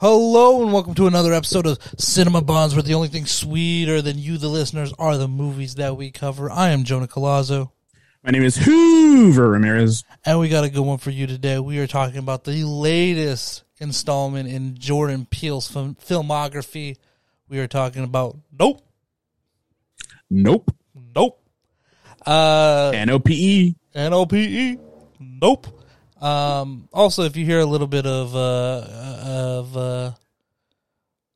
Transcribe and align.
Hello 0.00 0.62
and 0.62 0.72
welcome 0.72 0.94
to 0.94 1.06
another 1.08 1.32
episode 1.32 1.66
of 1.66 1.78
Cinema 1.98 2.40
Bunz, 2.40 2.74
where 2.74 2.82
the 2.82 2.94
only 2.94 3.08
thing 3.08 3.26
sweeter 3.26 4.00
than 4.00 4.16
you, 4.18 4.38
the 4.38 4.48
listeners, 4.48 4.92
are 4.98 5.16
the 5.16 5.26
movies 5.28 5.74
that 5.74 5.96
we 5.96 6.10
cover. 6.12 6.50
I 6.50 6.68
am 6.70 6.84
Jonah 6.84 7.08
Colazzo, 7.08 7.72
My 8.22 8.30
name 8.30 8.44
is 8.44 8.56
Hoover 8.56 9.50
Ramirez. 9.50 10.04
and 10.24 10.38
we 10.38 10.48
got 10.48 10.62
a 10.64 10.70
good 10.70 10.82
one 10.84 10.98
for 10.98 11.10
you 11.10 11.26
today. 11.26 11.58
We 11.58 11.78
are 11.80 11.88
talking 11.88 12.18
about 12.18 12.44
the 12.44 12.62
latest 12.64 13.64
installment 13.80 14.48
in 14.48 14.78
Jordan 14.78 15.26
Peele's 15.28 15.66
film- 15.68 15.96
filmography. 15.96 16.96
We 17.48 17.58
are 17.58 17.66
talking 17.68 18.04
about 18.04 18.36
Nope, 18.56 18.82
Nope. 20.30 20.70
Nope, 21.14 21.42
uh, 22.26 22.92
N 22.94 23.10
O 23.10 23.18
P 23.18 23.34
E. 23.34 23.76
N 23.94 24.12
O 24.12 24.26
P 24.26 24.36
E, 24.72 24.78
Nope. 25.18 25.66
Um, 26.20 26.88
also, 26.92 27.22
if 27.22 27.36
you 27.36 27.44
hear 27.44 27.60
a 27.60 27.66
little 27.66 27.86
bit 27.86 28.06
of 28.06 28.34
uh, 28.34 28.86
of 29.24 29.76
uh, 29.76 30.12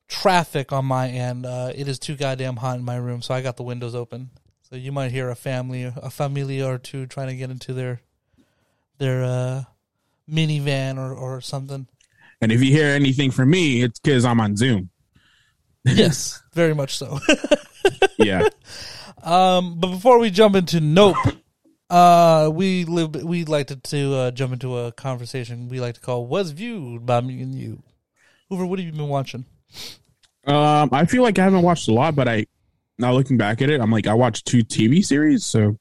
traffic 0.07 0.71
on 0.71 0.85
my 0.85 1.09
end, 1.09 1.45
uh, 1.45 1.71
it 1.73 1.87
is 1.87 1.99
too 1.99 2.15
goddamn 2.15 2.57
hot 2.57 2.77
in 2.77 2.83
my 2.83 2.97
room, 2.97 3.21
so 3.21 3.33
I 3.33 3.41
got 3.41 3.57
the 3.57 3.63
windows 3.63 3.95
open. 3.95 4.29
So 4.69 4.75
you 4.75 4.91
might 4.91 5.11
hear 5.11 5.29
a 5.29 5.35
family, 5.35 5.83
a 5.83 6.09
familia 6.09 6.67
or 6.67 6.77
two 6.77 7.05
trying 7.05 7.27
to 7.27 7.35
get 7.35 7.49
into 7.49 7.73
their 7.73 8.01
their 8.97 9.23
uh, 9.23 9.63
minivan 10.29 10.97
or 10.97 11.13
or 11.13 11.41
something. 11.41 11.87
And 12.41 12.51
if 12.51 12.61
you 12.61 12.71
hear 12.71 12.87
anything 12.87 13.31
from 13.31 13.49
me, 13.51 13.83
it's 13.83 13.99
because 13.99 14.25
I'm 14.25 14.39
on 14.41 14.57
Zoom. 14.57 14.89
Yes, 15.85 16.41
very 16.53 16.73
much 16.73 16.97
so. 16.97 17.19
Yeah. 18.17 18.47
Um, 19.21 19.79
but 19.79 19.87
before 19.87 20.19
we 20.19 20.29
jump 20.29 20.55
into 20.55 20.79
Nope, 20.79 21.17
uh, 21.93 22.49
we 22.49 22.85
live. 22.85 23.13
We 23.23 23.45
like 23.45 23.67
to, 23.67 23.75
to 23.75 24.15
uh, 24.15 24.31
jump 24.31 24.53
into 24.53 24.77
a 24.79 24.91
conversation 24.91 25.69
we 25.69 25.79
like 25.79 25.93
to 25.93 26.01
call 26.01 26.25
"Was 26.25 26.49
Viewed 26.51 27.05
by 27.05 27.21
Me 27.21 27.39
and 27.41 27.53
You." 27.53 27.83
Hoover, 28.49 28.65
what 28.65 28.79
have 28.79 28.85
you 28.85 28.91
been 28.91 29.09
watching? 29.09 29.45
um, 30.47 30.89
I 30.91 31.05
feel 31.05 31.21
like 31.21 31.37
I 31.37 31.43
haven't 31.43 31.61
watched 31.61 31.87
a 31.87 31.93
lot, 31.93 32.15
but 32.15 32.27
I 32.27 32.47
now 32.97 33.13
looking 33.13 33.37
back 33.37 33.61
at 33.61 33.69
it, 33.69 33.79
I'm 33.79 33.91
like 33.91 34.07
I 34.07 34.15
watched 34.15 34.47
two 34.47 34.63
TV 34.63 35.05
series. 35.05 35.45
So, 35.45 35.77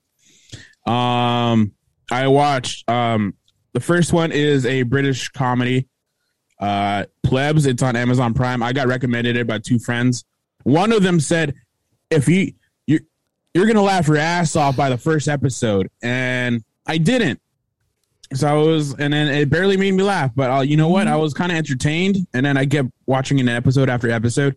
um, 0.86 1.72
I 2.10 2.28
watched 2.28 2.88
um 2.90 3.34
the 3.72 3.80
first 3.80 4.12
one 4.12 4.33
is 4.33 4.66
a 4.66 4.83
British 4.83 5.30
comedy, 5.30 5.88
uh, 6.60 7.06
Plebs. 7.22 7.64
It's 7.64 7.83
on 7.83 7.96
Amazon 7.96 8.34
Prime. 8.34 8.62
I 8.62 8.74
got 8.74 8.86
recommended 8.86 9.38
it 9.38 9.46
by 9.46 9.60
two 9.60 9.78
friends. 9.78 10.27
One 10.64 10.92
of 10.92 11.02
them 11.02 11.20
said, 11.20 11.55
"If 12.10 12.28
you 12.28 12.52
you're 13.55 13.67
gonna 13.67 13.83
laugh 13.83 14.08
your 14.08 14.17
ass 14.17 14.56
off 14.56 14.77
by 14.77 14.89
the 14.91 14.98
first 14.98 15.28
episode," 15.28 15.91
and 16.03 16.64
I 16.86 16.98
didn't. 16.98 17.41
So 18.34 18.48
I 18.48 18.55
was, 18.55 18.95
and 18.95 19.12
then 19.12 19.28
it 19.28 19.50
barely 19.50 19.77
made 19.77 19.92
me 19.92 20.03
laugh. 20.03 20.31
But 20.34 20.50
uh, 20.50 20.61
you 20.62 20.77
know 20.77 20.89
what? 20.89 21.06
I 21.06 21.17
was 21.17 21.34
kind 21.34 21.53
of 21.53 21.58
entertained, 21.58 22.27
and 22.33 22.47
then 22.47 22.56
I 22.56 22.64
kept 22.67 22.89
watching 23.06 23.41
an 23.41 23.48
episode 23.48 23.91
after 23.91 24.11
episode. 24.11 24.56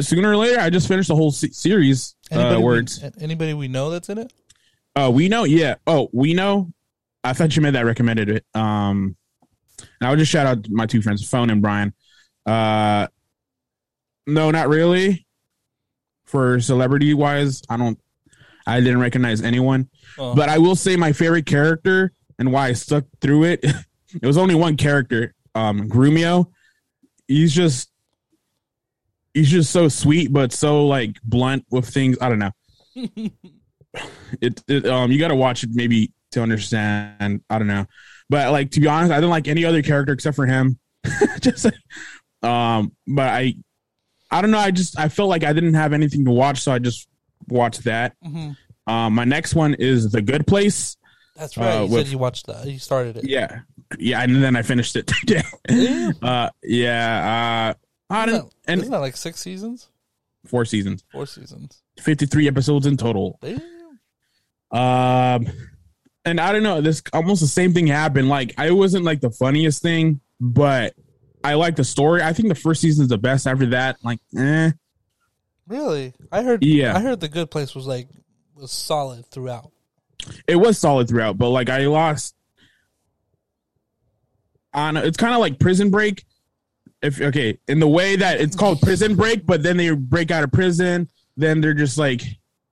Sooner 0.00 0.30
or 0.30 0.36
later, 0.36 0.60
I 0.60 0.70
just 0.70 0.86
finished 0.86 1.08
the 1.08 1.16
whole 1.16 1.32
se- 1.32 1.50
series. 1.50 2.14
Uh, 2.30 2.54
we- 2.56 2.62
words. 2.62 3.02
anybody 3.20 3.52
we 3.54 3.66
know 3.66 3.90
that's 3.90 4.08
in 4.08 4.18
it? 4.18 4.32
Oh, 4.94 5.10
we 5.10 5.28
know. 5.28 5.44
Yeah. 5.44 5.76
Oh, 5.86 6.08
we 6.12 6.34
know. 6.34 6.72
I 7.24 7.32
thought 7.32 7.56
you 7.56 7.62
meant 7.62 7.74
that 7.74 7.84
recommended 7.84 8.28
it. 8.28 8.44
Um, 8.54 9.16
and 9.80 10.06
I 10.06 10.10
would 10.10 10.18
just 10.20 10.30
shout 10.30 10.46
out 10.46 10.68
my 10.68 10.86
two 10.86 11.02
friends, 11.02 11.28
Phone 11.28 11.50
and 11.50 11.60
Brian. 11.60 11.92
Uh, 12.46 13.08
no, 14.26 14.50
not 14.52 14.68
really. 14.68 15.26
For 16.28 16.60
celebrity 16.60 17.14
wise, 17.14 17.62
I 17.68 17.76
don't. 17.76 17.98
I 18.66 18.80
didn't 18.80 19.00
recognize 19.00 19.40
anyone, 19.42 19.88
Oh. 20.18 20.34
but 20.34 20.48
I 20.50 20.58
will 20.58 20.76
say 20.76 20.94
my 20.96 21.12
favorite 21.12 21.46
character 21.46 22.12
and 22.38 22.52
why 22.52 22.68
I 22.68 22.72
stuck 22.74 23.04
through 23.20 23.44
it. 23.44 23.60
it 24.22 24.26
was 24.26 24.36
only 24.36 24.54
one 24.54 24.76
character, 24.76 25.34
um, 25.54 25.88
Grumio. 25.88 26.50
He's 27.26 27.54
just, 27.54 27.90
he's 29.32 29.50
just 29.50 29.70
so 29.70 29.88
sweet, 29.88 30.32
but 30.32 30.52
so 30.52 30.86
like 30.86 31.16
blunt 31.24 31.64
with 31.70 31.88
things. 31.88 32.18
I 32.20 32.28
don't 32.28 32.38
know 32.38 32.50
it, 34.40 34.62
it 34.68 34.86
um 34.86 35.10
you 35.10 35.18
got 35.18 35.28
to 35.28 35.34
watch 35.34 35.62
it 35.64 35.70
maybe 35.72 36.12
to 36.30 36.42
understand 36.42 37.40
i 37.48 37.58
don't 37.58 37.66
know 37.68 37.86
but 38.28 38.50
like 38.52 38.70
to 38.70 38.80
be 38.80 38.86
honest 38.86 39.10
i 39.12 39.16
didn't 39.16 39.30
like 39.30 39.48
any 39.48 39.64
other 39.64 39.82
character 39.82 40.12
except 40.12 40.36
for 40.36 40.46
him 40.46 40.78
just 41.40 41.66
um 42.42 42.92
but 43.06 43.28
i 43.28 43.54
i 44.30 44.40
don't 44.40 44.50
know 44.50 44.58
i 44.58 44.70
just 44.70 44.98
i 44.98 45.08
felt 45.08 45.28
like 45.28 45.44
i 45.44 45.52
didn't 45.52 45.74
have 45.74 45.92
anything 45.92 46.24
to 46.24 46.30
watch 46.30 46.60
so 46.60 46.72
i 46.72 46.78
just 46.78 47.08
watched 47.48 47.84
that 47.84 48.14
Mhm. 48.24 48.56
um 48.86 49.14
my 49.14 49.24
next 49.24 49.54
one 49.54 49.74
is 49.74 50.10
the 50.12 50.20
good 50.22 50.46
place 50.46 50.96
That's 51.36 51.56
right. 51.56 51.76
Uh, 51.78 51.82
you 51.84 51.90
with- 51.92 52.04
said 52.06 52.12
you 52.12 52.18
watched 52.18 52.46
that. 52.46 52.66
You 52.66 52.78
started 52.78 53.16
it. 53.18 53.24
yeah 53.28 53.60
yeah 53.98 54.20
and 54.22 54.42
then 54.42 54.54
i 54.56 54.62
finished 54.62 54.96
it 54.96 55.06
today 55.26 55.42
Damn. 55.66 56.12
uh 56.22 56.50
yeah 56.62 57.72
uh 58.10 58.14
i 58.14 58.24
Isn't 58.24 58.34
don't 58.40 58.50
that, 58.50 58.72
and 58.72 58.80
isn't 58.80 58.92
that 58.92 59.00
like 59.00 59.16
six 59.16 59.40
seasons? 59.40 59.88
four 60.46 60.64
seasons 60.64 61.04
Four 61.12 61.26
seasons. 61.26 61.82
53 62.00 62.48
episodes 62.48 62.86
in 62.86 62.96
total 62.96 63.38
Damn. 63.42 63.60
Um, 64.70 65.46
and 66.24 66.38
I 66.40 66.52
don't 66.52 66.62
know, 66.62 66.80
this 66.80 67.02
almost 67.12 67.40
the 67.40 67.46
same 67.46 67.72
thing 67.72 67.86
happened. 67.86 68.28
Like, 68.28 68.52
I 68.58 68.70
wasn't 68.72 69.04
like 69.04 69.20
the 69.20 69.30
funniest 69.30 69.80
thing, 69.82 70.20
but 70.40 70.94
I 71.44 71.54
like 71.54 71.76
the 71.76 71.84
story. 71.84 72.22
I 72.22 72.32
think 72.32 72.48
the 72.48 72.54
first 72.54 72.80
season 72.80 73.04
is 73.04 73.08
the 73.08 73.18
best. 73.18 73.46
After 73.46 73.66
that, 73.66 73.96
like, 74.02 74.18
eh, 74.36 74.72
Really? 75.66 76.14
I 76.32 76.42
heard. 76.42 76.64
Yeah. 76.64 76.96
I 76.96 77.00
heard 77.00 77.20
the 77.20 77.28
Good 77.28 77.50
Place 77.50 77.74
was 77.74 77.86
like 77.86 78.08
was 78.54 78.72
solid 78.72 79.26
throughout. 79.26 79.70
it 80.46 80.56
was 80.56 80.78
solid 80.78 81.08
throughout, 81.08 81.38
but 81.38 81.50
like, 81.50 81.68
I 81.68 81.86
lost. 81.86 82.34
On 84.74 84.96
it's 84.96 85.16
kind 85.16 85.34
of 85.34 85.40
like 85.40 85.58
Prison 85.58 85.90
Break. 85.90 86.24
If 87.00 87.20
okay, 87.20 87.58
in 87.68 87.78
the 87.80 87.88
way 87.88 88.16
that 88.16 88.40
it's 88.40 88.56
called 88.56 88.80
Prison 88.80 89.14
Break, 89.14 89.46
but 89.46 89.62
then 89.62 89.76
they 89.76 89.90
break 89.90 90.30
out 90.30 90.42
of 90.42 90.50
prison, 90.50 91.08
then 91.36 91.60
they're 91.60 91.74
just 91.74 91.96
like 91.96 92.22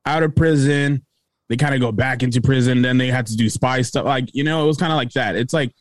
out 0.04 0.22
of 0.22 0.34
prison. 0.34 1.04
They 1.48 1.56
kind 1.56 1.74
of 1.74 1.80
go 1.80 1.92
back 1.92 2.22
into 2.22 2.40
prison. 2.40 2.82
Then 2.82 2.98
they 2.98 3.06
had 3.08 3.26
to 3.26 3.36
do 3.36 3.48
spy 3.48 3.82
stuff. 3.82 4.04
Like 4.04 4.34
you 4.34 4.42
know, 4.42 4.64
it 4.64 4.66
was 4.66 4.76
kind 4.78 4.92
of 4.92 4.96
like 4.96 5.12
that. 5.12 5.36
It's 5.36 5.52
like 5.52 5.72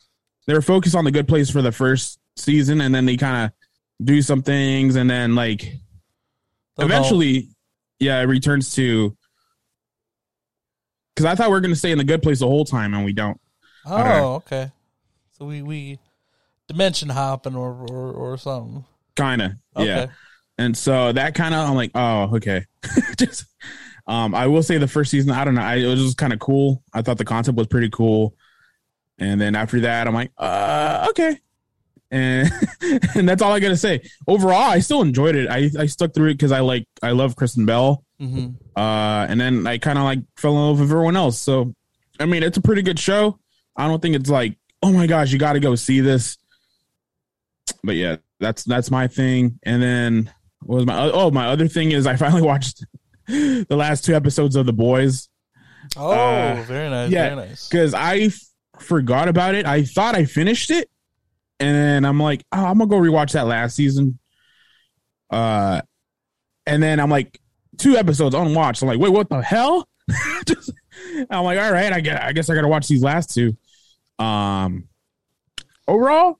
they 0.46 0.54
were 0.54 0.62
focused 0.62 0.94
on 0.94 1.04
the 1.04 1.10
good 1.10 1.26
place 1.26 1.50
for 1.50 1.60
the 1.60 1.72
first 1.72 2.20
season, 2.36 2.80
and 2.80 2.94
then 2.94 3.06
they 3.06 3.16
kind 3.16 3.46
of 3.46 4.06
do 4.06 4.22
some 4.22 4.42
things, 4.42 4.96
and 4.96 5.08
then 5.08 5.34
like 5.34 5.74
eventually, 6.78 7.48
yeah, 7.98 8.20
it 8.20 8.24
returns 8.26 8.74
to. 8.74 9.16
Because 11.14 11.24
I 11.26 11.34
thought 11.34 11.50
we 11.50 11.56
are 11.56 11.60
going 11.60 11.72
to 11.72 11.78
stay 11.78 11.92
in 11.92 11.98
the 11.98 12.04
good 12.04 12.22
place 12.22 12.40
the 12.40 12.46
whole 12.46 12.64
time, 12.66 12.92
and 12.92 13.04
we 13.04 13.12
don't. 13.12 13.40
Oh, 13.86 14.34
okay. 14.34 14.70
So 15.32 15.46
we 15.46 15.62
we 15.62 15.98
dimension 16.68 17.08
hopping 17.08 17.54
or 17.56 17.86
or, 17.90 18.12
or 18.12 18.38
something. 18.38 18.84
Kind 19.14 19.40
of, 19.42 19.52
Okay. 19.76 19.86
yeah. 19.86 20.06
And 20.58 20.76
so 20.76 21.12
that 21.12 21.34
kind 21.34 21.54
of, 21.54 21.68
I'm 21.68 21.74
like, 21.74 21.90
oh, 21.94 22.34
okay. 22.36 22.64
just, 23.16 23.44
um, 24.06 24.34
I 24.34 24.46
will 24.46 24.62
say 24.62 24.78
the 24.78 24.88
first 24.88 25.10
season, 25.10 25.30
I 25.30 25.44
don't 25.44 25.54
know, 25.54 25.62
I, 25.62 25.76
it 25.76 25.86
was 25.86 26.02
just 26.02 26.16
kind 26.18 26.32
of 26.32 26.38
cool. 26.38 26.82
I 26.94 27.02
thought 27.02 27.18
the 27.18 27.24
concept 27.24 27.56
was 27.58 27.66
pretty 27.66 27.90
cool. 27.90 28.34
And 29.18 29.40
then 29.40 29.54
after 29.54 29.80
that, 29.80 30.06
I'm 30.06 30.14
like, 30.14 30.32
uh, 30.38 31.06
okay. 31.10 31.38
And 32.10 32.50
and 33.14 33.28
that's 33.28 33.42
all 33.42 33.52
I 33.52 33.60
gotta 33.60 33.76
say. 33.76 34.02
Overall, 34.28 34.70
I 34.70 34.78
still 34.80 35.02
enjoyed 35.02 35.34
it. 35.34 35.48
I 35.50 35.70
I 35.78 35.86
stuck 35.86 36.14
through 36.14 36.30
it 36.30 36.34
because 36.34 36.52
I 36.52 36.60
like 36.60 36.86
I 37.02 37.10
love 37.10 37.36
Kristen 37.36 37.66
Bell. 37.66 38.04
hmm 38.20 38.48
Uh, 38.76 39.26
and 39.28 39.40
then 39.40 39.66
I 39.66 39.78
kind 39.78 39.98
of 39.98 40.04
like 40.04 40.20
fell 40.36 40.52
in 40.52 40.58
love 40.58 40.80
with 40.80 40.90
everyone 40.90 41.16
else. 41.16 41.38
So, 41.38 41.74
I 42.20 42.26
mean, 42.26 42.42
it's 42.42 42.56
a 42.58 42.62
pretty 42.62 42.82
good 42.82 42.98
show. 42.98 43.38
I 43.76 43.88
don't 43.88 44.00
think 44.00 44.14
it's 44.16 44.30
like, 44.30 44.56
oh 44.82 44.92
my 44.92 45.06
gosh, 45.06 45.32
you 45.32 45.38
got 45.38 45.54
to 45.54 45.60
go 45.60 45.74
see 45.74 46.00
this. 46.00 46.36
But 47.82 47.96
yeah, 47.96 48.16
that's 48.40 48.64
that's 48.64 48.90
my 48.90 49.08
thing. 49.08 49.58
And 49.64 49.82
then 49.82 50.32
what 50.62 50.76
was 50.76 50.86
my 50.86 51.10
oh 51.12 51.30
my 51.30 51.46
other 51.48 51.68
thing 51.68 51.90
is 51.92 52.06
I 52.06 52.16
finally 52.16 52.42
watched 52.52 52.84
the 53.26 53.66
last 53.70 54.04
two 54.04 54.14
episodes 54.14 54.54
of 54.56 54.66
The 54.66 54.72
Boys 54.72 55.28
Oh, 55.96 56.10
Uh, 56.12 56.62
very 56.66 56.88
nice. 56.90 57.10
yeah, 57.10 57.34
very 57.34 57.48
nice. 57.48 57.68
because 57.68 57.94
I 57.94 58.16
f- 58.18 58.40
forgot 58.80 59.28
about 59.28 59.54
it. 59.54 59.66
I 59.66 59.84
thought 59.84 60.14
I 60.16 60.24
finished 60.24 60.70
it, 60.70 60.88
and 61.58 61.74
then 61.74 62.04
I'm 62.04 62.20
like, 62.20 62.44
oh, 62.52 62.64
I'm 62.64 62.78
gonna 62.78 62.86
go 62.88 62.98
rewatch 62.98 63.32
that 63.32 63.46
last 63.46 63.76
season. 63.76 64.18
Uh, 65.30 65.80
and 66.66 66.82
then 66.82 67.00
I'm 67.00 67.10
like, 67.10 67.40
two 67.78 67.96
episodes 67.96 68.34
unwatched. 68.34 68.82
I'm 68.82 68.88
like, 68.88 68.98
wait, 68.98 69.12
what 69.12 69.28
the 69.28 69.40
hell? 69.40 69.88
Just, 70.46 70.72
I'm 71.30 71.44
like, 71.44 71.58
all 71.58 71.72
right, 71.72 71.92
I 71.92 72.00
guess 72.00 72.20
I 72.22 72.32
guess 72.32 72.50
I 72.50 72.54
gotta 72.54 72.68
watch 72.68 72.88
these 72.88 73.02
last 73.02 73.34
two. 73.34 73.56
Um, 74.18 74.88
overall, 75.88 76.38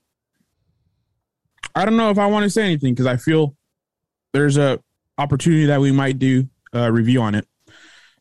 I 1.75 1.85
don't 1.85 1.97
know 1.97 2.09
if 2.09 2.17
I 2.17 2.27
want 2.27 2.43
to 2.43 2.49
say 2.49 2.63
anything 2.63 2.93
because 2.93 3.05
I 3.05 3.17
feel 3.17 3.55
there's 4.33 4.57
a 4.57 4.79
opportunity 5.17 5.65
that 5.67 5.81
we 5.81 5.91
might 5.91 6.19
do 6.19 6.47
a 6.73 6.91
review 6.91 7.21
on 7.21 7.35
it. 7.35 7.47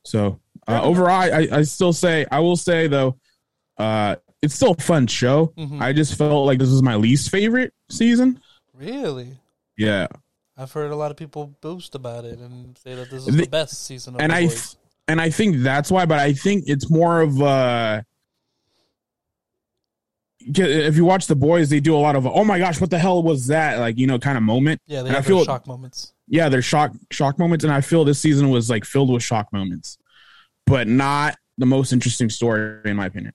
So 0.04 0.40
uh, 0.68 0.82
overall, 0.82 1.10
I, 1.10 1.48
I 1.50 1.62
still 1.62 1.92
say 1.92 2.26
I 2.30 2.40
will 2.40 2.56
say 2.56 2.86
though, 2.86 3.18
uh, 3.78 4.16
it's 4.46 4.54
still 4.54 4.70
a 4.72 4.82
fun 4.82 5.06
show. 5.06 5.52
Mhm. 5.58 5.80
I 5.82 5.92
just 5.92 6.14
felt 6.16 6.46
like 6.46 6.58
this 6.58 6.70
was 6.70 6.82
my 6.82 6.94
least 6.96 7.30
favorite 7.30 7.74
season. 7.90 8.40
Really, 8.74 9.36
Yeah, 9.76 10.06
I've 10.56 10.72
heard 10.72 10.90
a 10.90 10.96
lot 10.96 11.10
of 11.10 11.16
people 11.18 11.54
boast 11.60 11.94
about 11.94 12.24
it 12.24 12.38
and 12.38 12.76
say 12.78 12.94
that 12.94 13.10
this 13.10 13.26
is 13.26 13.34
The- 13.34 13.42
the 13.42 13.48
best 13.48 13.84
season 13.84 14.14
of 14.14 14.20
and 14.20 14.32
The 14.32 14.36
I 14.36 14.46
Boys. 14.46 14.76
and 15.08 15.20
I 15.20 15.28
think 15.30 15.58
that's 15.58 15.90
why. 15.90 16.06
But 16.06 16.18
I 16.18 16.32
think 16.32 16.64
it's 16.66 16.88
more 16.90 17.20
of 17.20 17.40
uh 17.42 18.02
if 20.40 20.96
you 20.96 21.04
watch 21.04 21.26
the 21.26 21.34
boys, 21.36 21.70
they 21.70 21.80
do 21.80 21.96
a 21.96 21.98
lot 21.98 22.14
of 22.16 22.26
oh 22.26 22.44
my 22.44 22.58
gosh, 22.58 22.80
what 22.80 22.90
the 22.90 22.98
hell 22.98 23.22
was 23.22 23.48
that? 23.48 23.78
Like 23.78 23.98
you 23.98 24.06
know, 24.06 24.18
kind 24.18 24.36
of 24.36 24.44
moment. 24.44 24.80
Yeah, 24.86 25.02
they 25.02 25.08
And 25.08 25.16
I 25.16 25.20
have 25.20 25.26
their 25.26 25.36
feel- 25.36 25.44
shock 25.44 25.66
moments. 25.66 26.12
Yeah, 26.28 26.48
there's 26.48 26.64
shock 26.64 26.92
shock 27.10 27.38
moments, 27.38 27.64
and 27.64 27.72
I 27.72 27.80
feel 27.80 28.04
this 28.04 28.18
season 28.18 28.50
was 28.50 28.68
like 28.70 28.84
filled 28.84 29.10
with 29.12 29.22
shock 29.22 29.52
moments, 29.52 29.98
but 30.66 30.88
not 30.88 31.36
the 31.58 31.66
most 31.66 31.92
interesting 31.92 32.30
story 32.30 32.80
in 32.84 32.96
my 32.96 33.06
opinion. 33.06 33.32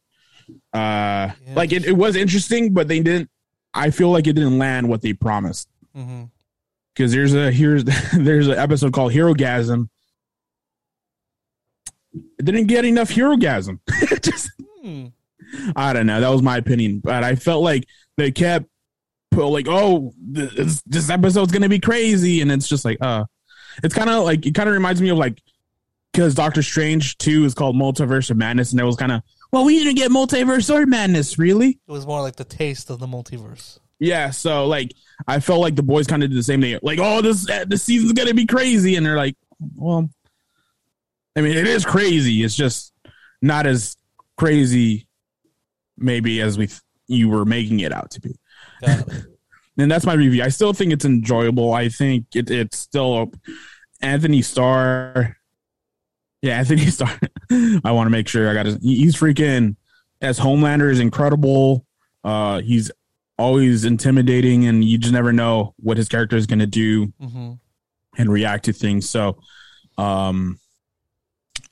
Uh, 0.74 1.32
like 1.56 1.72
it, 1.72 1.86
it 1.86 1.94
was 1.94 2.16
interesting, 2.16 2.74
but 2.74 2.88
they 2.88 3.00
didn't. 3.02 3.30
I 3.74 3.90
feel 3.90 4.10
like 4.12 4.28
it 4.28 4.34
didn't 4.34 4.58
land 4.58 4.88
what 4.90 5.02
they 5.02 5.14
promised. 5.14 5.68
because 5.94 7.12
there's 7.12 7.34
a 7.34 7.52
here's 7.52 7.84
there's 8.18 8.48
an 8.48 8.58
episode 8.58 8.94
called 8.94 9.14
Herogasm. 9.14 9.90
It 12.14 12.46
didn't 12.46 12.68
get 12.68 12.86
enough 12.86 13.10
hero 13.10 13.36
gasm. 13.36 13.80
Just 14.22 14.50
Hmm. 14.82 15.08
I 15.76 15.94
don't 15.94 16.06
know. 16.08 16.20
That 16.22 16.30
was 16.30 16.42
my 16.42 16.58
opinion, 16.58 17.00
but 17.00 17.24
I 17.24 17.36
felt 17.36 17.62
like 17.62 17.86
they 18.18 18.32
kept 18.32 18.68
put 19.32 19.46
like, 19.48 19.68
oh, 19.70 20.14
this, 20.18 20.82
this 20.86 21.10
episode's 21.10 21.52
gonna 21.52 21.70
be 21.70 21.80
crazy, 21.80 22.42
and 22.42 22.52
it's 22.52 22.68
just 22.68 22.84
like, 22.86 22.98
uh, 23.02 23.26
it's 23.84 23.94
kind 23.94 24.10
of 24.10 24.24
like 24.24 24.46
it 24.46 24.56
kind 24.56 24.68
of 24.70 24.74
reminds 24.74 25.02
me 25.02 25.10
of 25.10 25.18
like 25.18 25.42
because 26.14 26.36
Doctor 26.36 26.64
Strange 26.64 27.18
two 27.18 27.44
is 27.46 27.54
called 27.54 27.76
Multiverse 27.76 28.32
of 28.32 28.38
Madness, 28.38 28.72
and 28.72 28.80
it 28.80 28.86
was 28.86 28.96
kind 28.96 29.12
of 29.12 29.22
well, 29.52 29.66
we 29.66 29.78
didn't 29.78 29.96
get 29.96 30.12
Multiverse 30.12 30.74
or 30.74 30.86
Madness, 30.86 31.38
really. 31.38 31.80
It 31.88 31.92
was 31.92 32.06
more 32.06 32.22
like 32.22 32.36
the 32.36 32.44
taste 32.44 32.90
of 32.90 33.00
the 33.00 33.08
multiverse. 33.08 33.80
Yeah, 34.00 34.32
so 34.32 34.66
like 34.66 34.94
I 35.28 35.40
felt 35.40 35.62
like 35.62 35.76
the 35.76 35.84
boys 35.84 36.08
kind 36.08 36.24
of 36.24 36.30
did 36.30 36.38
the 36.38 36.44
same 36.44 36.62
thing. 36.62 36.80
Like, 36.82 37.00
oh, 37.00 37.22
this 37.22 37.48
eh, 37.50 37.66
this 37.68 37.84
season's 37.84 38.14
gonna 38.14 38.34
be 38.34 38.48
crazy, 38.48 38.96
and 38.96 39.06
they're 39.06 39.18
like, 39.18 39.36
well, 39.76 40.10
I 41.36 41.42
mean, 41.42 41.56
it 41.56 41.68
is 41.68 41.86
crazy. 41.86 42.44
It's 42.44 42.56
just 42.56 42.94
not 43.42 43.68
as 43.68 43.96
crazy, 44.38 45.08
maybe 45.98 46.42
as 46.42 46.58
we 46.58 46.68
th- 46.68 46.82
you 47.08 47.30
were 47.30 47.46
making 47.46 47.82
it 47.82 47.92
out 47.92 48.12
to 48.12 48.22
be. 48.22 48.36
And 49.78 49.90
that's 49.90 50.06
my 50.06 50.14
review. 50.14 50.44
I 50.44 50.50
still 50.50 50.74
think 50.74 50.94
it's 50.94 51.06
enjoyable. 51.06 51.74
I 51.74 51.90
think 51.90 52.26
it, 52.36 52.52
it's 52.52 52.78
still 52.78 53.32
Anthony 54.02 54.42
Starr. 54.42 55.38
Yeah, 56.42 56.58
Anthony 56.58 56.86
Starr. 56.88 57.20
I 57.52 57.80
want 57.92 58.08
to 58.08 58.12
make 58.12 58.28
sure 58.28 58.50
I 58.50 58.54
got 58.54 58.66
his. 58.66 58.78
He's 58.82 59.16
freaking 59.16 59.76
as 60.22 60.40
Homelander 60.40 60.92
is 60.92 61.00
incredible. 61.00 61.86
Uh, 62.24 62.62
he's 62.62 62.92
always 63.38 63.86
intimidating, 63.86 64.66
and 64.66 64.84
you 64.84 64.98
just 64.98 65.14
never 65.14 65.34
know 65.34 65.74
what 65.78 65.98
his 65.98 66.08
character 66.08 66.36
is 66.38 66.48
going 66.48 66.60
to 66.60 66.68
do 66.68 67.14
hmm 67.20 67.54
and 68.18 68.30
react 68.30 68.66
to 68.66 68.74
things. 68.74 69.10
So, 69.10 69.38
um, 69.98 70.60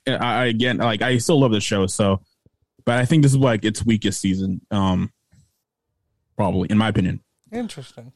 I, 0.06 0.14
I 0.14 0.44
again 0.46 0.78
like 0.78 1.02
I 1.02 1.18
still 1.18 1.40
love 1.40 1.52
the 1.52 1.60
show. 1.60 1.86
So, 1.86 2.22
but 2.84 2.98
I 2.98 3.04
think 3.04 3.22
this 3.22 3.32
is 3.32 3.38
like 3.38 3.64
its 3.64 3.84
weakest 3.84 4.20
season. 4.20 4.60
Um, 4.70 5.12
probably 6.36 6.70
in 6.70 6.78
my 6.78 6.88
opinion. 6.88 7.20
Interesting. 7.52 8.12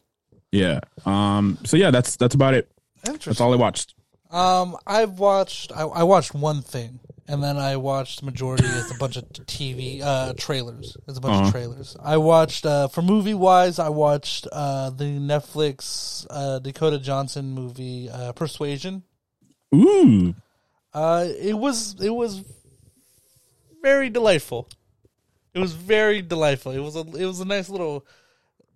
Yeah. 0.53 0.81
Um. 1.05 1.59
So 1.65 1.77
yeah, 1.77 1.91
that's 1.91 2.17
that's 2.17 2.35
about 2.35 2.55
it. 2.55 2.71
Interesting. 3.07 3.31
That's 3.31 3.41
all 3.41 3.53
I 3.53 3.57
watched. 3.57 3.95
Um, 4.35 4.77
I've 4.87 5.19
watched. 5.19 5.71
I, 5.73 5.83
I 5.83 6.03
watched 6.03 6.35
one 6.35 6.61
thing, 6.63 6.99
and 7.29 7.43
then 7.43 7.57
I 7.57 7.77
watched 7.77 8.21
the 8.21 8.27
majority. 8.27 8.65
It's 8.67 8.91
a 8.91 8.99
bunch 8.99 9.17
of 9.17 9.25
TV 9.33 10.01
uh, 10.03 10.33
trailers. 10.37 10.97
It's 11.07 11.19
a 11.19 11.21
bunch 11.21 11.35
Uh-huh. 11.35 11.47
of 11.47 11.53
trailers. 11.53 11.97
I 12.03 12.17
watched 12.17 12.67
uh, 12.67 12.89
for 12.89 13.01
movie 13.03 13.35
wise. 13.35 13.79
I 13.79 13.91
watched 13.91 14.49
uh, 14.51 14.91
the 14.91 15.05
Netflix 15.05 16.27
uh, 16.31 16.59
Dakota 16.59 16.99
Johnson 16.99 17.51
movie 17.53 18.11
uh, 18.11 18.33
Persuasion. 18.33 19.05
Ooh. 19.75 20.35
Uh, 20.93 21.27
it 21.39 21.55
was 21.55 21.97
it 22.01 22.11
was 22.11 22.43
very 23.83 24.11
delightful. 24.11 24.69
It 25.55 25.59
was 25.61 25.73
very 25.75 26.23
delightful. 26.23 26.73
It 26.73 26.81
was 26.81 26.97
a 26.97 27.01
it 27.01 27.27
was 27.27 27.41
a 27.41 27.45
nice 27.45 27.69
little 27.69 28.05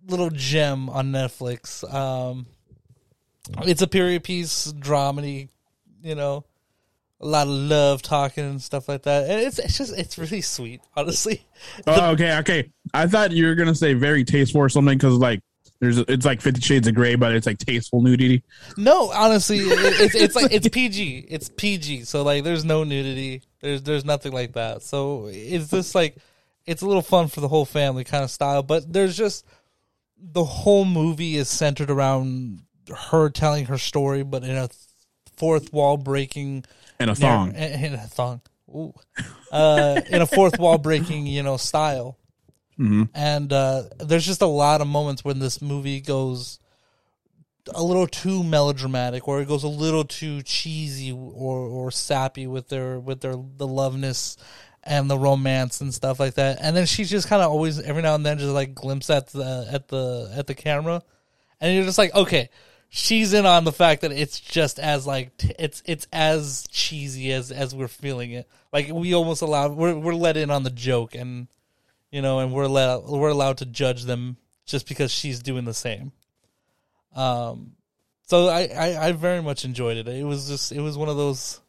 little 0.07 0.29
gem 0.29 0.89
on 0.89 1.11
Netflix. 1.11 1.83
Um, 1.93 2.45
it's 3.63 3.81
a 3.81 3.87
period 3.87 4.23
piece 4.23 4.71
dramedy, 4.73 5.49
you 6.01 6.15
know, 6.15 6.45
a 7.21 7.25
lot 7.25 7.47
of 7.47 7.53
love 7.53 8.01
talking 8.01 8.45
and 8.45 8.61
stuff 8.61 8.87
like 8.87 9.03
that, 9.03 9.29
and 9.29 9.41
it's 9.41 9.59
it's 9.59 9.77
just 9.77 9.97
it's 9.97 10.17
really 10.17 10.41
sweet, 10.41 10.81
honestly. 10.95 11.45
Oh, 11.87 12.11
okay. 12.11 12.37
Okay. 12.37 12.71
I 12.93 13.05
thought 13.07 13.31
you 13.31 13.45
were 13.45 13.55
gonna 13.55 13.75
say 13.75 13.93
very 13.93 14.23
tasteful 14.23 14.61
or 14.61 14.69
something 14.69 14.97
because 14.97 15.15
like 15.15 15.41
there's 15.79 15.97
it's 15.97 16.25
like 16.25 16.41
Fifty 16.41 16.61
Shades 16.61 16.87
of 16.87 16.95
Grey, 16.95 17.15
but 17.15 17.33
it's 17.33 17.45
like 17.45 17.57
tasteful 17.57 18.01
nudity. 18.01 18.43
No, 18.77 19.11
honestly, 19.11 19.57
it, 19.59 20.01
it's 20.01 20.15
it's 20.15 20.35
like 20.35 20.53
it's 20.53 20.67
PG. 20.67 21.27
It's 21.29 21.49
PG. 21.49 22.03
So 22.03 22.23
like, 22.23 22.43
there's 22.43 22.65
no 22.65 22.83
nudity. 22.83 23.43
There's 23.61 23.81
there's 23.83 24.05
nothing 24.05 24.31
like 24.31 24.53
that. 24.53 24.81
So 24.81 25.29
it's 25.31 25.69
just 25.69 25.95
like 25.95 26.17
it's 26.65 26.81
a 26.81 26.87
little 26.87 27.01
fun 27.01 27.27
for 27.27 27.41
the 27.41 27.47
whole 27.47 27.65
family 27.65 28.03
kind 28.03 28.23
of 28.23 28.31
style. 28.31 28.63
But 28.63 28.91
there's 28.91 29.15
just 29.17 29.45
the 30.17 30.43
whole 30.43 30.85
movie 30.85 31.35
is 31.35 31.49
centered 31.49 31.89
around 31.89 32.61
her 33.11 33.29
telling 33.29 33.65
her 33.65 33.77
story, 33.77 34.23
but 34.23 34.43
in 34.43 34.55
a 34.55 34.69
fourth 35.37 35.71
wall 35.73 35.97
breaking 35.97 36.65
And 36.99 37.09
a 37.09 37.15
thong. 37.15 37.53
in, 37.55 37.85
in 37.85 37.93
a 37.93 37.97
thong. 38.07 38.41
Ooh. 38.69 38.93
Uh, 39.51 39.99
in 40.09 40.21
a 40.21 40.27
fourth 40.27 40.59
wall 40.59 40.77
breaking, 40.77 41.25
you 41.25 41.41
know, 41.43 41.57
style. 41.57 42.17
Mhm. 42.77 43.09
And 43.13 43.51
uh, 43.51 43.83
there's 43.97 44.25
just 44.25 44.41
a 44.41 44.47
lot 44.47 44.79
of 44.81 44.87
moments 44.87 45.23
when 45.25 45.39
this 45.39 45.61
movie 45.61 45.99
goes 46.01 46.59
a 47.73 47.83
little 47.83 48.07
too 48.07 48.43
melodramatic, 48.43 49.27
or 49.27 49.41
it 49.41 49.47
goes 49.47 49.63
a 49.63 49.67
little 49.67 50.03
too 50.05 50.41
cheesy 50.43 51.11
or 51.11 51.57
or 51.59 51.91
sappy 51.91 52.47
with 52.47 52.69
their 52.69 52.99
with 52.99 53.21
their 53.21 53.33
the 53.33 53.67
loveness 53.67 54.37
and 54.83 55.09
the 55.09 55.17
romance 55.17 55.81
and 55.81 55.93
stuff 55.93 56.19
like 56.19 56.35
that. 56.35 56.59
And 56.61 56.75
then 56.75 56.85
she's 56.85 57.09
just 57.09 57.27
kind 57.27 57.41
of 57.41 57.51
always 57.51 57.79
every 57.79 58.01
now 58.01 58.15
and 58.15 58.25
then 58.25 58.37
just 58.39 58.53
like 58.53 58.73
glimpse 58.73 59.09
at 59.09 59.27
the 59.27 59.67
at 59.71 59.87
the 59.89 60.31
at 60.35 60.47
the 60.47 60.55
camera, 60.55 61.03
and 61.59 61.75
you're 61.75 61.83
just 61.85 61.97
like, 61.97 62.15
okay, 62.15 62.49
she's 62.89 63.33
in 63.33 63.45
on 63.45 63.63
the 63.63 63.71
fact 63.71 64.01
that 64.01 64.11
it's 64.11 64.39
just 64.39 64.79
as 64.79 65.07
like 65.07 65.37
t- 65.37 65.53
it's 65.57 65.81
it's 65.85 66.07
as 66.11 66.67
cheesy 66.69 67.31
as 67.31 67.51
as 67.51 67.73
we're 67.73 67.87
feeling 67.87 68.31
it. 68.31 68.49
Like 68.73 68.89
we 68.91 69.13
almost 69.13 69.41
allow 69.41 69.69
we're 69.69 69.97
we're 69.97 70.13
let 70.13 70.37
in 70.37 70.49
on 70.49 70.63
the 70.63 70.69
joke, 70.69 71.15
and 71.15 71.47
you 72.11 72.21
know, 72.21 72.39
and 72.39 72.51
we're 72.51 72.63
allowed 72.63 73.07
we're 73.07 73.29
allowed 73.29 73.57
to 73.59 73.65
judge 73.65 74.03
them 74.03 74.37
just 74.65 74.87
because 74.87 75.11
she's 75.11 75.41
doing 75.41 75.65
the 75.65 75.73
same. 75.73 76.11
Um, 77.15 77.73
so 78.23 78.47
I, 78.47 78.69
I 78.75 79.07
I 79.07 79.11
very 79.13 79.41
much 79.41 79.65
enjoyed 79.65 79.97
it. 79.97 80.07
It 80.07 80.25
was 80.25 80.47
just 80.47 80.71
it 80.71 80.81
was 80.81 80.97
one 80.97 81.09
of 81.09 81.17
those. 81.17 81.61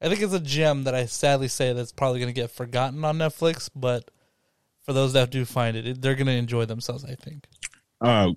I 0.00 0.08
think 0.08 0.20
it's 0.20 0.34
a 0.34 0.40
gem 0.40 0.84
that 0.84 0.94
I 0.94 1.06
sadly 1.06 1.48
say 1.48 1.72
that's 1.72 1.92
probably 1.92 2.20
going 2.20 2.32
to 2.32 2.40
get 2.40 2.50
forgotten 2.50 3.04
on 3.04 3.18
Netflix, 3.18 3.70
but 3.74 4.10
for 4.82 4.92
those 4.92 5.14
that 5.14 5.30
do 5.30 5.44
find 5.44 5.76
it, 5.76 5.86
it 5.86 6.02
they're 6.02 6.14
going 6.14 6.26
to 6.26 6.32
enjoy 6.32 6.64
themselves. 6.64 7.04
I 7.04 7.14
think. 7.14 7.46
Uh, 8.00 8.32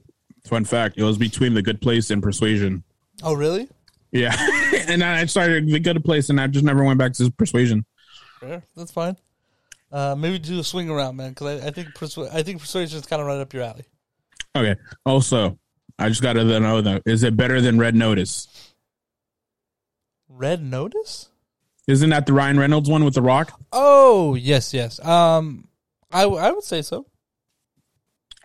fun 0.50 0.66
fact: 0.66 0.98
it 0.98 1.04
was 1.04 1.18
between 1.18 1.54
The 1.54 1.62
Good 1.62 1.81
Place 1.81 2.10
and 2.12 2.22
Persuasion. 2.22 2.84
Oh, 3.24 3.34
really? 3.34 3.70
Yeah, 4.12 4.36
and 4.88 5.03
I 5.03 5.25
started 5.25 5.68
The 5.68 5.79
Good 5.79 6.03
Place, 6.03 6.29
and 6.29 6.41
I 6.41 6.48
just 6.48 6.65
never 6.65 6.84
went 6.84 7.00
back 7.00 7.13
to 7.13 7.32
Persuasion. 7.32 7.86
Fair. 8.39 8.63
That's 8.75 8.91
fine. 8.91 9.15
Uh, 9.91 10.15
maybe 10.18 10.39
do 10.39 10.60
a 10.60 10.63
swing 10.63 10.89
around, 10.89 11.15
man, 11.15 11.29
because 11.29 11.62
I, 11.63 11.68
I 11.68 11.72
think 11.72 11.89
persu- 11.89 12.34
I 12.34 12.44
think 12.44 12.62
persuasion 12.62 13.00
is 13.00 13.06
kind 13.06 13.22
of 13.22 13.27
right 13.27 13.39
up 13.39 13.53
your 13.53 13.63
alley. 13.63 13.86
Okay. 14.56 14.75
Also, 15.06 15.58
I 15.98 16.10
just 16.10 16.22
got 16.22 16.34
to 16.34 16.44
know 16.60 16.82
though: 16.82 17.01
is 17.06 17.24
it 17.24 17.36
better 17.36 17.60
than 17.62 17.77
Red 17.77 17.96
Notice? 17.96 18.48
Red 20.27 20.63
Notice. 20.63 21.29
Isn't 21.88 22.12
that 22.12 22.27
the 22.27 22.34
Ryan 22.34 22.60
Reynolds 22.60 22.88
one 22.89 23.03
with 23.03 23.15
The 23.15 23.22
Rock? 23.22 23.60
Oh 23.72 24.36
yes, 24.36 24.74
yes. 24.74 25.03
Um, 25.03 25.68
I 26.12 26.22
w- 26.22 26.39
I 26.41 26.51
would 26.51 26.63
say 26.63 26.82
so. 26.84 27.08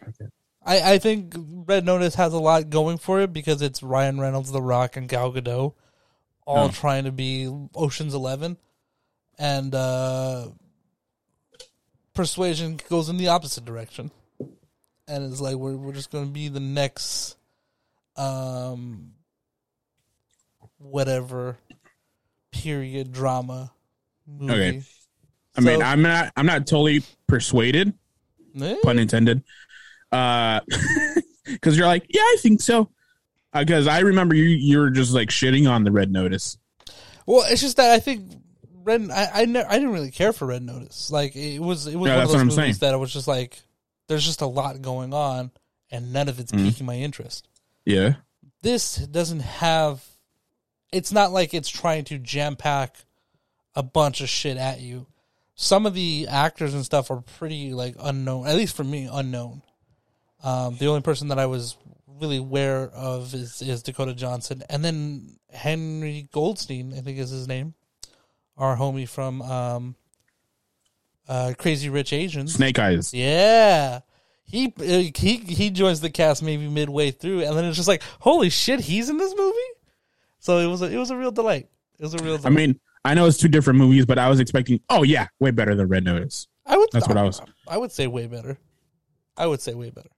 Okay. 0.02 0.30
I 0.64 0.94
I 0.94 0.98
think 0.98 1.34
Red 1.36 1.84
Notice 1.84 2.14
has 2.14 2.32
a 2.32 2.38
lot 2.38 2.70
going 2.70 2.98
for 2.98 3.20
it 3.20 3.32
because 3.32 3.62
it's 3.62 3.82
Ryan 3.82 4.20
Reynolds, 4.20 4.50
The 4.50 4.62
Rock, 4.62 4.96
and 4.96 5.08
Gal 5.08 5.32
Gadot, 5.32 5.74
all 6.46 6.66
Oh. 6.66 6.70
trying 6.70 7.04
to 7.04 7.12
be 7.12 7.46
Ocean's 7.74 8.14
Eleven, 8.14 8.56
and 9.38 9.74
uh, 9.74 10.48
Persuasion 12.14 12.78
goes 12.88 13.08
in 13.08 13.16
the 13.16 13.28
opposite 13.28 13.64
direction, 13.64 14.10
and 15.08 15.24
it's 15.30 15.40
like 15.40 15.56
we're 15.56 15.76
we're 15.76 15.92
just 15.92 16.10
going 16.12 16.26
to 16.26 16.30
be 16.30 16.48
the 16.48 16.60
next, 16.60 17.36
um, 18.16 19.12
whatever 20.78 21.56
period 22.52 23.12
drama 23.12 23.72
movie. 24.26 24.52
Okay. 24.52 24.82
I 25.56 25.60
mean, 25.60 25.82
I'm 25.82 26.02
not. 26.02 26.32
I'm 26.36 26.46
not 26.46 26.66
totally 26.66 27.02
persuaded. 27.26 27.94
Eh? 28.60 28.76
Pun 28.82 28.98
intended. 28.98 29.42
Uh, 30.14 30.60
because 31.46 31.76
you're 31.76 31.86
like, 31.86 32.06
yeah, 32.08 32.20
I 32.22 32.36
think 32.40 32.60
so. 32.60 32.88
Because 33.52 33.86
I 33.86 34.00
remember 34.00 34.34
you, 34.34 34.44
you 34.44 34.78
were 34.78 34.90
just 34.90 35.12
like 35.12 35.28
shitting 35.28 35.70
on 35.70 35.84
the 35.84 35.92
Red 35.92 36.10
Notice. 36.10 36.58
Well, 37.26 37.44
it's 37.48 37.60
just 37.60 37.76
that 37.76 37.90
I 37.92 38.00
think 38.00 38.30
Red. 38.82 39.08
I 39.10 39.28
I, 39.42 39.44
ne- 39.44 39.62
I 39.64 39.74
didn't 39.74 39.92
really 39.92 40.10
care 40.10 40.32
for 40.32 40.46
Red 40.46 40.62
Notice. 40.62 41.10
Like 41.10 41.36
it 41.36 41.60
was 41.60 41.86
it 41.86 41.96
was 41.96 42.08
Yeah, 42.08 42.16
one 42.16 42.24
of 42.24 42.28
those 42.32 42.38
movies 42.40 42.54
saying. 42.56 42.74
that 42.80 42.92
I 42.94 42.96
was 42.96 43.12
just 43.12 43.28
like, 43.28 43.60
there's 44.08 44.24
just 44.24 44.40
a 44.40 44.46
lot 44.46 44.82
going 44.82 45.14
on, 45.14 45.50
and 45.90 46.12
none 46.12 46.28
of 46.28 46.40
it's 46.40 46.50
Mhm. 46.52 46.66
piquing 46.68 46.86
my 46.86 46.96
interest. 46.96 47.48
Yeah. 47.84 48.14
This 48.62 48.96
doesn't 48.96 49.40
have. 49.40 50.04
It's 50.92 51.12
not 51.12 51.32
like 51.32 51.54
it's 51.54 51.68
trying 51.68 52.04
to 52.04 52.18
jam 52.18 52.56
pack 52.56 52.96
a 53.74 53.82
bunch 53.82 54.20
of 54.20 54.28
shit 54.28 54.56
at 54.56 54.80
you. 54.80 55.06
some 55.56 55.86
of 55.86 55.94
the 55.94 56.26
actors 56.28 56.74
and 56.74 56.84
stuff 56.84 57.10
are 57.12 57.22
pretty 57.38 57.72
like 57.72 57.94
unknown. 58.00 58.46
At 58.48 58.56
least 58.56 58.74
for 58.76 58.82
me, 58.84 59.08
unknown. 59.10 59.62
Um, 60.44 60.76
the 60.76 60.86
only 60.86 61.00
person 61.00 61.28
that 61.28 61.38
I 61.38 61.46
was 61.46 61.76
really 62.20 62.36
aware 62.36 62.90
of 62.90 63.34
is 63.34 63.62
is 63.62 63.82
Dakota 63.82 64.14
Johnson, 64.14 64.62
and 64.68 64.84
then 64.84 65.38
Henry 65.52 66.28
Goldstein, 66.32 66.92
I 66.94 67.00
think 67.00 67.18
is 67.18 67.30
his 67.30 67.48
name, 67.48 67.74
our 68.56 68.76
homie 68.76 69.08
from 69.08 69.42
um, 69.42 69.96
uh, 71.28 71.54
Crazy 71.58 71.88
Rich 71.88 72.12
Asians. 72.12 72.54
Snake 72.54 72.78
Eyes. 72.78 73.12
Yeah. 73.14 74.00
He 74.44 74.72
he 75.16 75.36
he 75.38 75.70
joins 75.70 76.00
the 76.02 76.10
cast 76.10 76.42
maybe 76.42 76.68
midway 76.68 77.10
through, 77.10 77.42
and 77.44 77.56
then 77.56 77.64
it's 77.64 77.76
just 77.76 77.88
like, 77.88 78.02
holy 78.20 78.50
shit, 78.50 78.80
he's 78.80 79.08
in 79.08 79.16
this 79.16 79.34
movie. 79.34 79.56
So 80.38 80.58
it 80.58 80.66
was 80.66 80.82
a, 80.82 80.92
it 80.92 80.98
was 80.98 81.10
a 81.10 81.16
real 81.16 81.30
delight. 81.30 81.68
It 81.98 82.02
was 82.02 82.12
a 82.12 82.18
real. 82.18 82.36
Delight. 82.36 82.52
I 82.52 82.54
mean, 82.54 82.78
I 83.04 83.14
know 83.14 83.24
it's 83.26 83.38
two 83.38 83.48
different 83.48 83.78
movies, 83.78 84.04
but 84.04 84.18
I 84.18 84.28
was 84.28 84.40
expecting. 84.40 84.80
Oh 84.90 85.02
yeah, 85.02 85.28
way 85.40 85.50
better 85.50 85.74
than 85.74 85.88
Red 85.88 86.04
Notice. 86.04 86.46
I 86.66 86.76
would. 86.76 86.90
That's 86.92 87.08
what 87.08 87.16
I 87.16 87.22
was. 87.22 87.40
I 87.66 87.78
would 87.78 87.90
say 87.90 88.06
way 88.06 88.26
better. 88.26 88.58
I 89.36 89.46
would 89.46 89.62
say 89.62 89.72
way 89.72 89.88
better. 89.90 90.10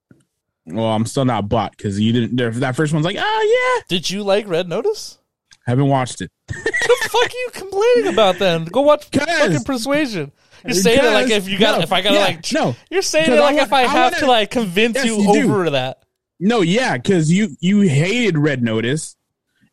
Well, 0.66 0.86
I'm 0.86 1.06
still 1.06 1.24
not 1.24 1.48
bought 1.48 1.76
because 1.76 1.98
you 2.00 2.12
didn't. 2.12 2.60
That 2.60 2.74
first 2.76 2.92
one's 2.92 3.04
like, 3.04 3.16
oh 3.18 3.76
yeah. 3.78 3.84
Did 3.88 4.10
you 4.10 4.22
like 4.22 4.48
Red 4.48 4.68
Notice? 4.68 5.18
Haven't 5.66 5.88
watched 5.88 6.20
it. 6.20 6.30
What 6.52 6.64
the 6.64 7.08
fuck 7.08 7.22
are 7.22 7.28
you 7.34 7.48
complaining 7.52 8.12
about 8.12 8.38
then? 8.38 8.64
Go 8.66 8.82
watch 8.82 9.06
fucking 9.12 9.64
Persuasion. 9.64 10.32
You're 10.64 10.74
saying 10.74 10.98
it 11.00 11.04
like 11.12 11.30
if 11.30 11.48
you 11.48 11.58
got 11.58 11.76
No, 11.78 11.82
if 11.82 11.92
I 11.92 12.00
gotta 12.02 12.16
yeah, 12.16 12.24
like 12.24 12.52
no. 12.52 12.74
You're 12.90 13.02
saying 13.02 13.30
it 13.30 13.34
I 13.38 13.40
like 13.40 13.54
want- 13.56 13.66
if 13.68 13.72
I 13.72 13.82
I 13.82 13.86
have 13.86 14.12
wanna- 14.12 14.20
to 14.24 14.26
like 14.26 14.50
convince 14.50 14.96
Yes, 14.96 15.06
you, 15.06 15.16
you 15.34 15.44
over 15.52 15.70
that. 15.70 16.02
No, 16.40 16.60
yeah, 16.62 16.96
because 16.96 17.30
you 17.32 17.56
you 17.60 17.80
hated 17.82 18.36
Red 18.36 18.62
Notice, 18.62 19.16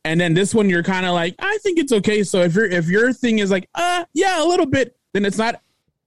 and 0.05 0.19
then 0.21 0.33
this 0.33 0.53
one 0.55 0.69
you're 0.69 0.83
kind 0.83 1.05
of 1.05 1.13
like, 1.13 1.35
I 1.39 1.57
think 1.63 1.77
it's 1.79 1.91
okay. 1.91 2.23
So 2.23 2.41
if 2.41 2.55
your 2.55 2.65
if 2.65 2.87
your 2.87 3.11
thing 3.13 3.39
is 3.39 3.49
like, 3.51 3.67
uh, 3.75 4.05
yeah, 4.13 4.43
a 4.43 4.45
little 4.45 4.65
bit, 4.67 4.95
then 5.13 5.25
it's 5.25 5.37
not 5.37 5.59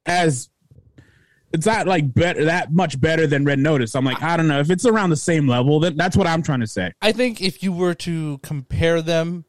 as 0.07 0.49
it's 1.57 1.67
not 1.67 1.87
like 1.87 2.13
better 2.13 2.45
that 2.45 2.73
much 2.73 3.01
better 3.01 3.27
than 3.27 3.45
Red 3.45 3.59
Notice. 3.59 3.95
I'm 3.95 4.05
like, 4.05 4.23
I 4.23 4.37
don't 4.37 4.47
know 4.47 4.61
if 4.61 4.71
it's 4.71 4.85
around 4.85 5.11
the 5.11 5.17
same 5.17 5.49
level. 5.49 5.81
Then 5.81 5.97
that's 5.97 6.17
what 6.17 6.27
I'm 6.27 6.43
trying 6.43 6.61
to 6.61 6.67
say. 6.67 6.93
I 7.01 7.13
think 7.13 7.41
if 7.41 7.63
you 7.63 7.73
were 7.73 7.95
to 7.95 8.39
compare 8.43 9.01
them, 9.01 9.47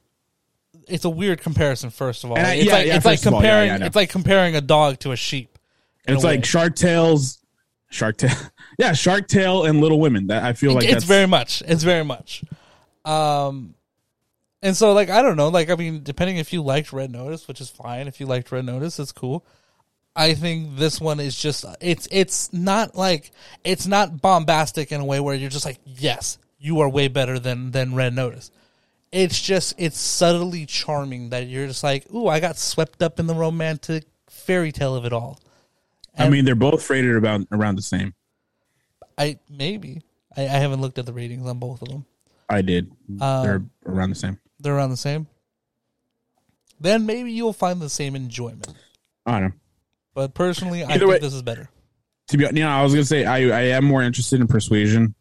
it's 0.87 1.03
a 1.03 1.09
weird 1.09 1.41
comparison. 1.41 1.89
First 1.89 2.23
of 2.23 2.31
all, 2.31 2.37
I- 2.37 2.53
it's 2.53 2.65
yeah, 2.65 2.71
like 2.71 2.87
yeah, 2.87 2.95
it's 2.95 3.05
like 3.05 3.25
of 3.25 3.33
all, 3.33 3.43
yeah, 3.43 3.65
comparing 3.65 3.81
it's 3.81 3.95
like 3.95 4.09
comparing 4.09 4.55
a 4.55 4.61
dog 4.61 4.99
to 4.99 5.11
a 5.11 5.17
sheep. 5.17 5.59
It's 6.07 6.23
a 6.23 6.25
like 6.25 6.39
way. 6.39 6.45
Shark 6.45 6.75
Tales, 6.75 7.39
Shark 7.89 8.15
Tale, 8.15 8.31
yeah, 8.79 8.93
Shark 8.93 9.27
Tale 9.27 9.65
and 9.65 9.81
Little 9.81 9.99
Women. 9.99 10.27
That 10.27 10.43
I 10.45 10.53
feel 10.53 10.71
like 10.73 10.85
it's 10.85 10.93
that's 10.93 11.05
very 11.05 11.27
much. 11.27 11.61
It's 11.67 11.83
very 11.83 12.05
much. 12.05 12.45
Um, 13.03 13.75
and 14.61 14.75
so 14.77 14.93
like 14.93 15.09
I 15.09 15.21
don't 15.21 15.35
know. 15.35 15.49
Like 15.49 15.69
I 15.69 15.75
mean, 15.75 16.03
depending 16.03 16.37
if 16.37 16.53
you 16.53 16.61
liked 16.61 16.93
Red 16.93 17.11
Notice, 17.11 17.47
which 17.47 17.59
is 17.59 17.69
fine. 17.69 18.07
If 18.07 18.21
you 18.21 18.25
liked 18.25 18.49
Red 18.51 18.65
Notice, 18.65 18.97
it's 18.97 19.11
cool. 19.11 19.45
I 20.17 20.33
think 20.33 20.77
this 20.77 20.99
one 20.99 21.19
is 21.19 21.37
just 21.37 21.63
it's 21.79 22.07
it's 22.11 22.51
not 22.51 22.95
like 22.95 23.31
it's 23.63 23.85
not 23.85 24.19
bombastic 24.19 24.91
in 24.91 24.99
a 24.99 25.05
way 25.05 25.19
where 25.19 25.35
you're 25.35 25.49
just 25.51 25.63
like 25.65 25.77
yes 25.85 26.39
you 26.57 26.79
are 26.79 26.89
way 26.89 27.07
better 27.07 27.37
than 27.37 27.69
than 27.71 27.93
Red 27.93 28.15
Notice. 28.15 28.49
It's 29.11 29.39
just 29.39 29.75
it's 29.77 29.99
subtly 29.99 30.65
charming 30.65 31.29
that 31.29 31.47
you're 31.47 31.67
just 31.67 31.83
like 31.83 32.11
ooh 32.11 32.27
I 32.27 32.39
got 32.39 32.57
swept 32.57 33.03
up 33.03 33.19
in 33.19 33.27
the 33.27 33.35
romantic 33.35 34.05
fairy 34.27 34.71
tale 34.71 34.95
of 34.95 35.05
it 35.05 35.13
all. 35.13 35.39
I 36.17 36.29
mean, 36.29 36.45
they're 36.45 36.55
both 36.55 36.89
rated 36.89 37.15
about 37.15 37.41
around 37.51 37.75
the 37.75 37.83
same. 37.83 38.15
I 39.19 39.37
maybe 39.49 40.01
I, 40.35 40.41
I 40.45 40.47
haven't 40.47 40.81
looked 40.81 40.97
at 40.97 41.05
the 41.05 41.13
ratings 41.13 41.45
on 41.47 41.59
both 41.59 41.83
of 41.83 41.89
them. 41.89 42.05
I 42.49 42.63
did. 42.63 42.91
Um, 43.21 43.43
they're 43.43 43.63
around 43.85 44.09
the 44.09 44.15
same. 44.15 44.39
they're 44.59 44.75
around 44.75 44.89
the 44.89 44.97
same, 44.97 45.27
then 46.79 47.05
maybe 47.05 47.31
you'll 47.31 47.53
find 47.53 47.79
the 47.79 47.89
same 47.89 48.15
enjoyment. 48.15 48.73
I 49.27 49.31
don't 49.39 49.49
know. 49.49 49.55
But 50.17 50.33
personally, 50.33 50.83
I 50.83 50.97
think 50.97 51.11
way- 51.11 51.19
this 51.19 51.35
is 51.35 51.43
better. 51.43 51.69
to 52.29 52.37
be 52.37 52.45
you 52.45 52.51
know, 52.53 52.69
I 52.69 52.81
was 52.81 52.91
gonna 52.91 53.05
say 53.05 53.23
I 53.23 53.37
I 53.55 53.61
am 53.77 53.85
more 53.85 54.01
interested 54.01 54.41
in 54.41 54.47
Persuasion 54.47 55.13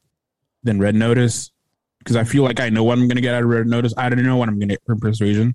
than 0.62 0.78
Red 0.78 0.94
Notice 0.94 1.50
because 1.98 2.16
I 2.16 2.24
feel 2.24 2.42
like 2.42 2.60
I 2.60 2.70
know 2.70 2.82
what 2.82 2.96
I'm 2.96 3.06
gonna 3.06 3.20
get 3.20 3.34
out 3.34 3.42
of 3.42 3.48
Red 3.50 3.66
Notice. 3.66 3.92
I 3.98 4.08
don't 4.08 4.22
know 4.22 4.38
what 4.38 4.48
I'm 4.48 4.58
gonna 4.58 4.72
get 4.72 4.82
from 4.86 4.98
Persuasion 4.98 5.54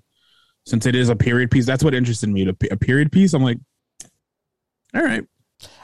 since 0.64 0.86
it 0.86 0.94
is 0.94 1.08
a 1.08 1.16
period 1.16 1.50
piece. 1.50 1.66
That's 1.66 1.82
what 1.82 1.92
interested 1.92 2.28
me. 2.28 2.46
A, 2.46 2.54
a 2.70 2.76
period 2.76 3.10
piece. 3.10 3.34
I'm 3.34 3.42
like, 3.42 3.58
all 4.94 5.02
right, 5.02 5.24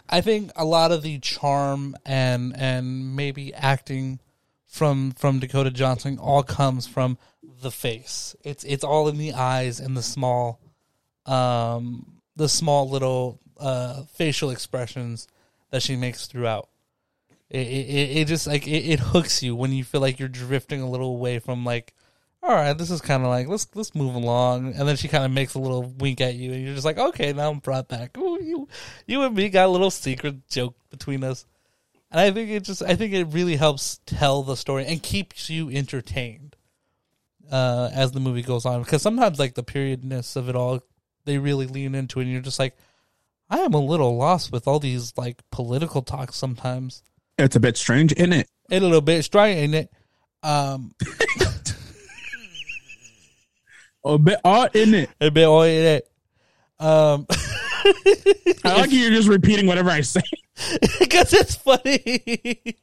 I 0.09 0.21
think 0.21 0.53
a 0.55 0.65
lot 0.65 0.93
of 0.93 1.03
the 1.03 1.19
charm 1.19 1.97
and 2.07 2.57
and 2.57 3.17
maybe 3.17 3.53
acting 3.53 4.21
from 4.69 5.11
from 5.11 5.41
Dakota 5.41 5.73
Johnson 5.73 6.17
all 6.21 6.45
comes 6.45 6.87
from 6.87 7.19
the 7.61 7.73
face. 7.73 8.37
It's 8.45 8.63
it's 8.63 8.85
all 8.85 9.09
in 9.09 9.19
the 9.19 9.33
eyes 9.33 9.81
and 9.81 9.97
the 9.97 10.03
small, 10.05 10.61
um, 11.27 12.21
the 12.37 12.49
small 12.49 12.89
little 12.89 13.41
uh, 13.59 14.03
facial 14.05 14.51
expressions 14.51 15.29
that 15.71 15.83
she 15.83 15.97
makes 15.97 16.27
throughout. 16.27 16.69
It 17.51 17.67
it, 17.67 18.17
it 18.19 18.29
just 18.29 18.47
like 18.47 18.67
it, 18.67 18.85
it 18.85 19.01
hooks 19.01 19.43
you 19.43 19.57
when 19.57 19.73
you 19.73 19.85
feel 19.85 20.01
like 20.01 20.19
you're 20.19 20.29
drifting 20.29 20.81
a 20.81 20.89
little 20.89 21.11
away 21.11 21.39
from 21.39 21.65
like, 21.65 21.95
all 22.43 22.55
right, 22.55 22.77
this 22.77 22.91
is 22.91 23.01
kind 23.01 23.23
of 23.23 23.29
like 23.29 23.49
let's 23.49 23.67
let's 23.75 23.95
move 23.95 24.15
along, 24.15 24.75
and 24.75 24.87
then 24.87 24.97
she 24.97 25.09
kind 25.09 25.25
of 25.25 25.31
makes 25.31 25.55
a 25.55 25.59
little 25.59 25.83
wink 25.99 26.21
at 26.21 26.35
you, 26.35 26.53
and 26.53 26.65
you're 26.65 26.75
just 26.75 26.85
like, 26.85 26.99
okay, 26.99 27.33
now 27.33 27.51
I'm 27.51 27.59
brought 27.59 27.89
back. 27.89 28.17
Ooh, 28.19 28.43
you 28.43 28.69
you 29.07 29.23
and 29.23 29.35
me 29.35 29.49
got 29.49 29.67
a 29.67 29.73
little 29.73 29.91
secret 29.91 30.49
joke 30.49 30.75
between 30.91 31.25
us, 31.25 31.47
and 32.11 32.21
I 32.21 32.31
think 32.31 32.51
it 32.51 32.65
just 32.65 32.83
I 32.83 32.97
think 32.97 33.15
it 33.15 33.25
really 33.25 33.57
helps 33.57 34.01
tell 34.05 34.43
the 34.43 34.57
story 34.57 34.85
and 34.87 35.03
keeps 35.03 35.49
you 35.49 35.71
entertained 35.71 36.55
uh, 37.51 37.89
as 37.95 38.13
the 38.13 38.21
movie 38.21 38.43
goes 38.43 38.67
on 38.67 38.83
because 38.83 39.01
sometimes 39.01 39.39
like 39.39 39.55
the 39.55 39.65
periodness 39.65 40.37
of 40.37 40.49
it 40.51 40.57
all 40.57 40.83
they 41.29 41.39
really 41.39 41.67
lean 41.67 41.95
into 41.95 42.19
it, 42.19 42.25
and 42.25 42.33
you're 42.33 42.41
just 42.41 42.59
like, 42.59 42.77
I 43.51 43.59
am 43.59 43.75
a 43.75 43.81
little 43.81 44.17
lost 44.17 44.53
with 44.53 44.67
all 44.69 44.79
these 44.79 45.13
like 45.17 45.43
political 45.51 46.03
talks 46.03 46.37
sometimes 46.37 47.03
it's 47.39 47.55
a 47.57 47.61
bit 47.61 47.77
strange, 47.77 48.13
isn't 48.15 48.33
it? 48.33 48.49
a 48.71 48.81
little 48.81 49.01
bit 49.01 49.25
strange, 49.25 49.59
ain't 49.59 49.75
it? 49.75 49.91
Um, 50.43 50.93
A 54.05 54.19
bit 54.19 54.41
odd, 54.45 54.75
isn't 54.75 54.95
it? 54.95 55.11
a 55.21 55.31
bit 55.31 55.45
odd, 55.45 55.65
ain't 55.67 56.03
it? 56.03 56.11
Um, 56.81 57.27
I 58.65 58.81
like 58.81 58.93
you're 58.93 59.11
just 59.11 59.29
repeating 59.29 59.67
whatever 59.67 59.91
I 59.91 60.01
say. 60.01 60.21
because 60.99 61.33
it's 61.33 61.55
funny. 61.57 62.77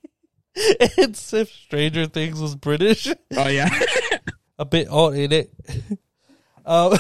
it's 0.56 1.34
if 1.34 1.50
Stranger 1.50 2.06
Things 2.08 2.40
was 2.40 2.56
British, 2.56 3.08
Oh 3.36 3.48
yeah, 3.48 3.70
a 4.60 4.66
bit 4.66 4.88
odd, 4.90 5.16
isn't 5.16 5.34
it? 5.34 5.52
Um, 6.66 6.98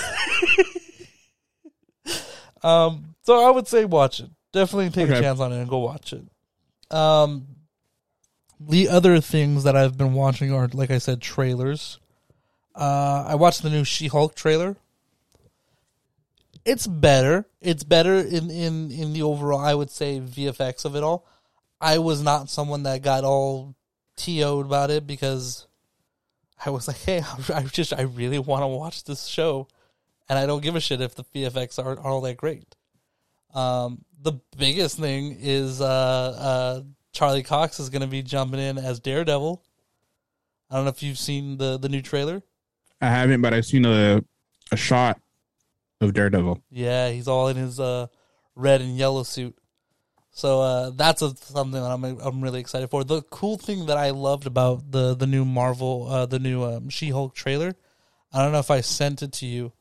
um, 2.65 3.15
so 3.21 3.45
I 3.45 3.51
would 3.51 3.67
say 3.67 3.85
watch 3.85 4.19
it. 4.19 4.29
Definitely 4.51 4.89
take 4.89 5.09
a 5.09 5.21
chance 5.21 5.39
on 5.39 5.51
it 5.51 5.59
and 5.59 5.69
go 5.69 5.77
watch 5.77 6.13
it. 6.13 6.23
Um, 6.95 7.45
the 8.59 8.89
other 8.89 9.19
things 9.19 9.65
that 9.65 9.75
I've 9.75 9.97
been 9.97 10.13
watching 10.13 10.51
are, 10.51 10.67
like 10.73 10.89
I 10.89 10.97
said, 10.97 11.21
trailers. 11.21 11.99
Uh, 12.73 13.25
I 13.27 13.35
watched 13.35 13.61
the 13.61 13.69
new 13.69 13.83
She-Hulk 13.83 14.33
trailer. 14.33 14.77
It's 16.63 16.87
better. 16.87 17.45
It's 17.61 17.83
better 17.83 18.15
in, 18.15 18.49
in, 18.49 18.91
in 18.91 19.13
the 19.13 19.21
overall, 19.21 19.59
I 19.59 19.75
would 19.75 19.91
say, 19.91 20.19
VFX 20.19 20.85
of 20.85 20.95
it 20.95 21.03
all. 21.03 21.27
I 21.79 21.99
was 21.99 22.23
not 22.23 22.49
someone 22.49 22.83
that 22.83 23.03
got 23.03 23.23
all 23.23 23.75
TO'd 24.15 24.65
about 24.65 24.89
it 24.89 25.05
because 25.05 25.67
I 26.65 26.71
was 26.71 26.87
like, 26.87 26.97
hey, 26.97 27.21
I 27.53 27.61
just, 27.63 27.93
I 27.93 28.01
really 28.01 28.39
want 28.39 28.63
to 28.63 28.67
watch 28.67 29.03
this 29.03 29.25
show. 29.25 29.67
And 30.27 30.39
I 30.39 30.45
don't 30.45 30.63
give 30.63 30.75
a 30.75 30.79
shit 30.79 31.01
if 31.01 31.15
the 31.15 31.23
VFX 31.23 31.83
aren't 31.83 31.99
all 31.99 32.21
that 32.21 32.37
great. 32.37 32.75
Um, 33.53 34.03
the 34.21 34.33
biggest 34.57 34.97
thing 34.97 35.37
is 35.39 35.81
uh, 35.81 35.85
uh, 35.85 36.81
Charlie 37.13 37.43
Cox 37.43 37.79
is 37.79 37.89
going 37.89 38.01
to 38.01 38.07
be 38.07 38.21
jumping 38.23 38.59
in 38.59 38.77
as 38.77 38.99
Daredevil. 38.99 39.63
I 40.69 40.75
don't 40.75 40.85
know 40.85 40.89
if 40.89 41.03
you've 41.03 41.19
seen 41.19 41.57
the, 41.57 41.77
the 41.77 41.89
new 41.89 42.01
trailer. 42.01 42.41
I 43.01 43.07
haven't, 43.07 43.41
but 43.41 43.53
I've 43.53 43.65
seen 43.65 43.85
a 43.85 44.23
a 44.71 44.77
shot 44.77 45.19
of 46.01 46.13
Daredevil. 46.13 46.61
Yeah, 46.69 47.09
he's 47.09 47.27
all 47.27 47.47
in 47.47 47.57
his 47.57 47.79
uh, 47.79 48.07
red 48.55 48.81
and 48.81 48.97
yellow 48.97 49.23
suit. 49.23 49.55
So 50.31 50.61
uh, 50.61 50.89
that's 50.89 51.21
a, 51.21 51.35
something 51.35 51.81
that 51.81 51.89
I'm 51.89 52.03
I'm 52.03 52.41
really 52.41 52.59
excited 52.59 52.89
for. 52.89 53.03
The 53.03 53.21
cool 53.23 53.57
thing 53.57 53.85
that 53.85 53.97
I 53.97 54.09
loved 54.09 54.47
about 54.47 54.91
the 54.91 55.15
the 55.15 55.27
new 55.27 55.45
Marvel, 55.45 56.07
uh, 56.09 56.25
the 56.25 56.39
new 56.39 56.63
um, 56.63 56.89
She 56.89 57.09
Hulk 57.09 57.35
trailer, 57.35 57.75
I 58.33 58.43
don't 58.43 58.51
know 58.51 58.59
if 58.59 58.71
I 58.71 58.81
sent 58.81 59.21
it 59.21 59.31
to 59.33 59.45
you. 59.45 59.71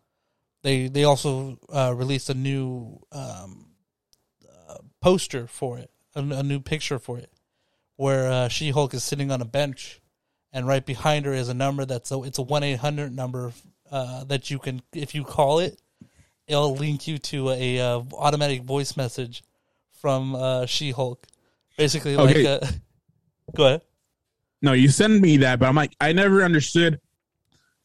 They 0.64 0.88
they 0.88 1.04
also 1.04 1.58
uh, 1.70 1.92
released 1.94 2.30
a 2.30 2.34
new 2.34 2.98
um, 3.12 3.66
uh, 4.66 4.78
poster 5.02 5.46
for 5.46 5.78
it, 5.78 5.90
a, 6.16 6.20
a 6.20 6.42
new 6.42 6.58
picture 6.58 6.98
for 6.98 7.18
it, 7.18 7.30
where 7.96 8.32
uh, 8.32 8.48
She 8.48 8.70
Hulk 8.70 8.94
is 8.94 9.04
sitting 9.04 9.30
on 9.30 9.42
a 9.42 9.44
bench, 9.44 10.00
and 10.54 10.66
right 10.66 10.84
behind 10.84 11.26
her 11.26 11.34
is 11.34 11.50
a 11.50 11.54
number 11.54 11.84
that's 11.84 12.10
a, 12.10 12.22
it's 12.22 12.38
a 12.38 12.42
one 12.42 12.62
eight 12.62 12.78
hundred 12.78 13.14
number 13.14 13.52
uh, 13.92 14.24
that 14.24 14.50
you 14.50 14.58
can 14.58 14.80
if 14.94 15.14
you 15.14 15.22
call 15.22 15.58
it, 15.58 15.82
it'll 16.46 16.74
link 16.74 17.06
you 17.06 17.18
to 17.18 17.50
a 17.50 17.78
uh, 17.78 18.00
automatic 18.14 18.62
voice 18.62 18.96
message 18.96 19.44
from 20.00 20.34
uh, 20.34 20.64
She 20.64 20.92
Hulk. 20.92 21.26
Basically, 21.76 22.16
like 22.16 22.36
a, 22.36 22.66
go 23.54 23.66
ahead. 23.66 23.82
No, 24.62 24.72
you 24.72 24.88
send 24.88 25.20
me 25.20 25.36
that, 25.38 25.58
but 25.58 25.68
I'm 25.68 25.74
like, 25.74 25.94
I 26.00 26.12
never 26.14 26.42
understood 26.42 27.00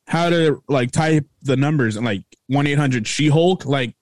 how 0.09 0.27
to 0.31 0.61
like 0.67 0.89
type 0.91 1.27
the 1.43 1.55
numbers 1.55 1.95
and 1.95 2.03
like 2.03 2.23
one 2.47 2.65
eight 2.65 2.79
hundred 2.79 3.05
She 3.07 3.27
Hulk. 3.29 3.65
Like, 3.65 3.93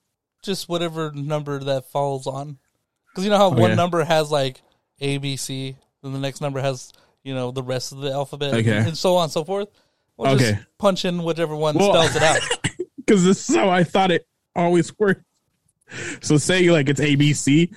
just 0.41 0.69
whatever 0.69 1.11
number 1.11 1.59
that 1.59 1.91
falls 1.91 2.25
on. 2.27 2.57
Because 3.11 3.25
you 3.25 3.29
know 3.29 3.37
how 3.37 3.51
Okay. 3.51 3.59
one 3.61 3.75
number 3.75 4.03
has 4.05 4.31
like 4.31 4.61
A, 5.01 5.17
B, 5.17 5.35
C, 5.35 5.75
and 6.03 6.15
the 6.15 6.19
next 6.19 6.39
number 6.39 6.61
has 6.61 6.93
you 7.23 7.35
know 7.35 7.51
the 7.51 7.61
rest 7.61 7.91
of 7.91 7.97
the 7.99 8.09
alphabet, 8.11 8.53
Okay. 8.53 8.77
and 8.77 8.97
so 8.97 9.17
on 9.17 9.23
and 9.25 9.31
so 9.33 9.43
forth. 9.43 9.67
We'll 10.15 10.31
Okay. 10.35 10.53
just 10.53 10.65
punch 10.79 11.03
in 11.03 11.23
whichever 11.23 11.55
one 11.55 11.75
Well- 11.75 11.93
spells 11.93 12.15
it 12.15 12.23
out. 12.23 12.39
because 12.97 13.25
this 13.25 13.49
is 13.49 13.55
how 13.55 13.69
I 13.69 13.83
thought 13.83 14.09
it 14.11 14.25
always 14.55 14.97
worked. 14.97 15.23
So 16.21 16.37
say 16.37 16.69
like 16.71 16.87
it's 16.89 17.01
ABC. 17.01 17.69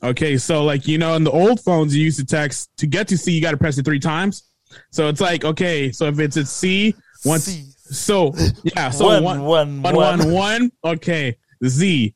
Okay, 0.00 0.36
so 0.38 0.62
like 0.64 0.86
you 0.86 0.96
know, 0.96 1.14
in 1.16 1.24
the 1.24 1.30
old 1.32 1.60
phones, 1.60 1.94
you 1.96 2.04
used 2.04 2.20
to 2.20 2.24
text 2.24 2.70
to 2.76 2.86
get 2.86 3.08
to 3.08 3.18
C, 3.18 3.32
you 3.32 3.40
got 3.40 3.50
to 3.50 3.56
press 3.56 3.78
it 3.78 3.84
three 3.84 3.98
times. 3.98 4.44
So 4.92 5.08
it's 5.08 5.20
like 5.20 5.44
okay, 5.44 5.90
so 5.90 6.06
if 6.06 6.20
it's 6.20 6.36
at 6.36 6.46
C, 6.46 6.94
once, 7.24 7.44
C. 7.44 7.64
so 7.76 8.34
yeah, 8.62 8.90
so 8.90 9.06
One, 9.06 9.22
one, 9.24 9.42
one, 9.42 9.82
one, 9.82 9.94
one. 9.96 10.18
one, 10.18 10.32
one. 10.32 10.72
Okay, 10.84 11.36
Z 11.66 12.14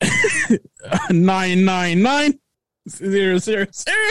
nine 1.10 1.64
nine 1.64 2.02
nine 2.02 2.38
zero 2.88 3.38
zero 3.38 3.66
zero. 3.72 4.10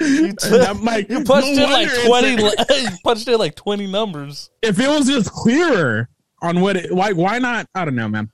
You, 0.00 0.32
And 0.44 0.62
I'm 0.62 1.06
you 1.08 1.22
punched 1.24 1.54
no 1.54 1.64
in 1.64 1.70
like 1.70 1.88
twenty. 2.06 2.42
you 2.82 2.88
punched 3.04 3.28
in 3.28 3.38
like 3.38 3.54
twenty 3.54 3.86
numbers. 3.86 4.50
if 4.62 4.78
it 4.80 4.88
was 4.88 5.06
just 5.06 5.30
clearer 5.30 6.08
on 6.42 6.60
what 6.60 6.76
it 6.76 6.92
why 6.94 7.12
why 7.12 7.38
not 7.38 7.66
i 7.74 7.84
don't 7.84 7.94
know 7.94 8.08
man 8.08 8.30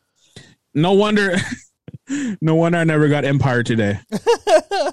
no 0.74 0.92
wonder 0.92 1.36
no 2.40 2.54
wonder 2.56 2.78
i 2.78 2.84
never 2.84 3.08
got 3.08 3.24
empire 3.24 3.62
today 3.62 3.98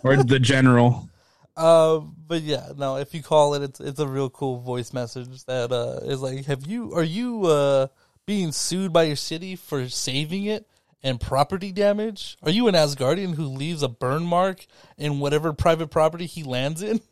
or 0.04 0.16
the 0.24 0.40
general 0.40 1.10
Uh, 1.58 2.02
but 2.30 2.42
yeah, 2.44 2.70
no. 2.78 2.96
If 2.96 3.14
you 3.14 3.22
call 3.22 3.56
it, 3.56 3.62
it's 3.64 3.80
it's 3.82 4.00
a 4.00 4.08
real 4.08 4.30
cool 4.30 4.60
voice 4.62 4.94
message 4.94 5.44
that 5.46 5.74
uh 5.74 6.00
is 6.06 6.22
like, 6.22 6.46
have 6.46 6.66
you 6.66 6.94
are 6.94 7.04
you 7.04 7.44
uh 7.48 7.88
being 8.26 8.54
sued 8.54 8.94
by 8.94 9.04
your 9.04 9.16
city 9.18 9.58
for 9.58 9.90
saving 9.90 10.46
it 10.46 10.66
and 11.04 11.20
property 11.20 11.72
damage? 11.74 12.38
Are 12.44 12.52
you 12.52 12.68
an 12.70 12.76
Asgardian 12.76 13.36
who 13.36 13.46
leaves 13.48 13.84
a 13.84 13.90
burn 13.90 14.24
mark 14.24 14.66
in 14.98 15.20
whatever 15.20 15.52
private 15.52 15.88
property 15.88 16.26
he 16.28 16.44
lands 16.44 16.82
in? 16.82 17.02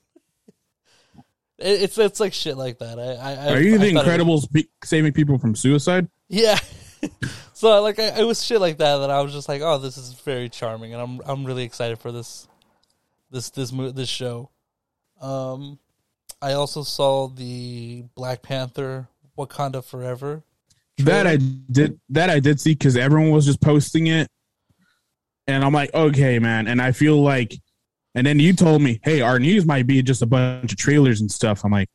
It- 1.60 1.82
It's 1.82 1.98
it's 1.98 2.20
like 2.20 2.34
shit 2.34 2.56
like 2.56 2.78
that. 2.80 3.00
I, 3.00 3.14
I 3.14 3.34
I- 3.34 3.54
are 3.56 3.60
you 3.62 3.76
I 3.76 3.78
the 3.80 3.94
was- 3.96 4.04
incredibles 4.06 4.52
be- 4.52 4.70
saving 4.84 5.14
people 5.14 5.38
from 5.40 5.56
suicide 5.56 6.08
Yeah. 6.30 6.60
so 7.54 7.82
like 7.82 7.98
I, 8.00 8.20
it 8.20 8.24
was 8.26 8.44
shit 8.44 8.62
like 8.62 8.78
that 8.78 8.98
that 9.00 9.10
I 9.10 9.22
was 9.22 9.34
just 9.34 9.50
like, 9.50 9.62
oh, 9.64 9.78
this 9.80 9.98
is 9.98 10.14
very 10.14 10.50
charming, 10.50 10.94
and 10.94 11.02
I'm 11.02 11.22
I'm 11.26 11.46
really 11.46 11.64
excited 11.64 11.98
for 12.00 12.12
this 12.12 12.48
this 13.32 13.50
this 13.50 13.72
mo- 13.72 13.90
this 13.92 14.10
show. 14.10 14.50
Um, 15.22 15.80
I 16.42 16.54
also 16.54 16.84
saw 16.84 17.28
the 17.28 18.04
Black 18.16 18.42
Panther 18.42 19.08
Wakanda 19.38 19.84
Forever. 19.84 20.44
that 21.00 21.28
i 21.28 21.38
did 21.38 22.00
that 22.10 22.32
i 22.32 22.40
did 22.40 22.60
see 22.60 22.72
because 22.74 22.98
everyone 22.98 23.30
was 23.30 23.46
just 23.46 23.62
posting 23.62 24.08
it 24.08 24.28
and 25.46 25.64
i'm 25.64 25.72
like 25.72 25.94
okay 25.94 26.40
man 26.40 26.68
and 26.68 26.82
i 26.82 26.92
feel 26.92 27.22
like 27.22 27.54
and 28.16 28.26
then 28.26 28.40
you 28.40 28.52
told 28.52 28.82
me 28.82 29.00
hey 29.04 29.22
our 29.22 29.38
news 29.38 29.64
might 29.64 29.86
be 29.86 30.02
just 30.02 30.24
a 30.24 30.26
bunch 30.26 30.72
of 30.72 30.78
trailers 30.80 31.22
and 31.22 31.32
stuff 31.32 31.64
i'm 31.64 31.72
like 31.72 31.88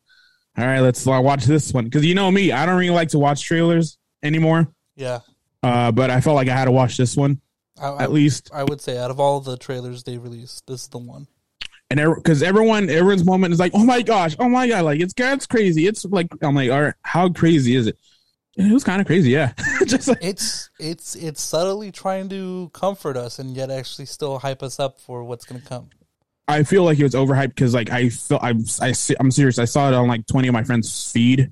all 0.56 0.64
right 0.64 0.78
let's 0.78 1.04
watch 1.04 1.44
this 1.46 1.72
one 1.72 1.82
because 1.82 2.06
you 2.06 2.14
know 2.14 2.30
me 2.30 2.52
i 2.52 2.64
don't 2.64 2.78
really 2.78 2.94
like 2.94 3.08
to 3.08 3.18
watch 3.18 3.42
trailers 3.42 3.98
anymore 4.22 4.68
yeah. 4.94 5.18
uh, 5.64 5.90
but 5.90 6.10
I 6.10 6.20
felt 6.20 6.36
like 6.36 6.48
I 6.48 6.54
had 6.54 6.66
to 6.66 6.70
watch 6.70 6.96
this 6.96 7.16
one 7.16 7.40
I, 7.80 7.88
I, 7.88 8.02
at 8.04 8.12
least, 8.12 8.50
I 8.52 8.64
would 8.64 8.80
say 8.80 8.98
out 8.98 9.10
of 9.10 9.18
all 9.18 9.40
the 9.40 9.56
trailers 9.56 10.04
they 10.04 10.18
released, 10.18 10.66
this 10.66 10.82
is 10.82 10.88
the 10.88 10.98
one. 10.98 11.26
And 12.00 12.14
because 12.16 12.42
everyone, 12.42 12.88
everyone's 12.88 13.24
moment 13.24 13.52
is 13.52 13.60
like, 13.60 13.72
"Oh 13.74 13.84
my 13.84 14.02
gosh, 14.02 14.34
oh 14.38 14.48
my 14.48 14.66
god!" 14.68 14.84
Like 14.84 15.00
it's 15.00 15.12
that's 15.14 15.46
crazy. 15.46 15.86
It's 15.86 16.04
like 16.04 16.28
I'm 16.42 16.54
like, 16.54 16.70
all 16.70 16.82
right, 16.82 16.94
how 17.02 17.28
crazy 17.28 17.76
is 17.76 17.86
it? 17.86 17.98
And 18.56 18.70
it 18.70 18.72
was 18.74 18.84
kind 18.84 19.00
of 19.00 19.06
crazy, 19.06 19.30
yeah. 19.30 19.52
Just 19.86 20.08
like 20.08 20.18
It's 20.22 20.70
it's 20.78 21.14
it's 21.16 21.40
subtly 21.42 21.90
trying 21.92 22.28
to 22.30 22.70
comfort 22.74 23.16
us 23.16 23.38
and 23.38 23.56
yet 23.56 23.70
actually 23.70 24.06
still 24.06 24.38
hype 24.38 24.62
us 24.62 24.78
up 24.80 25.00
for 25.00 25.24
what's 25.24 25.44
going 25.44 25.60
to 25.60 25.66
come. 25.66 25.88
I 26.48 26.62
feel 26.64 26.84
like 26.84 26.98
it 26.98 27.02
was 27.04 27.14
overhyped 27.14 27.48
because 27.50 27.72
like 27.72 27.90
I 27.90 28.08
felt 28.10 28.42
I'm 28.42 28.64
I 28.80 28.92
see- 28.92 29.16
I'm 29.20 29.30
serious. 29.30 29.58
I 29.58 29.64
saw 29.64 29.88
it 29.88 29.94
on 29.94 30.06
like 30.08 30.26
20 30.26 30.48
of 30.48 30.52
my 30.54 30.64
friends' 30.64 31.10
feed, 31.10 31.50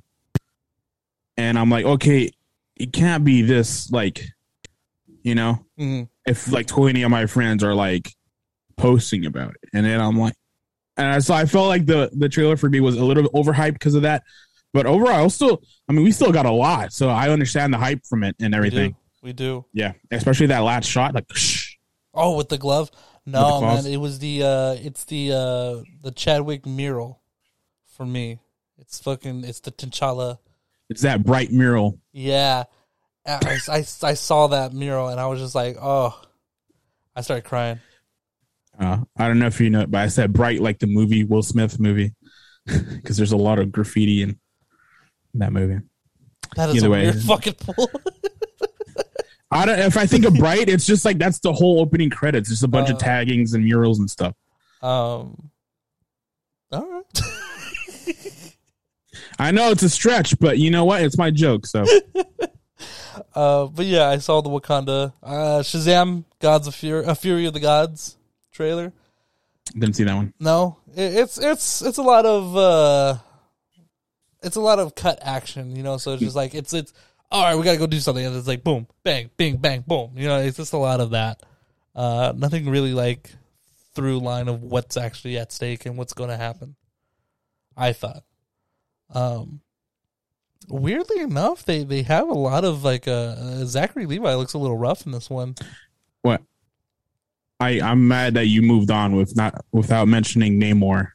and 1.36 1.58
I'm 1.58 1.70
like, 1.70 1.84
okay, 1.84 2.30
it 2.76 2.92
can't 2.92 3.24
be 3.24 3.42
this 3.42 3.90
like, 3.90 4.24
you 5.22 5.34
know, 5.34 5.64
Mhm. 5.78 6.08
if 6.26 6.50
like 6.52 6.66
20 6.66 7.02
of 7.02 7.10
my 7.10 7.26
friends 7.26 7.62
are 7.64 7.74
like 7.74 8.14
posting 8.80 9.26
about 9.26 9.50
it, 9.50 9.68
and 9.72 9.84
then 9.86 10.00
I'm 10.00 10.18
like, 10.18 10.34
and 10.96 11.06
I, 11.06 11.18
so 11.20 11.34
I 11.34 11.46
felt 11.46 11.68
like 11.68 11.86
the 11.86 12.10
the 12.12 12.28
trailer 12.28 12.56
for 12.56 12.68
me 12.68 12.80
was 12.80 12.96
a 12.96 13.04
little 13.04 13.22
bit 13.22 13.32
overhyped 13.32 13.74
because 13.74 13.94
of 13.94 14.02
that, 14.02 14.22
but 14.72 14.86
overall, 14.86 15.30
still, 15.30 15.62
I 15.88 15.92
mean, 15.92 16.04
we 16.04 16.12
still 16.12 16.32
got 16.32 16.46
a 16.46 16.50
lot, 16.50 16.92
so 16.92 17.08
I 17.08 17.28
understand 17.30 17.72
the 17.72 17.78
hype 17.78 18.04
from 18.06 18.24
it 18.24 18.36
and 18.40 18.52
We 18.52 18.56
everything. 18.56 18.90
do. 18.90 18.96
We 19.22 19.32
do. 19.34 19.66
Yeah, 19.72 19.92
especially 20.10 20.46
that 20.46 20.60
last 20.60 20.86
shot, 20.86 21.14
like. 21.14 21.26
Shh. 21.34 21.74
Oh, 22.14 22.36
with 22.36 22.48
the 22.48 22.58
glove? 22.58 22.90
No, 23.26 23.58
claws? 23.58 23.84
man. 23.84 23.92
It 23.92 23.98
was 23.98 24.18
the 24.18 24.42
uh 24.42 24.76
it's 24.80 25.04
the 25.04 25.32
uh 25.32 25.82
the 26.02 26.10
Chadwick 26.10 26.66
mural 26.66 27.20
for 27.94 28.04
me. 28.06 28.40
It's 28.78 28.98
fucking 28.98 29.44
it's 29.44 29.60
the 29.60 29.70
T'Challa. 29.70 30.38
It's 30.88 31.02
that 31.02 31.22
bright 31.22 31.52
mural. 31.52 32.00
Yeah. 32.12 32.64
I, 33.26 33.60
I, 33.68 33.84
I 34.02 34.14
saw 34.14 34.46
that 34.48 34.72
mural 34.72 35.08
and 35.08 35.20
I 35.20 35.26
was 35.26 35.38
just 35.38 35.54
like, 35.54 35.76
oh. 35.80 36.18
I 37.14 37.20
started 37.20 37.44
crying. 37.44 37.78
Uh, 38.80 38.98
I 39.18 39.28
don't 39.28 39.38
know 39.38 39.46
if 39.46 39.60
you 39.60 39.68
know, 39.70 39.86
but 39.86 40.00
I 40.00 40.08
said 40.08 40.32
bright 40.32 40.60
like 40.62 40.78
the 40.78 40.86
movie 40.86 41.22
Will 41.24 41.42
Smith 41.42 41.78
movie 41.78 42.14
because 42.66 43.16
there's 43.18 43.32
a 43.32 43.36
lot 43.36 43.58
of 43.58 43.70
graffiti 43.70 44.22
in 44.22 44.40
that 45.34 45.52
movie. 45.52 45.84
That 46.56 46.70
is 46.70 46.76
Either 46.76 46.86
a 46.86 46.90
way. 46.90 47.02
weird 47.04 47.22
fucking 47.22 47.54
pull. 47.54 47.90
I 49.52 49.66
don't. 49.66 49.78
If 49.80 49.96
I 49.96 50.06
think 50.06 50.24
of 50.24 50.34
bright, 50.34 50.68
it's 50.68 50.86
just 50.86 51.04
like 51.04 51.18
that's 51.18 51.40
the 51.40 51.52
whole 51.52 51.80
opening 51.80 52.08
credits. 52.08 52.48
Just 52.48 52.62
a 52.62 52.68
bunch 52.68 52.88
of 52.88 52.96
Uh. 52.96 53.00
taggings 53.00 53.52
and 53.52 53.64
murals 53.64 53.98
and 53.98 54.08
stuff. 54.10 54.34
um. 54.82 55.50
All 56.72 56.88
right. 56.88 57.20
I 59.38 59.50
know 59.50 59.70
it's 59.70 59.82
a 59.82 59.90
stretch, 59.90 60.38
but 60.38 60.58
you 60.58 60.70
know 60.70 60.84
what? 60.84 61.02
It's 61.02 61.18
my 61.18 61.30
joke. 61.30 61.66
So 61.66 61.84
Uh, 63.34 63.66
but 63.66 63.86
yeah, 63.86 64.08
I 64.08 64.18
saw 64.18 64.40
the 64.40 64.50
Wakanda 64.50 65.12
uh, 65.22 65.60
Shazam: 65.60 66.24
Gods 66.40 66.66
of 66.66 66.74
Fury, 66.74 67.04
a 67.06 67.14
Fury 67.14 67.46
of 67.46 67.52
the 67.52 67.60
Gods 67.60 68.16
trailer. 68.52 68.92
didn't 69.72 69.96
see 69.96 70.04
that 70.04 70.14
one. 70.14 70.32
No, 70.38 70.78
it, 70.94 71.14
it's 71.14 71.38
it's 71.38 71.82
it's 71.82 71.98
a 71.98 72.02
lot 72.02 72.26
of 72.26 72.56
uh, 72.56 73.16
it's 74.42 74.56
a 74.56 74.60
lot 74.60 74.78
of 74.78 74.94
cut 74.94 75.18
action, 75.22 75.76
you 75.76 75.82
know. 75.82 75.96
So 75.96 76.12
it's 76.12 76.22
just 76.22 76.36
like 76.36 76.54
it's 76.54 76.72
it's 76.72 76.92
all 77.30 77.44
right. 77.44 77.56
We 77.56 77.64
got 77.64 77.72
to 77.72 77.78
go 77.78 77.86
do 77.86 78.00
something, 78.00 78.24
and 78.24 78.36
it's 78.36 78.48
like 78.48 78.64
boom, 78.64 78.86
bang, 79.04 79.30
bing, 79.36 79.56
bang, 79.56 79.84
boom. 79.86 80.12
You 80.16 80.28
know, 80.28 80.38
it's 80.38 80.56
just 80.56 80.72
a 80.72 80.78
lot 80.78 81.00
of 81.00 81.10
that. 81.10 81.42
Uh, 81.94 82.32
nothing 82.36 82.68
really 82.68 82.92
like 82.92 83.30
through 83.94 84.20
line 84.20 84.48
of 84.48 84.62
what's 84.62 84.96
actually 84.96 85.36
at 85.36 85.52
stake 85.52 85.86
and 85.86 85.96
what's 85.96 86.12
going 86.12 86.30
to 86.30 86.36
happen. 86.36 86.76
I 87.76 87.92
thought. 87.92 88.24
Um, 89.12 89.60
weirdly 90.68 91.20
enough, 91.20 91.64
they 91.64 91.84
they 91.84 92.02
have 92.02 92.28
a 92.28 92.34
lot 92.34 92.64
of 92.64 92.84
like 92.84 93.08
uh, 93.08 93.34
uh 93.38 93.64
Zachary 93.64 94.06
Levi 94.06 94.34
looks 94.34 94.54
a 94.54 94.58
little 94.58 94.76
rough 94.76 95.06
in 95.06 95.12
this 95.12 95.28
one. 95.30 95.54
What? 96.22 96.42
I 97.60 97.80
I'm 97.80 98.08
mad 98.08 98.34
that 98.34 98.46
you 98.46 98.62
moved 98.62 98.90
on 98.90 99.14
with 99.16 99.36
not 99.36 99.64
without 99.72 100.08
mentioning 100.08 100.58
Namor 100.60 101.08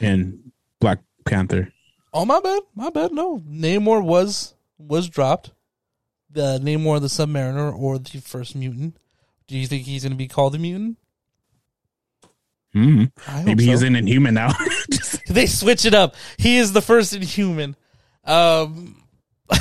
in 0.00 0.52
Black 0.80 1.00
Panther. 1.24 1.72
Oh 2.12 2.24
my 2.24 2.40
bad, 2.40 2.62
my 2.74 2.90
bad. 2.90 3.12
No, 3.12 3.38
Namor 3.40 4.02
was 4.02 4.54
was 4.78 5.08
dropped. 5.08 5.52
The 6.30 6.58
Namor 6.62 7.00
the 7.00 7.08
Submariner 7.08 7.76
or 7.76 7.98
the 7.98 8.18
First 8.20 8.54
Mutant. 8.54 8.96
Do 9.48 9.56
you 9.58 9.66
think 9.66 9.84
he's 9.84 10.02
going 10.02 10.12
to 10.12 10.16
be 10.16 10.28
called 10.28 10.54
a 10.54 10.58
mutant? 10.58 10.98
hmm 12.72 13.04
Maybe 13.44 13.64
so. 13.64 13.70
he's 13.70 13.82
an 13.82 13.96
Inhuman 13.96 14.34
now. 14.34 14.52
They 15.28 15.46
switch 15.46 15.84
it 15.84 15.94
up. 15.94 16.14
He 16.38 16.56
is 16.58 16.72
the 16.72 16.80
first 16.82 17.12
Inhuman. 17.12 17.74
Um. 18.24 19.02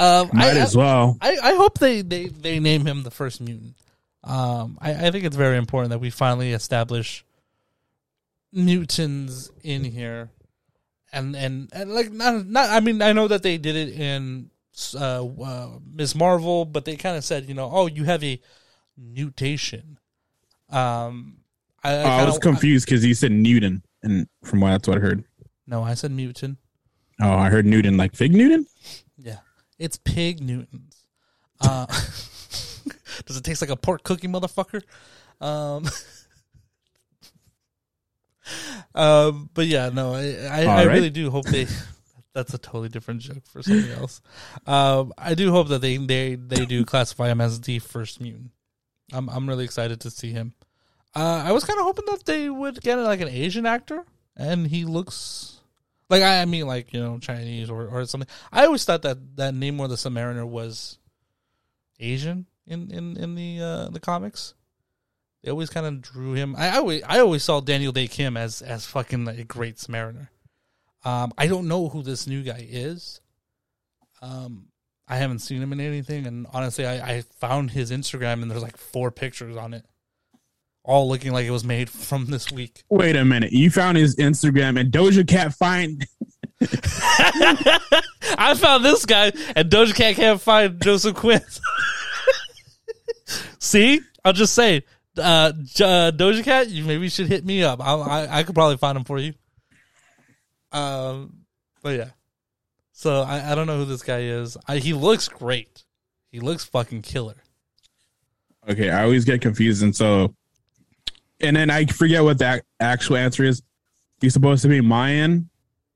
um, 0.00 0.30
Might 0.32 0.56
I, 0.56 0.60
as 0.60 0.76
well. 0.76 1.16
I, 1.20 1.36
I 1.42 1.54
hope 1.54 1.78
they, 1.78 2.02
they, 2.02 2.26
they 2.26 2.58
name 2.58 2.86
him 2.86 3.02
the 3.02 3.10
first 3.10 3.40
mutant. 3.40 3.74
Um, 4.24 4.78
I, 4.80 5.06
I 5.06 5.10
think 5.10 5.24
it's 5.24 5.36
very 5.36 5.56
important 5.56 5.90
that 5.90 5.98
we 5.98 6.10
finally 6.10 6.52
establish 6.52 7.24
mutants 8.52 9.50
in 9.62 9.84
here, 9.84 10.30
and 11.12 11.34
and, 11.36 11.68
and 11.72 11.90
like 11.92 12.10
not 12.12 12.46
not. 12.46 12.70
I 12.70 12.80
mean, 12.80 13.00
I 13.02 13.12
know 13.12 13.28
that 13.28 13.42
they 13.42 13.56
did 13.58 13.76
it 13.76 13.94
in 13.98 14.50
uh, 14.94 15.24
uh, 15.24 15.68
Ms. 15.94 16.14
Marvel, 16.14 16.64
but 16.64 16.84
they 16.84 16.96
kind 16.96 17.16
of 17.16 17.24
said, 17.24 17.48
you 17.48 17.54
know, 17.54 17.70
oh, 17.72 17.86
you 17.86 18.04
have 18.04 18.22
a 18.24 18.40
mutation. 18.96 19.98
Um, 20.68 21.38
I, 21.82 21.94
Oh, 21.96 22.02
I 22.04 22.24
was 22.24 22.38
confused 22.38 22.86
because 22.86 23.04
you 23.04 23.14
said 23.14 23.32
Newton, 23.32 23.82
and 24.02 24.28
from 24.44 24.60
what 24.60 24.70
that's 24.70 24.88
what 24.88 24.98
I 24.98 25.00
heard. 25.00 25.24
no, 25.66 25.82
I 25.82 25.94
said 25.94 26.10
mutant. 26.10 26.58
Oh, 27.20 27.32
I 27.32 27.48
heard 27.50 27.66
Newton 27.66 27.96
like 27.96 28.14
Fig 28.14 28.32
Newton. 28.32 28.66
Yeah, 29.16 29.38
it's 29.80 29.96
pig 29.96 30.40
Newtons. 30.40 30.96
Uh, 31.62 31.84
does 33.26 33.36
it 33.36 33.44
taste 33.44 33.60
like 33.60 33.68
a 33.68 33.76
pork 33.76 34.02
cookie, 34.02 34.28
motherfucker? 34.28 34.80
Um, 35.42 35.84
um, 38.94 39.50
but 39.52 39.66
yeah, 39.66 39.90
no, 39.90 40.14
I 40.14 40.36
I, 40.46 40.62
I 40.62 40.86
right. 40.86 40.94
really 40.94 41.10
do 41.10 41.30
hope 41.30 41.44
they 41.44 41.66
that's 42.32 42.54
a 42.54 42.58
totally 42.58 42.88
different 42.88 43.20
joke 43.20 43.46
for 43.46 43.62
something 43.62 43.90
else. 43.90 44.22
Um, 44.66 45.12
I 45.18 45.34
do 45.34 45.50
hope 45.50 45.68
that 45.68 45.82
they 45.82 45.98
they 45.98 46.36
they 46.36 46.64
do 46.64 46.86
classify 46.86 47.28
him 47.28 47.42
as 47.42 47.60
the 47.60 47.78
first 47.78 48.22
mutant. 48.22 48.52
I'm 49.12 49.28
I'm 49.28 49.46
really 49.46 49.64
excited 49.64 50.00
to 50.00 50.10
see 50.10 50.30
him. 50.30 50.54
Uh, 51.14 51.42
I 51.44 51.52
was 51.52 51.64
kind 51.64 51.78
of 51.78 51.84
hoping 51.84 52.06
that 52.06 52.24
they 52.24 52.48
would 52.48 52.80
get 52.80 52.96
like 52.96 53.20
an 53.20 53.28
Asian 53.28 53.66
actor, 53.66 54.06
and 54.34 54.66
he 54.68 54.86
looks 54.86 55.59
like 56.10 56.22
I 56.22 56.44
mean 56.44 56.66
like 56.66 56.92
you 56.92 57.00
know 57.00 57.18
Chinese 57.18 57.70
or 57.70 57.86
or 57.86 58.04
something. 58.06 58.28
I 58.52 58.66
always 58.66 58.84
thought 58.84 59.02
that 59.02 59.36
that 59.36 59.54
Namor 59.54 59.88
the 59.88 59.94
Submariner 59.94 60.46
was 60.46 60.98
Asian 61.98 62.46
in 62.66 62.90
in 62.90 63.16
in 63.16 63.34
the 63.34 63.60
uh, 63.60 63.88
the 63.90 64.00
comics. 64.00 64.54
They 65.42 65.50
always 65.50 65.70
kind 65.70 65.86
of 65.86 66.02
drew 66.02 66.34
him. 66.34 66.54
I 66.56 66.76
always 66.76 67.02
I 67.04 67.20
always 67.20 67.42
saw 67.42 67.60
Daniel 67.60 67.92
Dae 67.92 68.08
Kim 68.08 68.36
as 68.36 68.60
as 68.60 68.84
fucking 68.86 69.26
a 69.28 69.44
great 69.44 69.76
Submariner. 69.76 70.28
Um, 71.04 71.32
I 71.38 71.46
don't 71.46 71.68
know 71.68 71.88
who 71.88 72.02
this 72.02 72.26
new 72.26 72.42
guy 72.42 72.66
is. 72.68 73.20
Um, 74.20 74.66
I 75.08 75.16
haven't 75.16 75.38
seen 75.38 75.62
him 75.62 75.72
in 75.72 75.80
anything, 75.80 76.26
and 76.26 76.46
honestly, 76.52 76.86
I, 76.86 77.16
I 77.16 77.22
found 77.38 77.70
his 77.70 77.90
Instagram 77.90 78.42
and 78.42 78.50
there's 78.50 78.62
like 78.62 78.76
four 78.76 79.10
pictures 79.10 79.56
on 79.56 79.72
it, 79.74 79.84
all 80.90 81.08
looking 81.08 81.32
like 81.32 81.46
it 81.46 81.50
was 81.50 81.64
made 81.64 81.88
from 81.88 82.26
this 82.26 82.50
week. 82.50 82.82
Wait 82.90 83.16
a 83.16 83.24
minute. 83.24 83.52
You 83.52 83.70
found 83.70 83.96
his 83.96 84.16
Instagram 84.16 84.78
and 84.78 84.92
Doja 84.92 85.26
Cat 85.26 85.54
find 85.54 86.06
I 88.36 88.54
found 88.54 88.84
this 88.84 89.06
guy, 89.06 89.32
and 89.56 89.70
Doja 89.70 89.94
Cat 89.94 90.16
can't 90.16 90.40
find 90.40 90.80
Joseph 90.82 91.16
Quinn. 91.16 91.40
See, 93.58 94.00
I'll 94.24 94.34
just 94.34 94.54
say, 94.54 94.84
uh, 95.16 95.52
uh, 95.52 95.52
Doja 96.12 96.44
Cat, 96.44 96.68
you 96.68 96.84
maybe 96.84 97.08
should 97.08 97.28
hit 97.28 97.46
me 97.46 97.62
up. 97.62 97.80
I, 97.82 97.94
I 97.94 98.38
I 98.38 98.42
could 98.42 98.54
probably 98.54 98.76
find 98.76 98.98
him 98.98 99.04
for 99.04 99.18
you. 99.18 99.32
Um, 100.72 101.44
but 101.82 101.96
yeah. 101.96 102.10
So 102.92 103.22
I, 103.22 103.52
I 103.52 103.54
don't 103.54 103.66
know 103.66 103.78
who 103.78 103.86
this 103.86 104.02
guy 104.02 104.20
is. 104.20 104.58
I, 104.68 104.76
he 104.76 104.92
looks 104.92 105.28
great. 105.28 105.84
He 106.30 106.40
looks 106.40 106.64
fucking 106.64 107.02
killer. 107.02 107.36
Okay, 108.68 108.90
I 108.90 109.04
always 109.04 109.24
get 109.24 109.40
confused, 109.40 109.82
and 109.82 109.96
so, 109.96 110.34
and 111.40 111.56
then 111.56 111.70
I 111.70 111.86
forget 111.86 112.22
what 112.22 112.38
the 112.38 112.54
ac- 112.54 112.62
actual 112.80 113.16
answer 113.16 113.44
is. 113.44 113.62
He's 114.20 114.32
supposed 114.34 114.62
to 114.62 114.68
be 114.68 114.80
Mayan, 114.80 115.48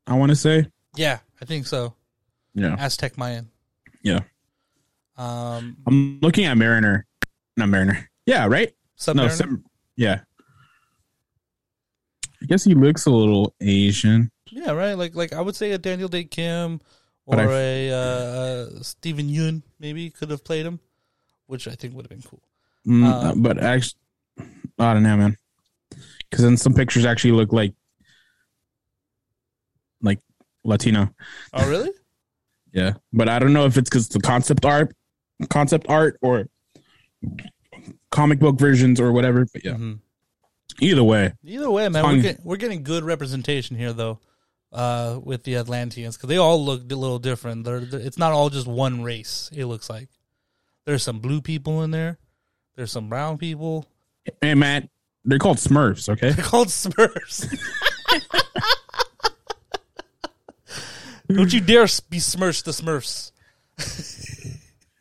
I 0.06 0.14
want 0.14 0.30
to 0.30 0.36
say. 0.36 0.66
Yeah, 0.96 1.18
I 1.40 1.44
think 1.44 1.66
so. 1.66 1.94
Yeah, 2.54 2.76
Aztec 2.78 3.18
Mayan. 3.18 3.48
yeah. 4.02 4.20
Um, 5.16 5.76
I'm 5.86 6.18
looking 6.20 6.44
at 6.46 6.56
Mariner, 6.56 7.06
not 7.56 7.68
Mariner. 7.68 8.08
Yeah, 8.26 8.46
right. 8.46 8.72
No, 9.14 9.28
yeah. 9.96 10.20
I 12.42 12.46
guess 12.46 12.64
he 12.64 12.74
looks 12.74 13.06
a 13.06 13.10
little 13.10 13.54
Asian. 13.60 14.30
Yeah, 14.50 14.72
right. 14.72 14.94
Like 14.94 15.14
like 15.14 15.32
I 15.32 15.40
would 15.40 15.56
say 15.56 15.72
a 15.72 15.78
Daniel 15.78 16.08
Dae 16.08 16.24
Kim 16.24 16.80
or 17.26 17.40
I- 17.40 17.44
a 17.52 17.90
uh, 17.92 18.82
Steven 18.82 19.28
Yeun 19.28 19.62
maybe 19.78 20.10
could 20.10 20.30
have 20.30 20.44
played 20.44 20.66
him, 20.66 20.80
which 21.46 21.66
I 21.68 21.72
think 21.74 21.94
would 21.94 22.04
have 22.04 22.10
been 22.10 22.22
cool. 22.22 22.42
Mm, 22.86 23.04
Uh, 23.04 23.34
but 23.36 23.62
actually, 23.62 23.98
I 24.78 24.92
don't 24.94 25.02
know, 25.02 25.16
man. 25.16 25.36
Because 26.30 26.44
then 26.44 26.56
some 26.56 26.74
pictures 26.74 27.04
actually 27.04 27.32
look 27.32 27.52
like 27.52 27.74
like 30.02 30.18
Latino. 30.64 31.14
Oh, 31.52 31.68
really? 31.68 31.90
Yeah, 32.72 32.94
but 33.12 33.28
I 33.28 33.38
don't 33.38 33.52
know 33.52 33.66
if 33.66 33.76
it's 33.78 33.88
because 33.88 34.08
the 34.08 34.18
concept 34.18 34.64
art, 34.64 34.96
concept 35.48 35.86
art, 35.88 36.18
or 36.20 36.48
comic 38.10 38.40
book 38.40 38.58
versions 38.58 39.00
or 39.00 39.12
whatever. 39.12 39.46
But 39.52 39.64
yeah, 39.64 39.74
Mhm. 39.74 40.00
either 40.80 41.04
way, 41.04 41.34
Either 41.44 41.70
way, 41.70 41.88
man, 41.88 42.02
we're 42.04 42.20
getting, 42.20 42.42
we're 42.44 42.56
getting 42.56 42.82
good 42.82 43.04
representation 43.04 43.76
here 43.76 43.92
though, 43.92 44.18
uh, 44.72 45.20
with 45.22 45.44
the 45.44 45.54
Atlanteans 45.54 46.16
because 46.16 46.28
they 46.28 46.36
all 46.36 46.64
look 46.64 46.90
a 46.90 46.96
little 46.96 47.20
different. 47.20 47.62
They're, 47.64 47.78
they're- 47.78 48.00
it's 48.00 48.18
not 48.18 48.32
all 48.32 48.50
just 48.50 48.66
one 48.66 49.04
race. 49.04 49.50
It 49.54 49.66
looks 49.66 49.88
like 49.88 50.08
there's 50.84 51.04
some 51.04 51.20
blue 51.20 51.40
people 51.40 51.80
in 51.84 51.92
there. 51.92 52.18
There's 52.74 52.90
some 52.90 53.08
brown 53.08 53.38
people. 53.38 53.86
Hey 54.40 54.54
Matt, 54.54 54.88
they're 55.24 55.38
called 55.38 55.58
Smurfs. 55.58 56.08
Okay, 56.08 56.30
They're 56.30 56.44
called 56.44 56.68
Smurfs. 56.68 57.46
Don't 61.28 61.52
you 61.52 61.60
dare 61.60 61.86
be 62.10 62.18
Smurfs 62.18 62.62
the 62.64 62.70
Smurfs. 62.70 63.32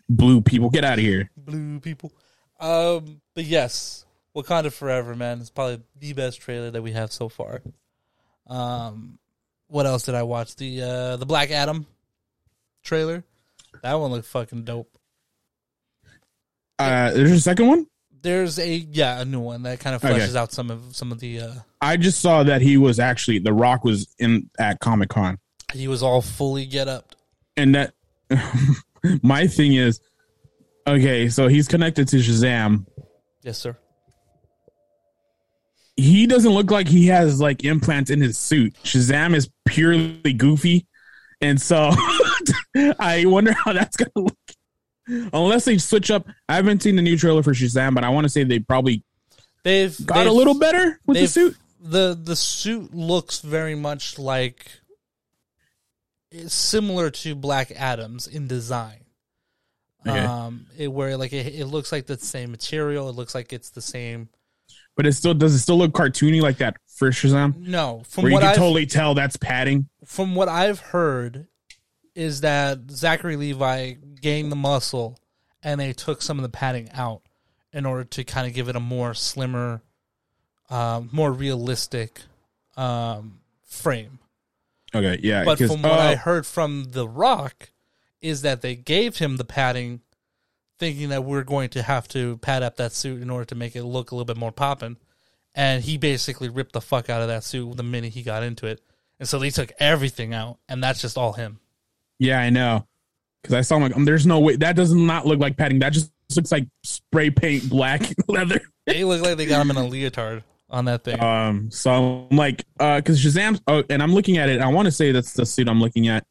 blue 0.10 0.42
people, 0.42 0.70
get 0.70 0.86
out 0.86 0.98
of 0.98 1.04
here. 1.04 1.30
blue 1.38 1.80
people. 1.80 2.12
Um, 2.60 3.22
but 3.36 3.44
yes, 3.44 4.06
Wakanda 4.36 4.72
Forever, 4.72 5.16
man, 5.16 5.42
It's 5.42 5.50
probably 5.50 5.82
the 6.00 6.14
best 6.14 6.40
trailer 6.40 6.72
that 6.72 6.82
we 6.82 6.92
have 6.94 7.12
so 7.12 7.28
far. 7.28 7.62
Um, 8.48 9.20
what 9.68 9.86
else 9.86 10.04
did 10.04 10.16
I 10.16 10.24
watch? 10.24 10.56
The 10.56 10.82
uh, 10.82 11.18
the 11.18 11.26
Black 11.26 11.52
Adam 11.52 11.86
trailer. 12.84 13.24
That 13.82 13.96
one 13.96 14.12
looked 14.12 14.28
fucking 14.28 14.64
dope. 14.64 14.98
Uh, 16.80 17.12
there's 17.12 17.32
a 17.32 17.40
second 17.40 17.68
one. 17.68 17.88
There's 18.24 18.58
a 18.58 18.68
yeah 18.76 19.22
a 19.22 19.26
new 19.26 19.40
one 19.42 19.64
that 19.64 19.80
kind 19.80 19.96
of 19.96 20.04
Okay. 20.04 20.18
fleshes 20.18 20.36
out 20.36 20.52
some 20.52 20.72
of 20.72 20.82
some 20.96 21.12
of 21.12 21.20
the. 21.20 21.42
Uh, 21.42 21.54
I 21.82 21.98
just 21.98 22.20
saw 22.22 22.42
that 22.44 22.62
he 22.62 22.78
was 22.78 23.00
actually 23.00 23.40
The 23.40 23.54
Rock 23.54 23.84
was 23.84 24.14
in 24.18 24.50
at 24.58 24.80
Comic 24.80 25.10
Con, 25.10 25.38
he 25.74 25.88
was 25.88 26.02
all 26.02 26.22
fully 26.22 26.66
get 26.66 26.88
up. 26.88 27.16
and 27.58 27.76
that 27.76 27.94
my 29.22 29.46
thing 29.48 29.74
is, 29.76 30.00
okay, 30.88 31.30
so 31.30 31.48
he's 31.48 31.68
connected 31.68 32.08
to 32.08 32.16
Shazam. 32.18 32.86
Yes, 33.44 33.58
sir. 33.58 33.78
He 35.96 36.26
doesn't 36.26 36.52
look 36.52 36.72
like 36.72 36.88
he 36.88 37.08
has 37.08 37.40
like 37.40 37.64
implants 37.64 38.10
in 38.10 38.20
his 38.20 38.38
suit. 38.38 38.74
Shazam 38.84 39.36
is 39.36 39.50
purely 39.66 40.34
goofy, 40.34 40.88
and 41.42 41.62
so 41.62 41.92
I 43.00 43.26
wonder 43.26 43.54
how 43.64 43.74
that's 43.74 43.96
gonna 43.98 44.10
look. 44.16 44.38
Unless 45.08 45.66
they 45.66 45.78
switch 45.78 46.10
up, 46.12 46.28
I 46.48 46.56
haven't 46.56 46.82
seen 46.84 46.96
the 46.96 47.02
new 47.02 47.18
trailer 47.18 47.44
for 47.44 47.54
Shazam, 47.54 47.94
but 47.96 48.04
I 48.04 48.10
want 48.10 48.26
to 48.26 48.30
say 48.30 48.44
they 48.44 48.60
probably 48.60 49.04
They've 49.64 49.96
got 50.06 50.16
they've- 50.24 50.28
a 50.28 50.32
little 50.34 50.58
better 50.58 51.00
with 51.06 51.18
the 51.18 51.28
suit. 51.28 51.58
the 51.82 52.18
the 52.22 52.36
suit 52.36 52.94
looks 52.94 53.40
very 53.42 53.76
much 53.76 54.18
like 54.20 54.66
similar 56.48 57.10
to 57.10 57.36
Black 57.36 57.72
Adam's 57.76 58.28
in 58.28 58.48
design. 58.48 59.00
Okay. 60.06 60.20
Um, 60.20 60.66
it, 60.78 60.88
where 60.92 61.16
like 61.16 61.32
it, 61.32 61.54
it 61.56 61.66
looks 61.66 61.92
like 61.92 62.06
the 62.08 62.18
same 62.18 62.52
material. 62.52 63.10
It 63.10 63.14
looks 63.16 63.34
like 63.36 63.54
it's 63.54 63.70
the 63.70 63.82
same. 63.82 64.30
But 64.96 65.06
it 65.06 65.14
still 65.14 65.34
does 65.34 65.54
it 65.56 65.60
still 65.60 65.78
look 65.78 65.92
cartoony 65.94 66.42
like 66.42 66.58
that 66.58 66.78
first 66.88 67.20
Shazam, 67.24 67.58
No, 67.58 68.04
from 68.10 68.24
where 68.24 68.34
you 68.34 68.40
can 68.40 68.50
I've 68.50 68.56
totally 68.58 68.86
tell 68.86 69.16
that's 69.16 69.38
padding. 69.38 69.88
from 70.06 70.36
what 70.36 70.50
I've 70.50 70.80
heard, 70.80 71.48
is 72.16 72.42
that 72.42 72.92
Zachary 72.92 73.36
Levi 73.36 73.94
gained 74.22 74.52
the 74.52 74.56
muscle, 74.56 75.18
and 75.62 75.80
they 75.80 75.94
took 75.94 76.22
some 76.22 76.38
of 76.38 76.44
the 76.44 76.50
padding 76.50 76.90
out 76.94 77.22
in 77.72 77.86
order 77.86 78.04
to 78.04 78.24
kind 78.24 78.48
of 78.48 78.54
give 78.54 78.70
it 78.70 78.76
a 78.76 78.80
more 78.80 79.14
slimmer, 79.14 79.82
um, 80.70 81.10
more 81.12 81.32
realistic 81.32 82.22
um, 82.78 83.40
frame. 83.64 84.20
Okay, 84.94 85.20
yeah. 85.24 85.44
But 85.44 85.58
from 85.58 85.82
what 85.82 85.92
oh, 85.92 85.96
I 85.96 86.16
heard 86.16 86.46
from 86.46 86.86
The 86.92 87.08
Rock, 87.08 87.72
is 88.22 88.42
that 88.44 88.62
they 88.62 88.76
gave 88.76 89.18
him 89.18 89.38
the 89.38 89.44
padding, 89.44 90.02
thinking 90.80 91.10
that 91.10 91.24
we're 91.24 91.44
going 91.44 91.70
to 91.70 91.84
have 91.84 92.08
to 92.10 92.38
pad 92.38 92.64
up 92.64 92.78
that 92.78 92.94
suit 92.94 93.22
in 93.22 93.30
order 93.30 93.46
to 93.46 93.56
make 93.56 93.76
it 93.76 93.84
look 93.84 94.12
a 94.12 94.16
little 94.16 94.26
bit 94.26 94.38
more 94.38 94.52
popping. 94.52 94.98
And 95.56 95.84
he 95.84 95.98
basically 95.98 96.50
ripped 96.50 96.74
the 96.74 96.82
fuck 96.82 97.10
out 97.10 97.22
of 97.22 97.28
that 97.28 97.44
suit 97.44 97.76
the 97.76 97.84
minute 97.84 98.14
he 98.14 98.24
got 98.24 98.44
into 98.44 98.66
it. 98.66 98.82
And 99.20 99.28
so 99.28 99.40
they 99.40 99.50
took 99.50 99.72
everything 99.78 100.34
out, 100.34 100.58
and 100.68 100.84
that's 100.84 101.02
just 101.02 101.18
all 101.18 101.34
him. 101.34 101.60
Yeah, 102.24 102.40
I 102.40 102.50
know. 102.50 102.88
Because 103.42 103.56
I 103.56 103.62
saw 103.62 103.76
him 103.76 103.84
like, 103.84 103.96
um, 103.96 104.06
there's 104.06 104.26
no 104.26 104.40
way 104.40 104.56
that 104.56 104.76
does 104.76 104.94
not 104.94 105.26
look 105.26 105.40
like 105.40 105.58
padding. 105.58 105.80
That 105.80 105.92
just 105.92 106.12
looks 106.36 106.52
like 106.52 106.68
spray 106.84 107.30
paint 107.30 107.70
black 107.70 108.02
leather. 108.28 108.62
They 108.86 109.04
look 109.04 109.22
like 109.22 109.38
they 109.38 109.46
got 109.46 109.62
him 109.62 109.72
in 109.72 109.78
a 109.78 109.86
leotard 109.86 110.44
on 110.70 110.86
that 110.86 111.04
thing. 111.04 111.22
Um, 111.22 111.70
so 111.70 112.28
I'm 112.32 112.38
like, 112.38 112.64
uh, 112.80 112.98
because 112.98 113.24
Shazam, 113.24 113.60
oh, 113.68 113.84
and 113.90 114.02
I'm 114.02 114.14
looking 114.14 114.38
at 114.38 114.48
it. 114.50 114.62
I 114.62 114.68
want 114.68 114.86
to 114.86 114.92
say 114.92 115.12
that's 115.12 115.34
the 115.34 115.46
suit 115.46 115.68
I'm 115.68 115.82
looking 115.82 116.08
at. 116.08 116.26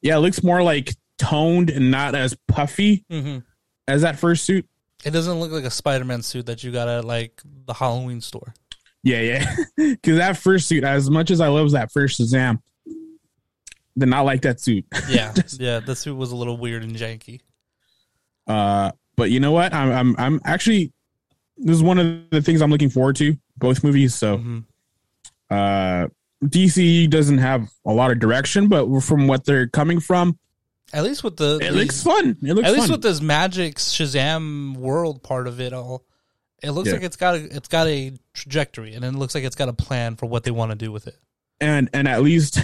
Yeah, 0.00 0.16
it 0.16 0.20
looks 0.20 0.42
more 0.42 0.62
like 0.62 0.94
toned 1.18 1.70
and 1.70 1.90
not 1.90 2.14
as 2.16 2.36
puffy 2.48 3.04
hmm 3.08 3.38
as 3.88 4.02
that 4.02 4.18
first 4.18 4.44
suit. 4.44 4.66
It 5.04 5.10
doesn't 5.10 5.40
look 5.40 5.50
like 5.50 5.64
a 5.64 5.70
Spider 5.70 6.04
Man 6.04 6.22
suit 6.22 6.46
that 6.46 6.62
you 6.62 6.70
got 6.70 6.88
at 6.88 7.04
like 7.04 7.40
the 7.44 7.74
Halloween 7.74 8.20
store. 8.20 8.54
Yeah, 9.02 9.20
yeah. 9.20 9.56
Because 9.76 10.18
that 10.18 10.36
first 10.36 10.68
suit, 10.68 10.84
as 10.84 11.10
much 11.10 11.30
as 11.30 11.40
I 11.40 11.48
love 11.48 11.72
that 11.72 11.90
first 11.90 12.20
Shazam, 12.20 12.60
did 13.98 14.08
not 14.08 14.24
like 14.24 14.42
that 14.42 14.60
suit. 14.60 14.84
Yeah, 15.08 15.32
yeah, 15.58 15.80
the 15.80 15.94
suit 15.96 16.14
was 16.16 16.32
a 16.32 16.36
little 16.36 16.56
weird 16.56 16.82
and 16.82 16.94
janky. 16.96 17.40
Uh, 18.46 18.90
but 19.16 19.30
you 19.30 19.40
know 19.40 19.52
what? 19.52 19.72
I'm, 19.74 19.90
I'm, 19.92 20.16
I'm 20.18 20.40
actually. 20.44 20.92
This 21.58 21.76
is 21.76 21.82
one 21.82 21.98
of 21.98 22.30
the 22.30 22.42
things 22.42 22.60
I'm 22.62 22.70
looking 22.70 22.90
forward 22.90 23.16
to. 23.16 23.36
Both 23.58 23.84
movies. 23.84 24.14
So, 24.14 24.38
Mhm. 24.38 24.64
uh, 25.50 26.08
DC 26.44 27.08
doesn't 27.08 27.38
have 27.38 27.68
a 27.86 27.92
lot 27.92 28.10
of 28.10 28.18
direction, 28.18 28.66
but 28.68 29.00
from 29.02 29.28
what 29.28 29.44
they're 29.44 29.68
coming 29.68 30.00
from, 30.00 30.38
At 30.92 31.04
least 31.04 31.22
with 31.22 31.36
the, 31.36 31.56
it 31.62 31.70
the- 31.70 31.78
looks 31.78 32.02
fun. 32.02 32.36
It 32.42 32.54
looks 32.54 32.66
at 32.66 32.72
least 32.74 32.86
fun. 32.86 32.92
with 32.92 33.02
this 33.02 33.20
magic 33.20 33.76
Shazam 33.76 34.76
world 34.76 35.22
part 35.22 35.46
of 35.46 35.60
it 35.60 35.72
all, 35.72 36.04
it 36.62 36.70
looks 36.72 36.88
Yeah. 36.88 36.94
like 36.94 37.04
it's 37.04 37.16
got 37.16 37.36
a, 37.36 37.56
it's 37.56 37.68
got 37.68 37.86
a 37.86 38.12
trajectory, 38.34 38.94
and 38.94 39.04
it 39.04 39.12
looks 39.14 39.34
like 39.36 39.44
it's 39.44 39.54
got 39.56 39.68
a 39.68 39.72
plan 39.72 40.16
for 40.16 40.26
what 40.26 40.42
they 40.42 40.50
want 40.50 40.72
to 40.72 40.76
do 40.76 40.90
with 40.90 41.06
it. 41.06 41.16
and 41.60 41.88
and 41.92 42.08
at 42.08 42.22
least 42.24 42.58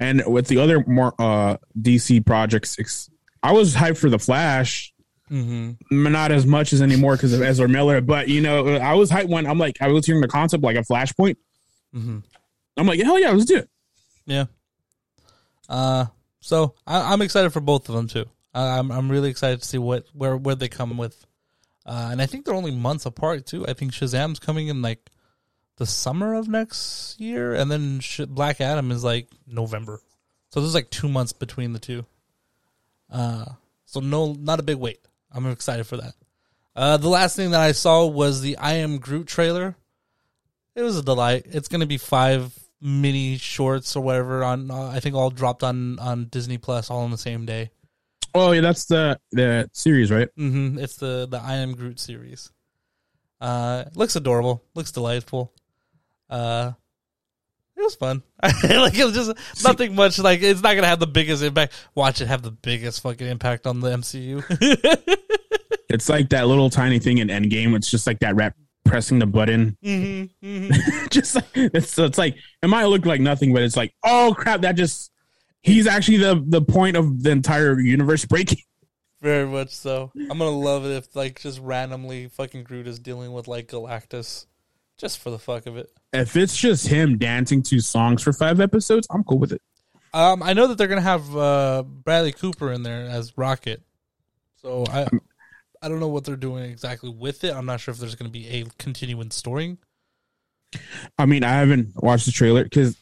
And 0.00 0.22
with 0.26 0.48
the 0.48 0.58
other 0.58 0.84
more 0.86 1.14
uh 1.18 1.56
DC 1.80 2.24
projects, 2.24 3.08
I 3.42 3.52
was 3.52 3.74
hyped 3.74 3.98
for 3.98 4.10
the 4.10 4.18
Flash. 4.18 4.92
Mm-hmm. 5.30 6.02
Not 6.10 6.32
as 6.32 6.46
much 6.46 6.72
as 6.72 6.80
anymore 6.80 7.16
because 7.16 7.34
of 7.34 7.42
Ezra 7.42 7.68
Miller, 7.68 8.00
but 8.00 8.28
you 8.28 8.40
know, 8.40 8.76
I 8.76 8.94
was 8.94 9.10
hyped 9.10 9.28
when 9.28 9.46
I'm 9.46 9.58
like, 9.58 9.76
I 9.82 9.88
was 9.88 10.06
hearing 10.06 10.22
the 10.22 10.28
concept 10.28 10.64
like 10.64 10.76
a 10.76 10.80
Flashpoint. 10.80 11.36
Mm-hmm. 11.94 12.18
I'm 12.78 12.86
like, 12.86 13.00
hell 13.00 13.18
yeah, 13.18 13.30
let's 13.30 13.44
do 13.44 13.56
it. 13.56 13.68
Yeah. 14.24 14.44
Uh, 15.68 16.06
so 16.40 16.74
I, 16.86 17.12
I'm 17.12 17.22
excited 17.22 17.50
for 17.52 17.60
both 17.60 17.88
of 17.88 17.94
them 17.94 18.08
too. 18.08 18.24
I, 18.54 18.78
I'm 18.78 18.90
I'm 18.90 19.10
really 19.10 19.30
excited 19.30 19.60
to 19.60 19.68
see 19.68 19.78
what 19.78 20.06
where 20.12 20.36
where 20.36 20.54
they 20.54 20.68
come 20.68 20.96
with. 20.96 21.24
Uh, 21.84 22.08
and 22.10 22.20
I 22.20 22.26
think 22.26 22.44
they're 22.44 22.54
only 22.54 22.70
months 22.70 23.06
apart 23.06 23.46
too. 23.46 23.66
I 23.66 23.72
think 23.72 23.92
Shazam's 23.92 24.38
coming 24.38 24.68
in 24.68 24.82
like 24.82 25.10
the 25.78 25.86
summer 25.86 26.34
of 26.34 26.48
next 26.48 27.18
year, 27.20 27.54
and 27.54 27.70
then 27.70 28.00
Sh- 28.00 28.20
Black 28.28 28.60
Adam 28.60 28.90
is 28.90 29.02
like 29.02 29.28
November. 29.46 30.00
So 30.50 30.60
there's 30.60 30.74
like 30.74 30.90
two 30.90 31.08
months 31.08 31.32
between 31.32 31.72
the 31.72 31.78
two. 31.78 32.04
Uh, 33.10 33.46
so 33.86 34.00
no, 34.00 34.32
not 34.34 34.60
a 34.60 34.64
big 34.64 34.76
wait. 34.76 35.00
I'm 35.32 35.46
excited 35.50 35.86
for 35.86 35.96
that. 35.98 36.14
Uh, 36.74 36.96
the 36.96 37.08
last 37.08 37.36
thing 37.36 37.50
that 37.52 37.60
I 37.60 37.72
saw 37.72 38.06
was 38.06 38.40
the 38.40 38.56
I 38.58 38.74
Am 38.74 38.98
Groot 38.98 39.26
trailer. 39.26 39.76
It 40.74 40.82
was 40.82 40.96
a 40.96 41.02
delight. 41.02 41.46
It's 41.46 41.68
going 41.68 41.80
to 41.80 41.86
be 41.86 41.98
five 41.98 42.56
mini 42.80 43.36
shorts 43.36 43.96
or 43.96 44.02
whatever 44.02 44.44
on. 44.44 44.70
Uh, 44.70 44.88
I 44.88 45.00
think 45.00 45.16
all 45.16 45.30
dropped 45.30 45.62
on 45.62 45.98
on 45.98 46.26
Disney 46.26 46.58
Plus 46.58 46.90
all 46.90 47.00
on 47.00 47.10
the 47.10 47.18
same 47.18 47.46
day. 47.46 47.70
Oh 48.34 48.52
yeah, 48.52 48.60
that's 48.60 48.84
the 48.84 49.18
the 49.32 49.68
series, 49.72 50.10
right? 50.10 50.28
hmm 50.36 50.78
It's 50.78 50.96
the 50.96 51.26
the 51.28 51.38
I 51.38 51.56
Am 51.56 51.74
Groot 51.74 51.98
series. 51.98 52.52
Uh, 53.40 53.84
looks 53.94 54.16
adorable. 54.16 54.62
Looks 54.74 54.92
delightful. 54.92 55.52
Uh, 56.28 56.72
it 57.76 57.82
was 57.82 57.94
fun. 57.94 58.22
like 58.42 58.98
it 58.98 59.04
was 59.04 59.14
just 59.14 59.64
nothing 59.64 59.94
much. 59.94 60.18
Like 60.18 60.42
it's 60.42 60.62
not 60.62 60.74
gonna 60.74 60.88
have 60.88 61.00
the 61.00 61.06
biggest 61.06 61.42
impact. 61.42 61.74
Watch 61.94 62.20
it 62.20 62.26
have 62.26 62.42
the 62.42 62.50
biggest 62.50 63.02
fucking 63.02 63.26
impact 63.26 63.66
on 63.66 63.80
the 63.80 63.90
MCU. 63.90 65.14
It's 65.88 66.08
like 66.08 66.28
that 66.30 66.46
little 66.46 66.68
tiny 66.68 66.98
thing 66.98 67.18
in 67.18 67.28
Endgame. 67.28 67.74
It's 67.74 67.90
just 67.90 68.06
like 68.06 68.18
that 68.20 68.36
rap 68.36 68.54
pressing 68.84 69.18
the 69.18 69.26
button. 69.26 69.76
mm-hmm, 69.82 70.46
mm-hmm. 70.46 71.06
just 71.10 71.34
like, 71.34 71.46
it's 71.54 71.90
so 71.92 72.04
it's 72.04 72.18
like 72.18 72.36
it 72.62 72.68
might 72.68 72.84
look 72.84 73.06
like 73.06 73.20
nothing, 73.20 73.52
but 73.54 73.62
it's 73.62 73.76
like, 73.76 73.94
oh 74.04 74.34
crap, 74.36 74.60
that 74.62 74.76
just 74.76 75.10
he's 75.62 75.86
actually 75.86 76.18
the 76.18 76.44
the 76.46 76.60
point 76.60 76.96
of 76.96 77.22
the 77.22 77.30
entire 77.30 77.78
universe 77.80 78.24
breaking. 78.26 78.58
Very 79.20 79.46
much 79.46 79.70
so. 79.70 80.12
I'm 80.14 80.38
gonna 80.38 80.50
love 80.50 80.84
it 80.84 80.90
if 80.90 81.16
like 81.16 81.40
just 81.40 81.58
randomly 81.60 82.28
fucking 82.28 82.64
Groot 82.64 82.86
is 82.86 82.98
dealing 82.98 83.32
with 83.32 83.48
like 83.48 83.68
Galactus, 83.68 84.46
just 84.98 85.20
for 85.20 85.30
the 85.30 85.38
fuck 85.38 85.66
of 85.66 85.76
it. 85.76 85.90
If 86.12 86.36
it's 86.36 86.56
just 86.56 86.88
him 86.88 87.16
dancing 87.16 87.62
to 87.64 87.80
songs 87.80 88.22
for 88.22 88.32
five 88.32 88.60
episodes, 88.60 89.06
I'm 89.10 89.24
cool 89.24 89.38
with 89.38 89.52
it. 89.52 89.62
Um, 90.12 90.42
I 90.42 90.52
know 90.52 90.66
that 90.66 90.78
they're 90.78 90.88
gonna 90.88 91.00
have 91.00 91.36
uh, 91.36 91.82
Bradley 91.86 92.32
Cooper 92.32 92.72
in 92.72 92.82
there 92.82 93.06
as 93.06 93.36
Rocket, 93.36 93.82
so 94.56 94.84
I 94.90 95.06
I 95.80 95.88
don't 95.88 96.00
know 96.00 96.08
what 96.08 96.24
they're 96.24 96.36
doing 96.36 96.64
exactly 96.70 97.10
with 97.10 97.44
it. 97.44 97.54
I'm 97.54 97.66
not 97.66 97.80
sure 97.80 97.92
if 97.92 97.98
there's 97.98 98.14
gonna 98.14 98.30
be 98.30 98.48
a 98.48 98.64
continuing 98.78 99.30
story. 99.30 99.76
I 101.18 101.26
mean, 101.26 101.44
I 101.44 101.52
haven't 101.52 101.92
watched 102.02 102.26
the 102.26 102.32
trailer 102.32 102.64
because 102.64 102.96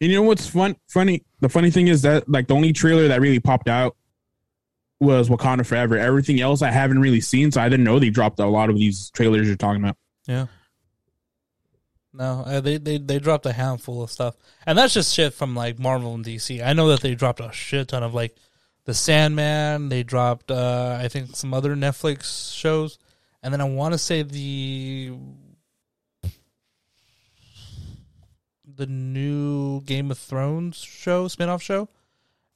you 0.00 0.12
know 0.12 0.22
what's 0.22 0.46
fun 0.46 0.76
funny. 0.88 1.24
The 1.40 1.48
funny 1.48 1.70
thing 1.70 1.88
is 1.88 2.02
that 2.02 2.28
like 2.28 2.48
the 2.48 2.54
only 2.54 2.72
trailer 2.72 3.08
that 3.08 3.20
really 3.20 3.40
popped 3.40 3.68
out 3.68 3.96
was 4.98 5.28
Wakanda 5.28 5.64
Forever. 5.64 5.98
Everything 5.98 6.40
else 6.40 6.62
I 6.62 6.70
haven't 6.70 7.00
really 7.00 7.20
seen, 7.20 7.52
so 7.52 7.60
I 7.60 7.68
didn't 7.68 7.84
know 7.84 7.98
they 7.98 8.10
dropped 8.10 8.40
a 8.40 8.46
lot 8.46 8.70
of 8.70 8.76
these 8.76 9.10
trailers 9.10 9.46
you're 9.46 9.56
talking 9.56 9.82
about. 9.82 9.96
Yeah. 10.26 10.46
No, 12.12 12.42
uh, 12.44 12.60
they, 12.60 12.76
they 12.76 12.98
they 12.98 13.20
dropped 13.20 13.46
a 13.46 13.52
handful 13.52 14.02
of 14.02 14.10
stuff, 14.10 14.36
and 14.66 14.76
that's 14.76 14.94
just 14.94 15.14
shit 15.14 15.32
from 15.32 15.54
like 15.54 15.78
Marvel 15.78 16.14
and 16.14 16.24
DC. 16.24 16.64
I 16.64 16.72
know 16.72 16.88
that 16.88 17.00
they 17.02 17.14
dropped 17.14 17.38
a 17.40 17.52
shit 17.52 17.88
ton 17.88 18.02
of 18.02 18.14
like 18.14 18.34
the 18.84 18.94
Sandman. 18.94 19.90
They 19.90 20.02
dropped 20.02 20.50
uh, 20.50 20.98
I 21.00 21.06
think 21.06 21.36
some 21.36 21.54
other 21.54 21.76
Netflix 21.76 22.52
shows, 22.52 22.98
and 23.42 23.54
then 23.54 23.60
I 23.60 23.64
want 23.64 23.94
to 23.94 23.98
say 23.98 24.22
the 24.22 25.12
the 28.66 28.86
new 28.86 29.82
Game 29.82 30.10
of 30.10 30.18
Thrones 30.18 30.78
show 30.78 31.28
spinoff 31.28 31.60
show, 31.60 31.88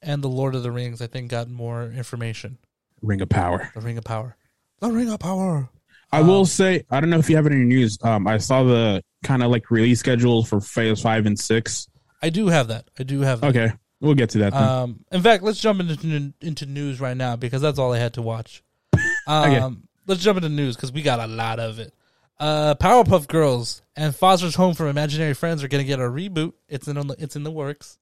and 0.02 0.20
the 0.20 0.28
Lord 0.28 0.56
of 0.56 0.64
the 0.64 0.72
Rings. 0.72 1.00
I 1.00 1.06
think 1.06 1.30
got 1.30 1.48
more 1.48 1.84
information. 1.84 2.58
Ring 3.02 3.20
of 3.20 3.28
Power. 3.28 3.70
The 3.74 3.80
Ring 3.80 3.98
of 3.98 4.04
Power. 4.04 4.36
The 4.80 4.90
Ring 4.90 5.12
of 5.12 5.20
Power. 5.20 5.68
I 6.10 6.22
will 6.22 6.46
say, 6.46 6.84
I 6.90 7.00
don't 7.00 7.10
know 7.10 7.18
if 7.18 7.28
you 7.28 7.36
have 7.36 7.46
any 7.46 7.56
news. 7.56 7.98
Um, 8.02 8.26
I 8.28 8.38
saw 8.38 8.62
the 8.62 9.02
kind 9.24 9.42
of 9.42 9.50
like 9.50 9.70
release 9.70 9.98
schedule 10.00 10.44
for 10.44 10.60
Phase 10.60 11.00
Five 11.02 11.26
and 11.26 11.38
Six. 11.38 11.88
I 12.22 12.30
do 12.30 12.46
have 12.48 12.68
that. 12.68 12.88
I 12.98 13.02
do 13.02 13.20
have 13.22 13.40
that. 13.40 13.48
Okay, 13.48 13.72
we'll 14.00 14.14
get 14.14 14.30
to 14.30 14.38
that. 14.38 14.52
Then. 14.52 14.62
Um, 14.62 15.04
in 15.10 15.22
fact, 15.22 15.42
let's 15.42 15.58
jump 15.60 15.80
into 15.80 16.32
into 16.40 16.66
news 16.66 17.00
right 17.00 17.16
now 17.16 17.36
because 17.36 17.60
that's 17.62 17.78
all 17.78 17.92
I 17.92 17.98
had 17.98 18.14
to 18.14 18.22
watch. 18.22 18.62
Um, 19.26 19.52
Okay. 19.52 19.76
Let's 20.06 20.22
jump 20.22 20.36
into 20.36 20.50
news 20.50 20.76
because 20.76 20.92
we 20.92 21.00
got 21.00 21.18
a 21.18 21.26
lot 21.26 21.58
of 21.58 21.78
it. 21.78 21.94
Uh, 22.38 22.74
Powerpuff 22.74 23.26
Girls 23.26 23.80
and 23.96 24.14
Foster's 24.14 24.54
Home 24.56 24.74
for 24.74 24.88
Imaginary 24.88 25.32
Friends 25.32 25.64
are 25.64 25.68
going 25.68 25.82
to 25.82 25.86
get 25.88 25.98
a 25.98 26.02
reboot. 26.02 26.52
It's 26.68 26.86
in 26.88 26.94
the, 26.96 27.16
it's 27.18 27.34
in 27.34 27.42
the 27.42 27.50
works. 27.50 27.96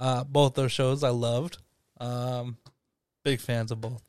Uh, 0.00 0.24
both 0.24 0.54
those 0.54 0.72
shows 0.72 1.04
I 1.04 1.10
loved. 1.10 1.58
Um, 2.00 2.56
big 3.22 3.40
fans 3.40 3.70
of 3.70 3.82
both. 3.82 4.02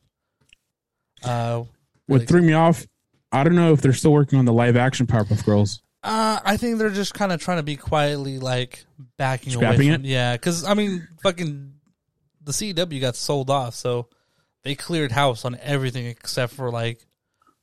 Uh, 1.22 1.64
really- 2.08 2.20
what 2.20 2.28
threw 2.28 2.40
me 2.40 2.54
off, 2.54 2.86
I 3.30 3.44
don't 3.44 3.56
know 3.56 3.72
if 3.72 3.82
they're 3.82 3.92
still 3.92 4.12
working 4.12 4.38
on 4.38 4.44
the 4.46 4.52
live 4.52 4.76
action 4.76 5.06
Powerpuff 5.06 5.44
Girls. 5.44 5.82
Uh, 6.04 6.38
I 6.44 6.58
think 6.58 6.78
they're 6.78 6.90
just 6.90 7.14
kind 7.14 7.32
of 7.32 7.40
trying 7.40 7.56
to 7.56 7.62
be 7.62 7.76
quietly 7.76 8.38
like 8.38 8.84
backing 9.16 9.54
Scrapping 9.54 9.80
away 9.80 9.96
from 9.96 10.04
it? 10.04 10.08
Yeah, 10.08 10.34
because 10.34 10.62
I 10.62 10.74
mean, 10.74 11.08
fucking 11.22 11.72
the 12.42 12.52
CW 12.52 13.00
got 13.00 13.16
sold 13.16 13.48
off, 13.48 13.74
so 13.74 14.08
they 14.64 14.74
cleared 14.74 15.12
house 15.12 15.46
on 15.46 15.56
everything 15.62 16.04
except 16.04 16.52
for 16.52 16.70
like 16.70 17.06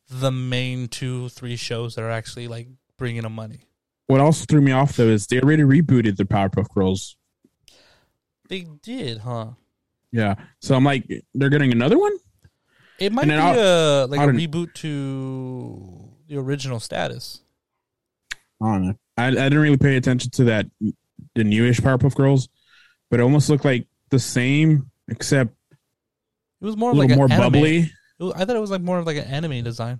the 0.10 0.32
main 0.32 0.88
two, 0.88 1.30
three 1.30 1.56
shows 1.56 1.94
that 1.96 2.02
are 2.04 2.10
actually 2.10 2.48
like 2.48 2.68
bringing 2.98 3.22
them 3.22 3.34
money. 3.34 3.68
What 4.08 4.22
also 4.22 4.46
threw 4.50 4.62
me 4.62 4.72
off 4.72 4.96
though 4.96 5.08
is 5.08 5.28
they 5.28 5.40
already 5.40 5.62
rebooted 5.62 6.18
the 6.18 6.26
Powerpuff 6.26 6.74
Girls. 6.74 7.18
They 8.50 8.66
did, 8.82 9.20
huh? 9.20 9.52
Yeah, 10.12 10.34
so 10.60 10.74
I'm 10.74 10.84
like, 10.84 11.06
they're 11.36 11.50
getting 11.50 11.72
another 11.72 12.00
one. 12.00 12.18
It 12.98 13.14
might 13.14 13.24
be 13.24 13.30
then 13.30 13.40
a 13.40 14.08
like 14.08 14.20
a 14.20 14.32
reboot 14.32 14.74
to 14.76 16.10
the 16.28 16.38
original 16.38 16.80
status. 16.80 17.42
I 18.62 18.72
don't 18.74 18.88
know. 18.88 18.94
I, 19.18 19.28
I 19.28 19.32
didn't 19.32 19.60
really 19.60 19.78
pay 19.78 19.96
attention 19.98 20.32
to 20.32 20.44
that 20.46 20.68
the 21.36 21.44
newish 21.44 21.80
Powerpuff 21.80 22.16
Girls, 22.16 22.50
but 23.10 23.20
it 23.20 23.24
almost 23.24 23.50
looked 23.50 23.66
like 23.66 23.88
the 24.10 24.20
same 24.20 24.90
except 25.08 25.54
It 26.62 26.66
was 26.66 26.78
more 26.78 26.92
a 26.92 26.94
little 26.94 27.10
like 27.10 27.18
more 27.18 27.28
bubbly. 27.28 27.78
It 28.20 28.24
was- 28.24 28.34
I 28.36 28.46
thought 28.46 28.56
it 28.56 28.60
was 28.60 28.72
like 28.72 28.82
more 28.82 29.00
of 29.00 29.06
like 29.06 29.18
an 29.18 29.26
anime 29.26 29.64
design. 29.64 30.00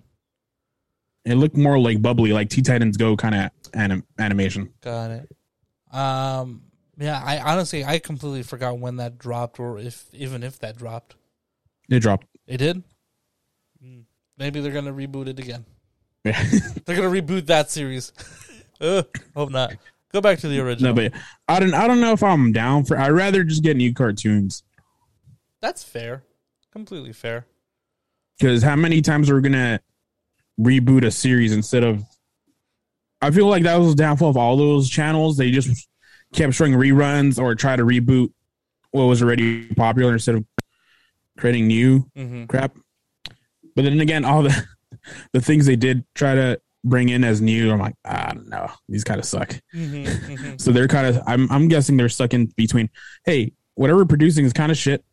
It 1.24 1.34
looked 1.36 1.56
more 1.56 1.78
like 1.78 2.02
bubbly, 2.02 2.32
like 2.32 2.48
T 2.50 2.62
Titans 2.62 2.96
Go 2.96 3.16
kind 3.16 3.34
of 3.34 3.50
anim- 3.74 4.04
animation. 4.18 4.72
Got 4.80 5.10
it. 5.12 5.96
Um. 5.96 6.62
Yeah. 6.98 7.20
I 7.24 7.38
honestly, 7.38 7.84
I 7.84 7.98
completely 7.98 8.42
forgot 8.42 8.78
when 8.78 8.96
that 8.96 9.18
dropped, 9.18 9.60
or 9.60 9.78
if 9.78 10.04
even 10.12 10.42
if 10.42 10.58
that 10.60 10.76
dropped. 10.76 11.14
They 11.88 11.98
dropped. 12.00 12.26
It 12.46 12.56
did. 12.58 12.82
Hmm. 13.80 14.00
Maybe 14.36 14.60
they're 14.60 14.72
gonna 14.72 14.92
reboot 14.92 15.28
it 15.28 15.38
again. 15.38 15.64
Yeah. 16.24 16.42
They're 16.84 16.96
gonna 16.96 17.08
reboot 17.10 17.46
that 17.46 17.70
series. 17.70 18.12
Ugh, 18.82 19.06
hope 19.34 19.50
not. 19.50 19.74
Go 20.12 20.20
back 20.20 20.38
to 20.40 20.48
the 20.48 20.60
original. 20.60 20.94
no, 20.94 21.08
but 21.10 21.18
I 21.48 21.58
don't. 21.60 21.72
I 21.74 21.86
don't 21.86 22.00
know 22.00 22.12
if 22.12 22.22
I'm 22.22 22.52
down 22.52 22.84
for. 22.84 22.98
I'd 22.98 23.12
rather 23.12 23.44
just 23.44 23.62
get 23.62 23.76
new 23.76 23.94
cartoons 23.94 24.62
That's 25.60 25.82
fair. 25.82 26.24
Completely 26.72 27.12
fair. 27.12 27.46
because 28.38 28.62
how 28.62 28.76
many 28.76 29.00
times 29.00 29.30
are 29.30 29.36
we 29.36 29.42
gonna 29.42 29.80
reboot 30.60 31.04
a 31.06 31.10
series 31.10 31.52
instead 31.52 31.82
of? 31.84 32.02
I 33.22 33.30
feel 33.30 33.46
like 33.46 33.62
that 33.62 33.76
was 33.78 33.90
the 33.94 34.02
downfall 34.02 34.30
of 34.30 34.36
all 34.36 34.56
those 34.56 34.90
channels. 34.90 35.36
They 35.36 35.50
just 35.52 35.88
kept 36.34 36.54
showing 36.54 36.72
reruns 36.72 37.38
or 37.38 37.54
try 37.54 37.76
to 37.76 37.84
reboot 37.84 38.32
what 38.90 39.04
was 39.04 39.22
already 39.22 39.66
popular 39.74 40.12
instead 40.12 40.34
of 40.34 40.44
creating 41.38 41.68
new 41.68 42.06
Mm-hmm. 42.16 42.44
crap. 42.46 42.76
But 43.76 43.84
then 43.84 44.00
again, 44.00 44.24
all 44.24 44.42
the 44.42 44.66
the 45.32 45.40
things 45.40 45.64
they 45.66 45.76
did 45.76 46.04
try 46.14 46.34
to 46.34 46.60
bring 46.84 47.08
in 47.08 47.24
as 47.24 47.40
new, 47.40 47.70
I'm 47.72 47.78
like, 47.78 47.94
I 48.04 48.32
don't 48.32 48.48
know, 48.48 48.70
these 48.88 49.04
kind 49.04 49.20
of 49.20 49.26
suck. 49.26 49.50
Mm-hmm. 49.74 50.32
mm-hmm. 50.32 50.56
So 50.58 50.72
they're 50.72 50.88
kind 50.88 51.06
of, 51.06 51.22
I'm, 51.26 51.50
I'm 51.50 51.68
guessing 51.68 51.96
they're 51.96 52.08
stuck 52.08 52.34
in 52.34 52.46
between. 52.56 52.90
Hey, 53.24 53.52
whatever 53.74 54.00
we're 54.00 54.06
producing 54.06 54.44
is 54.44 54.52
kind 54.52 54.72
of 54.72 54.78
shit. 54.78 55.04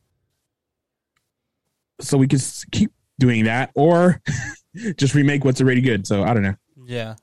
So 2.02 2.18
we 2.18 2.28
can 2.28 2.40
keep 2.72 2.92
doing 3.20 3.44
that, 3.44 3.72
or 3.76 4.22
just 4.96 5.14
remake 5.14 5.44
what's 5.44 5.62
already 5.62 5.82
good. 5.82 6.08
So 6.08 6.24
I 6.24 6.34
don't 6.34 6.44
know. 6.44 6.56
Yeah. 6.86 7.16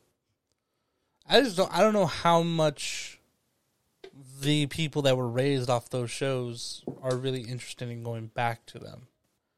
I 1.29 1.41
just 1.41 1.57
don't 1.57 1.73
I 1.77 1.81
don't 1.81 1.93
know 1.93 2.07
how 2.07 2.43
much 2.43 3.21
the 4.41 4.67
people 4.67 5.03
that 5.03 5.17
were 5.17 5.29
raised 5.29 5.69
off 5.71 5.91
those 5.91 6.11
shows 6.11 6.85
are 7.03 7.17
really 7.17 7.41
interested 7.41 7.89
in 7.89 8.03
going 8.03 8.29
back 8.29 8.67
to 8.67 8.79
them. 8.79 9.09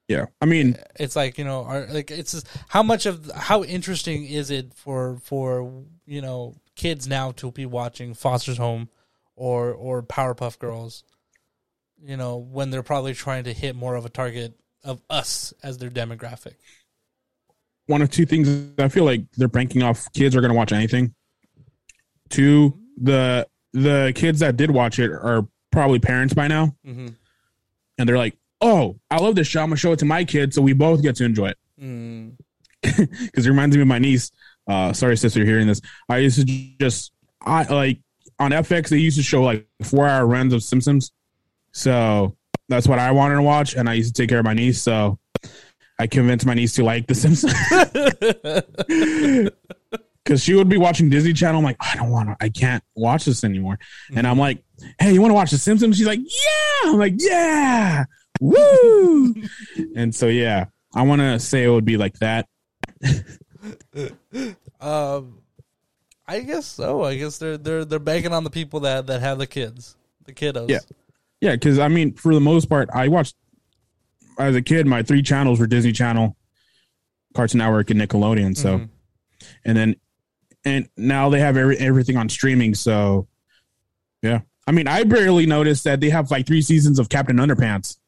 Yeah, 0.08 0.26
I 0.40 0.46
mean, 0.46 0.76
It's 0.98 1.14
like, 1.16 1.36
you 1.38 1.44
know, 1.44 1.64
are 1.64 1.86
like 1.86 2.10
it's 2.10 2.32
just, 2.32 2.48
how 2.68 2.82
much 2.82 3.04
of 3.06 3.30
how 3.34 3.62
interesting 3.62 4.24
is 4.24 4.50
it 4.50 4.72
for 4.74 5.18
for, 5.22 5.84
you 6.06 6.22
know, 6.22 6.54
kids 6.74 7.06
now 7.06 7.32
to 7.32 7.50
be 7.52 7.66
watching 7.66 8.14
Foster's 8.14 8.56
Home 8.56 8.88
or 9.36 9.72
or 9.72 10.02
Powerpuff 10.02 10.58
Girls 10.58 11.04
you 12.00 12.16
know, 12.16 12.36
when 12.36 12.70
they're 12.70 12.84
probably 12.84 13.12
trying 13.12 13.42
to 13.42 13.52
hit 13.52 13.74
more 13.74 13.96
of 13.96 14.04
a 14.06 14.08
target 14.08 14.54
of 14.84 15.02
us 15.10 15.52
as 15.64 15.78
their 15.78 15.90
demographic. 15.90 16.54
One 17.86 18.02
of 18.02 18.10
two 18.10 18.24
things 18.24 18.48
I 18.78 18.86
feel 18.88 19.04
like 19.04 19.22
they're 19.36 19.48
banking 19.48 19.82
off 19.82 20.06
kids 20.12 20.36
are 20.36 20.40
going 20.40 20.52
to 20.52 20.56
watch 20.56 20.70
anything. 20.72 21.12
Two, 22.28 22.78
the 22.96 23.48
the 23.72 24.12
kids 24.14 24.38
that 24.40 24.56
did 24.56 24.70
watch 24.70 24.98
it 25.00 25.10
are 25.10 25.46
probably 25.72 25.98
parents 25.98 26.34
by 26.34 26.46
now, 26.46 26.76
Mm-hmm. 26.86 27.08
and 27.98 28.08
they're 28.08 28.16
like, 28.16 28.36
"Oh, 28.60 28.98
I 29.10 29.18
love 29.18 29.34
this 29.34 29.46
show. 29.46 29.62
I'm 29.62 29.68
gonna 29.68 29.76
show 29.76 29.92
it 29.92 29.98
to 30.00 30.04
my 30.04 30.24
kids, 30.24 30.54
so 30.56 30.62
we 30.62 30.72
both 30.72 31.02
get 31.02 31.16
to 31.16 31.24
enjoy 31.24 31.48
it." 31.48 31.58
Mm. 31.80 32.36
because 32.82 33.46
it 33.46 33.50
reminds 33.50 33.76
me 33.76 33.82
of 33.82 33.88
my 33.88 33.98
niece. 33.98 34.30
Uh, 34.66 34.92
sorry, 34.92 35.16
sister, 35.16 35.44
hearing 35.44 35.66
this. 35.66 35.80
I 36.08 36.18
used 36.18 36.38
to 36.38 36.44
just 36.80 37.12
I 37.42 37.64
like 37.64 38.00
on 38.38 38.50
FX. 38.50 38.88
They 38.88 38.98
used 38.98 39.16
to 39.16 39.22
show 39.22 39.42
like 39.42 39.66
four 39.82 40.06
hour 40.06 40.26
runs 40.26 40.52
of 40.52 40.62
Simpsons, 40.62 41.12
so 41.72 42.36
that's 42.68 42.86
what 42.86 42.98
I 42.98 43.10
wanted 43.12 43.36
to 43.36 43.42
watch, 43.42 43.74
and 43.74 43.88
I 43.88 43.94
used 43.94 44.14
to 44.14 44.22
take 44.22 44.28
care 44.28 44.38
of 44.38 44.44
my 44.44 44.54
niece. 44.54 44.82
So 44.82 45.18
I 45.98 46.06
convinced 46.06 46.46
my 46.46 46.54
niece 46.54 46.74
to 46.74 46.84
like 46.84 47.06
The 47.06 47.14
Simpsons 47.14 47.52
because 50.24 50.42
she 50.42 50.54
would 50.54 50.68
be 50.68 50.76
watching 50.76 51.08
Disney 51.10 51.32
Channel. 51.32 51.58
I'm 51.58 51.64
like, 51.64 51.78
I 51.80 51.96
don't 51.96 52.10
want 52.10 52.28
to. 52.28 52.36
I 52.40 52.50
can't 52.50 52.84
watch 52.94 53.24
this 53.24 53.42
anymore. 53.42 53.78
And 54.14 54.26
I'm 54.26 54.38
like, 54.38 54.62
Hey, 55.00 55.12
you 55.12 55.20
want 55.20 55.30
to 55.30 55.34
watch 55.34 55.50
The 55.50 55.58
Simpsons? 55.58 55.96
She's 55.96 56.06
like, 56.06 56.20
Yeah. 56.20 56.90
I'm 56.90 56.98
like, 56.98 57.14
Yeah. 57.16 58.04
Woo. 58.40 59.34
and 59.96 60.14
so 60.14 60.26
yeah, 60.28 60.66
I 60.94 61.02
want 61.02 61.20
to 61.20 61.38
say 61.38 61.64
it 61.64 61.70
would 61.70 61.84
be 61.84 61.96
like 61.96 62.14
that. 62.18 62.46
Um, 64.80 65.40
I 66.26 66.40
guess 66.40 66.66
so. 66.66 67.02
I 67.02 67.16
guess 67.16 67.38
they're 67.38 67.56
they're 67.58 67.84
they're 67.84 67.98
banking 67.98 68.32
on 68.32 68.44
the 68.44 68.50
people 68.50 68.80
that 68.80 69.06
that 69.08 69.20
have 69.20 69.38
the 69.38 69.46
kids, 69.46 69.96
the 70.24 70.32
kiddos. 70.32 70.68
Yeah. 70.68 70.78
Yeah, 71.40 71.52
because 71.52 71.78
I 71.78 71.88
mean, 71.88 72.14
for 72.14 72.32
the 72.34 72.40
most 72.40 72.66
part, 72.68 72.88
I 72.92 73.08
watched 73.08 73.34
as 74.38 74.54
a 74.54 74.62
kid. 74.62 74.86
My 74.86 75.02
three 75.02 75.22
channels 75.22 75.58
were 75.58 75.66
Disney 75.66 75.92
Channel, 75.92 76.36
Cartoon 77.34 77.58
Network, 77.58 77.90
and 77.90 78.00
Nickelodeon. 78.00 78.56
So, 78.56 78.78
Mhm. 78.78 78.88
and 79.64 79.76
then, 79.76 79.96
and 80.64 80.88
now 80.96 81.28
they 81.28 81.40
have 81.40 81.56
every, 81.56 81.76
everything 81.78 82.16
on 82.16 82.28
streaming. 82.28 82.74
So, 82.74 83.26
yeah. 84.22 84.40
I 84.66 84.72
mean, 84.72 84.86
I 84.86 85.04
barely 85.04 85.46
noticed 85.46 85.84
that 85.84 86.00
they 86.00 86.10
have 86.10 86.30
like 86.30 86.46
three 86.46 86.62
seasons 86.62 86.98
of 86.98 87.08
Captain 87.08 87.36
Underpants. 87.36 87.98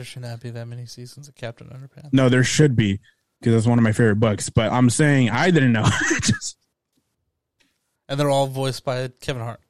There 0.00 0.04
should 0.06 0.22
not 0.22 0.40
be 0.40 0.48
that 0.48 0.66
many 0.66 0.86
seasons 0.86 1.28
of 1.28 1.34
Captain 1.34 1.66
Underpants. 1.68 2.10
No, 2.14 2.30
there 2.30 2.42
should 2.42 2.74
be 2.74 3.00
because 3.38 3.52
that's 3.52 3.66
one 3.66 3.78
of 3.78 3.82
my 3.82 3.92
favorite 3.92 4.16
books. 4.16 4.48
But 4.48 4.72
I'm 4.72 4.88
saying 4.88 5.28
I 5.28 5.50
didn't 5.50 5.72
know. 5.72 5.84
Just- 6.22 6.56
And 8.08 8.18
they're 8.18 8.30
all 8.30 8.46
voiced 8.46 8.82
by 8.82 9.08
Kevin 9.20 9.42
Hart. 9.42 9.60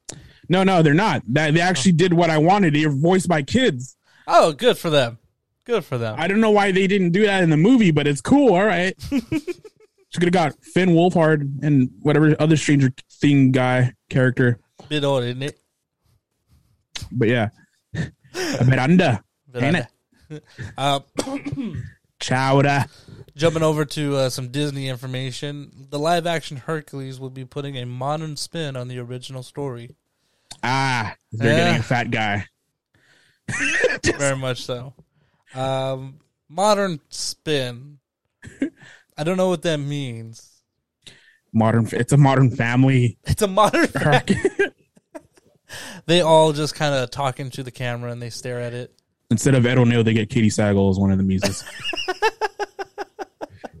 no, 0.47 0.63
no, 0.63 0.81
they're 0.83 0.93
not. 0.93 1.23
That 1.33 1.53
they 1.53 1.59
actually 1.59 1.91
did 1.91 2.13
what 2.13 2.29
I 2.29 2.37
wanted. 2.37 2.73
They're 2.75 2.89
voiced 2.89 3.27
by 3.27 3.41
kids. 3.41 3.97
Oh, 4.25 4.53
good 4.53 4.77
for 4.77 4.89
them. 4.89 5.17
Good 5.65 5.83
for 5.83 5.97
them. 5.97 6.15
I 6.17 6.27
don't 6.29 6.39
know 6.39 6.51
why 6.51 6.71
they 6.71 6.87
didn't 6.87 7.11
do 7.11 7.25
that 7.25 7.43
in 7.43 7.49
the 7.49 7.57
movie, 7.57 7.91
but 7.91 8.07
it's 8.07 8.21
cool. 8.21 8.53
All 8.53 8.63
right. 8.65 8.95
She 9.11 10.19
could 10.19 10.23
have 10.23 10.31
got 10.31 10.63
Finn 10.63 10.91
Wolfhard 10.91 11.61
and 11.61 11.89
whatever 12.03 12.37
other 12.39 12.55
Stranger 12.55 12.93
Thing 13.19 13.51
guy 13.51 13.93
character. 14.09 14.61
Bit 14.87 15.03
old, 15.03 15.25
isn't 15.25 15.43
it? 15.43 15.59
But 17.11 17.27
yeah. 17.27 17.49
Miranda. 18.65 19.23
Old. 19.53 19.87
Uh, 20.77 20.99
Chowda. 22.19 22.87
jumping 23.35 23.63
over 23.63 23.83
to 23.85 24.15
uh, 24.15 24.29
some 24.29 24.49
Disney 24.49 24.87
information, 24.87 25.87
the 25.89 25.97
live 25.99 26.27
action 26.27 26.57
Hercules 26.57 27.19
will 27.19 27.29
be 27.31 27.45
putting 27.45 27.77
a 27.77 27.85
modern 27.85 28.37
spin 28.37 28.75
on 28.75 28.87
the 28.87 28.99
original 28.99 29.41
story. 29.43 29.95
Ah, 30.63 31.15
they're 31.31 31.51
Yeah. 31.51 31.57
getting 31.65 31.79
a 31.79 31.83
fat 31.83 32.11
guy. 32.11 32.45
Very 34.17 34.37
much 34.37 34.63
so. 34.63 34.93
Um, 35.55 36.19
modern 36.47 36.99
spin. 37.09 37.97
I 39.17 39.23
don't 39.23 39.37
know 39.37 39.49
what 39.49 39.63
that 39.63 39.77
means. 39.77 40.61
Modern. 41.53 41.87
It's 41.91 42.13
a 42.13 42.17
modern 42.17 42.51
family. 42.55 43.17
It's 43.25 43.41
a 43.41 43.47
modern. 43.47 43.89
arc. 44.05 44.29
they 46.05 46.21
all 46.21 46.53
just 46.53 46.75
kind 46.75 46.93
of 46.95 47.09
talk 47.11 47.39
into 47.39 47.63
the 47.63 47.71
camera 47.71 48.11
and 48.11 48.21
they 48.21 48.29
stare 48.29 48.59
at 48.61 48.73
it. 48.73 48.93
Instead 49.31 49.55
of 49.55 49.65
Ed 49.65 49.77
O'Neill, 49.77 50.03
they 50.03 50.13
get 50.13 50.29
Katey 50.29 50.47
Sagal 50.47 50.91
as 50.91 50.99
one 50.99 51.11
of 51.11 51.17
the 51.17 51.23
muses. 51.23 51.63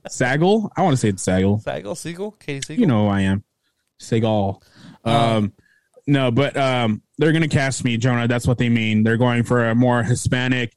Sagal? 0.07 0.69
I 0.75 0.81
want 0.81 0.93
to 0.93 0.97
say 0.97 1.09
it's 1.09 1.25
Sagal. 1.25 1.63
Sagal, 1.63 1.95
Siegel, 1.95 2.31
Katie 2.31 2.61
Siegel. 2.65 2.81
You 2.81 2.87
know 2.87 3.05
who 3.05 3.11
I 3.11 3.21
am. 3.21 3.43
Seagal. 3.99 4.61
Um, 5.05 5.53
no, 6.07 6.31
but 6.31 6.57
um, 6.57 7.01
they're 7.17 7.31
gonna 7.31 7.47
cast 7.47 7.83
me, 7.83 7.97
Jonah. 7.97 8.27
That's 8.27 8.47
what 8.47 8.57
they 8.57 8.69
mean. 8.69 9.03
They're 9.03 9.17
going 9.17 9.43
for 9.43 9.69
a 9.69 9.75
more 9.75 10.03
Hispanic, 10.03 10.73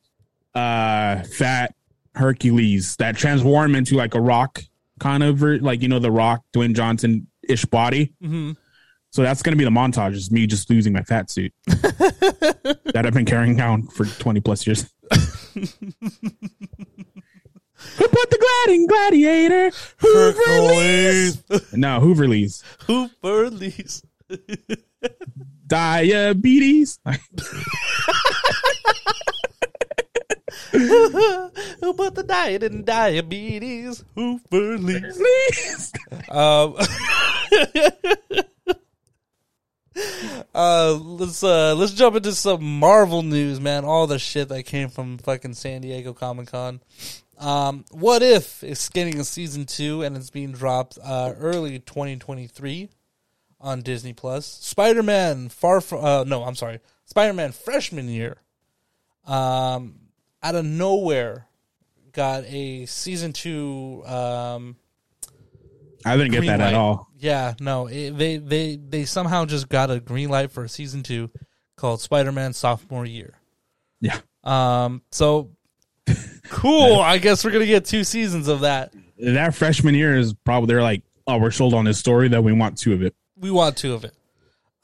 uh, 0.54 1.22
fat 1.22 1.74
Hercules 2.14 2.96
that 2.96 3.16
transform 3.16 3.74
into 3.74 3.96
like 3.96 4.14
a 4.14 4.20
rock 4.20 4.62
kind 5.00 5.22
of, 5.22 5.42
like 5.42 5.82
you 5.82 5.88
know, 5.88 5.98
the 5.98 6.10
Rock, 6.10 6.44
Dwayne 6.52 6.74
Johnson 6.74 7.26
ish 7.48 7.64
body. 7.64 8.12
hmm 8.20 8.52
So 9.14 9.22
that's 9.22 9.42
gonna 9.42 9.56
be 9.56 9.62
the 9.62 9.70
montage. 9.70 10.14
Is 10.14 10.32
me 10.32 10.44
just 10.44 10.68
losing 10.68 10.92
my 10.92 11.02
fat 11.02 11.30
suit 11.30 11.52
that 11.66 13.04
I've 13.06 13.14
been 13.14 13.24
carrying 13.24 13.54
down 13.54 13.86
for 13.86 14.06
twenty 14.06 14.40
plus 14.40 14.66
years. 14.66 14.92
Who 15.12 15.68
put 18.08 18.30
the 18.30 18.64
gliding 18.66 18.88
gladiator? 18.88 19.70
Hercules. 19.98 21.44
No, 21.72 22.00
Hooverleys. 22.00 22.64
Hooverleys. 23.22 24.02
Diabetes. 25.68 26.98
Who 30.72 31.92
put 31.94 32.16
the 32.16 32.24
diet 32.26 32.64
in 32.64 32.84
diabetes? 32.84 34.04
Hooverleys. 34.16 35.16
Please. 35.16 35.92
Um, 36.30 36.74
uh, 40.54 40.92
let's 40.94 41.42
uh, 41.42 41.74
let's 41.74 41.92
jump 41.92 42.16
into 42.16 42.32
some 42.32 42.78
Marvel 42.78 43.22
news, 43.22 43.60
man. 43.60 43.84
All 43.84 44.06
the 44.06 44.18
shit 44.18 44.48
that 44.48 44.64
came 44.64 44.88
from 44.88 45.18
fucking 45.18 45.54
San 45.54 45.82
Diego 45.82 46.12
Comic 46.12 46.48
Con. 46.48 46.80
Um, 47.38 47.84
what 47.90 48.22
if 48.22 48.62
is 48.62 48.88
getting 48.88 49.18
a 49.18 49.24
season 49.24 49.66
two 49.66 50.02
and 50.02 50.16
it's 50.16 50.30
being 50.30 50.52
dropped 50.52 50.98
uh, 51.02 51.34
early 51.38 51.80
2023 51.80 52.88
on 53.60 53.82
Disney 53.82 54.12
Plus? 54.12 54.46
Spider 54.46 55.02
Man 55.02 55.48
Far 55.48 55.80
from 55.80 56.04
uh, 56.04 56.24
no, 56.24 56.44
I'm 56.44 56.56
sorry, 56.56 56.80
Spider 57.04 57.32
Man 57.32 57.52
freshman 57.52 58.08
year. 58.08 58.38
Um, 59.26 59.96
out 60.42 60.54
of 60.54 60.64
nowhere, 60.64 61.46
got 62.12 62.44
a 62.44 62.86
season 62.86 63.32
two. 63.32 64.02
Um, 64.06 64.76
I 66.04 66.16
didn't 66.16 66.32
get 66.32 66.46
that 66.46 66.60
at 66.60 66.74
all. 66.74 67.08
Yeah, 67.24 67.54
no, 67.58 67.86
it, 67.86 68.10
they 68.18 68.36
they 68.36 68.76
they 68.76 69.06
somehow 69.06 69.46
just 69.46 69.70
got 69.70 69.90
a 69.90 69.98
green 69.98 70.28
light 70.28 70.50
for 70.50 70.68
season 70.68 71.02
two 71.02 71.30
called 71.74 72.02
Spider-Man 72.02 72.52
Sophomore 72.52 73.06
Year. 73.06 73.32
Yeah. 74.02 74.18
Um. 74.42 75.00
So 75.10 75.48
cool. 76.50 77.00
I 77.00 77.16
guess 77.16 77.42
we're 77.42 77.50
gonna 77.52 77.64
get 77.64 77.86
two 77.86 78.04
seasons 78.04 78.46
of 78.46 78.60
that. 78.60 78.92
That 79.16 79.54
freshman 79.54 79.94
year 79.94 80.14
is 80.14 80.34
probably 80.34 80.66
they're 80.66 80.82
like, 80.82 81.02
oh, 81.26 81.38
we're 81.38 81.50
sold 81.50 81.72
on 81.72 81.86
this 81.86 81.98
story 81.98 82.28
that 82.28 82.44
we 82.44 82.52
want 82.52 82.76
two 82.76 82.92
of 82.92 83.00
it. 83.00 83.14
We 83.38 83.50
want 83.50 83.78
two 83.78 83.94
of 83.94 84.04
it. 84.04 84.14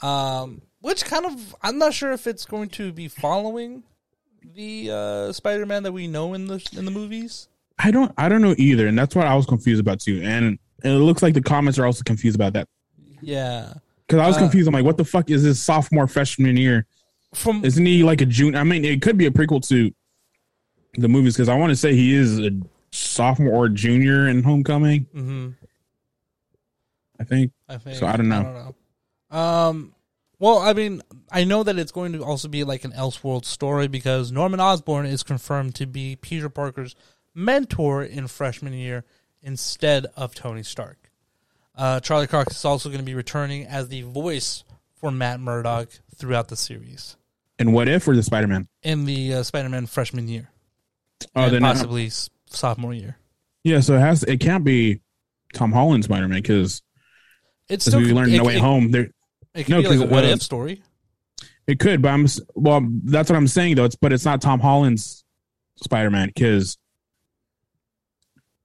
Um. 0.02 0.62
Which 0.80 1.04
kind 1.04 1.26
of 1.26 1.54
I'm 1.60 1.76
not 1.76 1.92
sure 1.92 2.10
if 2.12 2.26
it's 2.26 2.46
going 2.46 2.70
to 2.70 2.90
be 2.90 3.08
following 3.08 3.82
the 4.54 4.90
uh, 4.90 5.32
Spider-Man 5.32 5.82
that 5.82 5.92
we 5.92 6.06
know 6.06 6.32
in 6.32 6.46
the 6.46 6.66
in 6.74 6.86
the 6.86 6.90
movies. 6.90 7.48
I 7.78 7.90
don't 7.90 8.12
I 8.16 8.30
don't 8.30 8.40
know 8.40 8.54
either, 8.56 8.86
and 8.86 8.98
that's 8.98 9.14
what 9.14 9.26
I 9.26 9.34
was 9.34 9.44
confused 9.44 9.82
about 9.82 10.00
too. 10.00 10.22
And 10.24 10.58
it 10.84 10.90
looks 10.98 11.22
like 11.22 11.34
the 11.34 11.42
comments 11.42 11.78
are 11.78 11.86
also 11.86 12.02
confused 12.04 12.36
about 12.36 12.52
that 12.54 12.68
Yeah. 13.20 13.74
because 14.06 14.20
I 14.20 14.26
was 14.26 14.36
Uh, 14.36 14.40
confused. 14.40 14.68
I'm 14.68 14.74
like, 14.74 14.84
what 14.84 14.96
the 14.96 15.04
fuck 15.04 15.30
is 15.30 15.42
this 15.42 15.60
sophomore 15.60 16.06
freshman 16.06 16.56
year? 16.56 16.86
From 17.34 17.64
Isn't 17.64 17.86
he 17.86 18.02
like 18.02 18.20
a 18.20 18.26
junior? 18.26 18.58
I 18.58 18.64
mean, 18.64 18.84
it 18.84 19.02
could 19.02 19.16
be 19.16 19.26
a 19.26 19.30
prequel 19.30 19.66
to 19.68 19.92
the 20.94 21.08
movies 21.08 21.34
because 21.34 21.48
I 21.48 21.54
want 21.56 21.70
to 21.70 21.76
say 21.76 21.94
he 21.94 22.14
is 22.14 22.38
a 22.40 22.50
sophomore 22.90 23.54
or 23.54 23.68
junior 23.68 24.26
in 24.28 24.42
Homecoming. 24.42 25.06
mhm. 25.14 25.54
I 27.18 27.24
think. 27.24 27.52
I 27.68 27.76
think. 27.78 27.96
So, 27.98 28.06
I 28.06 28.16
don't 28.16 28.28
know. 28.28 28.40
I 28.40 28.42
don't 28.42 28.54
know. 28.54 29.36
Um. 29.38 29.94
Well, 30.38 30.58
I 30.58 30.72
mean, 30.72 31.02
I 31.30 31.44
know 31.44 31.62
that 31.62 31.78
it's 31.78 31.92
going 31.92 32.12
to 32.14 32.24
also 32.24 32.48
be 32.48 32.64
like 32.64 32.84
an 32.84 32.92
Elseworld 32.92 33.44
story 33.44 33.88
because 33.88 34.32
Norman 34.32 34.58
Osborn 34.58 35.04
is 35.04 35.22
confirmed 35.22 35.74
to 35.74 35.86
be 35.86 36.16
Peter 36.16 36.48
Parker's 36.48 36.96
mentor 37.34 38.02
in 38.02 38.26
freshman 38.26 38.72
year 38.72 39.04
instead 39.42 40.06
of 40.16 40.34
Tony 40.34 40.62
Stark. 40.62 41.10
Uh, 41.76 42.00
Charlie 42.00 42.26
Cox 42.26 42.56
is 42.56 42.64
also 42.64 42.88
going 42.88 42.98
to 43.00 43.04
be 43.04 43.14
returning 43.14 43.66
as 43.66 43.88
the 43.88 44.02
voice 44.02 44.64
for 44.96 45.10
Matt 45.10 45.40
Murdock 45.40 45.88
throughout 46.14 46.48
the 46.48 46.56
series 46.56 47.16
And 47.58 47.72
what 47.72 47.88
if 47.88 48.06
or 48.06 48.14
the 48.14 48.22
Spider 48.22 48.46
Man? 48.48 48.68
in 48.82 49.06
the 49.06 49.34
uh, 49.34 49.42
Spider-Man 49.42 49.86
freshman 49.86 50.28
year, 50.28 50.50
Oh, 51.34 51.48
then 51.48 51.62
possibly 51.62 52.06
s- 52.06 52.28
sophomore 52.46 52.92
year. 52.94 53.16
yeah. 53.64 53.80
So 53.80 53.94
it 53.96 54.00
has. 54.00 54.22
It 54.24 54.40
can't 54.40 54.64
be 54.64 55.00
Tom 55.54 55.72
Holland 55.72 56.04
Spider 56.04 56.28
Man 56.28 56.42
because 56.42 56.82
It's 57.68 57.84
still 57.86 58.00
we 58.00 58.12
learned 58.12 58.32
it, 58.34 58.38
No 58.38 58.44
Way 58.44 58.56
it, 58.56 58.60
Home, 58.60 58.90
there 58.90 59.10
It 59.54 59.64
could 59.64 59.70
No, 59.70 59.82
be 59.82 59.88
like 59.88 60.08
a 60.08 60.12
what 60.12 60.24
uh, 60.24 60.28
if 60.28 60.42
story. 60.42 60.82
It 61.66 61.78
could, 61.78 62.02
but 62.02 62.08
I'm 62.08 62.26
well. 62.54 62.86
That's 63.04 63.30
what 63.30 63.36
I'm 63.36 63.46
saying 63.46 63.76
though. 63.76 63.84
It's 63.84 63.96
but 63.96 64.12
it's 64.12 64.24
not 64.24 64.40
Tom 64.42 64.60
Holland's 64.60 65.24
Spider 65.82 66.10
Man 66.10 66.28
because 66.34 66.76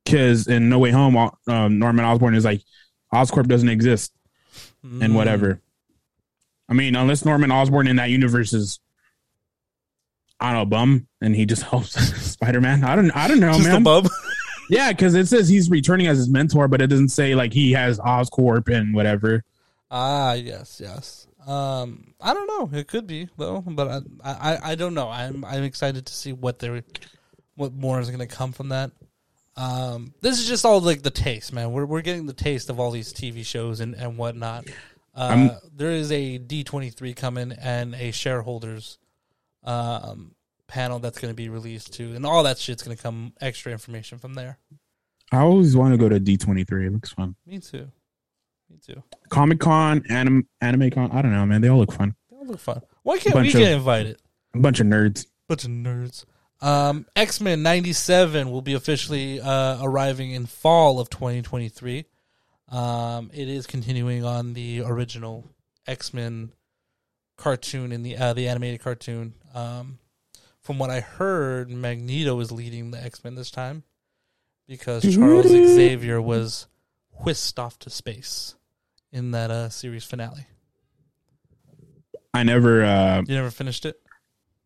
because 0.05 0.47
in 0.47 0.69
No 0.69 0.79
Way 0.79 0.91
Home, 0.91 1.17
uh, 1.17 1.67
Norman 1.67 2.05
Osborn 2.05 2.35
is 2.35 2.45
like 2.45 2.61
Oscorp 3.13 3.47
doesn't 3.47 3.69
exist 3.69 4.11
Mm. 4.85 5.03
and 5.03 5.15
whatever. 5.15 5.59
I 6.69 6.73
mean, 6.73 6.95
unless 6.95 7.25
Norman 7.25 7.51
Osborn 7.51 7.87
in 7.87 7.95
that 7.95 8.11
universe 8.11 8.53
is 8.53 8.79
I 10.39 10.51
don't 10.51 10.59
know 10.61 10.65
bum 10.65 11.07
and 11.21 11.35
he 11.35 11.45
just 11.45 11.63
helps 11.71 11.91
Spider 12.31 12.61
Man. 12.61 12.83
I 12.83 12.95
don't 12.95 13.11
I 13.11 13.27
don't 13.27 13.39
know, 13.39 13.53
Just 13.53 13.67
man. 13.67 13.77
a 13.77 13.81
bub. 13.81 14.07
Yeah, 14.67 14.91
because 14.91 15.13
it 15.13 15.27
says 15.27 15.47
he's 15.47 15.69
returning 15.69 16.07
as 16.07 16.17
his 16.17 16.27
mentor, 16.27 16.67
but 16.67 16.81
it 16.81 16.87
doesn't 16.87 17.09
say 17.09 17.35
like 17.35 17.53
he 17.53 17.73
has 17.73 17.99
Oscorp 17.99 18.67
and 18.67 18.95
whatever. 18.95 19.43
Ah, 19.91 20.33
yes, 20.33 20.81
yes. 20.83 21.27
Um, 21.45 22.15
I 22.19 22.33
don't 22.33 22.47
know. 22.47 22.75
It 22.79 22.87
could 22.87 23.05
be 23.05 23.29
though, 23.37 23.61
but 23.61 24.03
I, 24.23 24.31
I, 24.31 24.71
I 24.71 24.75
don't 24.75 24.95
know. 24.95 25.07
I'm, 25.07 25.45
I'm 25.45 25.63
excited 25.63 26.07
to 26.07 26.13
see 26.13 26.33
what 26.33 26.57
there, 26.57 26.81
what 27.53 27.73
more 27.73 27.99
is 27.99 28.07
going 28.07 28.27
to 28.27 28.35
come 28.35 28.51
from 28.53 28.69
that. 28.69 28.89
Um, 29.57 30.13
this 30.21 30.39
is 30.39 30.47
just 30.47 30.65
all 30.65 30.81
like 30.81 31.01
the 31.01 31.11
taste, 31.11 31.53
man. 31.53 31.71
We're 31.71 31.85
we're 31.85 32.01
getting 32.01 32.25
the 32.25 32.33
taste 32.33 32.69
of 32.69 32.79
all 32.79 32.91
these 32.91 33.13
TV 33.13 33.45
shows 33.45 33.79
and 33.79 33.95
and 33.95 34.17
whatnot. 34.17 34.65
Uh, 35.13 35.49
there 35.73 35.91
is 35.91 36.11
a 36.11 36.37
D 36.37 36.63
twenty 36.63 36.89
three 36.89 37.13
coming 37.13 37.53
and 37.53 37.95
a 37.95 38.11
shareholders, 38.11 38.97
um, 39.63 40.35
panel 40.67 40.99
that's 40.99 41.19
going 41.19 41.31
to 41.31 41.35
be 41.35 41.47
released 41.47 41.93
too, 41.93 42.13
and 42.15 42.25
all 42.25 42.43
that 42.43 42.57
shit's 42.57 42.83
going 42.83 42.97
to 42.97 43.01
come 43.01 43.31
extra 43.39 43.71
information 43.71 44.17
from 44.17 44.33
there. 44.33 44.57
I 45.31 45.37
always 45.37 45.75
want 45.75 45.93
to 45.93 45.97
go 45.97 46.09
to 46.09 46.19
D 46.19 46.35
twenty 46.35 46.65
three. 46.65 46.87
It 46.87 46.91
looks 46.93 47.13
fun. 47.13 47.35
Me 47.45 47.59
too. 47.59 47.87
Me 48.69 48.77
too. 48.85 49.01
Comic 49.29 49.59
Con, 49.59 50.03
anim, 50.09 50.47
Anime 50.59 50.89
Con. 50.89 51.11
I 51.11 51.21
don't 51.21 51.31
know, 51.31 51.45
man. 51.45 51.61
They 51.61 51.69
all 51.69 51.77
look 51.77 51.93
fun. 51.93 52.13
They 52.29 52.37
all 52.37 52.45
look 52.45 52.59
fun. 52.59 52.81
Why 53.03 53.17
can't 53.19 53.35
we 53.35 53.43
Bunch 53.43 53.53
get 53.53 53.71
invited? 53.71 54.17
A 54.53 54.59
bunch 54.59 54.79
of 54.79 54.87
nerds. 54.87 55.27
bunch 55.47 55.63
of 55.63 55.69
nerds. 55.69 56.25
Um, 56.65 57.05
X 57.15 57.39
Men 57.41 57.61
'97 57.61 58.49
will 58.49 58.63
be 58.63 58.73
officially 58.73 59.39
uh, 59.39 59.77
arriving 59.83 60.31
in 60.31 60.47
fall 60.47 60.99
of 60.99 61.11
2023. 61.11 62.05
Um, 62.69 63.29
it 63.31 63.47
is 63.47 63.67
continuing 63.67 64.25
on 64.25 64.53
the 64.53 64.81
original 64.83 65.47
X 65.85 66.11
Men 66.11 66.53
cartoon 67.37 67.91
in 67.91 68.01
the 68.01 68.17
uh, 68.17 68.33
the 68.33 68.47
animated 68.47 68.81
cartoon. 68.81 69.35
Um, 69.53 69.99
from 70.61 70.79
what 70.79 70.89
I 70.89 71.01
heard, 71.01 71.69
Magneto 71.69 72.39
is 72.39 72.51
leading 72.51 72.89
the 72.89 73.03
X 73.03 73.23
Men 73.23 73.35
this 73.35 73.51
time 73.51 73.83
because 74.67 75.03
Charles 75.03 75.45
Xavier 75.45 76.19
was 76.19 76.65
whisked 77.11 77.59
off 77.59 77.77
to 77.77 77.91
space 77.91 78.55
in 79.11 79.29
that 79.31 79.51
uh, 79.51 79.69
series 79.69 80.03
finale. 80.03 80.47
I 82.33 82.41
never, 82.41 82.83
uh, 82.83 83.21
You 83.27 83.35
never 83.35 83.51
finished 83.51 83.85
it. 83.85 84.01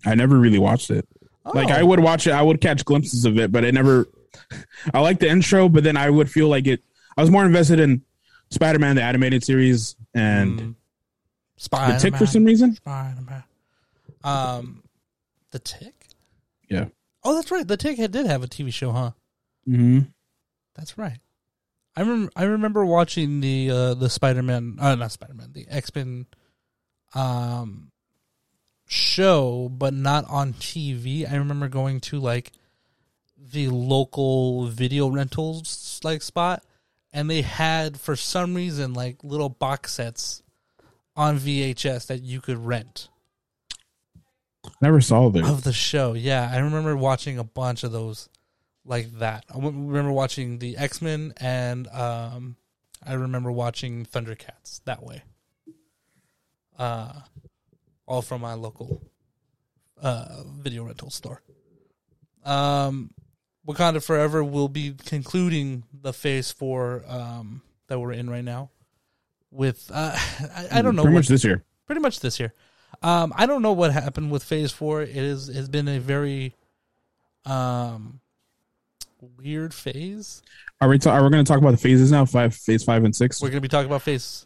I 0.05 0.15
never 0.15 0.39
really 0.39 0.59
watched 0.59 0.91
it. 0.91 1.05
Like 1.53 1.69
Oh. 1.69 1.73
I 1.73 1.83
would 1.83 1.99
watch 1.99 2.27
it, 2.27 2.31
I 2.31 2.41
would 2.41 2.61
catch 2.61 2.83
glimpses 2.85 3.25
of 3.25 3.37
it, 3.39 3.51
but 3.51 3.63
it 3.63 3.73
never. 3.73 4.07
I 4.93 4.99
like 4.99 5.19
the 5.19 5.27
intro, 5.29 5.69
but 5.69 5.83
then 5.83 5.97
I 5.97 6.09
would 6.09 6.29
feel 6.29 6.47
like 6.47 6.67
it. 6.67 6.83
I 7.17 7.21
was 7.21 7.29
more 7.31 7.45
invested 7.45 7.79
in 7.79 8.01
Spider 8.51 8.79
Man 8.79 8.95
the 8.95 9.03
animated 9.03 9.43
series 9.43 9.95
and 10.13 10.51
Mm. 10.51 10.57
the 10.57 10.75
Spider-Man. 11.57 11.95
The 11.97 12.01
Tick 12.01 12.15
for 12.15 12.25
some 12.25 12.45
reason. 12.45 12.75
Spider 12.75 13.21
Man. 13.21 13.43
Um, 14.23 14.83
the 15.51 15.59
Tick. 15.59 16.07
Yeah. 16.69 16.85
Oh, 17.23 17.35
that's 17.35 17.51
right. 17.51 17.67
The 17.67 17.77
Tick 17.77 17.97
did 17.97 18.25
have 18.25 18.43
a 18.43 18.47
TV 18.47 18.71
show, 18.73 18.91
huh? 18.91 19.11
Mm-hmm. 19.67 19.99
That's 20.75 20.97
right. 20.97 21.19
I 21.95 22.01
rem- 22.03 22.29
I 22.35 22.43
remember 22.43 22.85
watching 22.85 23.41
the 23.41 23.69
uh, 23.71 23.93
the 23.95 24.09
Spider 24.09 24.41
Man, 24.43 24.77
uh, 24.79 24.95
not 24.95 25.11
Spider 25.11 25.33
Man, 25.33 25.51
the 25.53 25.67
X 25.69 25.93
Men, 25.93 26.27
um, 27.13 27.88
show, 28.89 29.69
but 29.69 29.93
not 29.93 30.25
on 30.29 30.53
TV. 30.53 31.29
I 31.31 31.35
remember 31.35 31.67
going 31.67 31.99
to 32.01 32.19
like 32.19 32.51
the 33.37 33.69
local 33.69 34.65
video 34.65 35.07
rentals 35.07 36.01
like 36.03 36.21
spot, 36.21 36.63
and 37.13 37.29
they 37.29 37.43
had 37.43 37.99
for 37.99 38.15
some 38.15 38.55
reason 38.55 38.93
like 38.93 39.23
little 39.23 39.49
box 39.49 39.93
sets 39.93 40.41
on 41.15 41.37
VHS 41.37 42.07
that 42.07 42.23
you 42.23 42.41
could 42.41 42.57
rent 42.57 43.09
Never 44.81 45.01
saw 45.01 45.29
this. 45.29 45.47
of 45.47 45.63
the 45.63 45.73
show. 45.73 46.13
Yeah, 46.13 46.49
I 46.51 46.57
remember 46.59 46.95
watching 46.97 47.37
a 47.37 47.43
bunch 47.43 47.83
of 47.83 47.91
those 47.91 48.27
like 48.85 49.19
that. 49.19 49.45
I 49.53 49.57
remember 49.59 50.11
watching 50.11 50.59
the 50.59 50.77
X 50.77 51.01
Men 51.01 51.33
and 51.37 51.87
um, 51.89 52.55
I 53.05 53.13
remember 53.13 53.51
watching 53.51 54.05
Thundercats 54.05 54.81
that 54.85 55.03
way. 55.03 55.21
Uh, 56.77 57.13
all 58.09 58.21
from 58.23 58.41
my 58.41 58.55
local 58.55 59.01
uh, 60.01 60.43
video 60.57 60.83
rental 60.83 61.09
store. 61.11 61.41
Um, 62.43 63.11
Wakanda 63.67 64.03
Forever 64.03 64.43
will 64.43 64.67
be 64.67 64.95
concluding 65.05 65.83
the 65.93 66.11
Phase 66.11 66.51
Four 66.51 67.03
um, 67.07 67.61
that 67.87 67.99
we're 67.99 68.11
in 68.13 68.29
right 68.29 68.43
now. 68.43 68.71
With 69.51 69.89
uh, 69.93 70.15
I, 70.55 70.79
I 70.79 70.81
don't 70.81 70.95
know 70.95 71.03
Pretty 71.03 71.13
what- 71.13 71.19
much 71.19 71.27
this 71.27 71.43
year. 71.43 71.63
pretty 71.85 72.01
much 72.01 72.19
this 72.19 72.39
year. 72.39 72.53
Um, 73.03 73.31
I 73.35 73.45
don't 73.45 73.61
know 73.61 73.71
what 73.73 73.91
happened 73.93 74.31
with 74.31 74.43
Phase 74.43 74.71
Four. 74.71 75.03
It 75.03 75.15
is 75.15 75.47
has 75.47 75.69
been 75.69 75.87
a 75.87 75.99
very 75.99 76.55
um 77.45 78.19
weird 79.37 79.73
phase. 79.73 80.41
Are 80.81 80.89
we? 80.89 80.97
Ta- 80.97 81.11
are 81.11 81.23
we 81.23 81.29
going 81.29 81.43
to 81.45 81.47
talk 81.47 81.59
about 81.59 81.71
the 81.71 81.77
phases 81.77 82.11
now? 82.11 82.25
Five, 82.25 82.55
phase 82.55 82.83
five 82.83 83.03
and 83.03 83.15
6 83.15 83.41
We're 83.41 83.49
gonna 83.49 83.61
be 83.61 83.67
talking 83.67 83.85
about 83.87 84.01
Phase. 84.01 84.45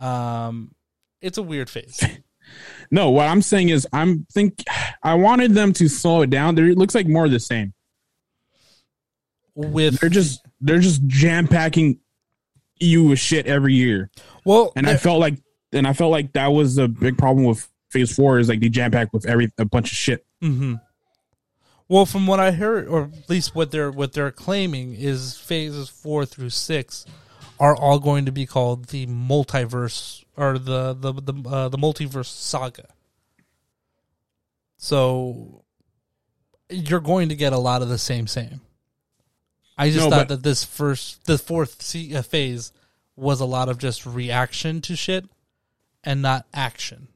Um, 0.00 0.74
it's 1.22 1.38
a 1.38 1.42
weird 1.42 1.70
phase. 1.70 2.04
No, 2.90 3.10
what 3.10 3.26
I'm 3.26 3.40
saying 3.40 3.70
is, 3.70 3.86
I'm 3.92 4.26
think 4.32 4.62
I 5.02 5.14
wanted 5.14 5.54
them 5.54 5.72
to 5.74 5.88
slow 5.88 6.20
it 6.20 6.28
down. 6.28 6.54
There, 6.54 6.68
it 6.68 6.76
looks 6.76 6.94
like 6.94 7.06
more 7.06 7.24
of 7.24 7.30
the 7.30 7.40
same. 7.40 7.72
With 9.54 10.00
They're 10.00 10.10
just 10.10 10.44
they're 10.60 10.78
just 10.78 11.06
jam 11.06 11.48
packing 11.48 12.00
you 12.78 13.04
with 13.04 13.18
shit 13.18 13.46
every 13.46 13.74
year, 13.74 14.10
well, 14.44 14.72
and 14.76 14.86
I 14.86 14.96
felt 14.96 15.20
like 15.20 15.38
and 15.72 15.86
I 15.86 15.94
felt 15.94 16.10
like 16.10 16.32
that 16.34 16.48
was 16.48 16.78
a 16.78 16.88
big 16.88 17.16
problem 17.16 17.46
with 17.46 17.66
Phase 17.90 18.14
Four 18.14 18.38
is 18.38 18.48
like 18.48 18.60
they 18.60 18.68
jam 18.68 18.90
pack 18.90 19.12
with 19.12 19.26
every 19.26 19.50
a 19.58 19.64
bunch 19.64 19.90
of 19.90 19.96
shit. 19.96 20.26
Mm-hmm. 20.42 20.74
Well, 21.88 22.06
from 22.06 22.26
what 22.26 22.40
I 22.40 22.52
heard, 22.52 22.88
or 22.88 23.04
at 23.04 23.28
least 23.28 23.54
what 23.54 23.70
they're 23.70 23.90
what 23.90 24.12
they're 24.14 24.30
claiming 24.30 24.94
is 24.94 25.38
phases 25.38 25.88
four 25.88 26.24
through 26.24 26.50
six 26.50 27.04
are 27.60 27.76
all 27.76 27.98
going 27.98 28.24
to 28.24 28.32
be 28.32 28.46
called 28.46 28.86
the 28.86 29.06
multiverse 29.06 30.21
or 30.36 30.58
the 30.58 30.94
the 30.94 31.12
the 31.12 31.48
uh, 31.48 31.68
the 31.68 31.78
multiverse 31.78 32.26
saga. 32.26 32.88
So 34.76 35.64
you're 36.68 37.00
going 37.00 37.28
to 37.28 37.36
get 37.36 37.52
a 37.52 37.58
lot 37.58 37.82
of 37.82 37.88
the 37.88 37.98
same 37.98 38.26
same. 38.26 38.60
I 39.78 39.90
just 39.90 40.04
No, 40.04 40.10
thought 40.10 40.28
that 40.28 40.42
this 40.42 40.64
first 40.64 41.24
the 41.26 41.38
fourth 41.38 41.94
uh, 42.14 42.22
phase 42.22 42.72
was 43.16 43.40
a 43.40 43.44
lot 43.44 43.68
of 43.68 43.78
just 43.78 44.06
reaction 44.06 44.80
to 44.82 44.96
shit 44.96 45.24
and 46.04 46.22
not 46.22 46.46
action. 46.52 47.08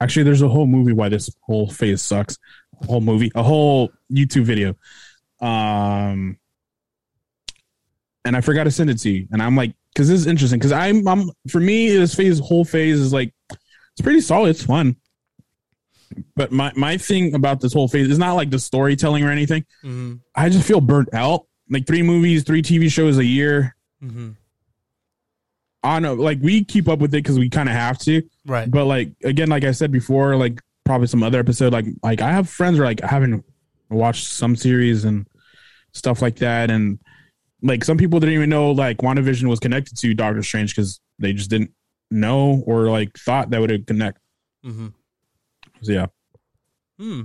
Actually, 0.00 0.24
there's 0.24 0.42
a 0.42 0.48
whole 0.48 0.66
movie 0.66 0.92
why 0.92 1.08
this 1.08 1.30
whole 1.42 1.68
phase 1.70 2.02
sucks. 2.02 2.38
A 2.82 2.86
whole 2.86 3.00
movie, 3.00 3.30
a 3.36 3.42
whole 3.42 3.92
YouTube 4.10 4.44
video. 4.44 4.74
Um, 5.40 6.38
and 8.24 8.36
I 8.36 8.40
forgot 8.40 8.64
to 8.64 8.70
send 8.70 8.90
it 8.90 8.98
to 9.00 9.10
you. 9.10 9.28
And 9.30 9.40
I'm 9.42 9.54
like, 9.56 9.74
because 9.92 10.08
this 10.08 10.20
is 10.20 10.26
interesting. 10.26 10.58
Because 10.58 10.72
I'm, 10.72 11.06
I'm 11.06 11.30
for 11.48 11.60
me, 11.60 11.90
this 11.90 12.14
phase, 12.14 12.38
whole 12.38 12.64
phase 12.64 12.98
is 12.98 13.12
like, 13.12 13.34
it's 13.50 14.00
pretty 14.02 14.20
solid. 14.20 14.50
It's 14.50 14.64
fun. 14.64 14.96
But 16.36 16.52
my 16.52 16.72
my 16.76 16.98
thing 16.98 17.34
about 17.34 17.60
this 17.60 17.72
whole 17.72 17.88
phase 17.88 18.08
is 18.08 18.18
not 18.18 18.34
like 18.34 18.50
the 18.50 18.58
storytelling 18.58 19.24
or 19.24 19.30
anything. 19.30 19.64
Mm-hmm. 19.82 20.14
I 20.34 20.48
just 20.48 20.66
feel 20.66 20.80
burnt 20.80 21.08
out. 21.14 21.46
Like 21.70 21.86
three 21.86 22.02
movies, 22.02 22.44
three 22.44 22.62
TV 22.62 22.90
shows 22.90 23.18
a 23.18 23.24
year. 23.24 23.74
Mm-hmm. 24.02 24.30
On 25.84 26.04
a, 26.04 26.12
like 26.12 26.38
we 26.40 26.64
keep 26.64 26.88
up 26.88 26.98
with 26.98 27.14
it 27.14 27.22
because 27.22 27.38
we 27.38 27.48
kind 27.48 27.68
of 27.68 27.74
have 27.74 27.98
to. 28.00 28.22
Right. 28.46 28.70
But 28.70 28.84
like 28.86 29.12
again, 29.24 29.48
like 29.48 29.64
I 29.64 29.72
said 29.72 29.90
before, 29.90 30.36
like 30.36 30.60
probably 30.84 31.06
some 31.06 31.22
other 31.22 31.38
episode, 31.40 31.72
like 31.72 31.86
like 32.02 32.20
I 32.20 32.30
have 32.30 32.48
friends 32.48 32.76
who 32.76 32.82
are 32.82 32.86
like 32.86 33.02
I 33.02 33.08
haven't 33.08 33.44
watched 33.88 34.26
some 34.26 34.54
series 34.54 35.04
and 35.04 35.26
stuff 35.92 36.20
like 36.20 36.36
that, 36.36 36.70
and 36.70 36.98
like 37.62 37.84
some 37.84 37.96
people 37.96 38.20
didn't 38.20 38.34
even 38.34 38.50
know 38.50 38.72
like 38.72 38.98
WandaVision 38.98 39.44
was 39.44 39.60
connected 39.60 39.96
to 39.98 40.14
Doctor 40.14 40.42
Strange 40.42 40.74
because 40.74 41.00
they 41.18 41.32
just 41.32 41.50
didn't 41.50 41.70
know 42.10 42.62
or 42.66 42.90
like 42.90 43.16
thought 43.18 43.50
that 43.50 43.60
would 43.60 43.86
connect. 43.86 44.18
Mm-hmm. 44.64 44.88
So 45.82 45.92
yeah, 45.92 46.06
Hmm. 46.98 47.22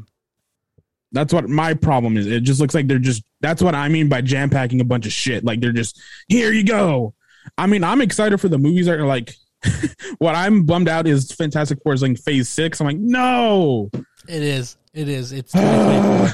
that's 1.12 1.34
what 1.34 1.48
my 1.50 1.74
problem 1.74 2.18
is. 2.18 2.26
It 2.28 2.42
just 2.44 2.60
looks 2.60 2.74
like 2.74 2.88
they're 2.88 3.00
just 3.00 3.24
that's 3.42 3.62
what 3.62 3.76
I 3.76 3.88
mean 3.90 4.10
by 4.10 4.22
jam 4.22 4.50
packing 4.50 4.82
a 4.82 4.86
bunch 4.86 5.06
of 5.06 5.12
shit. 5.12 5.44
Like 5.44 5.60
they're 5.60 5.72
just 5.72 6.00
here 6.28 6.52
you 6.52 6.64
go. 6.64 7.14
I 7.58 7.66
mean, 7.68 7.84
I'm 7.84 8.02
excited 8.02 8.40
for 8.40 8.50
the 8.50 8.58
movies 8.58 8.86
that 8.88 9.00
are 9.00 9.06
like. 9.06 9.34
what 10.20 10.36
I'm 10.36 10.66
bummed 10.68 10.88
out 10.88 11.08
is 11.08 11.32
Fantastic 11.32 11.80
Four 11.84 11.94
is 11.94 12.04
like 12.04 12.20
phase 12.20 12.48
six. 12.48 12.80
I'm 12.80 12.86
like, 12.86 12.98
no. 12.98 13.90
It 14.28 14.44
is. 14.44 14.78
It 14.94 15.10
is. 15.10 15.32
It's 15.32 15.54
and 15.56 16.32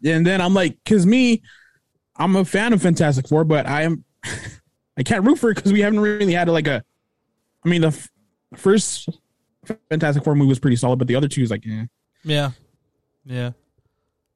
then 0.00 0.40
I'm 0.40 0.54
like, 0.54 0.78
cause 0.84 1.04
me, 1.04 1.42
I'm 2.22 2.36
a 2.36 2.44
fan 2.44 2.72
of 2.72 2.82
Fantastic 2.82 3.28
Four, 3.28 3.44
but 3.44 3.66
I 3.66 3.82
am, 3.82 4.04
I 4.96 5.02
can't 5.02 5.24
root 5.24 5.38
for 5.38 5.50
it 5.50 5.56
because 5.56 5.72
we 5.72 5.80
haven't 5.80 6.00
really 6.00 6.32
had 6.32 6.48
like 6.48 6.66
a, 6.68 6.84
I 7.64 7.68
mean, 7.68 7.80
the 7.82 7.88
f- 7.88 8.08
first 8.56 9.08
Fantastic 9.90 10.24
Four 10.24 10.34
movie 10.34 10.48
was 10.48 10.58
pretty 10.58 10.76
solid, 10.76 10.98
but 10.98 11.08
the 11.08 11.16
other 11.16 11.28
two 11.28 11.42
is 11.42 11.50
like, 11.50 11.64
eh. 11.66 11.84
Yeah, 12.24 12.50
yeah. 13.24 13.50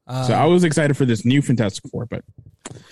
Um, 0.06 0.24
So 0.24 0.34
I 0.34 0.44
was 0.46 0.64
excited 0.64 0.96
for 0.96 1.04
this 1.04 1.24
new 1.24 1.42
Fantastic 1.42 1.90
Four, 1.90 2.06
but 2.06 2.24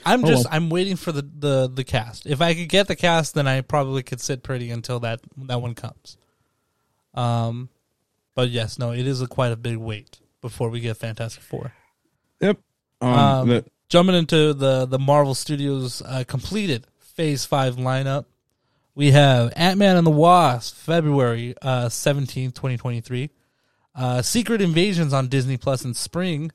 I'm 0.04 0.24
Oh, 0.24 0.28
just 0.28 0.44
well. 0.44 0.54
I'm 0.54 0.68
waiting 0.70 0.96
for 0.96 1.10
the, 1.12 1.22
the 1.22 1.68
the 1.72 1.84
cast. 1.84 2.26
If 2.26 2.40
I 2.40 2.54
could 2.54 2.68
get 2.68 2.86
the 2.88 2.94
cast, 2.96 3.34
then 3.34 3.46
I 3.48 3.60
probably 3.60 4.02
could 4.04 4.20
sit 4.20 4.42
pretty 4.42 4.70
until 4.70 5.00
that 5.00 5.20
that 5.36 5.60
one 5.62 5.74
comes. 5.74 6.16
Um, 7.14 7.68
but 8.34 8.50
yes, 8.50 8.78
no, 8.78 8.92
it 8.92 9.06
is 9.06 9.20
a 9.20 9.26
quite 9.26 9.52
a 9.52 9.56
big 9.56 9.76
wait 9.78 10.20
before 10.40 10.68
we 10.70 10.80
get 10.80 10.96
Fantastic 10.96 11.42
Four. 11.42 11.72
yep. 12.40 12.58
Um, 13.00 13.12
Um, 13.12 13.48
the, 13.48 13.64
Jumping 13.88 14.14
into 14.14 14.54
the 14.54 14.86
the 14.86 14.98
Marvel 14.98 15.34
Studios 15.34 16.02
uh, 16.02 16.24
completed 16.26 16.86
Phase 16.98 17.44
Five 17.44 17.76
lineup, 17.76 18.24
we 18.94 19.10
have 19.12 19.52
Ant 19.56 19.78
Man 19.78 19.96
and 19.96 20.06
the 20.06 20.10
Wasp, 20.10 20.74
February 20.76 21.54
uh, 21.62 21.88
seventeenth, 21.88 22.54
twenty 22.54 22.76
twenty 22.76 23.00
three. 23.00 23.30
Uh, 23.94 24.22
Secret 24.22 24.60
Invasions 24.60 25.12
on 25.12 25.28
Disney 25.28 25.56
Plus 25.56 25.84
in 25.84 25.94
spring. 25.94 26.50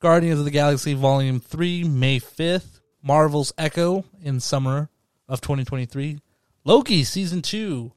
Guardians 0.00 0.38
of 0.38 0.44
the 0.44 0.52
Galaxy 0.52 0.94
Volume 0.94 1.40
3, 1.40 1.82
May 1.82 2.20
5th. 2.20 2.78
Marvel's 3.02 3.52
Echo 3.58 4.04
in 4.22 4.38
summer 4.38 4.88
of 5.28 5.40
2023. 5.40 6.20
Loki 6.64 7.02
Season 7.02 7.42
2 7.42 7.92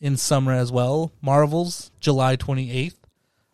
in 0.00 0.16
summer 0.16 0.52
as 0.52 0.70
well. 0.70 1.12
Marvel's 1.22 1.90
July 2.00 2.36
28th. 2.36 2.96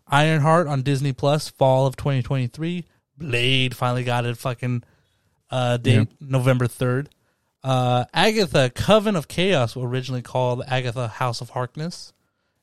Ironheart 0.08 0.66
on 0.66 0.82
Disney 0.82 1.12
Plus, 1.12 1.48
fall 1.48 1.86
of 1.86 1.96
2023. 1.96 2.84
Blade 3.22 3.76
finally 3.76 4.04
got 4.04 4.26
it 4.26 4.36
fucking 4.36 4.82
uh, 5.50 5.76
date, 5.76 6.08
November 6.20 6.66
3rd. 6.66 7.08
Uh, 7.64 8.04
Agatha, 8.12 8.70
Coven 8.74 9.14
of 9.14 9.28
Chaos, 9.28 9.76
originally 9.76 10.22
called 10.22 10.62
Agatha 10.66 11.08
House 11.08 11.40
of 11.40 11.50
Harkness, 11.50 12.12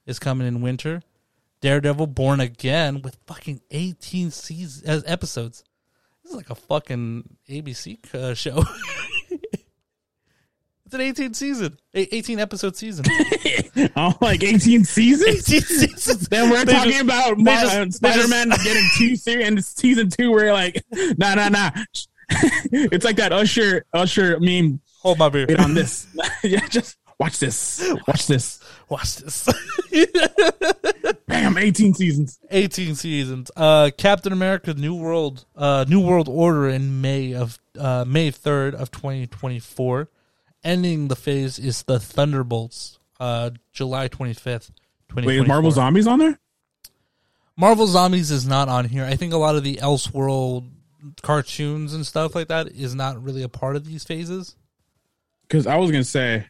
is 0.06 0.20
coming 0.20 0.48
in 0.48 0.62
winter. 0.62 1.02
Daredevil 1.62 2.08
Born 2.08 2.40
Again 2.40 3.02
with 3.02 3.18
fucking 3.28 3.62
18 3.72 4.32
seasons, 4.32 4.88
uh, 4.88 5.02
episodes. 5.06 5.64
This 6.24 6.32
is 6.32 6.38
like 6.38 6.50
a 6.50 6.56
fucking 6.56 7.38
ABC 7.50 8.14
uh, 8.14 8.34
show. 8.34 8.64
it's 10.90 10.96
an 10.96 11.02
18 11.02 11.34
season, 11.36 11.78
a- 11.94 12.16
18 12.16 12.40
episode 12.40 12.76
season. 12.76 13.06
oh, 13.96 14.14
like 14.22 14.44
18 14.44 14.84
seasons? 14.86 15.48
18 15.52 15.62
seasons. 15.62 16.28
Then 16.30 16.50
we're 16.50 16.66
They 16.66 16.74
talking 16.74 16.92
just- 16.92 17.04
about 17.04 17.38
they 17.38 17.44
Mar- 17.44 17.62
just- 17.62 17.76
uh, 17.76 17.92
Spider-Man 17.92 18.50
getting 18.64 18.88
two 18.98 19.16
series 19.16 19.48
and 19.48 19.64
season 19.64 20.10
two. 20.10 20.32
We're 20.32 20.52
like, 20.52 20.84
nah, 21.18 21.36
nah, 21.36 21.50
nah. 21.50 21.70
it's 22.30 23.06
like 23.06 23.18
that 23.18 23.32
Usher 23.32 23.86
Usher 23.94 24.40
meme. 24.40 24.82
Hold 25.02 25.20
my 25.20 25.30
beer. 25.30 25.46
Wait 25.48 25.60
on 25.60 25.74
this. 25.76 26.08
yeah, 26.44 26.68
just 26.68 26.98
watch 27.20 27.38
this. 27.40 27.88
Watch 28.08 28.26
this. 28.28 28.60
Watch 28.90 29.18
this. 29.18 29.48
Bam, 31.28 31.58
18 31.58 31.94
seasons. 31.94 32.40
18 32.50 32.96
seasons. 32.96 33.52
Uh, 33.56 33.92
Captain 33.98 34.34
America: 34.34 34.74
New 34.74 34.96
World, 34.96 35.46
uh, 35.56 35.86
New 35.88 36.02
World 36.02 36.28
Order 36.28 36.68
in 36.70 37.02
May 37.02 37.34
of 37.34 37.60
uh, 37.80 38.04
May 38.08 38.32
3rd 38.32 38.74
of 38.76 38.92
2024. 38.92 40.10
Ending 40.64 41.08
the 41.08 41.16
phase 41.16 41.58
is 41.58 41.84
the 41.84 42.00
Thunderbolts, 42.00 43.00
uh, 43.20 43.52
July 43.72 44.08
25th. 44.10 44.72
Wait, 45.16 45.28
is 45.40 45.48
Marvel 45.48 45.72
Zombies 45.72 46.06
on 46.06 46.20
there? 46.20 46.38
Marvel 47.58 47.88
Zombies 47.88 48.30
is 48.32 48.48
not 48.48 48.70
on 48.70 48.86
here. 48.86 49.06
I 49.06 49.16
think 49.16 49.34
a 49.34 49.38
lot 49.38 49.56
of 49.56 49.64
the 49.64 49.78
Elseworld 49.78 50.70
cartoons 51.22 51.94
and 51.94 52.06
stuff 52.06 52.36
like 52.36 52.50
that 52.50 52.68
is 52.68 52.94
not 52.94 53.22
really 53.24 53.42
a 53.44 53.50
part 53.50 53.76
of 53.76 53.86
these 53.86 54.04
phases. 54.04 54.56
Because 55.44 55.66
I 55.66 55.78
was 55.78 55.92
gonna 55.92 56.04
say, 56.04 56.46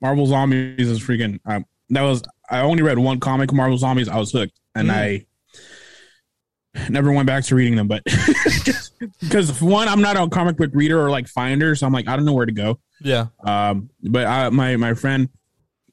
Marvel 0.00 0.26
Zombies 0.26 0.88
is 0.88 1.00
freaking. 1.00 1.38
Um, 1.44 1.66
that 1.90 2.02
was 2.02 2.22
I 2.48 2.60
only 2.60 2.82
read 2.82 2.98
one 2.98 3.20
comic, 3.20 3.52
Marvel 3.52 3.78
Zombies. 3.78 4.08
I 4.08 4.16
was 4.18 4.32
hooked, 4.32 4.58
and 4.74 4.88
Mm. 4.88 4.92
I 4.92 5.26
never 6.88 7.12
went 7.12 7.26
back 7.26 7.44
to 7.44 7.54
reading 7.54 7.76
them. 7.76 7.86
But 7.88 8.02
because 9.20 9.60
one, 9.60 9.88
I'm 9.88 10.00
not 10.00 10.16
a 10.16 10.26
comic 10.28 10.56
book 10.56 10.70
reader 10.72 11.00
or 11.04 11.10
like 11.10 11.28
finder, 11.28 11.74
so 11.74 11.86
I'm 11.86 11.92
like 11.92 12.08
I 12.08 12.16
don't 12.16 12.24
know 12.24 12.32
where 12.32 12.46
to 12.46 12.52
go. 12.52 12.78
Yeah. 13.04 13.26
Um, 13.44 13.90
but 14.02 14.26
I, 14.26 14.48
my 14.50 14.76
my 14.76 14.94
friend, 14.94 15.28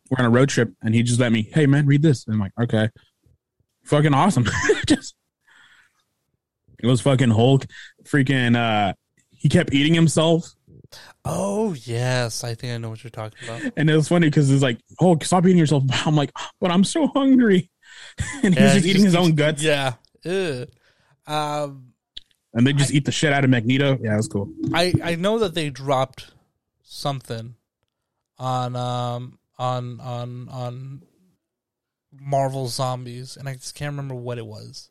we're 0.10 0.20
on 0.20 0.26
a 0.26 0.30
road 0.30 0.50
trip, 0.50 0.74
and 0.82 0.94
he 0.96 1.04
just 1.04 1.20
let 1.20 1.32
me, 1.32 1.50
hey 1.54 1.66
man, 1.66 1.86
read 1.86 2.02
this. 2.02 2.26
And 2.26 2.34
I'm 2.36 2.40
like, 2.40 2.52
okay, 2.62 2.90
fucking 3.86 4.14
awesome. 4.14 4.46
just 4.88 5.16
it 6.82 6.88
was 6.88 7.02
fucking 7.02 7.30
Hulk, 7.32 7.66
freaking. 8.04 8.56
uh 8.56 8.94
He 9.32 9.50
kept 9.50 9.74
eating 9.74 9.94
himself, 9.94 10.50
Oh 11.26 11.74
yes, 11.74 12.44
I 12.44 12.56
think 12.56 12.74
I 12.74 12.78
know 12.78 12.90
what 12.90 13.04
you're 13.04 13.12
talking 13.12 13.38
about. 13.48 13.74
and 13.78 13.90
it 13.90 13.96
was 13.96 14.08
funny 14.08 14.28
because 14.28 14.50
it's 14.50 14.64
like, 14.64 14.80
Hulk, 15.00 15.24
stop 15.24 15.46
eating 15.46 15.58
yourself. 15.58 15.84
I'm 16.06 16.16
like, 16.16 16.32
but 16.60 16.72
I'm 16.72 16.84
so 16.84 17.08
hungry, 17.08 17.70
and 18.44 18.54
he's 18.54 18.64
Yeah, 18.64 18.74
just 18.74 18.86
he 18.86 18.92
eating 18.92 19.04
his 19.04 19.16
own 19.16 19.36
guts, 19.36 19.62
Yeah. 19.62 19.94
Ugh. 20.26 20.68
Um, 21.28 21.94
and 22.54 22.66
they 22.66 22.74
just 22.74 22.92
eat 22.92 23.06
the 23.06 23.12
shit 23.12 23.32
out 23.32 23.44
of 23.44 23.50
Magneto. 23.52 23.98
Yeah, 24.02 24.16
was 24.18 24.28
cool. 24.28 24.50
I 24.74 24.92
I 25.04 25.16
know 25.16 25.38
that 25.40 25.54
they 25.54 25.70
dropped 25.70 26.32
something 26.92 27.54
on 28.40 28.76
um 28.76 29.38
on 29.58 30.00
on 30.00 30.50
on 30.50 31.04
Marvel 32.12 32.68
Zombies, 32.68 33.38
and 33.38 33.48
I 33.48 33.54
just 33.54 33.76
can't 33.76 33.92
remember 33.94 34.16
what 34.16 34.38
it 34.40 34.46
was. 34.46 34.90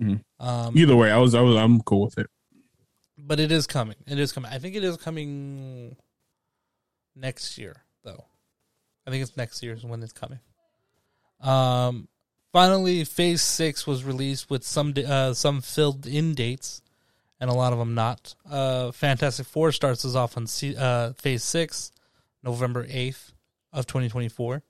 Mhm. 0.00 0.22
Um, 0.40 0.76
Either 0.78 0.96
way, 0.96 1.10
I 1.10 1.18
was 1.18 1.34
I 1.34 1.40
was 1.42 1.56
I'm 1.56 1.80
cool 1.82 2.04
with 2.06 2.18
it. 2.18 2.30
but 3.18 3.38
it 3.40 3.52
is 3.52 3.66
coming. 3.66 3.96
It 4.06 4.18
is 4.18 4.32
coming. 4.32 4.50
I 4.50 4.58
think 4.58 4.74
it 4.74 4.84
is 4.84 4.96
coming 4.96 5.96
next 7.14 7.58
year, 7.58 7.82
though. 8.02 8.24
I 9.06 9.10
think 9.10 9.22
it's 9.22 9.36
next 9.36 9.62
year 9.62 9.74
is 9.74 9.84
when 9.84 10.02
it's 10.02 10.12
coming. 10.12 10.40
Um, 11.40 12.08
finally, 12.52 13.04
Phase 13.04 13.42
Six 13.42 13.86
was 13.86 14.04
released 14.04 14.48
with 14.50 14.64
some 14.64 14.94
uh, 15.06 15.34
some 15.34 15.60
filled 15.60 16.06
in 16.06 16.34
dates, 16.34 16.80
and 17.40 17.50
a 17.50 17.54
lot 17.54 17.72
of 17.72 17.78
them 17.78 17.94
not. 17.94 18.34
Uh, 18.48 18.92
Fantastic 18.92 19.46
Four 19.46 19.72
starts 19.72 20.04
us 20.04 20.14
off 20.14 20.36
on 20.36 20.46
C- 20.46 20.76
uh, 20.76 21.12
Phase 21.14 21.44
Six, 21.44 21.90
November 22.42 22.86
eighth 22.88 23.32
of 23.72 23.86
twenty 23.86 24.08
twenty 24.08 24.28
four. 24.28 24.62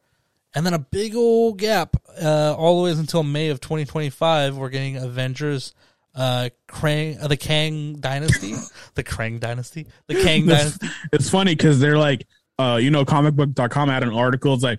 And 0.54 0.64
then 0.64 0.72
a 0.72 0.78
big 0.78 1.14
old 1.14 1.58
gap, 1.58 1.96
uh, 2.22 2.54
all 2.56 2.78
the 2.78 2.84
way 2.84 2.98
until 2.98 3.22
May 3.22 3.50
of 3.50 3.60
2025. 3.60 4.56
We're 4.56 4.70
getting 4.70 4.96
Avengers, 4.96 5.74
uh, 6.14 6.48
Krang, 6.66 7.22
uh, 7.22 7.28
the 7.28 7.36
Kang 7.36 7.96
Dynasty, 7.96 8.54
the 8.94 9.04
Krang 9.04 9.38
Dynasty, 9.38 9.86
the 10.06 10.14
Kang 10.14 10.46
Dynasty. 10.46 10.88
It's 11.12 11.28
funny 11.28 11.54
because 11.54 11.78
they're 11.78 11.98
like, 11.98 12.26
uh, 12.58 12.78
you 12.80 12.90
know, 12.90 13.04
comicbook.com 13.04 13.90
had 13.90 14.02
an 14.02 14.14
article. 14.14 14.54
It's 14.54 14.62
like, 14.62 14.78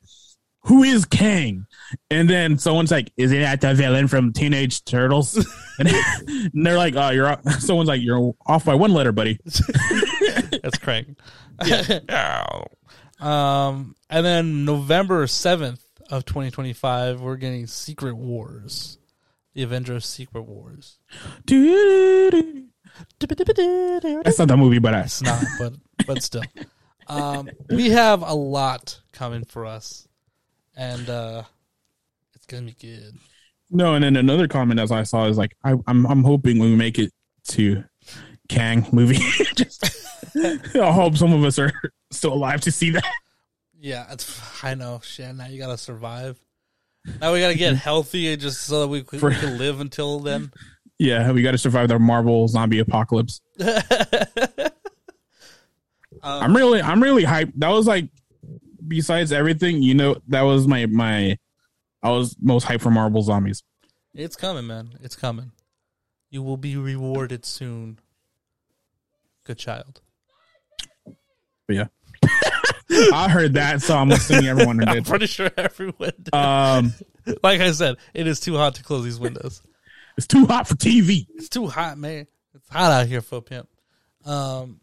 who 0.68 0.84
is 0.84 1.05
Kang? 1.05 1.65
And 2.11 2.30
then 2.30 2.57
someone's 2.57 2.91
like, 2.91 3.11
is 3.15 3.32
it 3.32 3.39
that 3.39 3.61
the 3.61 3.74
villain 3.74 4.09
from 4.09 4.34
Teenage 4.34 4.84
Turtles? 4.84 5.36
and, 5.80 5.88
and 6.28 6.51
they're 6.65 6.78
like, 6.78 6.95
oh, 6.95 7.09
you're 7.09 7.30
off. 7.30 7.49
someone's 7.59 7.88
like, 7.88 8.01
you're 8.01 8.34
off 8.45 8.65
by 8.65 8.76
one 8.76 8.91
letter, 8.93 9.13
buddy. 9.13 9.39
That's 9.45 10.78
Krang. 10.78 11.15
um, 13.22 13.95
and 14.09 14.26
then 14.26 14.65
November 14.65 15.26
7th 15.26 15.80
of 16.11 16.26
2025, 16.26 17.22
we're 17.22 17.38
getting 17.38 17.65
Secret 17.68 18.15
Wars, 18.15 18.97
the 19.53 19.63
Avengers 19.63 20.05
Secret 20.05 20.43
Wars. 20.43 20.99
That's 24.24 24.39
not 24.39 24.47
the 24.49 24.57
movie, 24.57 24.80
but 24.80 24.93
I, 24.93 25.01
It's 25.01 25.22
not, 25.22 25.43
but 25.59 25.74
but 26.05 26.24
still, 26.24 26.43
um, 27.07 27.49
we 27.70 27.89
have 27.91 28.22
a 28.22 28.34
lot 28.34 29.01
coming 29.13 29.43
for 29.45 29.65
us, 29.65 30.06
and 30.78 31.09
uh, 31.09 31.43
it's 32.34 32.45
gonna 32.45 32.67
be 32.67 32.75
good. 32.80 33.17
no. 33.69 33.95
And 33.95 34.03
then 34.03 34.15
another 34.15 34.47
comment 34.47 34.80
as 34.80 34.91
I 34.91 35.03
saw 35.03 35.25
is 35.25 35.38
like, 35.38 35.55
I, 35.65 35.73
I'm 35.88 36.05
I'm 36.05 36.23
hoping 36.23 36.59
when 36.59 36.69
we 36.69 36.75
make 36.78 36.97
it 36.99 37.11
to 37.49 37.84
Kang 38.47 38.88
movie, 38.93 39.15
just 39.55 39.84
I 40.75 40.91
hope 40.91 41.17
some 41.17 41.34
of 41.34 41.43
us 41.43 41.59
are 41.59 41.73
still 42.11 42.34
alive 42.34 42.61
to 42.61 42.71
see 42.71 42.91
that. 42.91 43.03
Yeah, 43.80 44.05
it's, 44.11 44.63
I 44.63 44.73
know. 44.75 45.01
Shit, 45.03 45.36
now 45.36 45.47
you 45.47 45.59
gotta 45.59 45.78
survive. 45.78 46.39
Now 47.21 47.34
we 47.34 47.39
gotta 47.41 47.55
get 47.55 47.75
healthy, 47.89 48.36
just 48.38 48.61
so 48.61 48.82
that 48.82 48.88
we, 48.88 49.03
we 49.11 49.17
For- 49.19 49.32
can 49.32 49.57
live 49.57 49.80
until 49.82 50.19
then. 50.19 50.51
Yeah, 50.99 51.32
we 51.32 51.43
got 51.43 51.51
to 51.51 51.59
survive 51.59 51.89
the 51.89 51.99
Marvel 51.99 52.47
zombie 52.47 52.80
apocalypse. 52.80 53.39
I'm 56.23 56.55
really, 56.55 56.82
I'm 56.82 57.01
really 57.03 57.23
hyped. 57.23 57.53
That 57.57 57.69
was 57.69 57.86
like, 57.86 58.09
besides 58.88 59.31
everything, 59.31 59.81
you 59.81 59.93
know, 59.93 60.17
that 60.27 60.41
was 60.41 60.67
my 60.67 60.85
my. 60.85 61.38
I 62.03 62.11
was 62.11 62.35
most 62.39 62.67
hyped 62.67 62.81
for 62.81 62.91
Marvel 62.91 63.21
zombies. 63.21 63.63
It's 64.13 64.35
coming, 64.35 64.67
man. 64.67 64.91
It's 65.01 65.15
coming. 65.15 65.51
You 66.29 66.43
will 66.43 66.57
be 66.57 66.77
rewarded 66.77 67.45
soon. 67.45 67.99
Good 69.43 69.57
child. 69.57 70.01
But 71.67 71.75
yeah, 71.75 71.88
I 73.13 73.29
heard 73.29 73.55
that, 73.55 73.81
so 73.81 73.97
I'm 73.97 74.11
assuming 74.11 74.47
everyone 74.47 74.83
I'm 74.88 75.03
pretty 75.03 75.27
sure 75.27 75.51
everyone 75.57 76.13
did. 76.21 76.33
Um, 76.33 76.93
like 77.43 77.61
I 77.61 77.71
said, 77.71 77.97
it 78.13 78.27
is 78.27 78.39
too 78.39 78.55
hot 78.55 78.75
to 78.75 78.83
close 78.83 79.03
these 79.03 79.19
windows. 79.19 79.61
it's 80.17 80.27
too 80.27 80.45
hot 80.45 80.67
for 80.67 80.75
TV. 80.75 81.27
It's 81.35 81.49
too 81.49 81.67
hot, 81.67 81.97
man. 81.97 82.27
It's 82.53 82.69
hot 82.69 82.91
out 82.91 83.07
here 83.07 83.21
for 83.21 83.38
a 83.38 83.41
pimp. 83.41 83.69
Um, 84.25 84.79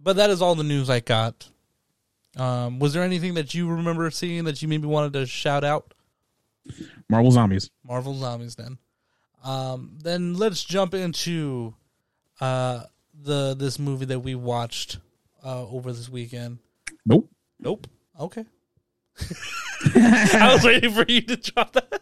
but 0.00 0.16
that 0.16 0.30
is 0.30 0.42
all 0.42 0.54
the 0.54 0.64
news 0.64 0.90
I 0.90 1.00
got. 1.00 1.48
Um, 2.36 2.78
was 2.78 2.94
there 2.94 3.02
anything 3.02 3.34
that 3.34 3.54
you 3.54 3.68
remember 3.68 4.10
seeing 4.10 4.44
that 4.44 4.62
you 4.62 4.68
maybe 4.68 4.86
wanted 4.86 5.12
to 5.14 5.26
shout 5.26 5.64
out? 5.64 5.94
Marvel 7.08 7.30
Zombies. 7.30 7.70
Marvel 7.84 8.14
Zombies. 8.14 8.54
Then, 8.54 8.78
um, 9.44 9.98
then 10.02 10.34
let's 10.34 10.64
jump 10.64 10.94
into 10.94 11.74
uh 12.40 12.84
the 13.14 13.54
this 13.54 13.78
movie 13.78 14.06
that 14.06 14.20
we 14.20 14.34
watched 14.34 14.98
uh 15.44 15.66
over 15.66 15.92
this 15.92 16.08
weekend. 16.08 16.58
Nope. 17.04 17.28
Nope. 17.60 17.86
Okay. 18.18 18.44
I 19.94 20.50
was 20.54 20.64
waiting 20.64 20.92
for 20.92 21.04
you 21.06 21.20
to 21.22 21.36
drop 21.36 21.72
that. 21.72 22.00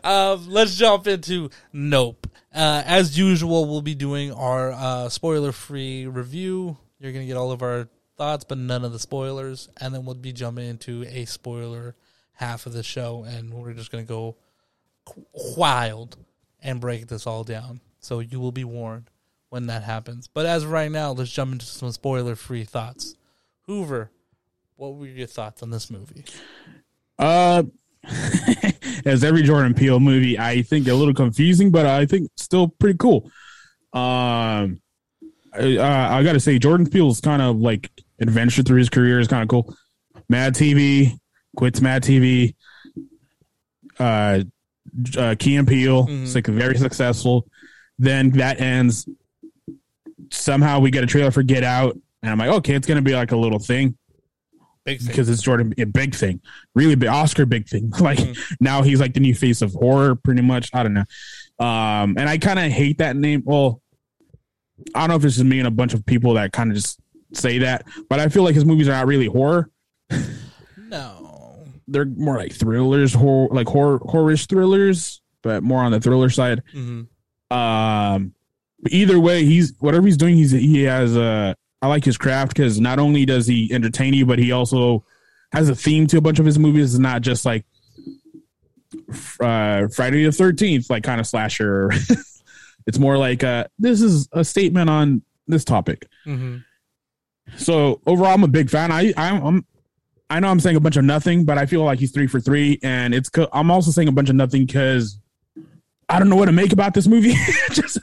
um, 0.04 0.48
let's 0.48 0.76
jump 0.76 1.06
into 1.06 1.50
Nope. 1.72 2.26
Uh, 2.54 2.82
as 2.84 3.16
usual, 3.18 3.66
we'll 3.66 3.82
be 3.82 3.94
doing 3.94 4.32
our 4.32 4.72
uh, 4.72 5.08
spoiler-free 5.08 6.06
review. 6.06 6.76
You're 6.98 7.12
gonna 7.12 7.24
get 7.24 7.36
all 7.36 7.50
of 7.50 7.62
our 7.62 7.88
thoughts, 8.22 8.44
but 8.44 8.56
none 8.56 8.84
of 8.84 8.92
the 8.92 9.00
spoilers, 9.00 9.68
and 9.80 9.92
then 9.92 10.04
we'll 10.04 10.14
be 10.14 10.32
jumping 10.32 10.68
into 10.68 11.02
a 11.08 11.24
spoiler 11.24 11.96
half 12.34 12.66
of 12.66 12.72
the 12.72 12.84
show, 12.84 13.24
and 13.24 13.52
we're 13.52 13.72
just 13.72 13.90
gonna 13.90 14.04
go 14.04 14.36
wild 15.56 16.16
and 16.62 16.80
break 16.80 17.08
this 17.08 17.26
all 17.26 17.42
down. 17.42 17.80
So 17.98 18.20
you 18.20 18.38
will 18.38 18.52
be 18.52 18.62
warned 18.62 19.10
when 19.48 19.66
that 19.66 19.82
happens. 19.82 20.28
But 20.28 20.46
as 20.46 20.62
of 20.62 20.70
right 20.70 20.90
now, 20.90 21.10
let's 21.10 21.32
jump 21.32 21.50
into 21.50 21.66
some 21.66 21.90
spoiler-free 21.90 22.62
thoughts. 22.62 23.16
Hoover, 23.62 24.12
what 24.76 24.94
were 24.94 25.06
your 25.06 25.26
thoughts 25.26 25.60
on 25.64 25.70
this 25.70 25.90
movie? 25.90 26.24
Uh, 27.18 27.64
as 29.04 29.24
every 29.24 29.42
Jordan 29.42 29.74
Peele 29.74 29.98
movie, 29.98 30.38
I 30.38 30.62
think 30.62 30.86
a 30.86 30.94
little 30.94 31.14
confusing, 31.14 31.72
but 31.72 31.86
I 31.86 32.06
think 32.06 32.30
still 32.36 32.68
pretty 32.68 32.98
cool. 32.98 33.32
Um, 33.92 34.80
I, 35.54 35.76
uh, 35.76 36.08
I 36.12 36.22
got 36.22 36.32
to 36.32 36.40
say, 36.40 36.58
Jordan 36.60 36.88
Peele's 36.88 37.20
kind 37.20 37.42
of 37.42 37.56
like 37.58 37.90
adventure 38.22 38.62
through 38.62 38.78
his 38.78 38.88
career 38.88 39.18
is 39.20 39.28
kind 39.28 39.42
of 39.42 39.48
cool. 39.48 39.74
Mad 40.28 40.54
TV 40.54 41.12
quits 41.56 41.80
Mad 41.80 42.02
TV. 42.02 42.54
Uh, 43.98 44.42
uh 45.16 45.34
Key 45.38 45.56
and 45.56 45.66
Peele, 45.68 46.06
Mhm. 46.06 46.22
it's 46.22 46.34
like 46.34 46.46
very 46.46 46.76
successful. 46.76 47.46
Then 47.98 48.30
that 48.30 48.60
ends. 48.60 49.08
Somehow 50.30 50.80
we 50.80 50.90
get 50.90 51.04
a 51.04 51.06
trailer 51.06 51.30
for 51.30 51.42
Get 51.42 51.62
Out, 51.64 51.98
and 52.22 52.30
I'm 52.32 52.38
like, 52.38 52.48
okay, 52.58 52.74
it's 52.74 52.86
gonna 52.86 53.02
be 53.02 53.14
like 53.14 53.32
a 53.32 53.36
little 53.36 53.58
thing 53.58 53.96
Big 54.84 54.98
thing. 54.98 55.08
because 55.08 55.28
it's 55.28 55.42
Jordan 55.42 55.74
a 55.78 55.84
big 55.84 56.14
thing, 56.14 56.40
really 56.74 56.94
big 56.94 57.08
Oscar 57.08 57.44
big 57.46 57.68
thing. 57.68 57.90
Like 58.00 58.18
Mhm. 58.18 58.38
now 58.60 58.82
he's 58.82 58.98
like 59.00 59.14
the 59.14 59.20
new 59.20 59.34
face 59.34 59.62
of 59.62 59.72
horror, 59.72 60.14
pretty 60.14 60.42
much. 60.42 60.70
I 60.72 60.82
don't 60.82 60.94
know. 60.94 61.04
Um, 61.64 62.16
and 62.18 62.28
I 62.28 62.38
kind 62.38 62.58
of 62.58 62.72
hate 62.72 62.98
that 62.98 63.14
name. 63.16 63.42
Well, 63.44 63.80
I 64.94 65.00
don't 65.00 65.10
know 65.10 65.16
if 65.16 65.24
it's 65.24 65.36
just 65.36 65.46
me 65.46 65.58
and 65.58 65.68
a 65.68 65.70
bunch 65.70 65.94
of 65.94 66.04
people 66.06 66.34
that 66.34 66.52
kind 66.52 66.70
of 66.70 66.76
just 66.76 66.98
say 67.32 67.58
that, 67.58 67.86
but 68.08 68.20
I 68.20 68.28
feel 68.28 68.42
like 68.42 68.54
his 68.54 68.64
movies 68.64 68.88
are 68.88 68.92
not 68.92 69.06
really 69.06 69.26
horror. 69.26 69.70
no. 70.76 71.64
They're 71.88 72.04
more 72.04 72.36
like 72.36 72.52
thrillers, 72.52 73.12
horror, 73.12 73.48
like 73.50 73.66
horror, 73.68 73.98
horrorish 74.00 74.48
thrillers, 74.48 75.20
but 75.42 75.62
more 75.62 75.82
on 75.82 75.92
the 75.92 76.00
thriller 76.00 76.30
side. 76.30 76.62
hmm 76.72 77.02
Um, 77.50 78.34
but 78.80 78.92
either 78.92 79.18
way, 79.20 79.44
he's 79.44 79.74
whatever 79.80 80.06
he's 80.06 80.16
doing. 80.16 80.36
He's 80.36 80.50
he 80.52 80.82
has 80.84 81.16
a. 81.16 81.54
I 81.82 81.88
like 81.88 82.04
his 82.04 82.16
craft 82.16 82.56
because 82.56 82.80
not 82.80 82.98
only 83.00 83.24
does 83.26 83.46
he 83.46 83.72
entertain 83.72 84.14
you, 84.14 84.24
but 84.26 84.38
he 84.38 84.52
also 84.52 85.04
has 85.52 85.68
a 85.68 85.74
theme 85.74 86.06
to 86.08 86.16
a 86.18 86.20
bunch 86.20 86.38
of 86.38 86.46
his 86.46 86.58
movies. 86.58 86.94
It's 86.94 86.98
not 87.00 87.22
just 87.22 87.44
like 87.44 87.64
uh, 89.40 89.88
Friday 89.88 90.24
the 90.24 90.32
Thirteenth, 90.32 90.88
like 90.90 91.02
kind 91.02 91.20
of 91.20 91.26
slasher. 91.26 91.90
it's 92.86 92.98
more 92.98 93.18
like 93.18 93.42
uh, 93.44 93.64
this 93.78 94.00
is 94.00 94.28
a 94.32 94.44
statement 94.44 94.88
on 94.90 95.22
this 95.46 95.64
topic. 95.64 96.06
hmm 96.24 96.58
So 97.56 98.00
overall, 98.06 98.34
I'm 98.34 98.44
a 98.44 98.48
big 98.48 98.70
fan. 98.70 98.90
I 98.90 99.12
I'm, 99.16 99.44
I'm 99.44 99.66
I 100.30 100.40
know 100.40 100.48
I'm 100.48 100.60
saying 100.60 100.76
a 100.76 100.80
bunch 100.80 100.96
of 100.96 101.04
nothing, 101.04 101.44
but 101.44 101.58
I 101.58 101.66
feel 101.66 101.84
like 101.84 101.98
he's 101.98 102.10
three 102.10 102.26
for 102.26 102.40
three, 102.40 102.78
and 102.82 103.14
it's. 103.14 103.28
co- 103.28 103.48
I'm 103.52 103.70
also 103.70 103.90
saying 103.90 104.08
a 104.08 104.12
bunch 104.12 104.30
of 104.30 104.36
nothing 104.36 104.64
because 104.64 105.18
I 106.08 106.18
don't 106.18 106.28
know 106.28 106.36
what 106.36 106.46
to 106.46 106.52
make 106.52 106.72
about 106.72 106.94
this 106.94 107.06
movie. 107.06 107.34
Just 107.70 107.98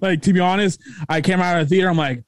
like 0.00 0.22
to 0.22 0.32
be 0.32 0.40
honest, 0.40 0.80
I 1.08 1.20
came 1.20 1.40
out 1.40 1.60
of 1.60 1.68
the 1.68 1.74
theater. 1.74 1.88
I'm 1.88 1.96
like, 1.96 2.22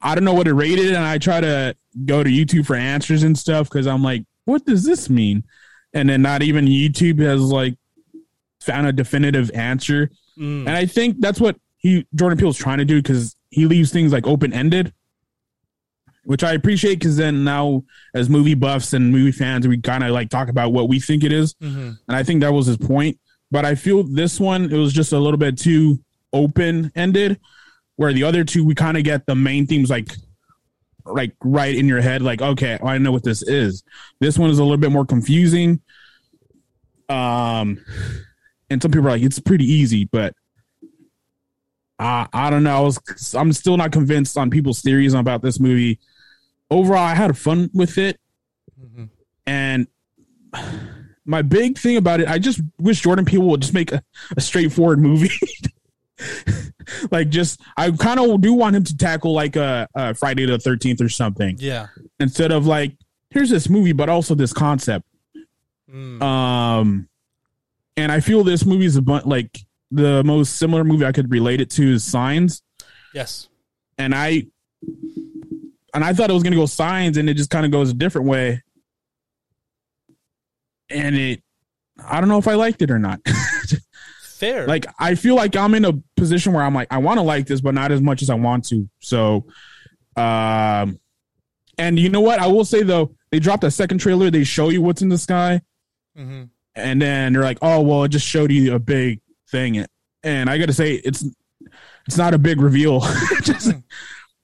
I 0.00 0.14
don't 0.14 0.24
know 0.24 0.32
what 0.32 0.48
it 0.48 0.54
rated, 0.54 0.88
and 0.88 1.04
I 1.04 1.18
try 1.18 1.40
to 1.40 1.76
go 2.06 2.22
to 2.22 2.30
YouTube 2.30 2.66
for 2.66 2.76
answers 2.76 3.22
and 3.22 3.36
stuff 3.36 3.68
because 3.68 3.86
I'm 3.86 4.02
like, 4.02 4.24
what 4.44 4.64
does 4.64 4.84
this 4.84 5.10
mean? 5.10 5.44
And 5.92 6.08
then 6.08 6.22
not 6.22 6.42
even 6.42 6.66
YouTube 6.66 7.20
has 7.20 7.42
like 7.42 7.76
found 8.60 8.86
a 8.86 8.92
definitive 8.92 9.50
answer. 9.54 10.10
Mm. 10.38 10.60
And 10.60 10.70
I 10.70 10.86
think 10.86 11.20
that's 11.20 11.40
what 11.40 11.56
he 11.76 12.06
Jordan 12.14 12.38
Peele's 12.38 12.56
trying 12.56 12.78
to 12.78 12.84
do 12.84 13.02
because 13.02 13.36
he 13.50 13.66
leaves 13.66 13.92
things 13.92 14.12
like 14.12 14.26
open 14.26 14.52
ended, 14.52 14.92
which 16.24 16.44
I 16.44 16.52
appreciate 16.52 16.98
because 17.00 17.16
then 17.16 17.44
now 17.44 17.84
as 18.14 18.28
movie 18.28 18.54
buffs 18.54 18.92
and 18.92 19.10
movie 19.12 19.32
fans, 19.32 19.66
we 19.66 19.80
kind 19.80 20.04
of 20.04 20.10
like 20.10 20.30
talk 20.30 20.48
about 20.48 20.72
what 20.72 20.88
we 20.88 21.00
think 21.00 21.24
it 21.24 21.32
is, 21.32 21.54
hmm 21.60 21.90
and 22.08 22.16
I 22.16 22.22
think 22.22 22.40
that 22.40 22.52
was 22.52 22.66
his 22.66 22.76
point. 22.76 23.18
But 23.50 23.64
I 23.64 23.74
feel 23.74 24.04
this 24.04 24.38
one 24.38 24.64
it 24.72 24.76
was 24.76 24.92
just 24.92 25.12
a 25.12 25.18
little 25.18 25.38
bit 25.38 25.58
too 25.58 25.98
open 26.32 26.92
ended, 26.94 27.40
where 27.96 28.12
the 28.12 28.22
other 28.24 28.44
two 28.44 28.64
we 28.64 28.74
kind 28.74 28.96
of 28.96 29.04
get 29.04 29.26
the 29.26 29.34
main 29.34 29.66
themes 29.66 29.90
like 29.90 30.14
like 31.06 31.32
right 31.42 31.74
in 31.74 31.88
your 31.88 32.00
head, 32.00 32.22
like 32.22 32.40
okay, 32.42 32.78
I 32.82 32.98
know 32.98 33.10
what 33.10 33.24
this 33.24 33.42
is. 33.42 33.82
This 34.20 34.38
one 34.38 34.50
is 34.50 34.58
a 34.58 34.62
little 34.62 34.76
bit 34.78 34.92
more 34.92 35.06
confusing. 35.06 35.80
Um, 37.08 37.84
and 38.68 38.80
some 38.80 38.92
people 38.92 39.08
are 39.08 39.12
like, 39.12 39.22
it's 39.22 39.40
pretty 39.40 39.64
easy, 39.64 40.04
but 40.04 40.32
I 42.00 42.26
I 42.32 42.50
don't 42.50 42.62
know. 42.64 42.76
I 42.76 42.80
was 42.80 43.34
I'm 43.34 43.52
still 43.52 43.76
not 43.76 43.92
convinced 43.92 44.36
on 44.38 44.50
people's 44.50 44.80
theories 44.82 45.14
about 45.14 45.42
this 45.42 45.60
movie. 45.60 46.00
Overall, 46.70 46.98
I 47.04 47.14
had 47.14 47.36
fun 47.38 47.70
with 47.74 47.98
it, 47.98 48.18
hmm 48.80 49.04
and 49.46 49.86
my 51.24 51.42
big 51.42 51.78
thing 51.78 51.96
about 51.96 52.20
it, 52.20 52.28
I 52.28 52.38
just 52.38 52.60
wish 52.78 53.00
Jordan 53.02 53.24
Peele 53.24 53.42
would 53.42 53.60
just 53.60 53.74
make 53.74 53.92
a, 53.92 54.02
a 54.36 54.40
straightforward 54.40 54.98
movie. 54.98 55.30
like 57.10 57.28
just 57.30 57.60
I 57.76 57.90
kind 57.92 58.18
of 58.20 58.40
do 58.40 58.52
want 58.52 58.76
him 58.76 58.84
to 58.84 58.96
tackle 58.96 59.32
like 59.32 59.56
a, 59.56 59.88
a 59.94 60.14
Friday 60.14 60.44
the 60.46 60.58
13th 60.58 61.00
or 61.00 61.08
something 61.08 61.56
Yeah. 61.58 61.86
instead 62.18 62.52
of 62.52 62.66
like 62.66 62.96
here's 63.30 63.48
this 63.50 63.68
movie 63.68 63.92
but 63.92 64.08
also 64.08 64.34
this 64.34 64.52
concept. 64.52 65.06
Mm. 65.92 66.22
Um 66.22 67.08
and 67.96 68.10
I 68.12 68.20
feel 68.20 68.44
this 68.44 68.64
movie 68.66 68.84
is 68.86 68.96
a 68.96 69.02
bunch 69.02 69.24
like 69.26 69.58
the 69.90 70.22
most 70.24 70.56
similar 70.56 70.84
movie 70.84 71.04
I 71.04 71.12
could 71.12 71.30
relate 71.30 71.60
it 71.60 71.70
to 71.70 71.94
is 71.94 72.04
Signs 72.04 72.62
yes. 73.14 73.48
and 73.98 74.14
I 74.14 74.46
and 75.92 76.04
I 76.04 76.12
thought 76.12 76.30
it 76.30 76.34
was 76.34 76.42
gonna 76.44 76.56
go 76.56 76.66
signs, 76.66 77.16
and 77.16 77.28
it 77.28 77.34
just 77.34 77.50
kind 77.50 77.66
of 77.66 77.72
goes 77.72 77.90
a 77.90 77.94
different 77.94 78.28
way. 78.28 78.62
And 80.88 81.16
it, 81.16 81.42
I 82.04 82.20
don't 82.20 82.28
know 82.28 82.38
if 82.38 82.48
I 82.48 82.54
liked 82.54 82.82
it 82.82 82.90
or 82.90 82.98
not. 82.98 83.20
Fair. 84.36 84.66
like 84.66 84.86
I 84.98 85.16
feel 85.16 85.34
like 85.34 85.54
I'm 85.54 85.74
in 85.74 85.84
a 85.84 85.92
position 86.16 86.52
where 86.54 86.62
I'm 86.62 86.74
like 86.74 86.88
I 86.90 86.98
want 86.98 87.18
to 87.18 87.22
like 87.22 87.46
this, 87.46 87.60
but 87.60 87.74
not 87.74 87.92
as 87.92 88.00
much 88.00 88.22
as 88.22 88.30
I 88.30 88.34
want 88.34 88.64
to. 88.68 88.88
So, 89.00 89.44
um, 90.16 90.98
and 91.76 91.98
you 91.98 92.08
know 92.08 92.22
what? 92.22 92.38
I 92.40 92.46
will 92.46 92.64
say 92.64 92.82
though, 92.82 93.14
they 93.30 93.38
dropped 93.38 93.64
a 93.64 93.70
second 93.70 93.98
trailer. 93.98 94.30
They 94.30 94.44
show 94.44 94.70
you 94.70 94.80
what's 94.80 95.02
in 95.02 95.08
the 95.10 95.18
sky, 95.18 95.60
hmm 96.16 96.44
and 96.76 97.02
then 97.02 97.32
they're 97.32 97.42
like, 97.42 97.58
"Oh, 97.60 97.82
well, 97.82 98.04
it 98.04 98.08
just 98.10 98.26
showed 98.26 98.50
you 98.52 98.74
a 98.74 98.78
big 98.78 99.20
thing." 99.50 99.84
And 100.22 100.48
I 100.50 100.58
got 100.58 100.66
to 100.66 100.72
say, 100.72 100.94
it's 100.94 101.24
it's 102.06 102.16
not 102.16 102.34
a 102.34 102.38
big 102.38 102.60
reveal. 102.60 103.00
Just- 103.42 103.72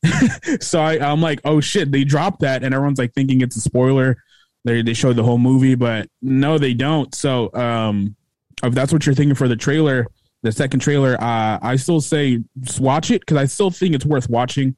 so 0.60 0.80
I, 0.80 0.98
I'm 0.98 1.20
like, 1.20 1.40
"Oh 1.44 1.60
shit!" 1.60 1.90
They 1.90 2.04
dropped 2.04 2.40
that, 2.40 2.62
and 2.62 2.74
everyone's 2.74 2.98
like 2.98 3.12
thinking 3.14 3.40
it's 3.40 3.56
a 3.56 3.60
spoiler. 3.60 4.16
They 4.64 4.82
they 4.82 4.94
showed 4.94 5.16
the 5.16 5.22
whole 5.24 5.38
movie, 5.38 5.74
but 5.74 6.08
no, 6.22 6.58
they 6.58 6.74
don't. 6.74 7.14
So 7.14 7.52
um, 7.54 8.14
if 8.62 8.74
that's 8.74 8.92
what 8.92 9.06
you're 9.06 9.14
thinking 9.14 9.34
for 9.34 9.48
the 9.48 9.56
trailer, 9.56 10.06
the 10.42 10.52
second 10.52 10.80
trailer, 10.80 11.16
uh, 11.20 11.58
I 11.62 11.76
still 11.76 12.00
say 12.00 12.42
just 12.60 12.80
watch 12.80 13.10
it 13.10 13.20
because 13.22 13.36
I 13.36 13.46
still 13.46 13.70
think 13.70 13.94
it's 13.94 14.04
worth 14.06 14.28
watching. 14.28 14.76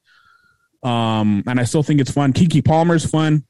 Um, 0.83 1.43
and 1.45 1.59
I 1.59 1.63
still 1.65 1.83
think 1.83 1.99
it's 1.99 2.11
fun. 2.11 2.31
Keke 2.33 2.63
Palmer's 2.63 3.05
fun. 3.05 3.43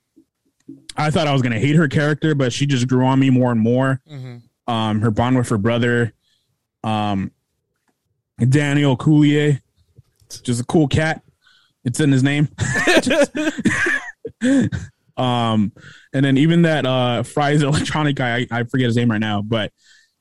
I 0.98 1.12
thought 1.12 1.28
I 1.28 1.34
was 1.34 1.42
gonna 1.42 1.60
hate 1.60 1.76
her 1.76 1.88
character, 1.88 2.36
but 2.36 2.52
she 2.52 2.66
just 2.66 2.88
grew 2.88 3.06
on 3.06 3.20
me 3.20 3.30
more 3.30 3.52
and 3.52 3.60
more. 3.62 4.02
hmm 4.08 4.38
Um, 4.68 5.02
her 5.02 5.12
bond 5.12 5.38
with 5.38 5.50
her 5.50 5.58
brother, 5.58 6.14
um, 6.84 7.32
Daniel 8.48 8.96
Kaluuya, 8.98 9.60
just 10.44 10.62
a 10.62 10.66
cool 10.66 10.88
cat. 10.88 11.22
It's 11.84 12.00
in 12.00 12.12
his 12.12 12.24
name. 12.24 12.50
um, 15.18 15.72
and 16.14 16.26
then 16.26 16.38
even 16.38 16.64
that 16.64 16.86
uh 16.86 17.24
Fry's 17.24 17.62
electronic 17.64 18.16
guy, 18.16 18.48
I, 18.52 18.60
I 18.60 18.64
forget 18.64 18.88
his 18.88 18.96
name 18.96 19.12
right 19.12 19.20
now, 19.20 19.42
but 19.42 19.72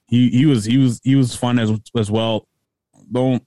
he 0.09 0.31
he 0.31 0.47
was 0.47 0.65
he 0.65 0.79
was 0.79 1.01
he 1.05 1.15
was 1.15 1.35
fun 1.35 1.59
as 1.59 1.73
as 1.97 2.11
well. 2.11 2.47
Don't 3.11 3.45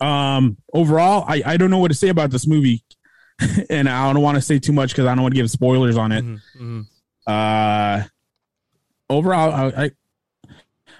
um 0.00 0.56
overall, 0.72 1.24
I 1.26 1.42
I 1.44 1.56
don't 1.56 1.70
know 1.70 1.78
what 1.78 1.88
to 1.88 1.94
say 1.96 2.08
about 2.08 2.30
this 2.30 2.46
movie, 2.46 2.82
and 3.70 3.88
I 3.88 4.12
don't 4.12 4.22
want 4.22 4.36
to 4.36 4.42
say 4.42 4.58
too 4.58 4.72
much 4.72 4.90
because 4.90 5.06
I 5.06 5.14
don't 5.14 5.22
want 5.22 5.34
to 5.34 5.40
give 5.40 5.50
spoilers 5.50 5.96
on 5.96 6.12
it. 6.12 6.24
hmm 6.56 6.80
Uh, 7.26 8.04
overall, 9.10 9.52
I, 9.52 9.84
I 9.84 9.90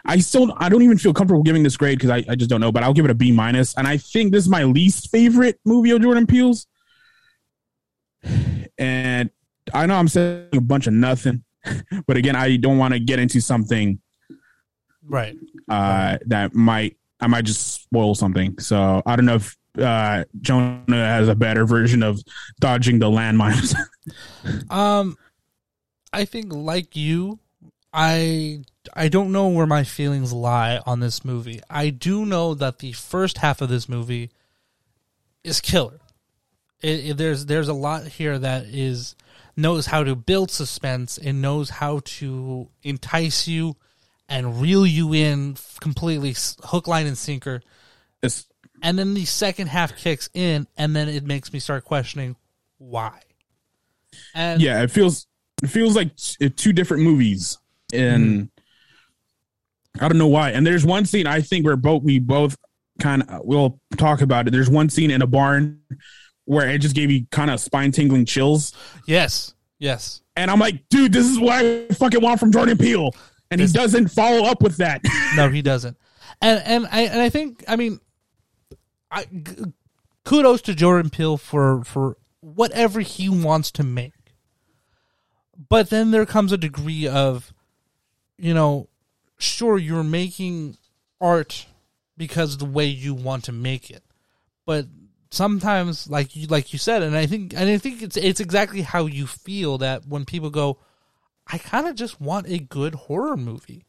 I 0.07 0.19
still 0.19 0.55
I 0.59 0.69
don't 0.69 0.83
even 0.83 0.99
feel 0.99 1.13
comfortable 1.13 1.43
giving 1.43 1.63
this 1.63 1.77
grade 1.77 1.99
because 1.99 2.11
I, 2.11 2.25
I 2.29 2.37
just 2.37 2.49
don't 2.49 2.61
know, 2.61 2.71
but 2.73 2.83
I'll 2.83 2.95
give 2.95 3.05
it 3.05 3.11
a 3.11 3.15
B 3.15 3.33
minus. 3.33 3.77
And 3.77 3.87
I 3.87 3.97
think 3.97 4.33
this 4.33 4.45
is 4.45 4.49
my 4.49 4.65
least 4.65 5.11
favorite 5.11 5.59
movie 5.65 5.91
of 5.91 6.01
Jordan 6.01 6.27
Peele's. 6.27 6.67
And 8.79 9.31
I 9.75 9.87
know 9.87 9.95
I'm 9.97 10.09
saying 10.09 10.49
a 10.55 10.61
bunch 10.61 10.87
of 10.87 10.93
nothing, 10.93 11.45
but 12.07 12.17
again, 12.17 12.37
I 12.37 12.57
don't 12.57 12.79
want 12.79 12.95
to 12.95 13.01
get 13.01 13.19
into 13.19 13.41
something 13.41 14.01
Right. 15.09 15.37
uh, 15.69 16.19
that 16.27 16.55
might 16.55 16.97
I 17.21 17.27
might 17.29 17.45
just 17.45 17.83
spoil 17.83 18.15
something. 18.15 18.59
So 18.59 19.03
I 19.07 19.17
don't 19.17 19.25
know 19.25 19.37
if 19.37 19.57
uh, 19.79 20.25
Jonah 20.41 20.85
has 20.89 21.29
a 21.29 21.35
better 21.35 21.65
version 21.67 22.03
of 22.03 22.21
dodging 22.61 22.99
the 22.99 23.07
landmines. 23.11 23.75
Um, 24.71 25.17
I 26.13 26.25
think 26.27 26.53
like 26.53 26.95
you, 26.95 27.41
I 27.99 28.61
I 28.95 29.09
don't 29.09 29.33
know 29.33 29.49
where 29.49 29.67
my 29.67 29.83
feelings 29.83 30.33
lie 30.33 30.81
on 30.87 31.01
this 31.01 31.25
movie. 31.25 31.61
I 31.71 31.89
do 31.91 32.27
know 32.27 32.53
that 32.55 32.79
the 32.81 32.93
first 32.93 33.39
half 33.39 33.63
of 33.63 33.71
this 33.71 33.89
movie 33.89 34.31
is 35.43 35.61
killer. 35.63 35.99
It, 36.83 37.07
it- 37.11 37.17
there's 37.17 37.47
there's 37.47 37.69
a 37.69 37.73
lot 37.75 38.07
here 38.07 38.39
that 38.39 38.67
is 38.67 39.17
knows 39.57 39.87
how 39.87 40.05
to 40.05 40.15
build 40.15 40.51
suspense 40.51 41.17
and 41.17 41.41
knows 41.41 41.71
how 41.71 42.01
to 42.05 42.69
entice 42.83 43.49
you 43.49 43.77
and 44.29 44.61
reel 44.61 44.87
you 44.87 45.15
in 45.15 45.57
completely 45.81 46.35
hook 46.65 46.87
line 46.87 47.07
and 47.07 47.17
sinker 47.17 47.63
It's- 48.23 48.45
and 48.83 48.99
then 48.99 49.15
the 49.15 49.25
second 49.25 49.69
half 49.69 49.97
kicks 49.97 50.29
in 50.35 50.67
and 50.77 50.95
then 50.95 51.09
it 51.09 51.25
makes 51.25 51.51
me 51.55 51.59
start 51.61 51.85
questioning 51.87 52.37
why 52.77 53.21
and 54.35 54.61
yeah, 54.61 54.83
it 54.83 54.91
feels 54.91 55.27
it 55.63 55.69
feels 55.69 55.97
like 55.97 56.11
two 56.57 56.73
different 56.75 57.03
movies, 57.03 57.57
and 57.93 58.25
mm-hmm. 58.25 60.05
I 60.05 60.09
don't 60.09 60.19
know 60.19 60.27
why. 60.29 60.51
And 60.51 60.67
there's 60.67 60.85
one 60.85 61.07
scene 61.07 61.27
I 61.27 61.41
think 61.41 61.65
where 61.65 61.77
both 61.77 62.03
we 62.03 62.19
both 62.19 62.57
kind 63.01 63.23
of 63.23 63.43
we'll 63.45 63.81
talk 63.97 64.21
about 64.21 64.47
it. 64.47 64.51
There's 64.51 64.71
one 64.71 64.89
scene 64.89 65.11
in 65.11 65.23
a 65.23 65.27
barn 65.27 65.81
where 66.45 66.69
it 66.69 66.79
just 66.79 66.95
gave 66.95 67.09
me 67.09 67.27
kind 67.31 67.51
of 67.51 67.61
spine 67.61 67.93
tingling 67.93 68.25
chills, 68.25 68.73
yes. 69.07 69.55
Yes. 69.79 70.23
And 70.37 70.51
I'm 70.51 70.59
like, 70.59 70.89
dude, 70.89 71.13
this 71.13 71.27
is 71.27 71.39
what 71.39 71.65
I 71.65 71.87
fucking 71.89 72.23
want 72.23 72.41
from 72.41 72.51
Jordan 72.53 72.79
Peele, 72.79 73.11
and 73.51 73.61
This- 73.61 73.73
he 73.73 73.79
doesn't 73.79 74.09
follow 74.09 74.47
up 74.47 74.63
with 74.63 74.79
that. 74.79 75.03
no 75.37 75.49
he 75.49 75.63
doesn't. 75.63 75.97
And 76.43 76.63
and 76.65 76.87
i 76.93 77.01
and 77.03 77.21
i 77.21 77.31
think 77.31 77.65
i 77.67 77.77
mean 77.77 77.99
i 79.11 79.25
g- 79.25 79.65
kudos 80.27 80.61
to 80.63 80.75
jordan 80.75 81.09
peele 81.09 81.39
for 81.39 81.83
for 81.85 82.19
whatever 82.41 83.01
he 83.01 83.29
wants 83.29 83.71
to 83.73 83.83
make. 83.83 84.13
But 85.69 85.91
then 85.91 86.11
there 86.11 86.27
comes 86.27 86.53
a 86.53 86.59
degree 86.59 87.09
of 87.09 87.53
you 88.39 88.55
know 88.55 88.89
sure 89.39 89.79
you're 89.79 90.05
making 90.05 90.77
art 91.21 91.67
because 92.17 92.59
the 92.59 92.65
way 92.65 92.87
you 92.87 93.15
want 93.15 93.45
to 93.45 93.53
make 93.53 93.91
it. 93.91 94.03
But 94.65 94.87
sometimes 95.31 96.09
like 96.09 96.35
you 96.37 96.47
like 96.47 96.73
you 96.73 96.79
said 96.79 97.03
and 97.03 97.17
i 97.17 97.27
think 97.27 97.53
and 97.53 97.69
i 97.69 97.77
think 97.77 98.01
it's 98.01 98.17
it's 98.17 98.41
exactly 98.41 98.83
how 98.83 99.07
you 99.07 99.27
feel 99.27 99.77
that 99.77 100.07
when 100.07 100.25
people 100.25 100.51
go 100.51 100.79
i 101.49 101.59
kind 101.59 101.87
of 101.87 101.95
just 101.97 102.21
want 102.21 102.49
a 102.49 102.59
good 102.59 102.95
horror 102.95 103.37
movie. 103.37 103.85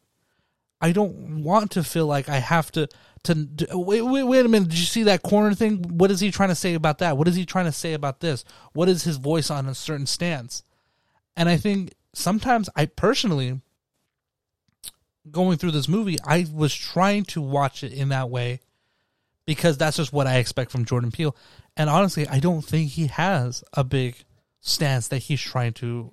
I 0.80 0.92
don't 0.92 1.42
want 1.42 1.72
to 1.72 1.82
feel 1.82 2.06
like 2.06 2.28
i 2.28 2.36
have 2.38 2.70
to 2.72 2.88
to, 3.24 3.48
wait, 3.72 4.02
wait 4.02 4.22
wait 4.22 4.46
a 4.46 4.48
minute. 4.48 4.68
Did 4.68 4.78
you 4.78 4.84
see 4.84 5.02
that 5.04 5.22
corner 5.22 5.52
thing? 5.52 5.82
What 5.98 6.10
is 6.10 6.20
he 6.20 6.30
trying 6.30 6.50
to 6.50 6.54
say 6.54 6.74
about 6.74 6.98
that? 6.98 7.16
What 7.16 7.26
is 7.26 7.34
he 7.34 7.44
trying 7.44 7.64
to 7.64 7.72
say 7.72 7.94
about 7.94 8.20
this? 8.20 8.44
What 8.74 8.88
is 8.88 9.02
his 9.02 9.16
voice 9.16 9.50
on 9.50 9.66
a 9.66 9.74
certain 9.74 10.06
stance? 10.06 10.62
And 11.36 11.48
i 11.48 11.56
think 11.56 11.94
sometimes 12.14 12.68
i 12.74 12.86
personally 12.86 13.60
going 15.30 15.58
through 15.58 15.70
this 15.70 15.88
movie 15.88 16.16
i 16.26 16.46
was 16.52 16.74
trying 16.74 17.24
to 17.24 17.40
watch 17.40 17.82
it 17.84 17.92
in 17.92 18.08
that 18.10 18.30
way 18.30 18.60
because 19.46 19.78
that's 19.78 19.96
just 19.96 20.12
what 20.12 20.26
I 20.26 20.36
expect 20.36 20.70
from 20.70 20.84
Jordan 20.84 21.10
Peele. 21.10 21.34
And 21.74 21.88
honestly, 21.88 22.28
I 22.28 22.38
don't 22.38 22.60
think 22.60 22.90
he 22.90 23.06
has 23.06 23.64
a 23.72 23.82
big 23.82 24.16
stance 24.60 25.08
that 25.08 25.20
he's 25.20 25.40
trying 25.40 25.72
to 25.74 26.12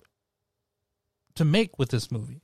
to 1.36 1.44
make 1.44 1.78
with 1.78 1.90
this 1.90 2.10
movie. 2.12 2.40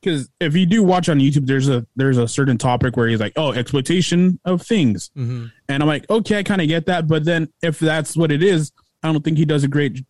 Because 0.00 0.30
if 0.40 0.56
you 0.56 0.64
do 0.64 0.82
watch 0.82 1.10
on 1.10 1.18
YouTube, 1.18 1.46
there's 1.46 1.68
a 1.68 1.86
there's 1.96 2.16
a 2.16 2.26
certain 2.26 2.56
topic 2.56 2.96
where 2.96 3.08
he's 3.08 3.20
like, 3.20 3.34
oh, 3.36 3.52
exploitation 3.52 4.40
of 4.46 4.62
things, 4.62 5.10
Mm-hmm. 5.14 5.46
and 5.68 5.82
I'm 5.82 5.86
like, 5.86 6.08
okay, 6.08 6.38
I 6.38 6.42
kind 6.42 6.62
of 6.62 6.66
get 6.68 6.86
that, 6.86 7.06
but 7.06 7.24
then 7.24 7.48
if 7.60 7.78
that's 7.78 8.16
what 8.16 8.32
it 8.32 8.42
is, 8.42 8.72
I 9.02 9.12
don't 9.12 9.22
think 9.22 9.36
he 9.36 9.44
does 9.44 9.64
a 9.64 9.68
great 9.68 10.02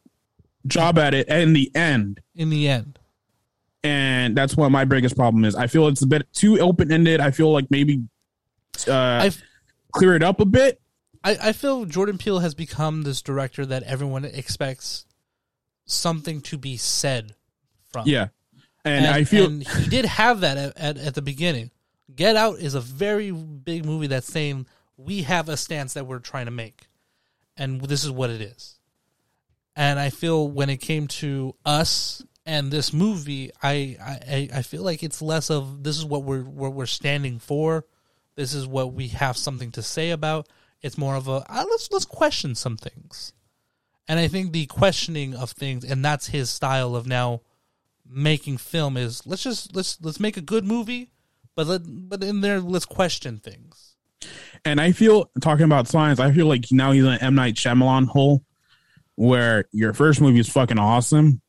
job 0.68 0.98
at 0.98 1.14
it 1.14 1.28
in 1.28 1.52
the 1.52 1.68
end. 1.74 2.20
In 2.36 2.48
the 2.48 2.68
end, 2.68 3.00
and 3.84 4.36
that's 4.36 4.56
what 4.56 4.70
my 4.70 4.84
biggest 4.84 5.16
problem 5.16 5.44
is. 5.44 5.54
I 5.54 5.66
feel 5.66 5.88
it's 5.88 6.02
a 6.02 6.06
bit 6.06 6.26
too 6.32 6.58
open 6.60 6.92
ended. 6.92 7.20
I 7.20 7.30
feel 7.30 7.52
like 7.52 7.70
maybe 7.70 8.02
uh, 8.86 8.92
I 8.92 9.30
clear 9.92 10.14
it 10.14 10.22
up 10.22 10.40
a 10.40 10.44
bit. 10.44 10.80
I 11.24 11.36
I 11.42 11.52
feel 11.52 11.84
Jordan 11.84 12.18
Peele 12.18 12.40
has 12.40 12.54
become 12.54 13.02
this 13.02 13.22
director 13.22 13.66
that 13.66 13.82
everyone 13.84 14.24
expects 14.24 15.06
something 15.84 16.40
to 16.42 16.58
be 16.58 16.76
said 16.76 17.34
from. 17.90 18.06
Yeah, 18.06 18.28
and, 18.84 19.06
I 19.06 19.24
feel 19.24 19.46
and 19.46 19.66
he 19.66 19.88
did 19.88 20.04
have 20.04 20.40
that 20.40 20.56
at, 20.56 20.76
at, 20.76 20.98
at 20.98 21.14
the 21.14 21.22
beginning. 21.22 21.70
Get 22.14 22.36
Out 22.36 22.58
is 22.58 22.74
a 22.74 22.80
very 22.80 23.30
big 23.30 23.84
movie 23.84 24.08
that's 24.08 24.26
saying 24.26 24.66
we 24.96 25.22
have 25.22 25.48
a 25.48 25.56
stance 25.56 25.94
that 25.94 26.06
we're 26.06 26.18
trying 26.18 26.46
to 26.46 26.50
make, 26.50 26.88
and 27.56 27.80
this 27.80 28.04
is 28.04 28.10
what 28.10 28.30
it 28.30 28.40
is. 28.40 28.78
And 29.74 29.98
I 29.98 30.10
feel 30.10 30.48
when 30.48 30.68
it 30.68 30.78
came 30.78 31.06
to 31.08 31.54
us 31.64 32.22
and 32.44 32.70
this 32.70 32.92
movie, 32.92 33.50
I 33.62 33.96
I, 34.00 34.48
I 34.54 34.62
feel 34.62 34.82
like 34.82 35.02
it's 35.02 35.22
less 35.22 35.50
of 35.50 35.82
this 35.84 35.96
is 35.98 36.04
what 36.04 36.24
we're 36.24 36.42
what 36.42 36.72
we're 36.74 36.86
standing 36.86 37.38
for. 37.38 37.84
This 38.34 38.54
is 38.54 38.66
what 38.66 38.92
we 38.94 39.08
have 39.08 39.36
something 39.36 39.70
to 39.72 39.82
say 39.82 40.10
about. 40.10 40.48
It's 40.80 40.98
more 40.98 41.14
of 41.14 41.28
a 41.28 41.44
ah, 41.48 41.64
let's 41.68 41.90
let's 41.92 42.04
question 42.04 42.54
some 42.54 42.76
things, 42.76 43.32
and 44.08 44.18
I 44.18 44.26
think 44.28 44.52
the 44.52 44.66
questioning 44.66 45.34
of 45.34 45.50
things, 45.50 45.84
and 45.84 46.04
that's 46.04 46.28
his 46.28 46.50
style 46.50 46.96
of 46.96 47.06
now 47.06 47.42
making 48.08 48.56
film 48.56 48.96
is 48.96 49.26
let's 49.26 49.42
just 49.42 49.76
let's 49.76 49.98
let's 50.00 50.18
make 50.18 50.36
a 50.36 50.40
good 50.40 50.64
movie, 50.64 51.12
but 51.54 51.66
let 51.66 51.82
but 51.84 52.24
in 52.24 52.40
there 52.40 52.60
let's 52.60 52.86
question 52.86 53.38
things. 53.38 53.96
and 54.64 54.80
I 54.80 54.92
feel 54.92 55.30
talking 55.40 55.64
about 55.64 55.88
science. 55.88 56.20
I 56.20 56.32
feel 56.32 56.46
like 56.46 56.64
now 56.70 56.92
he's 56.92 57.04
an 57.04 57.18
M 57.20 57.34
Night 57.34 57.54
Shyamalan 57.54 58.06
hole, 58.06 58.44
where 59.14 59.66
your 59.72 59.92
first 59.92 60.20
movie 60.20 60.40
is 60.40 60.48
fucking 60.48 60.78
awesome, 60.78 61.41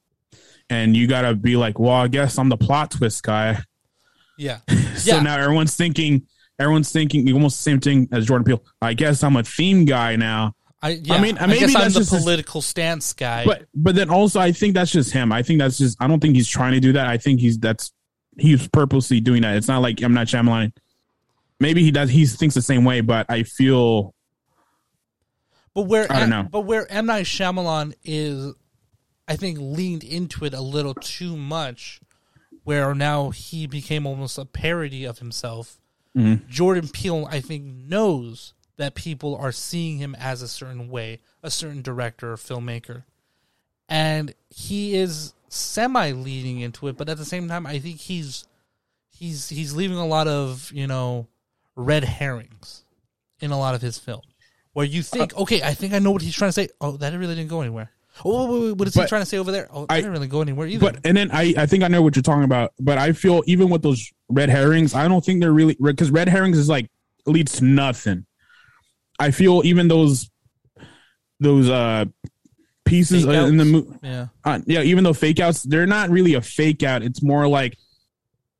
and 0.69 0.95
you 0.95 1.07
gotta 1.07 1.35
be 1.35 1.55
like, 1.55 1.79
well, 1.79 1.91
I 1.93 2.07
guess 2.07 2.37
I'm 2.37 2.49
the 2.49 2.57
plot 2.57 2.91
twist 2.91 3.23
guy. 3.23 3.59
Yeah, 4.37 4.59
So 4.95 5.15
Yeah. 5.15 5.21
now 5.21 5.37
everyone's 5.37 5.75
thinking, 5.75 6.27
everyone's 6.59 6.91
thinking 6.91 7.31
almost 7.33 7.57
the 7.59 7.63
same 7.63 7.79
thing 7.79 8.07
as 8.11 8.25
Jordan 8.25 8.45
Peele. 8.45 8.63
I 8.81 8.93
guess 8.93 9.23
I'm 9.23 9.35
a 9.35 9.43
theme 9.43 9.85
guy 9.85 10.15
now. 10.15 10.53
I 10.81 10.89
yeah. 11.01 11.13
I 11.13 11.21
mean, 11.21 11.35
maybe 11.47 11.59
I 11.61 11.65
I'm 11.67 11.71
that's 11.73 11.93
the 11.93 11.99
just 12.01 12.11
his- 12.11 12.23
political 12.23 12.61
stance 12.61 13.13
guy. 13.13 13.45
but 13.45 13.65
but 13.73 13.95
then 13.95 14.09
also 14.09 14.39
I 14.39 14.51
think 14.51 14.73
that's 14.73 14.91
just 14.91 15.13
him. 15.13 15.31
I 15.31 15.41
think 15.43 15.59
that's 15.59 15.77
just 15.77 15.97
I 16.01 16.07
don't 16.07 16.19
think 16.19 16.35
he's 16.35 16.47
trying 16.49 16.73
to 16.73 16.79
do 16.81 16.91
that. 16.93 17.07
I 17.07 17.17
think 17.17 17.39
he's 17.39 17.57
that's 17.57 17.91
he's 18.37 18.67
purposely 18.67 19.19
doing 19.21 19.43
that. 19.43 19.55
It's 19.55 19.67
not 19.67 19.81
like 19.81 20.01
I'm 20.01 20.13
not 20.13 20.27
Shyamalan. 20.27 20.73
Maybe 21.59 21.83
he 21.83 21.91
does. 21.91 22.09
He 22.09 22.25
thinks 22.25 22.55
the 22.55 22.61
same 22.61 22.83
way, 22.83 22.99
but 23.01 23.27
I 23.29 23.43
feel 23.43 24.13
But 25.73 25.83
where 25.83 26.11
I 26.11 26.19
don't 26.19 26.29
know. 26.29 26.47
But 26.51 26.61
where 26.61 26.91
M 26.91 27.05
Night 27.05 27.25
Shyamalan 27.25 27.93
is, 28.03 28.53
I 29.27 29.35
think 29.35 29.57
leaned 29.59 30.03
into 30.03 30.45
it 30.45 30.53
a 30.53 30.61
little 30.61 30.93
too 30.93 31.37
much, 31.37 32.01
where 32.63 32.93
now 32.93 33.29
he 33.29 33.67
became 33.67 34.05
almost 34.05 34.37
a 34.37 34.45
parody 34.45 35.05
of 35.05 35.19
himself. 35.19 35.79
Mm-hmm. 36.15 36.49
Jordan 36.49 36.87
Peele, 36.89 37.27
I 37.29 37.39
think, 37.39 37.63
knows 37.63 38.53
that 38.77 38.95
people 38.95 39.35
are 39.35 39.51
seeing 39.51 39.97
him 39.97 40.15
as 40.15 40.41
a 40.41 40.47
certain 40.47 40.89
way, 40.89 41.19
a 41.41 41.49
certain 41.49 41.81
director 41.81 42.33
or 42.33 42.37
filmmaker, 42.37 43.03
and 43.87 44.33
he 44.49 44.95
is 44.95 45.33
semi 45.49 46.11
leading 46.11 46.59
into 46.59 46.87
it. 46.87 46.97
But 46.97 47.09
at 47.09 47.17
the 47.17 47.25
same 47.25 47.47
time, 47.47 47.65
I 47.65 47.79
think 47.79 47.99
he's 47.99 48.45
he's 49.09 49.49
he's 49.49 49.73
leaving 49.73 49.97
a 49.97 50.05
lot 50.05 50.27
of 50.27 50.71
you 50.73 50.87
know 50.87 51.27
red 51.75 52.03
herrings 52.03 52.83
in 53.39 53.51
a 53.51 53.59
lot 53.59 53.75
of 53.75 53.81
his 53.81 53.97
film, 53.97 54.21
where 54.73 54.85
you 54.85 55.01
think, 55.01 55.35
okay, 55.37 55.61
I 55.61 55.73
think 55.73 55.93
I 55.93 55.99
know 55.99 56.11
what 56.11 56.21
he's 56.21 56.35
trying 56.35 56.49
to 56.49 56.53
say. 56.53 56.69
Oh, 56.81 56.97
that 56.97 57.13
really 57.13 57.35
didn't 57.35 57.49
go 57.49 57.61
anywhere. 57.61 57.91
Oh, 58.23 58.73
what 58.75 58.87
is 58.87 58.93
he 58.93 59.05
trying 59.07 59.21
to 59.21 59.25
say 59.25 59.37
over 59.37 59.51
there? 59.51 59.67
Oh, 59.73 59.81
that 59.87 59.91
I- 59.93 59.97
didn't 59.97 60.11
really 60.11 60.27
go 60.27 60.41
anywhere 60.41 60.67
either. 60.67 60.91
but 60.91 60.99
and 61.05 61.17
then 61.17 61.31
I 61.31 61.53
I 61.57 61.65
think 61.65 61.83
I 61.83 61.87
know 61.87 62.01
what 62.01 62.15
you're 62.15 62.23
talking 62.23 62.43
about. 62.43 62.73
But 62.79 62.97
I 62.97 63.11
feel 63.13 63.41
even 63.47 63.69
with 63.69 63.81
those 63.81 64.11
red 64.29 64.49
herrings, 64.49 64.93
I 64.93 65.07
don't 65.07 65.23
think 65.25 65.41
they're 65.41 65.51
really 65.51 65.75
because 65.81 66.11
red 66.11 66.29
herrings 66.29 66.57
is 66.57 66.69
like 66.69 66.89
leads 67.25 67.53
to 67.53 67.65
nothing. 67.65 68.25
I 69.19 69.31
feel 69.31 69.61
even 69.65 69.87
those 69.87 70.29
those 71.39 71.69
uh 71.69 72.05
pieces 72.85 73.25
in 73.25 73.57
the 73.57 73.65
movie. 73.65 73.97
yeah, 74.03 74.27
uh, 74.43 74.59
yeah, 74.65 74.81
even 74.81 75.03
though 75.03 75.13
fake 75.13 75.39
outs, 75.39 75.63
they're 75.63 75.87
not 75.87 76.09
really 76.09 76.35
a 76.35 76.41
fake 76.41 76.83
out. 76.83 77.01
It's 77.01 77.23
more 77.23 77.47
like 77.47 77.77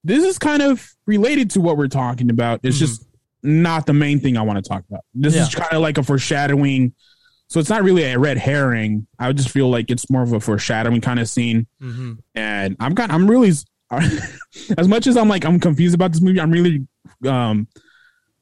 this 0.04 0.24
is 0.24 0.40
kind 0.40 0.62
of 0.62 0.86
related 1.06 1.52
to 1.52 1.62
what 1.62 1.78
we're 1.78 1.88
talking 1.88 2.30
about. 2.30 2.62
It's 2.64 2.80
just 2.80 3.06
not 3.44 3.86
the 3.86 3.94
main 3.94 4.20
thing 4.20 4.38
I 4.38 4.42
want 4.42 4.64
to 4.64 4.68
talk 4.68 4.84
about. 4.90 5.02
This 5.14 5.36
is 5.36 5.54
kind 5.54 5.74
of 5.74 5.82
like 5.82 5.98
a 5.98 6.04
foreshadowing. 6.04 6.94
So 7.54 7.60
it's 7.60 7.70
not 7.70 7.84
really 7.84 8.04
a 8.06 8.18
red 8.18 8.40
herring. 8.40 9.06
I 9.20 9.28
would 9.28 9.38
just 9.38 9.50
feel 9.50 9.70
like 9.70 9.92
it's 9.92 10.10
more 10.10 10.24
of 10.24 10.34
a 10.34 10.40
foreshadowing 10.40 11.02
kind 11.02 11.20
of 11.20 11.30
scene. 11.30 11.68
hmm 11.80 12.14
And 12.34 12.76
I'm 12.80 12.96
kind, 12.96 13.12
I'm 13.12 13.30
really, 13.30 13.50
as 14.78 14.88
much 14.88 15.06
as 15.06 15.16
I'm 15.16 15.30
like 15.30 15.46
I'm 15.46 15.60
confused 15.60 15.94
about 15.94 16.14
this 16.14 16.22
movie, 16.22 16.42
I'm 16.42 16.50
really 16.50 16.88
um 17.28 17.68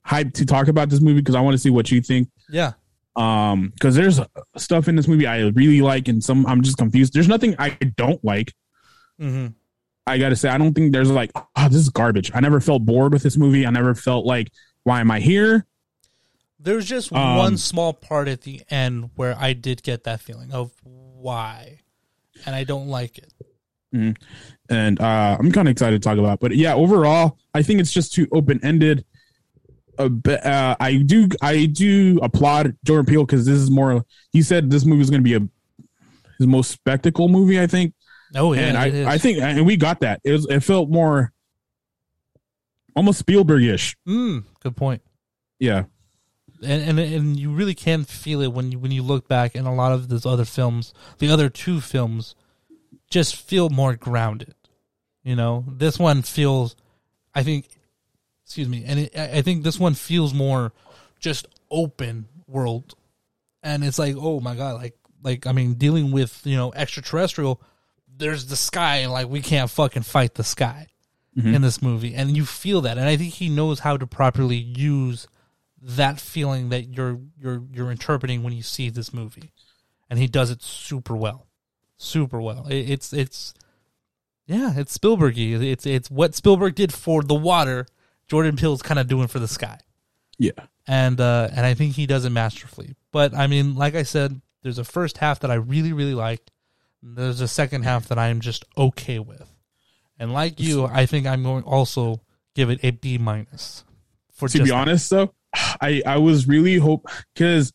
hyped 0.08 0.36
to 0.36 0.46
talk 0.46 0.70
about 0.70 0.90
this 0.90 1.02
movie 1.02 1.20
because 1.20 1.36
I 1.36 1.42
want 1.42 1.56
to 1.56 1.58
see 1.58 1.70
what 1.70 1.92
you 1.92 2.00
think 2.00 2.30
yeah, 2.50 2.72
um 3.18 3.72
because 3.76 3.96
there's 3.96 4.22
stuff 4.56 4.88
in 4.88 4.96
this 4.96 5.10
movie 5.10 5.28
i 5.28 5.40
really 5.50 5.82
like 5.82 6.08
and 6.08 6.24
some 6.24 6.46
i'm 6.48 6.62
just 6.62 6.78
confused 6.78 7.14
there's 7.14 7.28
nothing 7.28 7.54
i 7.60 7.70
don't 7.98 8.24
like 8.24 8.54
hmm 9.20 9.48
I 10.08 10.18
gotta 10.18 10.36
say, 10.36 10.50
I 10.50 10.58
don't 10.58 10.74
think 10.74 10.94
there's 10.94 11.12
like, 11.12 11.30
oh, 11.36 11.68
this 11.70 11.76
is 11.76 11.90
garbage. 11.90 12.32
I 12.34 12.40
never 12.40 12.60
felt 12.60 12.84
bored 12.84 13.14
with 13.14 13.22
this 13.22 13.38
movie. 13.38 13.68
I 13.68 13.70
never 13.70 13.94
felt 13.94 14.26
like, 14.26 14.52
why 14.84 15.00
am 15.00 15.12
I 15.12 15.20
here? 15.20 15.68
There's 16.64 16.86
just 16.86 17.12
Um, 17.12 17.38
one 17.38 17.58
small 17.58 17.94
part 17.94 18.28
at 18.28 18.42
the 18.42 18.62
end 18.70 19.10
where 19.16 19.36
I 19.38 19.54
did 19.54 19.82
get 19.84 20.04
that 20.04 20.22
feeling 20.22 20.52
of 20.52 20.72
why, 20.84 21.80
and 22.46 22.56
I 22.56 22.64
don't 22.64 22.88
like 22.88 23.18
it. 23.18 23.34
and 24.70 25.02
uh, 25.02 25.38
I'm 25.40 25.52
kind 25.52 25.68
of 25.68 25.72
excited 25.72 26.02
to 26.02 26.08
talk 26.08 26.18
about. 26.18 26.40
But 26.40 26.56
yeah, 26.56 26.76
overall, 26.76 27.38
I 27.54 27.62
think 27.64 27.80
it's 27.80 27.92
just 27.92 28.14
too 28.14 28.28
open 28.32 28.60
ended. 28.64 29.06
A 29.98 30.08
bit, 30.10 30.44
uh, 30.46 30.76
I 30.80 30.98
do 30.98 31.28
I 31.42 31.66
do 31.66 32.20
applaud 32.24 32.76
Jordan 32.86 33.06
Peele 33.06 33.26
because 33.26 33.46
this 33.46 33.58
is 33.58 33.70
more. 33.70 34.06
He 34.32 34.42
said 34.42 34.70
this 34.72 34.86
movie 34.86 35.02
is 35.02 35.10
going 35.10 35.20
to 35.22 35.24
be 35.24 35.36
a 35.36 35.42
his 36.38 36.48
most 36.48 36.72
spectacle 36.72 37.28
movie. 37.28 37.60
I 37.60 37.68
think, 37.68 37.94
Oh 38.34 38.54
yeah, 38.54 38.62
and 38.62 38.96
it. 38.96 39.06
I 39.08 39.14
I 39.14 39.18
think 39.18 39.40
and 39.40 39.66
we 39.66 39.76
got 39.78 40.00
that. 40.00 40.22
It 40.24 40.32
was 40.32 40.48
it 40.50 40.62
felt 40.62 40.90
more 40.90 41.34
almost 42.96 43.20
Spielberg 43.20 43.64
ish. 43.64 43.96
Mm, 44.08 44.46
good 44.62 44.76
point. 44.78 45.02
Yeah, 45.60 45.84
and, 46.64 47.00
and 47.00 47.00
and 47.00 47.40
you 47.40 47.52
really 47.52 47.76
can 47.76 48.04
feel 48.04 48.42
it 48.42 48.54
when 48.54 48.72
you 48.72 48.80
when 48.80 48.92
you 48.92 49.04
look 49.04 49.28
back 49.28 49.56
and 49.56 49.68
a 49.68 49.72
lot 49.72 49.92
of 49.92 50.10
those 50.10 50.26
other 50.26 50.46
films 50.46 50.94
the 51.20 51.30
other 51.30 51.50
two 51.50 51.82
films 51.82 52.36
just 53.10 53.36
feel 53.36 53.70
more 53.70 53.96
grounded 53.96 54.56
you 55.24 55.36
know? 55.36 55.66
This 55.68 56.00
one 56.00 56.22
feels 56.22 56.76
i 57.34 57.44
think 57.44 57.68
excuse 58.44 58.68
me 58.68 58.84
and 58.86 59.00
it, 59.00 59.18
i 59.18 59.38
I 59.38 59.42
think 59.42 59.64
this 59.64 59.80
one 59.80 59.94
feels 59.94 60.34
more 60.34 60.74
just 61.20 61.48
open 61.70 62.28
world. 62.48 62.96
And 63.64 63.84
it's 63.84 64.00
like 64.00 64.16
oh 64.18 64.40
my 64.40 64.56
god 64.56 64.82
like 64.82 64.98
like 65.24 65.46
i 65.46 65.52
mean 65.52 65.76
dealing 65.76 66.12
with 66.12 66.42
you 66.46 66.58
know 66.58 66.74
extraterrestrial 66.74 67.62
there's 68.18 68.48
the 68.48 68.56
sky 68.56 68.98
and 68.98 69.12
like 69.12 69.30
we 69.30 69.42
can't 69.42 69.70
fucking 69.70 70.04
fight 70.04 70.34
the 70.34 70.44
sky 70.44 70.88
mm-hmm. 71.38 71.54
in 71.54 71.62
this 71.62 71.82
movie. 71.82 72.14
And 72.14 72.36
you 72.36 72.46
feel 72.46 72.82
that. 72.82 72.98
And 72.98 73.08
i 73.08 73.16
think 73.16 73.34
he 73.34 73.50
knows 73.50 73.80
how 73.80 73.98
to 73.98 74.08
properly 74.08 74.58
use 74.58 75.28
that 75.82 76.20
feeling 76.20 76.70
that 76.70 76.96
you're 76.96 77.20
you're 77.38 77.64
you're 77.74 77.92
interpreting 77.92 78.44
when 78.44 78.54
you 78.54 78.64
see 78.64 78.90
this 78.90 79.14
movie, 79.14 79.52
and 80.10 80.20
he 80.20 80.28
does 80.28 80.52
it 80.52 80.62
super 80.62 81.16
well, 81.16 81.48
super 81.98 82.40
well. 82.40 82.68
It, 82.68 82.90
it's 82.90 83.14
it's 83.14 83.54
yeah, 84.46 84.74
it's 84.76 84.98
Spielbergy. 84.98 85.60
It's 85.62 85.86
it's 85.86 86.12
what 86.12 86.36
Spielberg 86.36 86.76
did 86.76 86.94
for 86.94 87.24
the 87.24 87.36
water. 87.36 87.88
Jordan 88.28 88.56
Peele's 88.56 88.82
kind 88.82 89.00
of 89.00 89.08
doing 89.08 89.28
for 89.28 89.40
the 89.40 89.48
sky, 89.48 89.80
yeah. 90.38 90.52
and 90.88 91.20
uh, 91.20 91.50
and 91.52 91.66
I 91.66 91.74
think 91.74 91.96
he 91.96 92.06
does 92.06 92.26
it 92.26 92.30
masterfully. 92.30 92.96
But 93.12 93.34
I 93.34 93.48
mean, 93.48 93.76
like 93.76 93.96
I 93.96 94.04
said, 94.04 94.42
there's 94.62 94.78
a 94.78 94.84
first 94.84 95.18
half 95.18 95.40
that 95.42 95.52
I 95.52 95.56
really 95.56 95.94
really 95.94 96.16
liked. 96.16 96.52
There's 97.04 97.42
a 97.42 97.48
second 97.48 97.84
half 97.84 98.08
that 98.10 98.20
I 98.20 98.28
am 98.28 98.40
just 98.40 98.64
okay 98.78 99.20
with, 99.20 99.52
and 100.20 100.32
like 100.32 100.60
you, 100.60 100.86
I 100.86 101.08
think 101.08 101.26
I'm 101.26 101.44
going 101.44 101.64
also 101.64 102.22
give 102.56 102.70
it 102.70 102.80
a 102.84 102.92
B 102.92 103.18
minus. 103.18 103.84
For 104.32 104.48
To 104.48 104.64
be 104.64 104.72
honest, 104.72 105.10
though, 105.10 105.34
I 105.82 106.02
I 106.06 106.18
was 106.18 106.48
really 106.48 106.78
hope 106.78 107.06
because 107.34 107.74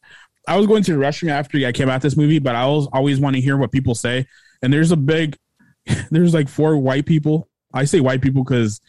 I 0.49 0.57
was 0.57 0.66
going 0.66 0.83
to 0.85 0.93
the 0.93 0.99
restroom 0.99 1.31
after 1.31 1.59
I 1.66 1.72
came 1.72 1.89
out 1.89 2.03
this 2.03 2.16
movie, 2.16 2.39
but 2.39 2.55
I 2.55 2.66
was 2.66 2.89
always 2.93 3.18
want 3.18 3.35
to 3.37 3.43
hear 3.43 3.57
what 3.57 3.72
people 3.72 3.95
say. 3.95 4.27
And 4.62 4.72
there's 4.72 4.93
a 4.93 4.97
big, 4.97 5.37
there's 6.11 6.35
like 6.35 6.49
four 6.49 6.77
white 6.77 7.07
people. 7.07 7.49
I 7.74 7.85
say 7.85 8.01
white 8.01 8.22
people 8.22 8.45
because 8.45 8.81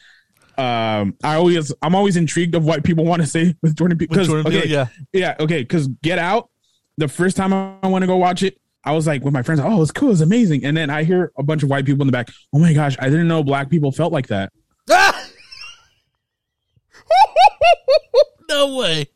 um 0.57 1.15
I 1.23 1.35
always 1.35 1.73
I'm 1.81 1.95
always 1.95 2.17
intrigued 2.17 2.55
of 2.55 2.65
what 2.65 2.83
people 2.83 3.05
want 3.05 3.21
to 3.21 3.27
say 3.27 3.55
with 3.61 3.75
Jordan 3.75 3.97
Peele. 3.97 4.07
with 4.09 4.17
'cause, 4.19 4.27
Jordan 4.27 4.51
Peele, 4.51 4.59
okay, 4.61 4.69
yeah. 4.69 4.88
yeah, 5.13 5.35
okay, 5.39 5.61
because 5.61 5.88
Get 5.88 6.19
Out, 6.19 6.49
the 6.97 7.07
first 7.07 7.38
time 7.38 7.53
I 7.53 7.88
want 7.88 8.03
to 8.03 8.07
go 8.07 8.17
watch 8.17 8.43
it, 8.43 8.59
I 8.83 8.93
was 8.93 9.05
like 9.05 9.23
with 9.23 9.33
my 9.33 9.43
friends, 9.43 9.61
oh, 9.63 9.81
it's 9.81 9.91
cool, 9.91 10.11
it's 10.11 10.21
amazing. 10.21 10.63
And 10.65 10.75
then 10.77 10.89
I 10.89 11.03
hear 11.03 11.31
a 11.38 11.43
bunch 11.43 11.63
of 11.63 11.69
white 11.69 11.85
people 11.85 12.01
in 12.03 12.07
the 12.07 12.11
back, 12.11 12.29
oh 12.53 12.59
my 12.59 12.73
gosh, 12.73 12.95
I 12.99 13.09
didn't 13.09 13.27
know 13.27 13.43
black 13.43 13.69
people 13.69 13.91
felt 13.91 14.13
like 14.13 14.27
that. 14.27 14.51
no 18.49 18.75
way. 18.77 19.09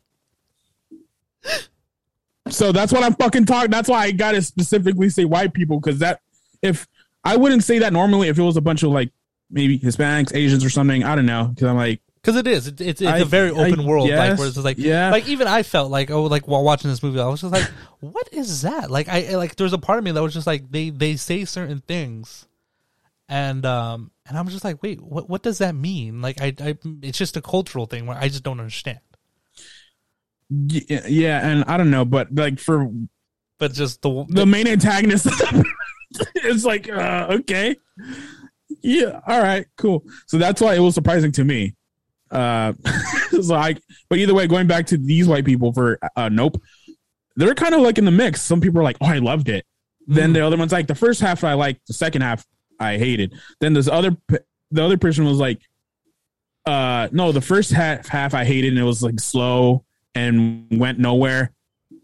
So 2.49 2.71
that's 2.71 2.91
what 2.91 3.03
I'm 3.03 3.13
fucking 3.15 3.45
talking. 3.45 3.71
That's 3.71 3.87
why 3.87 4.03
I 4.03 4.11
gotta 4.11 4.41
specifically 4.41 5.09
say 5.09 5.25
white 5.25 5.53
people 5.53 5.79
because 5.79 5.99
that 5.99 6.21
if 6.61 6.87
I 7.23 7.37
wouldn't 7.37 7.63
say 7.63 7.79
that 7.79 7.93
normally 7.93 8.27
if 8.27 8.37
it 8.37 8.43
was 8.43 8.57
a 8.57 8.61
bunch 8.61 8.83
of 8.83 8.91
like 8.91 9.11
maybe 9.49 9.77
Hispanics, 9.79 10.35
Asians, 10.35 10.65
or 10.65 10.69
something. 10.69 11.03
I 11.03 11.15
don't 11.15 11.25
know 11.25 11.51
because 11.53 11.67
I'm 11.67 11.75
like 11.77 12.01
Because 12.15 12.35
it 12.35 12.47
is. 12.47 12.67
It's, 12.67 12.81
it's, 12.81 13.01
it's 13.01 13.09
I- 13.09 13.19
a 13.19 13.25
very 13.25 13.51
open 13.51 13.81
I 13.81 13.85
world. 13.85 14.09
Like 14.09 14.37
where 14.37 14.47
it's 14.47 14.55
just 14.55 14.65
like, 14.65 14.77
yeah. 14.77 15.11
like 15.11 15.27
even 15.27 15.47
I 15.47 15.63
felt 15.63 15.91
like, 15.91 16.09
oh, 16.11 16.23
like 16.23 16.47
while 16.47 16.63
watching 16.63 16.89
this 16.89 17.03
movie, 17.03 17.19
I 17.19 17.27
was 17.27 17.41
just 17.41 17.53
like, 17.53 17.69
what 17.99 18.29
is 18.31 18.63
that? 18.63 18.89
Like 18.91 19.07
I 19.07 19.35
like 19.35 19.55
there's 19.55 19.73
a 19.73 19.77
part 19.77 19.97
of 19.99 20.03
me 20.03 20.11
that 20.11 20.21
was 20.21 20.33
just 20.33 20.47
like 20.47 20.69
they 20.71 20.89
they 20.89 21.15
say 21.15 21.45
certain 21.45 21.79
things, 21.79 22.47
and 23.29 23.65
um 23.65 24.11
and 24.25 24.37
I'm 24.37 24.47
just 24.49 24.63
like, 24.65 24.81
wait, 24.83 25.01
what 25.01 25.29
what 25.29 25.43
does 25.43 25.59
that 25.59 25.75
mean? 25.75 26.21
Like 26.21 26.41
I 26.41 26.53
I 26.59 26.77
it's 27.01 27.17
just 27.17 27.37
a 27.37 27.41
cultural 27.41 27.85
thing 27.85 28.07
where 28.07 28.17
I 28.17 28.27
just 28.27 28.43
don't 28.43 28.59
understand. 28.59 28.99
Yeah, 30.51 31.47
and 31.47 31.63
I 31.65 31.77
don't 31.77 31.91
know, 31.91 32.03
but 32.03 32.33
like 32.33 32.59
for 32.59 32.91
But 33.57 33.73
just 33.73 34.01
the, 34.01 34.25
the 34.29 34.45
main 34.45 34.67
antagonist, 34.67 35.27
it's 36.35 36.65
like 36.65 36.89
uh, 36.89 37.27
okay, 37.29 37.77
yeah, 38.81 39.21
all 39.25 39.41
right, 39.41 39.65
cool. 39.77 40.03
So 40.27 40.37
that's 40.37 40.61
why 40.61 40.75
it 40.75 40.79
was 40.79 40.93
surprising 40.93 41.31
to 41.33 41.45
me. 41.45 41.75
Uh, 42.29 42.73
so 43.41 43.55
I, 43.55 43.75
but 44.09 44.19
either 44.19 44.33
way, 44.33 44.47
going 44.47 44.67
back 44.67 44.87
to 44.87 44.97
these 44.97 45.27
white 45.27 45.45
people 45.45 45.71
for 45.71 45.99
uh, 46.17 46.29
Nope, 46.29 46.61
they're 47.37 47.55
kind 47.55 47.73
of 47.73 47.81
like 47.81 47.97
in 47.97 48.05
the 48.05 48.11
mix. 48.11 48.41
Some 48.41 48.59
people 48.59 48.81
are 48.81 48.83
like, 48.83 48.97
"Oh, 48.99 49.07
I 49.07 49.19
loved 49.19 49.47
it." 49.47 49.65
Then 50.07 50.33
the 50.33 50.45
other 50.45 50.57
one's 50.57 50.73
like, 50.73 50.87
"The 50.87 50.95
first 50.95 51.21
half 51.21 51.45
I 51.45 51.53
liked, 51.53 51.87
the 51.87 51.93
second 51.93 52.23
half 52.23 52.45
I 52.77 52.97
hated." 52.97 53.35
Then 53.61 53.73
this 53.73 53.87
other, 53.87 54.17
the 54.27 54.83
other 54.83 54.97
person 54.97 55.23
was 55.23 55.37
like, 55.37 55.61
"Uh, 56.65 57.07
no, 57.13 57.31
the 57.31 57.39
first 57.39 57.71
half 57.71 58.07
half 58.07 58.33
I 58.33 58.43
hated, 58.43 58.73
and 58.73 58.79
it 58.79 58.83
was 58.83 59.01
like 59.01 59.19
slow 59.21 59.85
and 60.15 60.67
went 60.71 60.99
nowhere." 60.99 61.53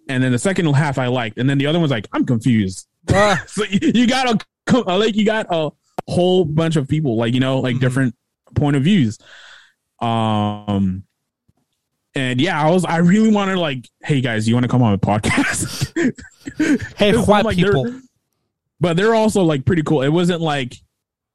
And 0.10 0.24
then 0.24 0.32
the 0.32 0.40
second 0.40 0.66
half 0.74 0.98
I 0.98 1.08
liked, 1.08 1.38
and 1.38 1.50
then 1.50 1.58
the 1.58 1.66
other 1.68 1.80
one's 1.80 1.92
like, 1.92 2.08
"I'm 2.14 2.26
confused." 2.26 2.88
Ah, 3.12 3.44
so 3.48 3.64
you 3.66 3.80
you 3.94 4.08
got 4.08 4.44
a 4.74 4.80
like 4.98 5.16
you 5.16 5.26
got 5.26 5.48
a 5.50 5.70
whole 6.10 6.46
bunch 6.46 6.76
of 6.76 6.88
people 6.88 7.16
like 7.18 7.34
you 7.34 7.40
know 7.40 7.60
like 7.60 7.76
Mhm. 7.78 7.80
different 7.82 8.16
point 8.56 8.76
of 8.78 8.84
views 8.84 9.18
um 10.02 11.04
and 12.16 12.40
yeah 12.40 12.62
i 12.62 12.70
was 12.72 12.86
i 12.86 12.98
really 12.98 13.32
wanted 13.32 13.58
like 13.58 13.88
hey 14.04 14.22
guys 14.22 14.48
you 14.48 14.54
want 14.54 14.64
to 14.64 14.68
come 14.70 14.82
on 14.82 14.94
a 14.94 14.98
podcast 14.98 15.92
hey, 16.98 17.14
white 17.14 17.44
like, 17.46 17.58
they're- 17.58 17.72
people. 17.74 18.00
but 18.80 18.96
they're 18.96 19.16
also 19.16 19.44
like 19.44 19.66
pretty 19.66 19.84
cool 19.84 20.02
it 20.02 20.10
wasn't 20.10 20.40
like 20.42 20.76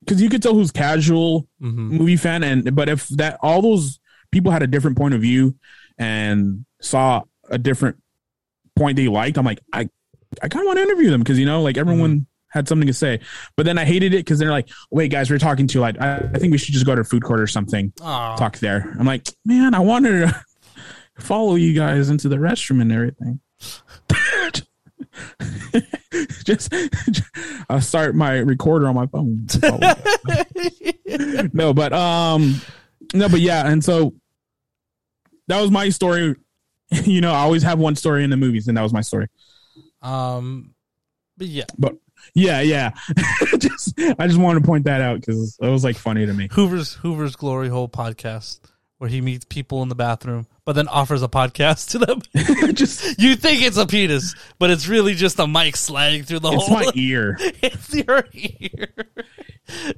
because 0.00 0.22
you 0.22 0.28
could 0.30 0.42
tell 0.42 0.54
who's 0.54 0.70
casual 0.70 1.46
hmm 1.60 1.96
movie 1.96 2.16
fan 2.16 2.42
and 2.44 2.74
but 2.74 2.88
if 2.88 3.08
that 3.08 3.38
all 3.42 3.60
those 3.62 3.98
people 4.30 4.50
had 4.52 4.62
a 4.62 4.66
different 4.66 4.96
point 4.96 5.12
of 5.14 5.20
view 5.20 5.54
and 6.02 6.64
saw 6.80 7.22
a 7.48 7.58
different 7.58 7.96
point 8.76 8.96
they 8.96 9.06
liked 9.08 9.36
i'm 9.36 9.44
like 9.44 9.60
i 9.72 9.88
i 10.42 10.48
kind 10.48 10.62
of 10.62 10.66
want 10.66 10.78
to 10.78 10.82
interview 10.82 11.10
them 11.10 11.20
because 11.20 11.38
you 11.38 11.46
know 11.46 11.62
like 11.62 11.76
everyone 11.76 12.26
had 12.52 12.68
something 12.68 12.86
to 12.86 12.92
say. 12.92 13.18
But 13.56 13.64
then 13.64 13.78
i 13.78 13.84
hated 13.84 14.12
it 14.12 14.18
because 14.18 14.38
they're 14.38 14.50
like 14.50 14.68
wait 14.90 15.10
guys 15.10 15.30
we're 15.30 15.38
talking 15.38 15.66
to 15.68 15.80
like 15.80 15.98
I, 16.00 16.16
I 16.16 16.38
think 16.38 16.52
we 16.52 16.58
should 16.58 16.74
just 16.74 16.84
go 16.84 16.94
to 16.94 17.00
a 17.00 17.04
food 17.04 17.22
court 17.24 17.40
or 17.40 17.46
something. 17.46 17.92
Aw. 18.02 18.36
talk 18.36 18.58
there. 18.58 18.94
I'm 18.98 19.06
like 19.06 19.26
man 19.44 19.74
i 19.74 19.78
wanted 19.78 20.28
to 20.28 20.44
follow 21.18 21.54
you 21.54 21.72
guys 21.74 22.10
into 22.10 22.28
the 22.28 22.36
restroom 22.36 22.82
and 22.82 22.92
everything. 22.92 23.40
Just 26.44 26.74
i'll 27.70 27.80
start 27.80 28.14
my 28.14 28.38
recorder 28.38 28.86
on 28.88 28.94
my 28.94 29.06
phone. 29.06 29.46
To 29.48 29.60
follow 29.60 29.78
you 30.80 30.92
guys 31.08 31.54
no, 31.54 31.72
but 31.72 31.92
um, 31.92 32.60
no, 33.14 33.28
but 33.28 33.40
yeah, 33.40 33.66
and 33.66 33.82
so 33.84 34.14
that 35.52 35.60
was 35.60 35.70
my 35.70 35.88
story. 35.90 36.34
you 37.04 37.20
know, 37.20 37.32
I 37.32 37.40
always 37.40 37.62
have 37.62 37.78
one 37.78 37.96
story 37.96 38.24
in 38.24 38.30
the 38.30 38.36
movies, 38.36 38.68
and 38.68 38.76
that 38.76 38.82
was 38.82 38.92
my 38.92 39.02
story. 39.02 39.28
um, 40.00 40.74
but 41.36 41.46
yeah, 41.46 41.64
but 41.78 41.96
Yeah, 42.34 42.60
yeah. 42.60 42.92
just 43.58 43.98
I 44.18 44.26
just 44.26 44.38
wanted 44.38 44.60
to 44.60 44.66
point 44.66 44.84
that 44.84 45.00
out 45.00 45.20
because 45.20 45.58
it 45.60 45.68
was 45.68 45.84
like 45.84 45.96
funny 45.96 46.24
to 46.26 46.32
me. 46.32 46.48
Hoover's 46.52 46.94
Hoover's 46.94 47.36
Glory 47.36 47.68
Hole 47.68 47.88
podcast 47.88 48.60
where 48.98 49.10
he 49.10 49.20
meets 49.20 49.44
people 49.44 49.82
in 49.82 49.88
the 49.88 49.96
bathroom, 49.96 50.46
but 50.64 50.74
then 50.74 50.86
offers 50.86 51.24
a 51.24 51.28
podcast 51.28 51.90
to 51.90 51.98
them. 51.98 52.22
just 52.74 53.20
you 53.20 53.34
think 53.34 53.62
it's 53.62 53.76
a 53.76 53.84
penis, 53.84 54.34
but 54.60 54.70
it's 54.70 54.86
really 54.86 55.14
just 55.14 55.38
a 55.40 55.46
mic 55.46 55.76
sliding 55.76 56.22
through 56.22 56.38
the 56.38 56.52
it's 56.52 56.66
hole. 56.66 56.78
It's 56.78 56.86
my 56.86 56.92
ear. 56.94 57.36
it's 57.40 57.92
your 57.92 58.24
ear. 58.32 58.94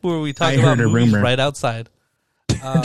Where 0.00 0.20
we 0.20 0.32
talk 0.32 0.48
I 0.48 0.52
about 0.52 0.78
movies 0.78 0.94
rumor. 0.94 1.20
right 1.20 1.38
outside. 1.38 1.90
Um, 2.62 2.82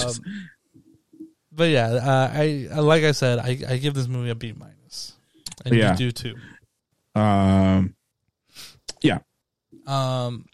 but 1.60 1.70
yeah, 1.70 1.88
uh, 1.90 2.32
I 2.34 2.68
I- 2.74 2.80
like 2.80 3.04
I 3.04 3.12
said, 3.12 3.38
I, 3.38 3.50
I 3.70 3.78
give 3.78 3.94
this 3.94 4.08
movie 4.08 4.32
a 4.32 4.36
B 4.36 4.54
minus, 4.58 4.74
minus. 4.80 5.16
and 5.66 5.76
Yeah. 5.76 5.92
you 5.92 5.98
do 5.98 6.12
too. 6.12 6.36
Um, 7.20 7.94
yeah. 9.02 9.20
Um, 9.86 10.46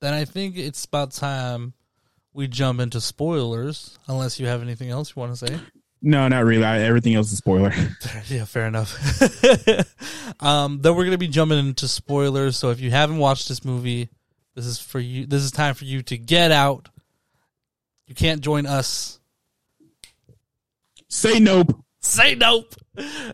then 0.00 0.14
I 0.14 0.24
think 0.24 0.56
it's 0.56 0.84
about 0.86 1.10
time 1.12 1.74
we 2.32 2.46
jump 2.48 2.80
into 2.80 3.00
spoilers. 3.00 3.98
Unless 4.08 4.40
you 4.40 4.46
have 4.46 4.62
anything 4.62 4.88
else 4.90 5.14
you 5.14 5.20
want 5.20 5.36
to 5.36 5.46
say. 5.46 5.60
no, 6.02 6.28
not 6.28 6.44
really. 6.44 6.64
I, 6.64 6.80
everything 6.80 7.14
else 7.14 7.30
is 7.32 7.38
spoiler. 7.38 7.72
yeah, 8.28 8.44
fair 8.44 8.66
enough. 8.66 8.96
um, 10.40 10.80
then 10.80 10.94
we're 10.96 11.04
gonna 11.04 11.18
be 11.18 11.28
jumping 11.28 11.58
into 11.58 11.88
spoilers. 11.88 12.56
So 12.56 12.70
if 12.70 12.80
you 12.80 12.90
haven't 12.90 13.18
watched 13.18 13.48
this 13.48 13.64
movie, 13.64 14.08
This 14.54 14.66
is 14.66 14.78
for 14.80 14.98
you. 15.00 15.26
This 15.26 15.42
is 15.42 15.50
time 15.52 15.74
for 15.74 15.84
you 15.84 16.02
to 16.02 16.16
get 16.18 16.50
out. 16.50 16.88
You 18.06 18.14
can't 18.14 18.40
join 18.40 18.66
us. 18.66 19.19
Say 21.10 21.38
nope. 21.38 21.84
Say 22.00 22.34
nope 22.34 22.74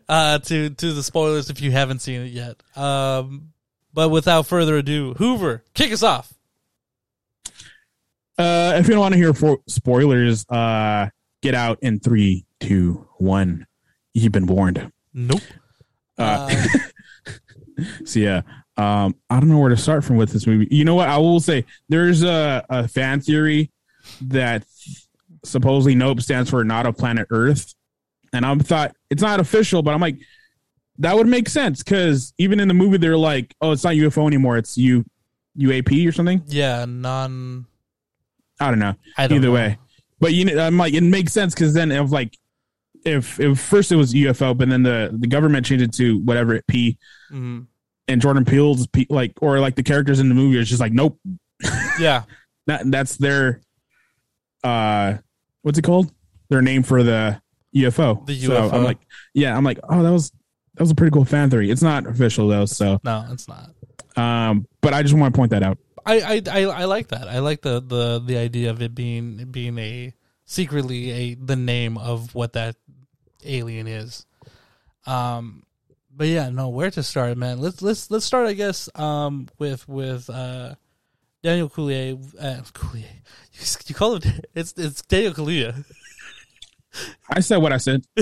uh, 0.08 0.38
to 0.38 0.70
to 0.70 0.92
the 0.92 1.02
spoilers 1.02 1.50
if 1.50 1.60
you 1.60 1.70
haven't 1.70 2.00
seen 2.00 2.22
it 2.22 2.32
yet. 2.32 2.62
Um, 2.76 3.52
but 3.92 4.10
without 4.10 4.46
further 4.46 4.76
ado, 4.76 5.14
Hoover, 5.14 5.64
kick 5.74 5.92
us 5.92 6.02
off. 6.02 6.32
Uh, 8.38 8.74
if 8.76 8.86
you 8.86 8.92
don't 8.92 9.00
want 9.00 9.14
to 9.14 9.18
hear 9.18 9.32
for 9.32 9.58
spoilers, 9.66 10.46
uh, 10.50 11.08
get 11.42 11.54
out 11.54 11.78
in 11.80 12.00
three, 12.00 12.44
two, 12.60 13.08
one. 13.16 13.66
You've 14.12 14.32
been 14.32 14.46
warned. 14.46 14.92
Nope. 15.14 15.40
Uh, 16.18 16.50
so 18.04 18.18
yeah, 18.18 18.42
um, 18.76 19.16
I 19.30 19.40
don't 19.40 19.48
know 19.48 19.58
where 19.58 19.70
to 19.70 19.76
start 19.76 20.04
from 20.04 20.16
with 20.16 20.32
this 20.32 20.46
movie. 20.46 20.68
You 20.70 20.84
know 20.84 20.94
what? 20.94 21.08
I 21.08 21.16
will 21.18 21.40
say 21.40 21.64
there's 21.88 22.22
a, 22.22 22.64
a 22.68 22.88
fan 22.88 23.20
theory 23.20 23.70
that 24.20 24.64
supposedly 25.46 25.94
Nope 25.94 26.20
stands 26.20 26.50
for 26.50 26.64
not 26.64 26.86
of 26.86 26.96
planet 26.96 27.26
Earth, 27.30 27.74
and 28.32 28.44
I'm 28.44 28.60
thought 28.60 28.94
it's 29.10 29.22
not 29.22 29.40
official, 29.40 29.82
but 29.82 29.94
I'm 29.94 30.00
like, 30.00 30.18
that 30.98 31.14
would 31.16 31.26
make 31.26 31.48
sense 31.48 31.82
because 31.82 32.32
even 32.38 32.58
in 32.60 32.68
the 32.68 32.74
movie 32.74 32.96
they're 32.98 33.16
like, 33.18 33.54
oh, 33.60 33.72
it's 33.72 33.84
not 33.84 33.94
UFO 33.94 34.26
anymore, 34.26 34.56
it's 34.58 34.76
U 34.78 35.04
UAP 35.58 36.06
or 36.08 36.12
something. 36.12 36.42
Yeah, 36.46 36.84
non. 36.86 37.66
I 38.60 38.70
don't 38.70 38.78
know. 38.78 38.94
I 39.18 39.26
don't 39.26 39.38
Either 39.38 39.48
know. 39.48 39.52
way, 39.54 39.78
but 40.20 40.32
you 40.34 40.44
know, 40.46 40.58
I'm 40.58 40.76
like, 40.78 40.94
it 40.94 41.02
makes 41.02 41.32
sense 41.32 41.54
because 41.54 41.74
then 41.74 41.90
if 41.92 42.10
like. 42.10 42.36
If, 43.04 43.38
if 43.38 43.60
first 43.60 43.92
it 43.92 43.96
was 43.96 44.12
UFO, 44.14 44.58
but 44.58 44.68
then 44.68 44.82
the, 44.82 45.10
the 45.16 45.28
government 45.28 45.64
changed 45.64 45.84
it 45.84 45.92
to 45.94 46.18
whatever 46.24 46.54
it 46.54 46.66
P, 46.66 46.98
Mhm. 47.30 47.66
and 48.08 48.20
Jordan 48.20 48.44
Peele's 48.44 48.88
P, 48.88 49.06
like 49.08 49.32
or 49.40 49.60
like 49.60 49.76
the 49.76 49.84
characters 49.84 50.18
in 50.18 50.28
the 50.28 50.34
movie 50.34 50.58
are 50.58 50.64
just 50.64 50.80
like 50.80 50.92
nope, 50.92 51.16
Yeah, 52.00 52.24
that 52.66 52.90
that's 52.90 53.16
their 53.16 53.60
uh 54.64 55.18
what's 55.66 55.78
it 55.80 55.82
called 55.82 56.12
their 56.48 56.62
name 56.62 56.84
for 56.84 57.02
the 57.02 57.42
ufo 57.74 58.24
The 58.24 58.38
So 58.38 58.50
UFO. 58.50 58.72
i'm 58.72 58.84
like 58.84 58.98
yeah 59.34 59.56
i'm 59.56 59.64
like 59.64 59.80
oh 59.88 60.00
that 60.04 60.12
was 60.12 60.30
that 60.74 60.80
was 60.82 60.92
a 60.92 60.94
pretty 60.94 61.10
cool 61.12 61.24
fan 61.24 61.50
theory 61.50 61.70
it's 61.72 61.82
not 61.82 62.06
official 62.06 62.46
though 62.46 62.66
so 62.66 63.00
no, 63.02 63.26
it's 63.32 63.48
not. 63.48 63.70
um 64.16 64.64
but 64.80 64.94
i 64.94 65.02
just 65.02 65.12
want 65.14 65.34
to 65.34 65.36
point 65.36 65.50
that 65.50 65.64
out 65.64 65.76
I, 66.08 66.20
I, 66.20 66.42
I, 66.52 66.60
I 66.82 66.84
like 66.84 67.08
that. 67.08 67.26
I 67.26 67.40
like 67.40 67.62
the, 67.62 67.80
the, 67.84 68.22
the 68.24 68.36
idea 68.38 68.70
of 68.70 68.80
it 68.80 68.94
being 68.94 69.46
being 69.50 69.76
a 69.76 70.14
secretly 70.44 71.10
a 71.10 71.34
the 71.34 71.56
name 71.56 71.98
of 71.98 72.32
what 72.32 72.52
that 72.52 72.76
alien 73.44 73.88
is. 73.88 74.24
Um, 75.04 75.64
but 76.14 76.28
yeah, 76.28 76.48
no, 76.50 76.68
where 76.68 76.92
to 76.92 77.02
start, 77.02 77.36
man? 77.36 77.58
Let's 77.58 77.82
let's 77.82 78.08
let's 78.08 78.24
start, 78.24 78.46
I 78.46 78.52
guess, 78.52 78.88
um, 78.94 79.48
with 79.58 79.88
with 79.88 80.30
uh, 80.30 80.76
Daniel 81.42 81.68
Coulier. 81.68 82.14
Uh, 82.40 82.62
Coulier, 82.72 83.04
you, 83.86 83.94
call 83.94 84.16
him 84.16 84.32
it's 84.54 84.74
it's 84.76 85.02
Daniel 85.02 85.32
Kaluuya. 85.32 85.84
i 87.28 87.40
said 87.40 87.58
what 87.58 87.72
i 87.72 87.76
said 87.76 88.04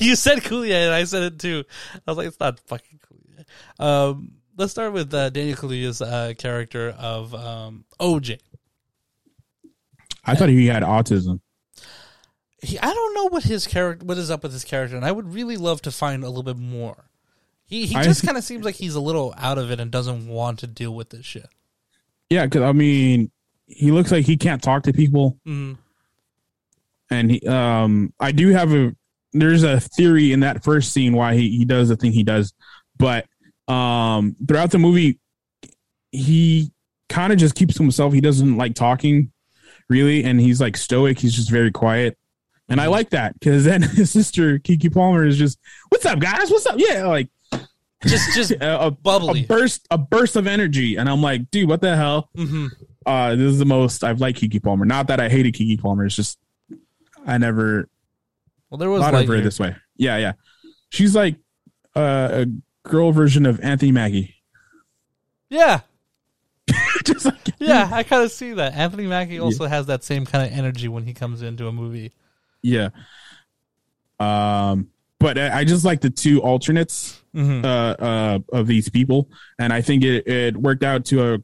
you 0.00 0.16
said 0.16 0.38
Coulier, 0.38 0.84
and 0.86 0.94
I 0.94 1.04
said 1.04 1.22
it 1.22 1.38
too. 1.38 1.64
I 1.94 2.10
was 2.10 2.16
like, 2.18 2.26
it's 2.26 2.40
not 2.40 2.60
fucking 2.60 3.00
Coulier. 3.00 3.44
Um, 3.82 4.32
let's 4.56 4.72
start 4.72 4.92
with 4.92 5.12
uh, 5.14 5.30
Daniel 5.30 5.56
Kaluuya's 5.56 6.02
uh, 6.02 6.34
character 6.36 6.94
of 6.98 7.34
um, 7.34 7.84
OJ. 8.00 8.38
i 10.24 10.34
thought 10.34 10.48
he 10.50 10.66
had 10.66 10.82
autism 10.82 11.40
he, 12.62 12.78
I 12.78 12.92
don't 12.94 13.14
know 13.14 13.28
what 13.28 13.42
his 13.42 13.66
character, 13.66 14.04
what 14.06 14.18
is 14.18 14.30
up 14.30 14.44
with 14.44 14.52
his 14.52 14.64
character, 14.64 14.96
and 14.96 15.04
I 15.04 15.10
would 15.12 15.34
really 15.34 15.56
love 15.56 15.82
to 15.82 15.90
find 15.90 16.22
a 16.22 16.28
little 16.28 16.44
bit 16.44 16.58
more. 16.58 17.08
He 17.64 17.86
he 17.86 17.94
just 17.94 18.24
kind 18.24 18.36
of 18.36 18.44
seems 18.44 18.64
like 18.64 18.74
he's 18.74 18.94
a 18.94 19.00
little 19.00 19.34
out 19.36 19.58
of 19.58 19.70
it 19.70 19.80
and 19.80 19.90
doesn't 19.90 20.28
want 20.28 20.58
to 20.60 20.66
deal 20.66 20.94
with 20.94 21.10
this 21.10 21.24
shit. 21.24 21.48
yeah 22.28 22.44
because 22.44 22.62
i 22.62 22.72
mean 22.72 23.30
he 23.76 23.90
looks 23.90 24.10
like 24.12 24.24
he 24.24 24.36
can't 24.36 24.62
talk 24.62 24.82
to 24.84 24.92
people. 24.92 25.38
Mhm. 25.46 25.76
and 27.10 27.30
he 27.30 27.46
um 27.46 28.12
i 28.20 28.32
do 28.32 28.48
have 28.48 28.72
a 28.72 28.94
there's 29.34 29.62
a 29.62 29.80
theory 29.80 30.32
in 30.32 30.40
that 30.40 30.62
first 30.62 30.92
scene 30.92 31.14
why 31.14 31.34
he, 31.34 31.56
he 31.56 31.64
does 31.64 31.88
the 31.88 31.96
thing 31.96 32.12
he 32.12 32.22
does. 32.22 32.52
But 32.98 33.26
um 33.68 34.36
throughout 34.46 34.70
the 34.70 34.78
movie 34.78 35.18
he 36.10 36.70
kind 37.08 37.32
of 37.32 37.38
just 37.38 37.54
keeps 37.54 37.74
to 37.76 37.82
himself. 37.82 38.12
He 38.12 38.20
doesn't 38.20 38.56
like 38.56 38.74
talking 38.74 39.32
really. 39.88 40.24
And 40.24 40.40
he's 40.40 40.60
like 40.60 40.76
stoic. 40.76 41.18
He's 41.18 41.34
just 41.34 41.50
very 41.50 41.70
quiet. 41.70 42.16
And 42.68 42.80
i 42.80 42.86
like 42.86 43.10
that 43.10 43.34
because 43.38 43.64
then 43.64 43.82
his 43.98 44.10
sister 44.10 44.58
Keke 44.58 44.92
Palmer 44.92 45.24
is 45.26 45.36
just 45.38 45.58
what's 45.88 46.06
up 46.06 46.18
guys? 46.18 46.50
What's 46.50 46.66
up? 46.66 46.76
Yeah 46.78 47.06
like 47.06 47.28
Just 48.04 48.34
just 48.34 48.50
a, 48.60 48.86
a, 48.86 48.90
bubbly. 48.90 49.44
a 49.44 49.46
burst 49.46 49.86
a 49.90 49.98
burst 49.98 50.36
of 50.36 50.46
energy. 50.46 50.96
And 50.96 51.08
i'm 51.08 51.22
like 51.22 51.50
dude 51.50 51.68
what 51.68 51.80
the 51.80 51.96
hell? 51.96 52.28
Hmm 52.36 52.66
uh 53.06 53.34
this 53.34 53.52
is 53.52 53.58
the 53.58 53.64
most 53.64 54.04
i've 54.04 54.20
liked 54.20 54.40
Keke 54.40 54.62
Palmer 54.62 54.84
not 54.84 55.08
that 55.08 55.20
i 55.20 55.28
hated 55.28 55.54
Keke 55.54 55.80
Palmer 55.80 56.06
it's 56.06 56.16
just 56.16 56.38
i 57.26 57.38
never 57.38 57.88
Well, 58.70 58.78
there 58.78 58.90
was 58.90 59.02
thought 59.02 59.14
of 59.14 59.26
her 59.28 59.40
this 59.40 59.60
way. 59.60 59.76
Yeah, 59.96 60.16
yeah. 60.16 60.32
She's 60.88 61.14
like 61.14 61.36
uh, 61.94 62.44
a 62.44 62.46
girl 62.88 63.12
version 63.12 63.46
of 63.46 63.60
Anthony 63.60 63.92
Mackie. 63.92 64.34
Yeah, 65.50 65.80
Just 67.04 67.26
like 67.26 67.36
yeah, 67.58 67.88
I 67.92 68.02
kind 68.02 68.22
of 68.24 68.32
see 68.32 68.52
that. 68.54 68.74
Anthony 68.74 69.06
Mackie 69.06 69.38
also 69.38 69.66
has 69.66 69.86
that 69.86 70.02
same 70.04 70.24
kind 70.24 70.50
of 70.50 70.56
energy 70.58 70.88
when 70.88 71.04
he 71.04 71.12
comes 71.14 71.42
into 71.42 71.66
a 71.68 71.72
movie. 71.72 72.12
yeah. 72.62 72.88
Um, 74.18 74.88
but 75.18 75.38
I 75.38 75.64
just 75.64 75.84
like 75.84 76.00
the 76.00 76.10
two 76.10 76.40
alternates 76.42 77.20
hmm 77.32 77.64
uh, 77.64 77.68
uh, 77.68 78.38
of 78.52 78.66
these 78.66 78.88
people, 78.88 79.28
and 79.58 79.72
I 79.72 79.80
think 79.82 80.04
it 80.04 80.26
it 80.26 80.56
worked 80.56 80.82
out 80.82 81.04
to 81.06 81.34
a 81.34 81.38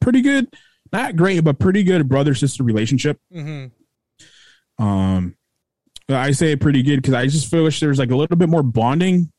pretty 0.00 0.22
good, 0.22 0.54
not 0.92 1.16
great, 1.16 1.40
but 1.44 1.58
pretty 1.58 1.82
good 1.82 2.08
brother 2.08 2.34
sister 2.34 2.62
relationship. 2.64 3.18
hmm 3.32 3.66
Um, 4.78 5.36
I 6.08 6.32
say 6.32 6.56
pretty 6.56 6.82
good 6.82 6.96
because 6.96 7.14
I 7.14 7.26
just 7.26 7.50
feel 7.50 7.64
wish 7.64 7.80
there 7.80 7.90
was 7.90 7.98
like 7.98 8.10
a 8.10 8.16
little 8.16 8.36
bit 8.36 8.48
more 8.48 8.62
bonding 8.62 9.30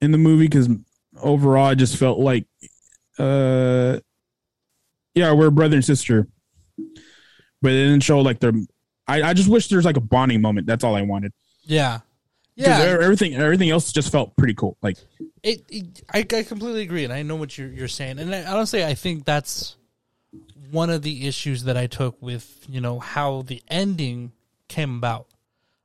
in 0.00 0.10
the 0.10 0.18
movie 0.18 0.46
because 0.46 0.68
overall 1.22 1.66
I 1.66 1.74
just 1.74 1.96
felt 1.96 2.18
like, 2.18 2.46
uh, 3.18 4.00
yeah, 5.14 5.32
we're 5.32 5.50
brother 5.50 5.76
and 5.76 5.84
sister, 5.84 6.28
but 7.62 7.72
it 7.72 7.84
didn't 7.84 8.02
show 8.02 8.20
like 8.20 8.40
the. 8.40 8.66
I, 9.06 9.22
I 9.22 9.34
just 9.34 9.48
wish 9.48 9.68
there's 9.68 9.84
like 9.84 9.96
a 9.96 10.02
bonding 10.02 10.40
moment. 10.40 10.66
That's 10.66 10.82
all 10.84 10.96
I 10.96 11.02
wanted. 11.02 11.32
Yeah, 11.62 12.00
yeah. 12.56 12.78
everything 13.00 13.34
everything 13.34 13.70
else 13.70 13.92
just 13.92 14.10
felt 14.10 14.36
pretty 14.36 14.54
cool. 14.54 14.76
Like 14.82 14.98
it, 15.44 15.62
it 15.68 16.02
I, 16.12 16.18
I 16.36 16.42
completely 16.42 16.82
agree 16.82 17.04
and 17.04 17.12
i 17.12 17.22
know 17.22 17.36
what 17.36 17.56
you're, 17.56 17.68
you're 17.68 17.86
saying 17.86 18.18
and 18.18 18.34
I, 18.34 18.44
honestly 18.44 18.82
i 18.82 18.94
think 18.94 19.24
that's 19.24 19.76
one 20.74 20.90
of 20.90 21.02
the 21.02 21.26
issues 21.26 21.64
that 21.64 21.76
i 21.76 21.86
took 21.86 22.20
with 22.20 22.64
you 22.68 22.80
know 22.80 22.98
how 22.98 23.42
the 23.42 23.62
ending 23.68 24.32
came 24.68 24.96
about 24.96 25.26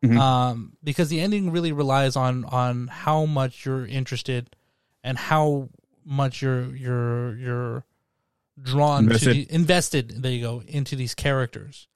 Mhm. 0.04 0.18
um, 0.18 0.78
because 0.84 1.10
the 1.10 1.20
ending 1.20 1.52
really 1.52 1.72
relies 1.74 2.16
on 2.16 2.46
on 2.46 2.88
how 2.88 3.26
much 3.26 3.66
you're 3.66 3.86
interested 3.86 4.56
and 5.04 5.18
how 5.18 5.70
much 6.06 6.42
you're 6.42 6.74
you're 6.76 7.36
you're 7.38 7.84
drawn 8.62 9.04
Invested. 9.04 9.26
to 9.26 9.34
the, 9.46 9.54
invested 9.54 10.10
there 10.24 10.32
you 10.32 10.42
go 10.42 10.64
into 10.68 10.96
these 10.96 11.14
characters 11.16 11.88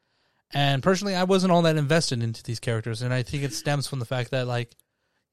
and 0.51 0.83
personally 0.83 1.15
i 1.15 1.23
wasn't 1.23 1.51
all 1.51 1.61
that 1.63 1.77
invested 1.77 2.21
into 2.21 2.43
these 2.43 2.59
characters 2.59 3.01
and 3.01 3.13
i 3.13 3.23
think 3.23 3.43
it 3.43 3.53
stems 3.53 3.87
from 3.87 3.99
the 3.99 4.05
fact 4.05 4.31
that 4.31 4.47
like 4.47 4.69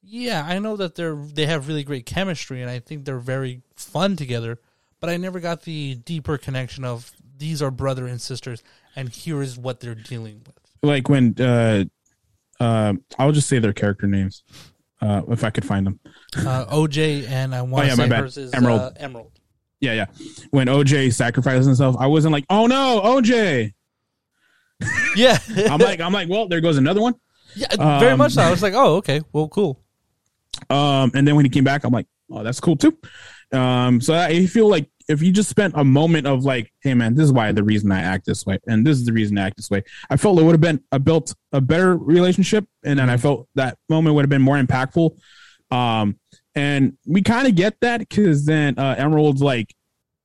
yeah, 0.03 0.43
I 0.49 0.59
know 0.61 0.77
that 0.79 0.95
they're 0.95 1.15
they 1.15 1.45
have 1.45 1.69
really 1.69 1.85
great 1.85 2.07
chemistry 2.07 2.63
and 2.63 2.71
I 2.71 2.79
think 2.79 3.05
they're 3.05 3.19
very 3.19 3.61
fun 3.77 4.17
together, 4.17 4.59
but 4.99 5.11
I 5.11 5.19
never 5.19 5.41
got 5.41 5.65
the 5.65 5.95
deeper 5.95 6.39
connection 6.39 6.87
of 6.87 7.13
these 7.41 7.61
are 7.63 7.71
brother 7.71 8.07
and 8.07 8.21
sisters 8.21 8.63
and 8.95 9.09
here 9.09 9.43
is 9.43 9.59
what 9.59 9.81
they're 9.81 9.95
dealing 9.95 10.43
with. 10.47 10.57
like 10.83 11.09
when 11.09 11.35
uh, 11.41 11.85
uh, 12.61 12.93
I'll 13.19 13.33
just 13.33 13.49
say 13.49 13.59
their 13.59 13.73
character 13.73 14.07
names, 14.07 14.45
uh, 15.01 15.23
if 15.29 15.43
I 15.43 15.51
could 15.51 15.65
find 15.65 15.87
them. 15.87 15.99
Uh, 16.37 16.67
OJ 16.67 17.29
and 17.29 17.55
I 17.55 17.63
want 17.63 17.87
Oh, 17.87 17.89
yeah, 17.89 17.95
my 17.95 18.05
say 18.05 18.09
bad. 18.11 18.21
hers 18.21 18.37
is 18.37 18.53
Emerald. 18.53 18.81
Uh, 18.81 18.91
Emerald. 18.97 19.33
Yeah, 19.81 19.95
yeah. 19.95 20.07
When 20.51 20.67
OJ 20.69 21.13
sacrifices 21.15 21.65
himself, 21.67 21.97
I 21.99 22.07
wasn't 22.07 22.33
like, 22.33 22.45
oh 22.51 22.67
no, 22.67 23.01
OJ. 23.03 23.73
Yeah, 25.17 25.39
I'm 25.71 25.81
like, 25.81 26.01
I'm 26.01 26.13
like, 26.13 26.29
well, 26.29 26.47
there 26.49 26.61
goes 26.61 26.77
another 26.77 27.01
one. 27.01 27.15
yeah, 27.57 27.69
very 27.99 28.13
um, 28.13 28.19
much 28.19 28.33
so. 28.35 28.43
I 28.43 28.51
was 28.51 28.63
like, 28.63 28.75
oh, 28.75 28.97
okay, 28.97 29.23
well, 29.33 29.49
cool. 29.49 29.81
Um, 30.69 31.11
and 31.15 31.27
then 31.27 31.35
when 31.37 31.45
he 31.47 31.51
came 31.51 31.65
back, 31.65 31.85
I'm 31.85 31.93
like, 31.93 32.07
oh, 32.31 32.43
that's 32.43 32.61
cool 32.61 32.77
too. 32.77 32.97
Um, 33.53 34.01
so 34.01 34.15
I 34.15 34.47
feel 34.47 34.69
like 34.69 34.89
if 35.11 35.23
you 35.23 35.33
just 35.33 35.49
spent 35.51 35.75
a 35.77 35.85
moment 35.85 36.27
of 36.27 36.45
like, 36.45 36.73
hey 36.81 36.95
man, 36.95 37.15
this 37.15 37.25
is 37.25 37.33
why 37.33 37.53
the 37.53 37.63
reason 37.65 37.91
I 37.93 38.01
act 38.01 38.25
this 38.27 38.47
way, 38.47 38.59
and 38.67 38.87
this 38.87 38.97
is 38.97 39.05
the 39.05 39.13
reason 39.13 39.37
I 39.39 39.47
act 39.47 39.57
this 39.57 39.71
way, 39.71 39.83
I 40.09 40.17
felt 40.17 40.39
it 40.39 40.43
would 40.45 40.53
have 40.53 40.61
been 40.61 40.83
a 40.93 40.99
built 40.99 41.35
a 41.53 41.61
better 41.61 41.97
relationship, 41.97 42.65
and 42.85 42.99
then 42.99 43.11
I 43.11 43.17
felt 43.17 43.49
that 43.57 43.79
moment 43.89 44.15
would 44.15 44.23
have 44.23 44.31
been 44.31 44.43
more 44.43 44.57
impactful. 44.57 45.11
Um, 45.71 46.19
and 46.55 46.97
we 47.07 47.23
kind 47.23 47.47
of 47.47 47.55
get 47.55 47.79
that 47.81 48.01
because 48.01 48.45
then 48.47 48.79
uh, 48.79 48.95
Emerald's 48.99 49.43
like, 49.43 49.75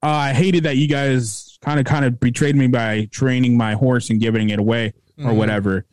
uh, 0.04 0.08
I 0.08 0.34
hated 0.34 0.64
that 0.64 0.78
you 0.78 0.88
guys 0.88 1.58
kind 1.62 1.80
of 1.80 1.86
kind 1.86 2.06
of 2.06 2.20
betrayed 2.20 2.56
me 2.56 2.68
by 2.68 3.08
training 3.12 3.58
my 3.58 3.74
horse 3.74 4.10
and 4.10 4.20
giving 4.20 4.50
it 4.50 4.60
away 4.60 4.94
or 5.18 5.32
Mhm. 5.32 5.36
whatever. 5.38 5.86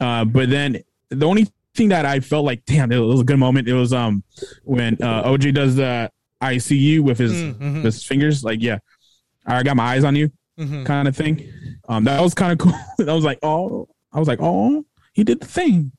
Uh, 0.00 0.24
but 0.24 0.50
then 0.50 0.78
the 1.10 1.26
only 1.26 1.48
thing 1.74 1.88
that 1.90 2.04
I 2.04 2.20
felt 2.20 2.44
like, 2.44 2.64
damn, 2.66 2.90
it 2.92 2.98
was 2.98 3.20
a 3.20 3.24
good 3.24 3.38
moment. 3.38 3.68
It 3.68 3.74
was 3.74 3.92
um 3.92 4.22
when 4.64 4.96
uh, 5.02 5.22
OJ 5.30 5.52
does 5.54 5.76
the 5.76 6.10
ICU 6.42 7.00
with 7.00 7.18
his 7.18 7.32
Mm, 7.32 7.54
mhm. 7.58 7.84
his 7.84 8.02
fingers. 8.04 8.44
Like, 8.44 8.60
yeah, 8.62 8.78
I 9.46 9.62
got 9.62 9.76
my 9.76 9.84
eyes 9.84 10.04
on 10.04 10.14
you 10.16 10.30
Mhm. 10.58 10.84
kind 10.86 11.08
of 11.08 11.16
thing. 11.16 11.48
Um, 11.88 12.04
that 12.04 12.20
was 12.20 12.34
kind 12.34 12.52
of 12.52 12.58
cool. 12.58 12.74
I 13.08 13.12
was 13.14 13.24
like, 13.24 13.38
oh, 13.42 13.88
I 14.12 14.18
was 14.18 14.28
like, 14.28 14.38
oh, 14.42 14.84
he 15.12 15.24
did 15.24 15.40
the 15.40 15.46
thing. 15.46 15.92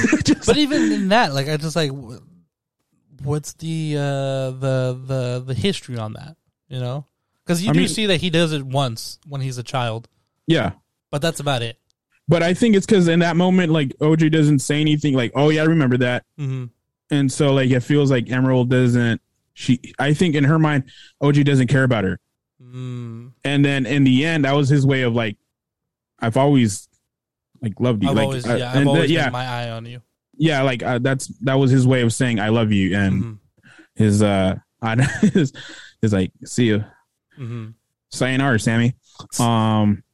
But 0.46 0.56
even 0.56 0.92
in 0.92 1.08
that, 1.08 1.34
like, 1.34 1.48
I 1.48 1.56
just 1.56 1.74
like, 1.76 1.90
what's 3.22 3.52
the 3.54 3.96
uh 3.96 4.50
the 4.52 5.00
the 5.06 5.44
the 5.46 5.54
history 5.54 5.96
on 5.98 6.12
that? 6.14 6.36
You 6.68 6.80
know, 6.80 7.04
because 7.44 7.62
you 7.62 7.70
I 7.70 7.72
do 7.72 7.80
mean- 7.80 7.88
see 7.88 8.06
that 8.06 8.20
he 8.20 8.30
does 8.30 8.52
it 8.52 8.64
once 8.64 9.18
when 9.26 9.40
he's 9.40 9.58
a 9.58 9.62
child, 9.62 10.08
yeah, 10.46 10.72
but 11.10 11.22
that's 11.22 11.40
about 11.40 11.62
it. 11.62 11.78
but 12.28 12.42
I 12.42 12.54
think 12.54 12.76
it's 12.76 12.86
because 12.86 13.08
in 13.08 13.20
that 13.20 13.36
moment, 13.36 13.72
like 13.72 13.96
OJ 14.00 14.30
doesn't 14.30 14.58
say 14.60 14.80
anything. 14.80 15.14
Like, 15.14 15.32
oh 15.34 15.48
yeah, 15.50 15.62
I 15.62 15.66
remember 15.66 15.96
that. 15.98 16.24
hmm 16.36 16.66
and 17.10 17.32
so 17.32 17.54
like 17.54 17.70
it 17.70 17.80
feels 17.80 18.10
like 18.10 18.30
Emerald 18.30 18.68
doesn't. 18.70 19.20
She, 19.58 19.80
I 19.98 20.14
think 20.14 20.36
in 20.36 20.44
her 20.44 20.56
mind, 20.56 20.84
OJ 21.20 21.44
doesn't 21.44 21.66
care 21.66 21.82
about 21.82 22.04
her. 22.04 22.20
Mm. 22.62 23.32
And 23.42 23.64
then 23.64 23.86
in 23.86 24.04
the 24.04 24.24
end, 24.24 24.44
that 24.44 24.54
was 24.54 24.68
his 24.68 24.86
way 24.86 25.02
of 25.02 25.14
like, 25.14 25.36
I've 26.20 26.36
always 26.36 26.88
like 27.60 27.74
loved 27.80 28.04
you. 28.04 28.10
I've 28.10 28.14
like, 28.14 28.24
always, 28.24 28.46
yeah, 28.46 28.72
I've 28.72 28.86
always 28.86 29.10
yeah, 29.10 29.30
my 29.30 29.44
eye 29.44 29.70
on 29.70 29.84
you. 29.84 30.00
yeah. 30.36 30.62
Like 30.62 30.84
uh, 30.84 31.00
that's 31.00 31.26
that 31.40 31.54
was 31.54 31.72
his 31.72 31.88
way 31.88 32.02
of 32.02 32.12
saying 32.12 32.38
I 32.38 32.50
love 32.50 32.70
you. 32.70 32.96
And 32.96 33.22
Mhm. 33.24 33.38
his 33.96 34.22
uh, 34.22 34.54
I, 34.82 34.94
his, 35.34 35.52
his 36.00 36.12
like 36.12 36.30
see 36.44 36.66
you, 36.66 36.84
hmm 37.34 37.70
sayonara, 38.10 38.60
Sammy. 38.60 38.94
Um, 39.40 40.04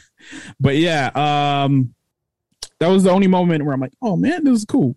but 0.60 0.76
yeah, 0.76 1.10
um, 1.14 1.94
that 2.80 2.88
was 2.88 3.04
the 3.04 3.10
only 3.10 3.28
moment 3.28 3.64
where 3.64 3.74
I'm 3.74 3.80
like, 3.80 3.94
oh 4.02 4.16
man, 4.16 4.42
this 4.42 4.58
is 4.58 4.64
cool. 4.64 4.96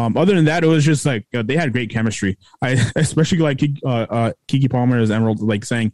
Um, 0.00 0.16
other 0.16 0.34
than 0.34 0.46
that, 0.46 0.64
it 0.64 0.66
was 0.66 0.84
just 0.84 1.04
like 1.04 1.26
uh, 1.34 1.42
they 1.42 1.56
had 1.56 1.72
great 1.72 1.90
chemistry. 1.90 2.38
I 2.62 2.70
especially 2.96 3.38
like 3.38 3.60
uh, 3.84 3.88
uh, 3.88 4.32
Keke 4.48 4.70
Palmer 4.70 4.98
as 4.98 5.10
Emerald, 5.10 5.40
like 5.40 5.64
saying 5.64 5.92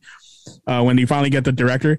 uh, 0.66 0.82
when 0.82 0.96
they 0.96 1.04
finally 1.04 1.30
get 1.30 1.44
the 1.44 1.52
director 1.52 1.98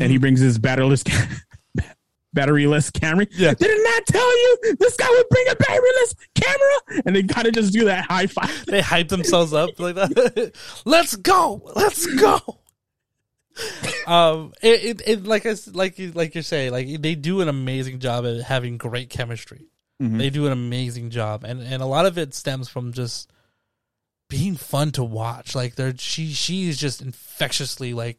and 0.00 0.10
he 0.10 0.18
brings 0.18 0.40
his 0.40 0.58
batteryless, 0.58 1.04
ca- 1.04 1.84
batteryless 2.36 2.92
camera. 2.92 3.26
Yeah. 3.32 3.54
Didn't 3.54 3.86
I 3.86 4.00
tell 4.06 4.38
you 4.38 4.76
this 4.78 4.96
guy 4.96 5.08
would 5.08 5.28
bring 5.28 5.46
a 5.50 5.54
batteryless 5.56 6.14
camera? 6.34 7.02
And 7.06 7.16
they 7.16 7.22
kind 7.24 7.46
of 7.46 7.54
just 7.54 7.72
do 7.72 7.84
that 7.86 8.06
high 8.06 8.26
five. 8.26 8.64
they 8.66 8.80
hype 8.80 9.08
themselves 9.08 9.52
up 9.52 9.78
like 9.78 9.94
that. 9.96 10.52
Let's 10.84 11.16
go, 11.16 11.70
let's 11.76 12.06
go. 12.14 12.58
um, 14.06 14.52
it, 14.62 14.84
it, 14.84 15.02
it 15.06 15.24
like 15.24 15.44
I, 15.44 15.54
like 15.72 15.98
you, 15.98 16.12
like 16.12 16.34
you're 16.34 16.42
saying, 16.42 16.72
like 16.72 17.02
they 17.02 17.14
do 17.14 17.42
an 17.42 17.48
amazing 17.48 17.98
job 17.98 18.24
at 18.24 18.40
having 18.42 18.78
great 18.78 19.10
chemistry. 19.10 19.66
Mhm. 20.02 20.18
They 20.18 20.30
do 20.30 20.46
an 20.46 20.52
amazing 20.52 21.10
job, 21.10 21.44
and 21.44 21.60
and 21.60 21.82
a 21.82 21.86
lot 21.86 22.06
of 22.06 22.18
it 22.18 22.34
stems 22.34 22.68
from 22.68 22.92
just 22.92 23.30
being 24.28 24.56
fun 24.56 24.90
to 24.92 25.04
watch. 25.04 25.54
Like 25.54 25.74
they're 25.76 25.96
she 25.96 26.32
she 26.32 26.68
is 26.68 26.76
just 26.78 27.00
infectiously 27.02 27.94
like 27.94 28.18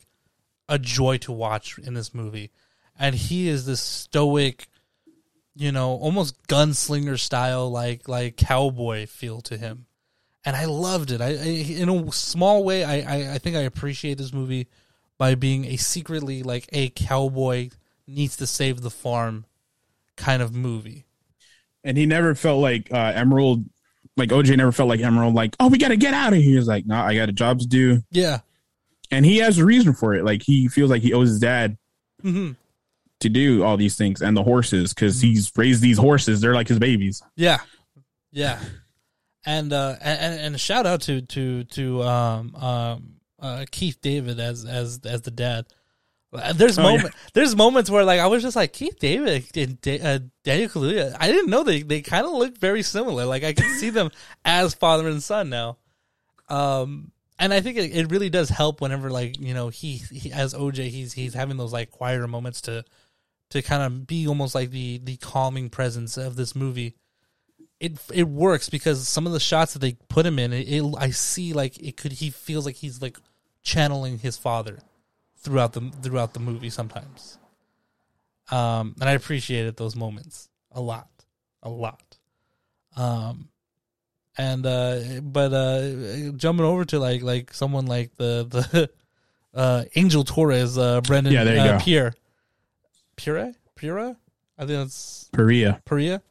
a 0.69 0.79
joy 0.79 1.17
to 1.19 1.31
watch 1.31 1.77
in 1.77 1.93
this 1.93 2.13
movie, 2.13 2.51
and 2.97 3.15
he 3.15 3.49
is 3.49 3.65
this 3.65 3.81
stoic, 3.81 4.67
you 5.55 5.71
know, 5.71 5.91
almost 5.91 6.41
gunslinger 6.47 7.19
style 7.19 7.69
like 7.69 8.07
like 8.07 8.37
cowboy 8.37 9.05
feel 9.05 9.41
to 9.41 9.57
him, 9.57 9.85
and 10.45 10.55
I 10.55 10.65
loved 10.65 11.11
it. 11.11 11.19
I, 11.19 11.29
I 11.31 11.47
in 11.81 11.89
a 11.89 12.11
small 12.11 12.63
way, 12.63 12.83
I, 12.83 12.95
I 12.99 13.33
I 13.33 13.37
think 13.39 13.55
I 13.57 13.61
appreciate 13.61 14.17
this 14.17 14.31
movie 14.33 14.67
by 15.17 15.35
being 15.35 15.65
a 15.65 15.77
secretly 15.77 16.43
like 16.43 16.69
a 16.71 16.89
cowboy 16.89 17.71
needs 18.07 18.37
to 18.37 18.47
save 18.47 18.81
the 18.81 18.89
farm 18.89 19.45
kind 20.15 20.41
of 20.41 20.53
movie. 20.53 21.05
And 21.83 21.97
he 21.97 22.05
never 22.05 22.35
felt 22.35 22.61
like 22.61 22.91
uh, 22.91 23.11
Emerald, 23.15 23.65
like 24.17 24.29
OJ 24.29 24.55
never 24.57 24.71
felt 24.71 24.89
like 24.89 25.01
Emerald, 25.01 25.33
like, 25.33 25.55
oh, 25.59 25.67
we 25.67 25.77
got 25.77 25.89
to 25.89 25.97
get 25.97 26.13
out 26.13 26.33
of 26.33 26.39
here. 26.39 26.57
He's 26.57 26.67
like, 26.67 26.85
no, 26.85 26.95
I 26.95 27.15
got 27.15 27.29
a 27.29 27.33
job 27.33 27.59
to 27.59 27.67
do. 27.67 28.03
Yeah. 28.11 28.39
And 29.11 29.25
he 29.25 29.37
has 29.37 29.57
a 29.57 29.65
reason 29.65 29.93
for 29.93 30.13
it. 30.13 30.23
Like, 30.23 30.41
he 30.43 30.67
feels 30.67 30.89
like 30.89 31.01
he 31.01 31.13
owes 31.13 31.29
his 31.29 31.39
dad 31.39 31.77
hmm 32.21 32.51
to 33.23 33.29
do 33.29 33.63
all 33.63 33.77
these 33.77 33.97
things 33.97 34.21
and 34.21 34.35
the 34.35 34.43
horses 34.43 34.93
because 34.93 35.21
he's 35.21 35.51
raised 35.55 35.81
these 35.81 35.97
horses. 35.97 36.41
They're 36.41 36.53
like 36.53 36.67
his 36.67 36.77
babies. 36.77 37.23
Yeah, 37.35 37.59
yeah, 38.31 38.59
and 39.45 39.71
uh, 39.73 39.95
and 40.01 40.39
and 40.39 40.55
a 40.55 40.57
shout 40.57 40.85
out 40.85 41.01
to 41.03 41.21
to 41.21 41.63
to 41.63 42.03
um 42.03 42.55
um 42.55 43.13
uh, 43.39 43.65
Keith 43.71 43.99
David 44.01 44.39
as 44.39 44.65
as 44.65 44.99
as 45.05 45.21
the 45.21 45.31
dad. 45.31 45.65
There's 46.55 46.77
Oh, 46.79 46.81
yeah. 46.83 46.95
moment 46.97 47.15
there's 47.33 47.55
moments 47.55 47.89
where 47.89 48.03
like 48.03 48.19
I 48.19 48.27
was 48.27 48.41
just 48.43 48.55
like 48.55 48.73
Keith 48.73 48.97
David 48.99 49.45
and 49.55 49.79
da- 49.81 49.99
uh, 50.01 50.19
Daniel 50.43 50.69
Kaluuya. 50.69 51.15
I 51.19 51.27
didn't 51.27 51.49
know 51.49 51.63
they 51.63 51.81
they 51.83 52.01
kind 52.01 52.25
of 52.25 52.33
look 52.33 52.57
very 52.57 52.81
similar. 52.83 53.25
Like 53.25 53.43
I 53.43 53.53
can 53.53 53.69
see 53.77 53.89
them 53.89 54.09
as 54.45 54.73
father 54.73 55.07
and 55.07 55.21
son 55.21 55.49
now. 55.49 55.77
Um, 56.49 57.11
and 57.39 57.53
I 57.53 57.61
think 57.61 57.77
it, 57.77 57.95
it 57.95 58.11
really 58.11 58.29
does 58.29 58.49
help 58.49 58.81
whenever 58.81 59.09
like 59.09 59.39
you 59.39 59.53
know 59.53 59.69
he, 59.69 59.97
he 60.11 60.31
as 60.31 60.53
OJ 60.53 60.89
he's 60.89 61.13
he's 61.13 61.33
having 61.33 61.57
those 61.57 61.73
like 61.73 61.91
quieter 61.91 62.27
moments 62.27 62.61
to 62.61 62.83
to 63.49 63.61
kind 63.61 63.83
of 63.83 64.07
be 64.07 64.27
almost 64.27 64.55
like 64.55 64.71
the 64.71 64.99
the 65.03 65.17
calming 65.17 65.69
presence 65.69 66.17
of 66.17 66.35
this 66.35 66.55
movie 66.55 66.95
it 67.79 67.97
it 68.13 68.27
works 68.27 68.69
because 68.69 69.07
some 69.07 69.27
of 69.27 69.33
the 69.33 69.39
shots 69.39 69.73
that 69.73 69.79
they 69.79 69.97
put 70.07 70.25
him 70.25 70.39
in, 70.39 70.53
it, 70.53 70.67
it, 70.69 70.95
I 70.97 71.09
see 71.09 71.51
like 71.53 71.77
it 71.77 71.97
could. 71.97 72.13
He 72.13 72.29
feels 72.29 72.65
like 72.65 72.75
he's 72.75 73.01
like 73.01 73.17
channeling 73.61 74.19
his 74.19 74.37
father 74.37 74.79
throughout 75.43 75.73
the 75.73 75.91
throughout 76.01 76.33
the 76.33 76.39
movie 76.39 76.69
sometimes. 76.69 77.37
Um, 78.51 78.95
and 78.99 79.09
I 79.09 79.13
appreciated 79.13 79.77
those 79.77 79.95
moments 79.95 80.49
a 80.71 80.81
lot, 80.81 81.09
a 81.61 81.69
lot. 81.69 82.17
Um, 82.95 83.49
and 84.37 84.65
uh, 84.65 84.99
but 85.21 85.53
uh, 85.53 86.31
jumping 86.35 86.65
over 86.65 86.85
to 86.85 86.99
like 86.99 87.21
like 87.21 87.53
someone 87.53 87.85
like 87.85 88.15
the 88.15 88.45
the 88.49 88.89
uh 89.57 89.83
Angel 89.95 90.23
Torres, 90.23 90.77
uh, 90.77 91.01
Brandon, 91.01 91.33
Yeah, 91.33 91.43
there 91.43 91.55
you 91.55 91.61
uh, 91.61 91.77
go. 91.77 91.83
Pierre, 91.83 92.13
Pierre, 93.15 93.53
Pierre. 93.75 94.15
I 94.57 94.65
think 94.65 94.77
that's 94.79 95.29
Perea. 95.33 95.81
Perea. 95.85 96.21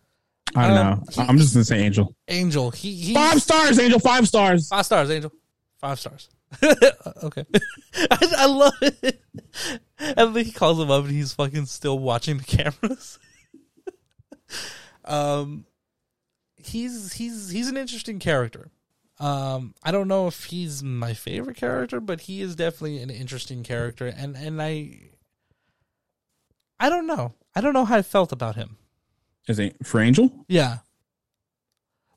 I 0.54 0.68
don't 0.68 0.76
Um, 0.76 0.86
know. 0.98 1.04
he- 1.10 1.20
I'm 1.22 1.38
just 1.38 1.54
to 1.54 1.64
say 1.64 1.80
Angel. 1.80 2.14
Angel. 2.28 2.70
He 2.70 2.94
he 2.94 3.14
Five 3.14 3.40
stars, 3.40 3.78
Angel. 3.78 3.98
Five 3.98 4.28
stars. 4.28 4.68
Five 4.68 4.84
stars, 4.86 5.10
Angel. 5.10 5.32
Five 5.78 5.98
stars. 5.98 6.28
okay. 7.22 7.44
I, 8.10 8.34
I 8.38 8.46
love 8.46 8.74
it. 8.82 9.20
And 9.98 10.34
then 10.34 10.44
he 10.44 10.50
calls 10.50 10.80
him 10.80 10.90
up 10.90 11.04
and 11.04 11.12
he's 11.12 11.32
fucking 11.32 11.66
still 11.66 11.96
watching 11.98 12.38
the 12.38 12.44
cameras. 12.44 13.20
um 15.04 15.64
he's 16.56 17.12
he's 17.12 17.50
he's 17.50 17.68
an 17.68 17.76
interesting 17.76 18.18
character. 18.18 18.70
Um 19.20 19.74
I 19.84 19.92
don't 19.92 20.08
know 20.08 20.26
if 20.26 20.44
he's 20.44 20.82
my 20.82 21.14
favorite 21.14 21.56
character, 21.56 22.00
but 22.00 22.22
he 22.22 22.40
is 22.40 22.56
definitely 22.56 22.98
an 22.98 23.10
interesting 23.10 23.62
character 23.62 24.06
and 24.08 24.34
and 24.36 24.60
I 24.60 25.10
I 26.80 26.88
don't 26.88 27.06
know. 27.06 27.34
I 27.54 27.60
don't 27.60 27.74
know 27.74 27.84
how 27.84 27.98
I 27.98 28.02
felt 28.02 28.32
about 28.32 28.56
him. 28.56 28.78
Is 29.46 29.60
it 29.60 29.76
for 29.84 30.00
Angel? 30.00 30.32
Yeah. 30.48 30.78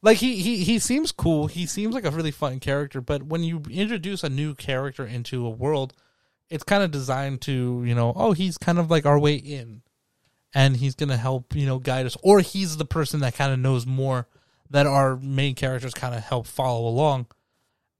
Like 0.05 0.19
he, 0.19 0.35
he 0.35 0.63
he 0.63 0.77
seems 0.77 1.11
cool. 1.11 1.47
He 1.47 1.65
seems 1.65 1.95
like 1.95 2.05
a 2.05 2.11
really 2.11 2.29
fun 2.29 2.59
character, 2.59 3.01
but 3.01 3.23
when 3.23 3.41
you 3.41 3.63
introduce 3.71 4.23
a 4.23 4.29
new 4.29 4.53
character 4.53 5.03
into 5.03 5.43
a 5.47 5.49
world, 5.49 5.93
it's 6.47 6.63
kind 6.63 6.83
of 6.83 6.91
designed 6.91 7.41
to, 7.41 7.83
you 7.83 7.95
know, 7.95 8.13
oh, 8.15 8.33
he's 8.33 8.55
kind 8.59 8.77
of 8.77 8.91
like 8.91 9.07
our 9.07 9.17
way 9.17 9.33
in. 9.33 9.81
And 10.53 10.77
he's 10.77 10.93
going 10.93 11.09
to 11.09 11.17
help, 11.17 11.55
you 11.55 11.65
know, 11.65 11.79
guide 11.79 12.05
us 12.05 12.15
or 12.21 12.41
he's 12.41 12.77
the 12.77 12.85
person 12.85 13.21
that 13.21 13.33
kind 13.33 13.51
of 13.51 13.57
knows 13.57 13.87
more 13.87 14.27
that 14.69 14.85
our 14.85 15.17
main 15.17 15.55
characters 15.55 15.95
kind 15.95 16.13
of 16.13 16.21
help 16.21 16.45
follow 16.45 16.87
along. 16.87 17.25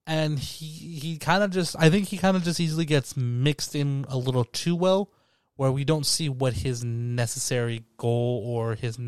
And 0.06 0.38
he 0.38 1.00
he 1.00 1.18
kind 1.18 1.42
of 1.42 1.50
just 1.50 1.76
I 1.80 1.90
think 1.90 2.10
he 2.10 2.20
kind 2.20 2.38
of 2.38 2.44
just 2.44 2.60
easily 2.60 2.86
gets 2.86 3.18
mixed 3.18 3.74
in 3.74 4.06
a 4.10 4.18
little 4.20 4.44
too 4.46 4.76
well 4.76 5.12
where 5.56 5.72
we 5.72 5.84
don't 5.84 6.06
see 6.06 6.30
what 6.30 6.54
his 6.54 6.84
necessary 6.84 7.84
goal 7.98 8.44
or 8.46 8.76
his 8.76 9.00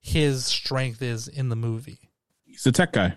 his 0.00 0.44
strength 0.44 1.00
is 1.02 1.28
in 1.28 1.48
the 1.48 1.54
movie. 1.54 2.08
He's 2.62 2.68
a 2.68 2.72
tech 2.72 2.92
guy. 2.92 3.08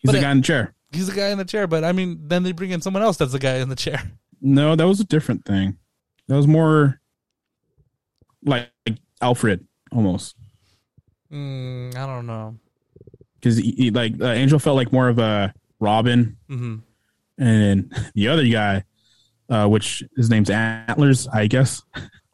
He's 0.00 0.06
But 0.06 0.12
the 0.12 0.20
guy 0.20 0.30
in 0.30 0.38
the 0.38 0.42
chair. 0.42 0.74
He's 0.92 1.06
the 1.06 1.14
guy 1.14 1.28
in 1.28 1.38
the 1.38 1.44
chair, 1.44 1.66
but 1.66 1.84
I 1.84 1.92
mean, 1.92 2.18
then 2.26 2.42
they 2.42 2.52
bring 2.52 2.70
in 2.70 2.80
someone 2.80 3.02
else 3.02 3.16
that's 3.18 3.32
the 3.32 3.38
guy 3.38 3.56
in 3.56 3.68
the 3.68 3.76
chair. 3.76 4.02
No, 4.40 4.74
that 4.74 4.86
was 4.86 4.98
a 5.00 5.04
different 5.04 5.44
thing. 5.44 5.76
That 6.28 6.36
was 6.36 6.46
more 6.46 7.00
like 8.44 8.70
Alfred 9.20 9.66
almost. 9.92 10.36
Mm, 11.30 11.94
I 11.94 12.06
don't 12.06 12.26
know. 12.26 12.56
Because 13.34 13.56
he, 13.58 13.72
he- 13.72 13.90
like 13.90 14.14
uh, 14.20 14.26
Angel 14.30 14.58
felt 14.58 14.76
like 14.76 14.92
more 14.92 15.08
of 15.08 15.18
a 15.18 15.52
Robin, 15.78 16.36
hmm 16.48 16.76
and 17.38 17.92
the 18.14 18.28
other 18.28 18.46
guy, 18.48 18.84
uh, 19.48 19.66
which 19.66 20.02
his 20.16 20.28
name's 20.30 20.50
Antlers, 20.50 21.26
I 21.28 21.46
guess. 21.46 21.82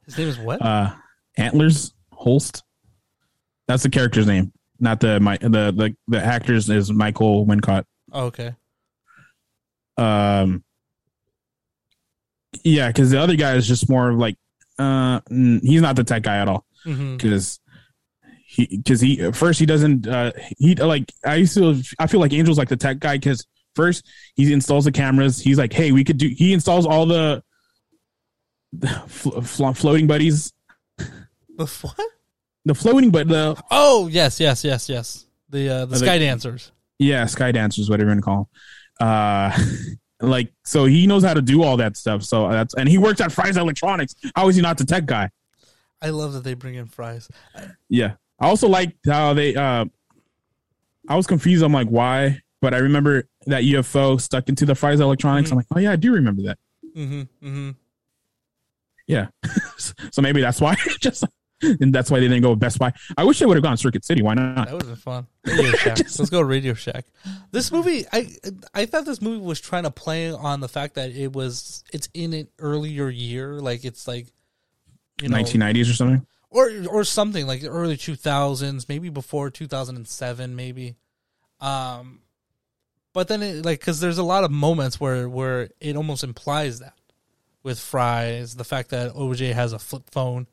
His 0.05 0.17
name 0.19 0.29
is 0.29 0.39
what? 0.39 0.63
Uh, 0.63 0.95
Antlers 1.37 1.93
Holst. 2.13 2.63
That's 3.69 3.83
the 3.83 3.91
character's 3.91 4.27
name, 4.27 4.53
not 4.81 5.01
the 5.01 5.19
my 5.21 5.37
the 5.39 5.49
the 5.73 5.97
the 6.09 6.23
actor's 6.25 6.69
is 6.71 6.93
Michael 6.93 7.47
Wincott. 7.47 7.85
oh, 8.13 8.27
okay. 8.27 8.55
Um, 9.99 10.63
yeah, 12.65 12.89
because 12.89 13.11
the 13.11 13.21
other 13.21 13.37
guy 13.37 13.55
is 13.55 13.67
just 13.67 13.89
more 13.89 14.11
of 14.11 14.19
like, 14.19 14.37
uh, 14.79 15.21
he's 15.31 15.81
not 15.83 15.97
the 15.97 16.05
tech 16.05 16.23
guy 16.23 16.37
at 16.39 16.49
all. 16.49 16.65
Because 16.85 17.61
he, 18.47 18.67
because 18.77 19.01
he 19.01 19.21
at 19.23 19.35
first 19.35 19.59
he 19.59 19.67
doesn't, 19.67 20.07
uh, 20.07 20.33
he 20.59 20.75
like 20.77 21.13
I 21.25 21.37
used 21.37 21.55
to, 21.55 21.83
I 21.99 22.07
feel 22.07 22.21
like 22.21 22.33
Angel's 22.33 22.59
like 22.59 22.69
the 22.69 22.77
tech 22.77 22.99
guy 23.01 23.17
because 23.17 23.47
first 23.75 24.07
he 24.35 24.53
installs 24.53 24.85
the 24.85 24.93
cameras. 24.93 25.41
He's 25.41 25.59
like, 25.59 25.73
hey, 25.73 25.93
we 25.93 26.05
could 26.05 26.19
do. 26.19 26.29
He 26.29 26.53
installs 26.53 26.87
all 26.87 27.07
the, 27.07 27.43
the 28.73 28.89
flo- 29.09 29.41
flo- 29.41 29.73
floating 29.73 30.07
buddies, 30.07 30.53
The 30.99 31.67
what? 31.81 31.97
The 32.67 32.75
floating 32.75 33.11
but 33.11 33.29
the 33.29 33.59
Oh 33.71 34.09
yes, 34.09 34.39
yes, 34.41 34.63
yes, 34.65 34.89
yes. 34.91 35.25
The 35.49 35.69
uh, 35.71 35.85
the 35.87 35.95
I 35.95 35.99
sky 35.99 36.07
think- 36.19 36.23
dancers. 36.23 36.73
yeah 36.99 37.25
sky 37.27 37.53
dancers, 37.53 37.89
whatever 37.89 38.15
you 38.15 38.21
call 38.21 38.51
them. 39.01 39.09
Uh, 39.09 39.59
like 40.21 40.53
so 40.65 40.85
he 40.85 41.07
knows 41.07 41.23
how 41.25 41.33
to 41.35 41.41
do 41.43 41.63
all 41.63 41.77
that 41.79 41.97
stuff. 41.97 42.23
So 42.25 42.51
that's 42.51 42.75
and 42.75 42.89
he 42.89 42.99
works 42.99 43.21
at 43.21 43.33
Fry's 43.33 43.57
Electronics. 43.57 44.15
How 44.35 44.49
is 44.49 44.57
he 44.57 44.63
not 44.63 44.77
the 44.79 44.85
tech 44.85 45.07
guy? 45.07 45.31
I 46.03 46.11
love 46.11 46.33
that 46.35 46.45
they 46.45 46.55
bring 46.55 46.75
in 46.75 46.87
Fry's. 46.87 47.29
Yeah. 47.89 48.15
I 48.39 48.49
also 48.49 48.69
liked 48.69 48.97
how 49.07 49.33
they 49.33 49.55
uh 49.55 49.87
I 51.09 51.17
was 51.17 51.27
confused. 51.27 51.63
I'm 51.63 51.73
like, 51.73 51.89
why? 51.89 52.41
But 52.61 52.75
I 52.75 52.79
remember 52.79 53.29
that 53.47 53.63
UFO 53.63 54.21
stuck 54.21 54.49
into 54.49 54.67
the 54.67 54.75
Fry's 54.75 54.99
Electronics. 54.99 55.51
I'm 55.53 55.57
like, 55.59 55.67
oh 55.75 55.79
yeah, 55.79 55.93
I 55.93 55.97
do 55.97 56.13
remember 56.13 56.43
that. 56.43 56.59
Mm-hmm. 56.97 57.21
Mm-hmm. 57.47 57.71
Yeah. 59.07 59.29
so 60.11 60.21
maybe 60.21 60.41
that's 60.41 60.61
why. 60.61 60.75
Just 61.01 61.25
and 61.81 61.95
that's 61.95 62.11
why 62.11 62.21
they 62.21 62.29
didn't 62.29 62.43
go 62.43 62.51
with 62.51 62.61
Best 62.61 62.79
Buy. 62.79 62.93
I 63.17 63.25
wish 63.25 63.39
they 63.39 63.47
would 63.47 63.57
have 63.57 63.65
gone 63.65 63.77
Circuit 63.77 64.05
City. 64.05 64.23
Why 64.23 64.35
not? 64.35 64.67
That 64.67 64.73
would 64.73 64.83
have 64.83 64.91
been 64.91 64.97
fun. 64.97 65.27
Radio 65.47 65.73
Shack. 65.77 65.99
Let's 65.99 66.31
go 66.31 66.41
Radio 66.41 66.75
Shack. 66.75 67.07
This 67.51 67.73
movie, 67.73 68.05
I 68.13 68.29
I 68.75 68.87
thought 68.87 69.07
this 69.07 69.23
movie 69.23 69.43
was 69.43 69.61
trying 69.61 69.85
to 69.85 69.91
play 69.91 70.31
on 70.31 70.61
the 70.61 70.69
fact 70.69 70.95
that 70.95 71.11
it 71.11 71.33
was 71.33 71.83
it's 71.93 72.09
in 72.13 72.35
an 72.35 72.49
earlier 72.59 73.09
year, 73.09 73.61
like 73.61 73.85
it's 73.85 74.07
like 74.07 74.27
you 75.23 75.29
know, 75.29 75.39
1990s 75.39 75.91
or 75.91 75.95
something. 75.95 76.27
or 76.51 76.71
or 76.91 77.05
something 77.05 77.47
like 77.47 77.63
the 77.63 77.69
early 77.69 77.97
two 77.97 78.17
thousands, 78.17 78.89
maybe 78.89 79.09
before 79.09 79.51
two 79.51 79.67
thousand 79.67 79.97
and 79.97 80.07
seven, 80.07 80.57
maybe. 80.57 80.97
Um, 81.61 82.21
but 83.15 83.29
then 83.29 83.43
it 83.43 83.65
like 83.65 83.81
because 83.81 84.01
there's 84.01 84.19
a 84.19 84.23
lot 84.23 84.45
of 84.45 84.51
moments 84.51 85.01
where 85.01 85.27
where 85.27 85.71
it 85.81 85.97
almost 85.97 86.23
implies 86.23 86.81
that 86.81 86.93
with 87.63 87.81
Fry's, 87.81 88.55
the 88.55 88.65
fact 88.65 88.91
that 88.91 89.15
OJ 89.15 89.53
has 89.55 89.73
a 89.73 89.79
flip 89.79 90.05
phone, 90.11 90.47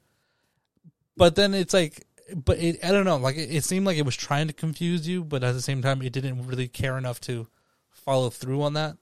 but 1.18 1.35
then 1.35 1.53
it's 1.53 1.73
like, 1.73 2.06
but 2.35 2.57
it 2.57 2.84
I 2.84 2.91
don't 2.91 3.06
know, 3.06 3.18
like 3.18 3.35
it, 3.35 3.53
it 3.53 3.64
seemed 3.64 3.85
like 3.85 3.98
it 3.98 4.06
was 4.06 4.15
trying 4.15 4.48
to 4.48 4.53
confuse 4.53 5.07
you, 5.07 5.23
but 5.23 5.44
at 5.44 5.53
the 5.53 5.61
same 5.61 5.81
time, 5.81 6.02
it 6.02 6.14
didn't 6.14 6.45
really 6.48 6.68
care 6.68 6.98
enough 6.98 7.19
to 7.22 7.48
follow 7.91 8.30
through 8.30 8.61
on 8.64 8.73
that. 8.73 8.98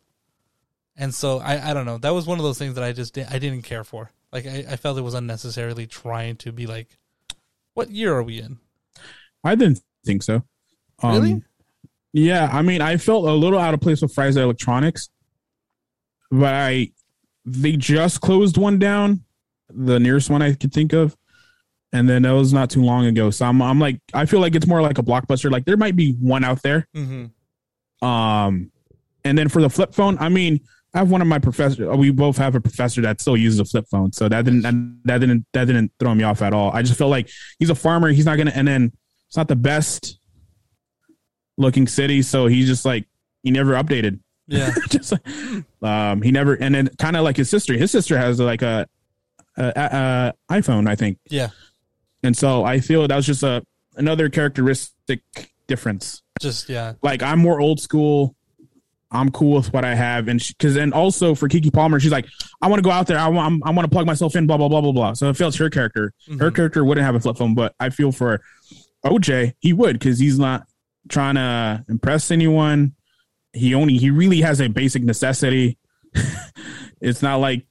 And 0.97 1.13
so 1.13 1.39
I, 1.39 1.71
I 1.71 1.73
don't 1.73 1.85
know. 1.85 1.97
That 1.97 2.13
was 2.13 2.27
one 2.27 2.37
of 2.37 2.43
those 2.43 2.57
things 2.57 2.75
that 2.75 2.83
I 2.83 2.91
just 2.91 3.17
I 3.17 3.39
didn't 3.39 3.63
care 3.63 3.83
for. 3.83 4.11
Like 4.31 4.45
I, 4.45 4.65
I 4.69 4.75
felt 4.75 4.97
it 4.97 5.01
was 5.01 5.13
unnecessarily 5.13 5.87
trying 5.87 6.37
to 6.37 6.51
be 6.51 6.67
like, 6.67 6.97
what 7.73 7.89
year 7.89 8.13
are 8.13 8.23
we 8.23 8.39
in? 8.39 8.59
I 9.43 9.55
didn't 9.55 9.81
think 10.05 10.23
so. 10.23 10.43
Um, 11.01 11.13
Really? 11.13 11.43
Yeah, 12.13 12.49
I 12.51 12.61
mean, 12.61 12.81
I 12.81 12.97
felt 12.97 13.25
a 13.25 13.31
little 13.31 13.57
out 13.57 13.73
of 13.73 13.79
place 13.79 14.01
with 14.01 14.13
Fry's 14.13 14.35
Electronics, 14.35 15.09
but 16.29 16.53
I 16.53 16.91
they 17.45 17.73
just 17.73 18.21
closed 18.21 18.57
one 18.57 18.79
down, 18.79 19.23
the 19.69 19.99
nearest 19.99 20.29
one 20.29 20.41
I 20.41 20.53
could 20.53 20.73
think 20.73 20.93
of, 20.93 21.15
and 21.93 22.09
then 22.09 22.23
that 22.23 22.31
was 22.31 22.53
not 22.53 22.69
too 22.69 22.83
long 22.83 23.05
ago. 23.05 23.29
So 23.29 23.45
I'm 23.45 23.61
I'm 23.61 23.79
like 23.79 23.99
I 24.13 24.25
feel 24.25 24.39
like 24.39 24.55
it's 24.55 24.67
more 24.67 24.81
like 24.81 24.97
a 24.97 25.03
blockbuster. 25.03 25.51
Like 25.51 25.65
there 25.65 25.77
might 25.77 25.95
be 25.95 26.13
one 26.13 26.43
out 26.43 26.61
there. 26.61 26.87
Mm-hmm. 26.95 28.07
Um, 28.07 28.71
and 29.23 29.37
then 29.37 29.49
for 29.49 29.61
the 29.61 29.69
flip 29.69 29.93
phone, 29.93 30.17
I 30.19 30.29
mean, 30.29 30.61
I 30.93 30.99
have 30.99 31.11
one 31.11 31.21
of 31.21 31.27
my 31.27 31.39
professors. 31.39 31.87
We 31.97 32.11
both 32.11 32.37
have 32.37 32.55
a 32.55 32.61
professor 32.61 33.01
that 33.01 33.21
still 33.21 33.37
uses 33.37 33.59
a 33.59 33.65
flip 33.65 33.85
phone, 33.89 34.11
so 34.11 34.27
that 34.27 34.45
didn't 34.45 34.61
that 35.05 35.19
didn't 35.19 35.45
that 35.53 35.65
didn't 35.65 35.91
throw 35.99 36.13
me 36.15 36.23
off 36.23 36.41
at 36.41 36.53
all. 36.53 36.71
I 36.71 36.81
just 36.81 36.97
felt 36.97 37.11
like 37.11 37.29
he's 37.59 37.69
a 37.69 37.75
farmer. 37.75 38.09
He's 38.09 38.25
not 38.25 38.37
gonna, 38.37 38.51
and 38.53 38.67
then 38.67 38.91
it's 39.27 39.37
not 39.37 39.47
the 39.47 39.55
best 39.55 40.19
looking 41.57 41.87
city, 41.87 42.21
so 42.21 42.47
he's 42.47 42.67
just 42.67 42.85
like 42.85 43.05
he 43.43 43.51
never 43.51 43.73
updated. 43.73 44.19
Yeah. 44.47 44.73
just 44.89 45.13
um, 45.81 46.21
he 46.21 46.31
never, 46.31 46.53
and 46.55 46.75
then 46.75 46.89
kind 46.97 47.15
of 47.15 47.23
like 47.23 47.37
his 47.37 47.49
sister. 47.49 47.73
His 47.73 47.91
sister 47.91 48.17
has 48.17 48.39
like 48.39 48.61
a, 48.61 48.87
a, 49.57 50.33
a 50.49 50.53
iPhone, 50.53 50.89
I 50.89 50.95
think, 50.95 51.19
yeah. 51.29 51.49
And 52.23 52.35
so 52.37 52.63
I 52.63 52.79
feel 52.79 53.07
that 53.07 53.15
was 53.15 53.25
just 53.25 53.43
a 53.43 53.63
another 53.97 54.29
characteristic 54.29 55.21
difference 55.67 56.21
Just 56.41 56.69
yeah. 56.69 56.93
like 57.01 57.21
I'm 57.23 57.39
more 57.39 57.59
old 57.59 57.79
school. 57.79 58.35
I'm 59.13 59.29
cool 59.31 59.57
with 59.57 59.73
what 59.73 59.83
I 59.83 59.93
have, 59.93 60.29
and 60.29 60.39
because 60.39 60.77
and 60.77 60.93
also 60.93 61.35
for 61.35 61.49
Keke 61.49 61.73
Palmer, 61.73 61.99
she's 61.99 62.13
like, 62.13 62.27
I 62.61 62.67
want 62.67 62.77
to 62.79 62.81
go 62.83 62.91
out 62.91 63.07
there. 63.07 63.17
I 63.19 63.27
want 63.27 63.61
I 63.65 63.71
want 63.71 63.83
to 63.85 63.89
plug 63.93 64.05
myself 64.05 64.37
in. 64.37 64.47
Blah 64.47 64.55
blah 64.55 64.69
blah 64.69 64.79
blah 64.79 64.93
blah. 64.93 65.13
So 65.13 65.29
it 65.29 65.35
feels 65.35 65.57
her 65.57 65.69
character. 65.69 66.13
Her 66.39 66.49
Mhm. 66.49 66.55
character 66.55 66.85
wouldn't 66.85 67.03
have 67.03 67.15
a 67.15 67.19
flip 67.19 67.35
phone, 67.37 67.53
but 67.53 67.75
I 67.77 67.89
feel 67.89 68.13
for 68.13 68.39
OJ, 69.05 69.53
he 69.59 69.73
would 69.73 69.99
because 69.99 70.17
he's 70.19 70.39
not 70.39 70.65
trying 71.09 71.35
to 71.35 71.83
impress 71.89 72.31
anyone. 72.31 72.93
He 73.51 73.75
only 73.75 73.97
he 73.97 74.11
really 74.11 74.39
has 74.41 74.61
a 74.61 74.69
basic 74.69 75.03
necessity. 75.03 75.77
it's 77.01 77.21
not 77.21 77.37
like 77.41 77.65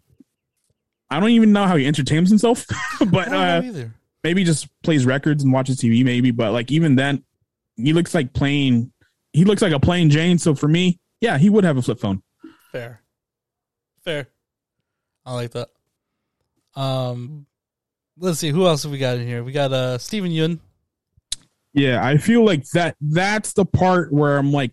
I 1.10 1.20
don't 1.20 1.31
even 1.31 1.52
know 1.52 1.66
how 1.66 1.77
he 1.77 1.86
entertains 1.86 2.28
himself, 2.28 2.66
but 3.10 3.28
I 3.32 3.60
don't 3.62 3.77
uh. 3.77 3.89
Maybe 4.22 4.44
just 4.44 4.68
plays 4.82 5.06
records 5.06 5.42
and 5.42 5.52
watches 5.52 5.78
TV, 5.78 6.05
maybe. 6.05 6.30
But 6.30 6.52
like 6.52 6.70
even 6.70 6.97
then, 6.97 7.24
he 7.76 7.92
looks 7.92 8.14
like 8.14 8.32
plain. 8.32 8.92
He 9.32 9.44
looks 9.44 9.62
like 9.62 9.72
a 9.72 9.80
plain 9.80 10.10
Jane. 10.10 10.38
So 10.38 10.55
for 10.55 10.68
me, 10.68 10.98
yeah, 11.20 11.38
he 11.38 11.48
would 11.48 11.64
have 11.64 11.76
a 11.76 11.82
flip 11.82 12.01
phone. 12.01 12.22
Fair. 12.72 13.02
Fair. 14.05 14.28
I 15.24 15.34
like 15.34 15.52
that. 15.52 15.68
Um 16.74 17.47
let's 18.18 18.38
see, 18.38 18.51
who 18.51 18.66
else 18.66 18.82
have 18.82 18.92
we 18.92 18.98
got 18.98 19.16
in 19.16 19.26
here? 19.26 19.42
We 19.42 19.52
got 19.52 19.72
uh 19.72 19.98
Steven 19.98 20.30
Yeun. 20.30 20.60
Yeah, 21.72 22.05
I 22.05 22.16
feel 22.16 22.44
like 22.44 22.68
that. 22.70 22.97
That's 23.01 23.52
the 23.52 23.64
part 23.64 24.12
where 24.12 24.38
I'm 24.38 24.52
like, 24.52 24.72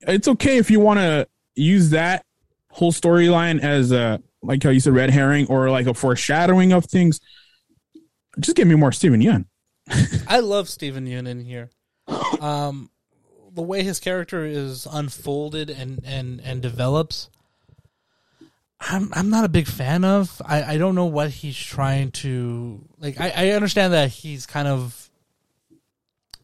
it's 0.00 0.28
okay 0.28 0.58
if 0.58 0.70
you 0.70 0.80
want 0.80 0.98
to 0.98 1.28
use 1.54 1.90
that 1.90 2.24
whole 2.70 2.92
storyline 2.92 3.60
as 3.60 3.92
a 3.92 4.20
like 4.42 4.62
how 4.62 4.70
you 4.70 4.80
said 4.80 4.94
red 4.94 5.10
herring 5.10 5.46
or 5.48 5.70
like 5.70 5.86
a 5.86 5.94
foreshadowing 5.94 6.72
of 6.72 6.84
things. 6.84 7.20
Just 8.40 8.56
give 8.56 8.68
me 8.68 8.74
more 8.74 8.92
Steven 8.92 9.20
Yeun. 9.20 9.46
I 10.28 10.40
love 10.40 10.68
Steven 10.68 11.06
Yeun 11.06 11.26
in 11.28 11.40
here. 11.40 11.70
Um 12.40 12.90
the 13.54 13.62
way 13.62 13.82
his 13.82 13.98
character 13.98 14.44
is 14.44 14.86
unfolded 14.90 15.70
and 15.70 16.00
and 16.04 16.40
and 16.44 16.62
develops 16.62 17.28
I'm 18.80 19.10
I'm 19.12 19.30
not 19.30 19.44
a 19.44 19.48
big 19.48 19.66
fan 19.66 20.04
of. 20.04 20.40
I, 20.44 20.74
I 20.74 20.78
don't 20.78 20.94
know 20.94 21.06
what 21.06 21.30
he's 21.30 21.56
trying 21.56 22.12
to 22.12 22.84
like 22.98 23.20
I, 23.20 23.32
I 23.34 23.50
understand 23.50 23.92
that 23.92 24.10
he's 24.10 24.46
kind 24.46 24.68
of 24.68 25.10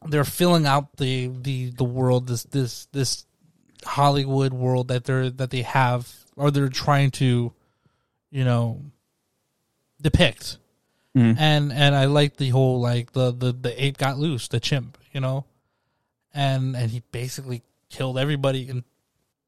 they're 0.06 0.24
filling 0.24 0.66
out 0.66 0.96
the 0.96 1.28
the 1.28 1.70
the 1.70 1.84
world 1.84 2.26
this 2.26 2.42
this 2.44 2.86
this 2.86 3.24
Hollywood 3.84 4.52
world 4.52 4.88
that 4.88 5.04
they're 5.04 5.30
that 5.30 5.50
they 5.50 5.62
have 5.62 6.12
or 6.36 6.50
they're 6.50 6.68
trying 6.68 7.12
to 7.12 7.52
you 8.30 8.44
know 8.44 8.82
depict. 10.02 10.58
Mhm. 11.16 11.38
And 11.38 11.72
and 11.72 11.94
I 11.94 12.06
like 12.06 12.36
the 12.36 12.48
whole 12.50 12.80
like 12.80 13.12
the, 13.12 13.32
the 13.32 13.52
the 13.52 13.84
ape 13.84 13.98
got 13.98 14.18
loose, 14.18 14.48
the 14.48 14.60
chimp, 14.60 14.98
you 15.12 15.20
know? 15.20 15.44
And 16.32 16.76
and 16.76 16.90
he 16.90 17.02
basically 17.12 17.62
killed 17.88 18.18
everybody 18.18 18.68
and 18.68 18.82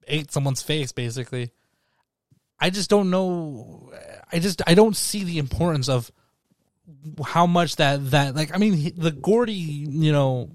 ate 0.07 0.31
someone's 0.33 0.63
face 0.63 0.93
basically. 0.93 1.51
I 2.61 2.71
just 2.71 2.89
don't 2.89 3.11
know. 3.11 3.93
I 4.33 4.39
just 4.39 4.63
I 4.67 4.75
don't 4.75 4.97
see 4.97 5.25
the 5.25 5.39
importance 5.39 5.89
of 5.89 6.11
how 7.25 7.47
much 7.47 7.77
that 7.77 8.13
that 8.13 8.37
like. 8.37 8.55
I 8.55 8.59
mean, 8.59 8.93
the 8.97 9.11
Gordy 9.11 9.53
you 9.55 10.13
know 10.13 10.51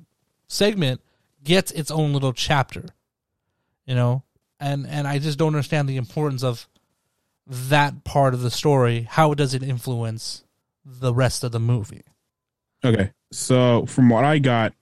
segment 0.47 1.01
gets 1.43 1.71
its 1.71 1.91
own 1.91 2.13
little 2.13 2.33
chapter, 2.33 2.85
you 3.85 3.95
know, 3.95 4.23
and 4.59 4.87
and 4.87 5.07
I 5.07 5.19
just 5.19 5.37
don't 5.37 5.47
understand 5.53 5.89
the 5.89 5.97
importance 5.97 6.41
of 6.43 6.67
that 7.47 8.05
part 8.05 8.33
of 8.33 8.41
the 8.41 8.51
story. 8.51 9.05
How 9.09 9.33
does 9.33 9.53
it 9.53 9.61
influence 9.61 10.43
the 10.85 11.13
rest 11.13 11.43
of 11.43 11.51
the 11.51 11.59
movie? 11.59 12.03
Okay. 12.83 13.11
So 13.31 13.85
from 13.85 14.09
what 14.09 14.23
I 14.25 14.39
got 14.39 14.73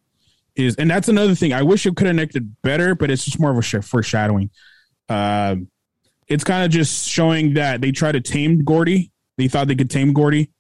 is, 0.56 0.76
and 0.76 0.90
that's 0.90 1.08
another 1.08 1.36
thing. 1.36 1.54
I 1.54 1.62
wish 1.62 1.86
it 1.86 1.96
could 1.96 2.08
have 2.08 2.14
connected 2.16 2.56
better, 2.62 2.96
but 2.96 3.12
it's 3.12 3.26
just 3.26 3.40
more 3.40 3.52
of 3.52 3.58
a 3.58 3.82
foreshadowing. 3.82 4.50
Um, 5.10 5.70
it's 6.28 6.44
kind 6.44 6.64
of 6.64 6.72
just 6.72 7.08
showing 7.10 7.56
that 7.56 7.82
they 7.82 7.92
try 7.92 8.12
to 8.12 8.22
tame 8.22 8.64
Gordy. 8.64 9.12
They 9.38 9.48
thought 9.48 9.68
they 9.68 9.76
could 9.76 9.90
tame 9.90 10.14
Gordy. 10.14 10.52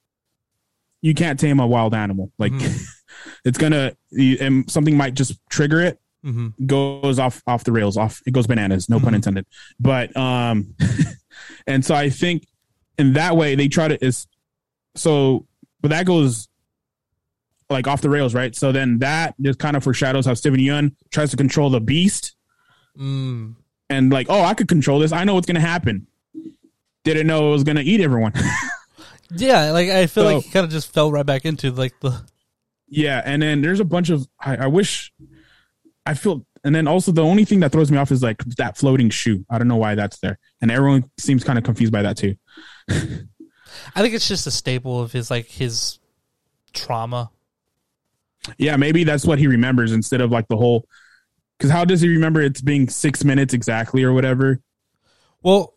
You 1.02 1.14
can't 1.14 1.40
tame 1.40 1.60
a 1.60 1.68
wild 1.68 1.94
animal. 1.94 2.32
Like 2.40 2.54
it's 3.46 3.58
gonna, 3.58 3.94
and 4.12 4.70
something 4.70 4.98
might 4.98 5.14
just 5.14 5.40
trigger 5.50 5.82
it. 5.82 6.00
Mm-hmm. 6.26 6.66
Goes 6.66 7.18
off 7.20 7.42
off 7.48 7.64
the 7.64 7.72
rails. 7.72 7.96
Off 7.96 8.22
it 8.26 8.32
goes 8.34 8.46
bananas. 8.48 8.90
No 8.90 9.00
pun 9.00 9.14
Mhm. 9.14 9.18
intended. 9.18 9.46
But 9.80 10.16
um, 10.18 10.76
and 11.68 11.86
so 11.86 11.96
I 11.96 12.10
think 12.10 12.46
in 12.98 13.14
that 13.14 13.38
way 13.38 13.56
they 13.56 13.70
try 13.70 13.88
to 13.88 14.04
is 14.06 14.28
so, 14.96 15.46
but 15.82 15.90
that 15.90 16.06
goes 16.06 16.48
like 17.70 17.88
off 17.88 18.02
the 18.02 18.10
rails, 18.10 18.34
right? 18.34 18.56
So 18.56 18.72
then 18.72 19.00
that 19.00 19.36
just 19.42 19.60
kind 19.60 19.78
of 19.78 19.84
foreshadows 19.84 20.26
how 20.26 20.34
Steven 20.34 20.60
Yeun 20.60 20.96
tries 21.12 21.32
to 21.32 21.38
control 21.38 21.70
the 21.70 21.80
beast 21.82 22.36
Mm. 22.98 23.56
and 23.90 24.12
like, 24.12 24.28
oh, 24.30 24.42
I 24.42 24.54
could 24.56 24.68
control 24.68 25.00
this. 25.00 25.12
I 25.14 25.24
know 25.24 25.36
what's 25.36 25.46
gonna 25.48 25.60
happen. 25.60 26.08
Didn't 27.06 27.28
know 27.28 27.50
it 27.50 27.52
was 27.52 27.64
gonna 27.64 27.82
eat 27.82 28.02
everyone. 28.02 28.34
Yeah, 29.32 29.70
like 29.74 29.90
I 29.90 30.08
feel 30.08 30.24
So- 30.24 30.36
like 30.38 30.46
he 30.46 30.50
kind 30.50 30.66
of 30.66 30.72
just 30.72 30.92
fell 30.92 31.12
right 31.12 31.24
back 31.26 31.46
into 31.46 31.70
like 31.72 31.94
the 32.02 32.20
yeah, 32.88 33.22
and 33.24 33.40
then 33.44 33.62
there's 33.62 33.80
a 33.80 33.86
bunch 33.86 34.10
of 34.10 34.28
I, 34.40 34.56
I 34.58 34.66
wish 34.66 35.14
I 36.04 36.16
feel 36.16 36.48
and 36.64 36.74
then 36.74 36.88
also 36.88 37.12
the 37.12 37.24
only 37.24 37.46
thing 37.46 37.60
that 37.60 37.72
throws 37.72 37.92
me 37.92 38.00
off 38.00 38.12
is 38.12 38.24
like 38.24 38.44
that 38.58 38.76
floating 38.76 39.12
shoe. 39.12 39.46
I 39.48 39.60
don't 39.60 39.68
know 39.68 39.76
why 39.76 39.94
that's 39.94 40.18
there, 40.18 40.40
and 40.62 40.72
everyone 40.72 41.12
seems 41.20 41.44
kind 41.44 41.60
of 41.60 41.64
confused 41.64 41.94
by 41.94 42.02
that 42.02 42.18
too. 42.18 42.38
I 43.96 44.02
think 44.02 44.14
it's 44.14 44.28
just 44.28 44.48
a 44.48 44.52
staple 44.52 45.02
of 45.02 45.12
his 45.12 45.30
like 45.30 45.48
his 45.48 46.00
trauma. 46.74 47.32
Yeah, 48.58 48.78
maybe 48.78 49.04
that's 49.04 49.26
what 49.26 49.40
he 49.40 49.48
remembers 49.48 49.92
instead 49.92 50.22
of 50.22 50.32
like 50.32 50.48
the 50.48 50.58
whole. 50.58 50.86
Because 51.58 51.72
how 51.72 51.86
does 51.86 52.02
he 52.02 52.08
remember 52.10 52.42
it's 52.42 52.62
being 52.62 52.88
six 52.88 53.24
minutes 53.24 53.54
exactly 53.54 54.04
or 54.04 54.14
whatever? 54.14 54.62
Well, 55.44 55.74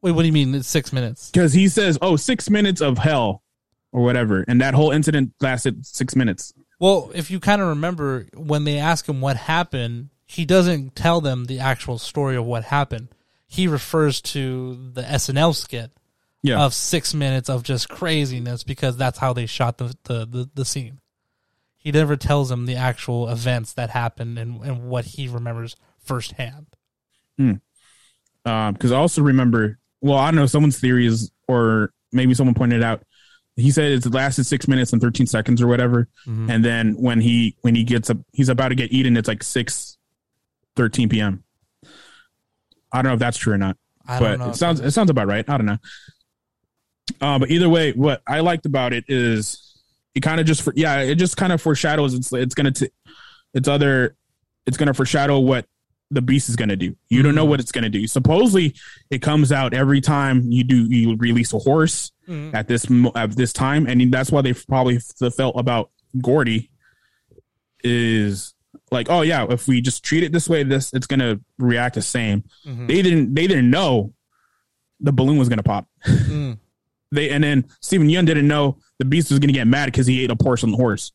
wait, 0.00 0.12
what 0.12 0.22
do 0.22 0.26
you 0.26 0.32
mean? 0.32 0.54
It's 0.54 0.68
six 0.68 0.92
minutes. 0.92 1.30
Because 1.30 1.52
he 1.52 1.68
says, 1.68 1.98
"Oh, 2.00 2.16
six 2.16 2.48
minutes 2.48 2.80
of 2.80 2.98
hell," 2.98 3.42
or 3.92 4.02
whatever, 4.02 4.44
and 4.48 4.60
that 4.60 4.74
whole 4.74 4.90
incident 4.90 5.34
lasted 5.40 5.84
six 5.86 6.16
minutes. 6.16 6.54
Well, 6.78 7.10
if 7.14 7.30
you 7.30 7.40
kind 7.40 7.62
of 7.62 7.68
remember 7.68 8.26
when 8.34 8.64
they 8.64 8.78
ask 8.78 9.08
him 9.08 9.20
what 9.20 9.36
happened, 9.36 10.10
he 10.26 10.44
doesn't 10.44 10.94
tell 10.96 11.20
them 11.20 11.46
the 11.46 11.58
actual 11.60 11.98
story 11.98 12.36
of 12.36 12.44
what 12.44 12.64
happened. 12.64 13.08
He 13.46 13.68
refers 13.68 14.20
to 14.22 14.90
the 14.92 15.02
SNL 15.02 15.54
skit 15.54 15.92
Yeah, 16.46 16.64
of 16.64 16.72
six 16.74 17.12
minutes 17.14 17.48
of 17.48 17.62
just 17.62 17.88
craziness 17.88 18.62
because 18.62 18.96
that's 18.96 19.18
how 19.18 19.32
they 19.32 19.46
shot 19.46 19.78
the 19.78 19.94
the, 20.04 20.26
the, 20.26 20.50
the 20.54 20.64
scene. 20.64 21.00
He 21.76 21.92
never 21.92 22.16
tells 22.16 22.48
them 22.48 22.66
the 22.66 22.74
actual 22.76 23.28
events 23.28 23.72
that 23.74 23.90
happened 23.90 24.38
and, 24.38 24.60
and 24.64 24.88
what 24.88 25.04
he 25.04 25.28
remembers 25.28 25.76
firsthand. 25.98 26.66
because 27.36 28.92
I 28.92 28.96
also 28.96 29.22
remember. 29.22 29.78
Well, 30.00 30.18
I 30.18 30.26
don't 30.30 30.36
know. 30.36 30.46
Someone's 30.46 30.78
theory 30.78 31.06
is, 31.06 31.30
or 31.48 31.92
maybe 32.12 32.34
someone 32.34 32.54
pointed 32.54 32.82
out. 32.82 33.02
He 33.56 33.70
said 33.70 33.92
it 33.92 34.12
lasted 34.12 34.44
six 34.44 34.68
minutes 34.68 34.92
and 34.92 35.00
thirteen 35.00 35.26
seconds 35.26 35.62
or 35.62 35.66
whatever, 35.66 36.08
Mhm. 36.26 36.50
and 36.50 36.64
then 36.64 36.92
when 37.00 37.20
he 37.20 37.56
when 37.62 37.74
he 37.74 37.84
gets 37.84 38.10
up, 38.10 38.18
he's 38.32 38.48
about 38.50 38.68
to 38.68 38.74
get 38.74 38.92
eaten. 38.92 39.16
It's 39.16 39.28
like 39.28 39.42
six 39.42 39.96
thirteen 40.76 41.08
p.m. 41.08 41.42
I 42.92 43.02
don't 43.02 43.04
know 43.06 43.14
if 43.14 43.18
that's 43.18 43.38
true 43.38 43.54
or 43.54 43.58
not. 43.58 43.76
I 44.06 44.18
but 44.18 44.28
don't 44.28 44.38
know. 44.40 44.48
it 44.50 44.56
sounds 44.56 44.80
it 44.80 44.90
sounds 44.90 45.08
about 45.10 45.26
right. 45.26 45.48
I 45.48 45.56
don't 45.56 45.66
know. 45.66 45.78
Uh, 47.20 47.38
but 47.38 47.50
either 47.50 47.68
way, 47.68 47.92
what 47.92 48.22
I 48.26 48.40
liked 48.40 48.66
about 48.66 48.92
it 48.92 49.04
is 49.08 49.78
it 50.14 50.20
kind 50.20 50.40
of 50.40 50.46
just 50.46 50.62
for 50.62 50.72
yeah, 50.76 51.00
it 51.00 51.16
just 51.16 51.36
kind 51.36 51.52
of 51.52 51.60
foreshadows 51.62 52.14
it's 52.14 52.32
it's 52.32 52.54
gonna 52.54 52.72
t- 52.72 52.90
it's 53.54 53.68
other 53.68 54.16
it's 54.66 54.76
gonna 54.76 54.94
foreshadow 54.94 55.38
what 55.38 55.66
the 56.10 56.22
beast 56.22 56.48
is 56.48 56.56
gonna 56.56 56.76
do. 56.76 56.96
You 57.08 57.22
don't 57.22 57.34
know 57.34 57.44
Mhm. 57.46 57.48
what 57.50 57.60
it's 57.60 57.72
gonna 57.72 57.88
do. 57.90 58.06
Supposedly, 58.06 58.74
it 59.10 59.22
comes 59.22 59.50
out 59.52 59.72
every 59.74 60.00
time 60.00 60.50
you 60.50 60.64
do 60.64 60.86
you 60.88 61.16
release 61.16 61.52
a 61.52 61.58
horse 61.58 62.12
Mhm. 62.28 62.54
at 62.54 62.66
this 62.68 62.86
at 63.14 63.32
this 63.36 63.52
time, 63.52 63.86
and 63.86 64.12
that's 64.12 64.30
why 64.30 64.42
they 64.42 64.52
probably 64.52 64.98
felt 64.98 65.54
about 65.58 65.90
Gordy 66.20 66.70
is 67.84 68.54
like, 68.90 69.08
oh 69.10 69.22
yeah, 69.22 69.46
if 69.50 69.66
we 69.68 69.80
just 69.80 70.04
treat 70.04 70.22
it 70.22 70.32
this 70.32 70.48
way, 70.48 70.62
this 70.62 70.92
it's 70.92 71.06
gonna 71.06 71.40
react 71.58 71.94
the 71.96 72.02
same 72.02 72.44
Mhm. 72.66 72.88
they 72.88 73.02
didn't 73.02 73.34
they 73.34 73.46
didn't 73.46 73.70
know 73.70 74.12
the 75.00 75.12
balloon 75.12 75.38
was 75.38 75.48
gonna 75.48 75.62
pop. 75.62 75.88
Mm. 76.06 76.58
They 77.12 77.30
and 77.30 77.42
then 77.44 77.66
Steven 77.80 78.08
Yeun 78.08 78.26
didn't 78.26 78.48
know 78.48 78.78
the 78.98 79.04
beast 79.04 79.30
was 79.30 79.38
gonna 79.38 79.52
get 79.52 79.66
mad 79.66 79.86
because 79.86 80.06
he 80.06 80.22
ate 80.24 80.30
a 80.30 80.36
porcelain 80.36 80.74
horse. 80.74 81.12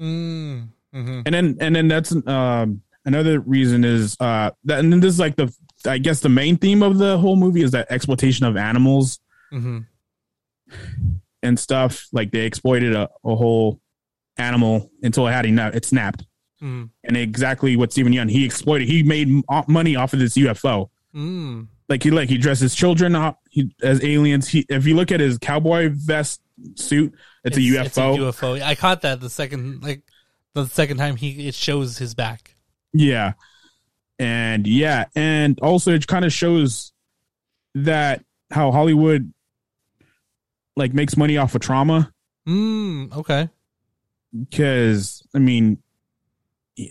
Mm. 0.00 0.68
Mhm. 0.94 1.22
And 1.26 1.34
then 1.34 1.56
and 1.60 1.76
then 1.76 1.88
that's 1.88 2.12
um 2.26 2.82
another 3.04 3.40
reason 3.40 3.84
is 3.84 4.16
uh 4.20 4.50
that 4.64 4.80
and 4.80 4.92
then 4.92 5.00
this 5.00 5.12
is 5.14 5.18
like 5.20 5.36
the 5.36 5.52
I 5.86 5.98
guess 5.98 6.20
the 6.20 6.28
main 6.28 6.56
theme 6.56 6.82
of 6.82 6.98
the 6.98 7.16
whole 7.18 7.36
movie 7.36 7.62
is 7.62 7.70
that 7.72 7.86
exploitation 7.90 8.44
of 8.46 8.56
animals 8.56 9.20
Mhm. 9.52 9.86
and 11.42 11.58
stuff. 11.58 12.06
Like 12.12 12.30
they 12.32 12.40
exploited 12.40 12.94
a, 12.94 13.08
a 13.24 13.34
whole 13.36 13.80
animal 14.36 14.90
until 15.02 15.26
it 15.28 15.32
had 15.32 15.46
enough 15.46 15.74
it 15.74 15.84
snapped. 15.84 16.24
Mm. 16.62 16.90
And 17.04 17.16
exactly 17.16 17.76
what 17.76 17.92
Steven 17.92 18.12
Yeun 18.12 18.30
he 18.30 18.44
exploited. 18.44 18.88
He 18.88 19.02
made 19.02 19.28
money 19.68 19.96
off 19.96 20.12
of 20.12 20.18
this 20.18 20.34
UFO. 20.36 20.90
Mm. 21.14 21.68
Like 21.90 22.02
he 22.02 22.10
like 22.10 22.28
he 22.30 22.38
dresses 22.38 22.74
children 22.74 23.14
up 23.14 23.40
he, 23.50 23.74
as 23.82 24.02
aliens. 24.02 24.48
He 24.48 24.64
if 24.68 24.86
you 24.86 24.96
look 24.96 25.12
at 25.12 25.20
his 25.20 25.36
cowboy 25.36 25.90
vest 25.92 26.40
suit, 26.76 27.14
it's, 27.44 27.56
a 27.56 27.60
UFO. 27.60 27.84
It's 27.84 27.98
a 27.98 28.00
UFO. 28.00 28.62
I 28.62 28.74
caught 28.74 29.02
that 29.02 29.20
the 29.20 29.28
second 29.28 29.82
like 29.82 30.02
the 30.54 30.66
second 30.66 30.96
time 30.96 31.16
he 31.16 31.48
it 31.48 31.54
shows 31.54 31.98
his 31.98 32.14
back. 32.14 32.54
Yeah, 32.94 33.32
and 34.18 34.66
yeah, 34.66 35.04
and 35.14 35.58
also 35.60 35.92
it 35.92 36.06
kind 36.06 36.24
of 36.24 36.32
shows 36.32 36.92
that 37.74 38.24
how 38.50 38.72
Hollywood 38.72 39.32
like 40.76 40.94
makes 40.94 41.16
money 41.16 41.36
off 41.36 41.54
of 41.54 41.60
trauma 41.60 42.12
Mm. 42.46 43.16
Okay. 43.16 43.48
because 44.48 45.26
I 45.34 45.38
mean, 45.38 45.78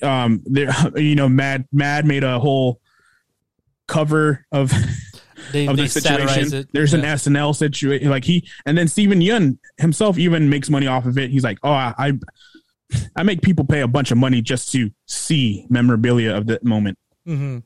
um, 0.02 0.42
there 0.46 0.72
you 0.96 1.16
know, 1.16 1.30
Mad 1.30 1.68
Mad 1.72 2.06
made 2.06 2.24
a 2.24 2.40
whole 2.40 2.80
cover 3.90 4.46
of 4.52 4.72
They 5.52 5.68
of 5.68 5.78
the 5.78 5.88
situation. 5.88 6.68
There's 6.74 6.94
an 6.94 7.02
Yeah. 7.02 7.16
SNL 7.16 7.56
situation, 7.56 8.10
like 8.10 8.24
he, 8.24 8.48
and 8.66 8.78
then 8.78 8.88
Steven 8.88 9.20
Yeun 9.20 9.58
himself 9.78 10.18
even 10.18 10.50
makes 10.50 10.70
money 10.70 10.86
off 10.88 11.06
of 11.06 11.18
it. 11.18 11.32
He's 11.32 11.44
like, 11.44 11.58
oh, 11.64 11.72
I, 11.72 11.94
I, 11.98 12.14
I 13.16 13.24
make 13.24 13.42
people 13.42 13.66
pay 13.66 13.82
a 13.82 13.88
bunch 13.88 14.12
of 14.12 14.18
money 14.18 14.42
just 14.42 14.72
to 14.74 14.92
see 15.08 15.66
memorabilia 15.70 16.36
of 16.36 16.46
the 16.46 16.60
moment. 16.62 16.98
Mhm. 17.28 17.64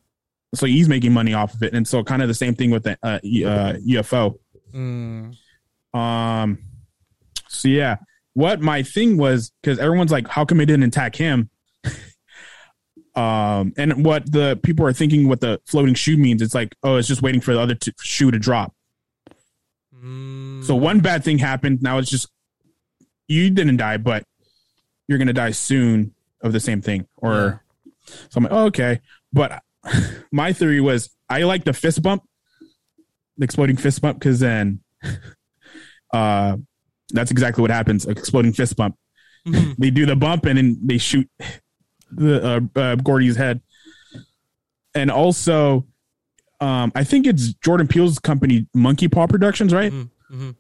So 0.55 0.65
he's 0.67 0.87
making 0.87 1.13
money 1.13 1.33
off 1.33 1.55
of 1.55 1.63
it, 1.63 1.73
and 1.73 1.87
so 1.87 2.03
kind 2.03 2.21
of 2.21 2.27
the 2.27 2.33
same 2.35 2.53
thing 2.55 2.69
with 2.69 2.83
the 2.83 2.97
uh, 3.03 3.17
uh, 3.17 3.73
UFO. 3.87 4.35
Mm. 4.73 5.35
Um, 5.93 6.59
so 7.49 7.67
yeah, 7.67 7.97
what 8.33 8.61
my 8.61 8.83
thing 8.83 9.17
was 9.17 9.51
because 9.61 9.79
everyone's 9.79 10.11
like, 10.11 10.27
how 10.27 10.45
come 10.45 10.61
it 10.61 10.67
didn't 10.67 10.83
attack 10.83 11.15
him? 11.15 11.49
Um, 13.15 13.73
and 13.77 14.03
what 14.03 14.31
the 14.31 14.59
people 14.63 14.85
are 14.85 14.93
thinking, 14.93 15.27
what 15.27 15.41
the 15.41 15.61
floating 15.65 15.93
shoe 15.93 16.17
means, 16.17 16.41
it's 16.41 16.55
like, 16.55 16.75
oh, 16.83 16.95
it's 16.97 17.07
just 17.07 17.21
waiting 17.21 17.41
for 17.41 17.53
the 17.53 17.59
other 17.59 17.75
t- 17.75 17.93
shoe 18.01 18.31
to 18.31 18.39
drop. 18.39 18.73
Mm. 20.03 20.63
So 20.63 20.75
one 20.75 20.99
bad 20.99 21.23
thing 21.23 21.37
happened. 21.37 21.81
Now 21.81 21.97
it's 21.97 22.09
just 22.09 22.27
you 23.27 23.49
didn't 23.49 23.77
die, 23.77 23.97
but 23.97 24.23
you're 25.07 25.17
gonna 25.17 25.33
die 25.33 25.51
soon 25.51 26.13
of 26.41 26.53
the 26.53 26.59
same 26.59 26.81
thing. 26.81 27.07
Or 27.17 27.63
so 28.05 28.37
I'm 28.37 28.43
like, 28.43 28.53
oh, 28.53 28.65
okay. 28.65 28.99
But 29.31 29.61
my 30.31 30.53
theory 30.53 30.81
was 30.81 31.09
I 31.29 31.43
like 31.43 31.63
the 31.63 31.73
fist 31.73 32.01
bump, 32.01 32.23
the 33.37 33.45
exploding 33.45 33.77
fist 33.77 34.01
bump, 34.01 34.19
because 34.19 34.39
then 34.39 34.81
uh 36.13 36.57
that's 37.09 37.31
exactly 37.31 37.61
what 37.61 37.71
happens. 37.71 38.05
Exploding 38.05 38.53
fist 38.53 38.75
bump. 38.75 38.97
Mhm. 39.47 39.75
They 39.77 39.91
do 39.91 40.05
the 40.05 40.15
bump 40.15 40.45
and 40.45 40.57
then 40.57 40.77
they 40.81 40.97
shoot 40.97 41.29
the 42.15 42.69
uh, 42.75 42.79
uh 42.79 42.95
Gordy's 42.95 43.35
head. 43.35 43.61
And 44.95 45.09
also 45.11 45.85
um 46.61 46.91
I 46.95 47.03
think 47.03 47.25
it's 47.27 47.53
Jordan 47.55 47.87
Peele's 47.87 48.19
company 48.19 48.67
Monkey 48.73 49.07
Paw 49.07 49.27
Productions, 49.27 49.73
right? 49.73 49.91
Mhm. 49.91 50.09
Mhm. 50.31 50.55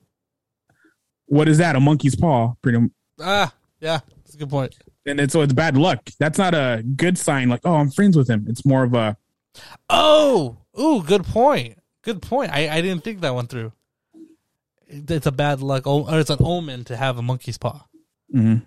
what 1.27 1.47
is 1.49 1.57
that? 1.59 1.75
A 1.75 1.79
monkey's 1.79 2.15
paw, 2.15 2.53
pretty. 2.61 2.77
Ah, 3.19 3.53
yeah, 3.79 3.99
that's 4.17 4.35
a 4.35 4.37
good 4.37 4.49
point. 4.49 4.75
And 5.05 5.19
it's, 5.19 5.33
so 5.33 5.41
it's 5.41 5.51
bad 5.53 5.75
luck. 5.77 6.09
That's 6.19 6.37
not 6.37 6.53
a 6.53 6.83
good 6.95 7.17
sign. 7.17 7.49
Like, 7.49 7.61
oh, 7.65 7.75
I'm 7.75 7.89
friends 7.91 8.15
with 8.15 8.29
him. 8.29 8.45
It's 8.47 8.65
more 8.65 8.83
of 8.83 8.93
a 8.93 9.17
Oh, 9.89 10.57
ooh, 10.79 11.03
good 11.03 11.23
point. 11.25 11.77
Good 12.03 12.21
point. 12.21 12.51
I, 12.51 12.69
I 12.69 12.81
didn't 12.81 13.03
think 13.03 13.21
that 13.21 13.33
one 13.33 13.47
through. 13.47 13.71
It's 14.87 15.25
a 15.25 15.31
bad 15.31 15.61
luck, 15.61 15.87
o- 15.87 16.07
or 16.07 16.19
it's 16.19 16.29
an 16.29 16.37
omen 16.39 16.83
to 16.85 16.95
have 16.95 17.17
a 17.17 17.21
monkey's 17.21 17.57
paw. 17.57 17.85
Mhm. 18.33 18.65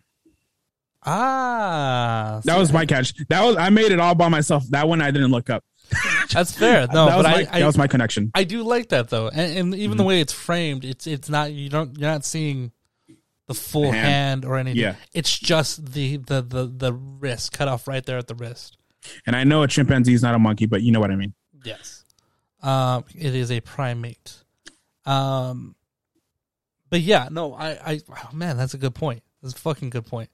Ah, 1.07 2.41
that 2.45 2.59
was 2.59 2.73
my 2.73 2.85
catch. 2.85 3.15
That 3.28 3.45
was 3.45 3.57
I 3.57 3.70
made 3.70 3.93
it 3.93 4.01
all 4.01 4.15
by 4.15 4.28
myself. 4.28 4.65
That 4.70 4.89
one 4.89 5.01
I 5.01 5.11
didn't 5.11 5.31
look 5.31 5.51
up. 5.51 5.65
that's 6.33 6.53
fair. 6.53 6.87
No, 6.93 7.07
that 7.07 7.16
was 7.16 7.24
but 7.27 7.31
my, 7.31 7.37
I, 7.37 7.57
I, 7.57 7.61
that 7.61 7.66
was 7.66 7.78
my 7.78 7.87
connection. 7.87 8.33
I 8.35 8.45
do 8.45 8.62
like 8.62 8.89
that 8.89 9.09
though, 9.09 9.28
and, 9.28 9.59
and 9.59 9.74
even 9.74 9.97
the 9.97 10.05
way 10.05 10.20
it's 10.20 10.33
framed, 10.33 10.85
it's 10.85 11.07
it's 11.07 11.28
not 11.28 11.53
you 11.53 11.69
don't 11.69 11.97
you're 11.99 12.11
not 12.11 12.24
seeing 12.24 12.73
the 13.47 13.55
full 13.55 13.93
Hand. 13.93 13.95
hand. 13.95 14.45
or 14.45 14.57
anything. 14.57 14.81
Yeah. 14.81 14.97
It's 15.12 15.39
just 15.39 15.93
the 15.93 16.16
the 16.16 16.43
the 16.43 16.66
the 16.66 16.93
wrist 16.93 17.53
cut 17.53 17.69
off 17.69 17.87
right 17.87 18.05
there 18.05 18.19
at 18.19 18.27
the 18.27 18.35
wrist. 18.35 18.77
And 19.27 19.37
I 19.37 19.45
know 19.45 19.62
a 19.62 19.69
chimpanzee 19.69 20.15
is 20.15 20.23
not 20.23 20.35
a 20.35 20.39
monkey, 20.39 20.66
but 20.66 20.83
you 20.83 20.91
know 20.91 20.99
what 21.01 21.12
I 21.12 21.16
mean. 21.16 21.35
Yes. 21.65 22.05
Um, 22.62 23.05
it 23.15 23.35
is 23.35 23.53
a 23.53 23.61
primate. 23.61 24.43
Um, 25.05 25.77
but 26.91 27.01
yeah, 27.01 27.28
no, 27.31 27.55
I, 27.55 27.70
I, 27.70 28.01
oh, 28.11 28.31
man, 28.33 28.57
that's 28.57 28.74
a 28.74 28.78
good 28.78 28.95
point. 28.95 29.23
That's 29.43 29.55
a 29.55 29.59
fucking 29.59 29.91
good 29.91 30.07
point. 30.07 30.31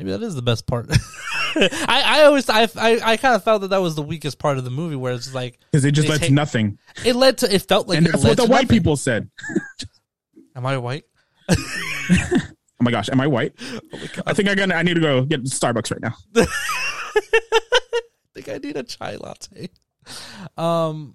Maybe 0.00 0.12
that 0.12 0.22
is 0.22 0.34
the 0.34 0.40
best 0.42 0.66
part. 0.66 0.86
I, 1.54 2.02
I 2.06 2.22
always, 2.22 2.48
I, 2.48 2.62
I, 2.76 3.00
I 3.04 3.16
kind 3.18 3.34
of 3.34 3.44
felt 3.44 3.60
that 3.60 3.68
that 3.68 3.82
was 3.82 3.94
the 3.96 4.02
weakest 4.02 4.38
part 4.38 4.56
of 4.56 4.64
the 4.64 4.70
movie, 4.70 4.96
where 4.96 5.12
it's 5.12 5.34
like 5.34 5.58
Because 5.70 5.84
it 5.84 5.90
just 5.92 6.08
led 6.08 6.22
to 6.22 6.30
nothing. 6.32 6.78
it 7.04 7.14
led 7.14 7.36
to, 7.38 7.54
it 7.54 7.60
felt 7.62 7.86
like 7.86 7.98
and 7.98 8.06
that's 8.06 8.24
what 8.24 8.38
the 8.38 8.44
white 8.46 8.62
nothing. 8.62 8.68
people 8.68 8.96
said. 8.96 9.28
Am 10.56 10.64
I 10.64 10.78
white? 10.78 11.04
Oh 12.82 12.82
my 12.82 12.90
gosh, 12.90 13.10
am 13.10 13.20
I 13.20 13.26
white? 13.26 13.52
I 14.26 14.32
think 14.32 14.48
I 14.48 14.54
got. 14.54 14.72
I 14.72 14.80
need 14.80 14.94
to 14.94 15.00
go 15.02 15.20
get 15.26 15.44
Starbucks 15.44 15.90
right 15.92 16.00
now. 16.00 16.14
I 16.34 16.46
think 18.34 18.48
I 18.48 18.56
need 18.56 18.74
a 18.78 18.82
chai 18.82 19.16
latte. 19.16 19.68
Um, 20.56 21.14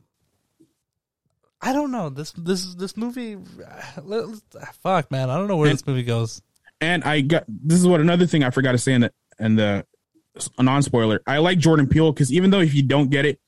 I 1.60 1.74
don't 1.74 1.91
know 1.91 2.10
this 2.12 2.34
this 2.34 2.76
this 2.76 2.95
movie. 2.95 3.38
Fuck, 4.84 5.10
man, 5.10 5.32
I 5.32 5.38
don't 5.38 5.48
know 5.48 5.57
where 5.57 5.70
And- 5.70 5.78
this 5.80 5.88
movie 5.88 6.03
goes. 6.03 6.44
And 6.81 7.03
I 7.03 7.22
got 7.22 7.45
this 7.47 7.80
is 7.80 7.88
what 7.88 8.02
another 8.02 8.26
thing 8.26 8.43
I 8.43 8.49
forgot 8.49 8.73
to 8.73 8.77
say 8.77 8.93
in 8.93 9.02
the 9.02 9.14
in 9.39 9.56
the 9.56 9.85
a 10.57 10.64
non 10.64 10.81
spoiler. 10.84 11.22
I 11.26 11.38
like 11.38 11.57
Jordan 11.57 11.88
Peele 11.88 12.11
because 12.11 12.31
even 12.34 12.49
though 12.49 12.60
if 12.60 12.73
you 12.73 12.84
don't 12.84 13.10
get 13.10 13.26
it, 13.26 13.39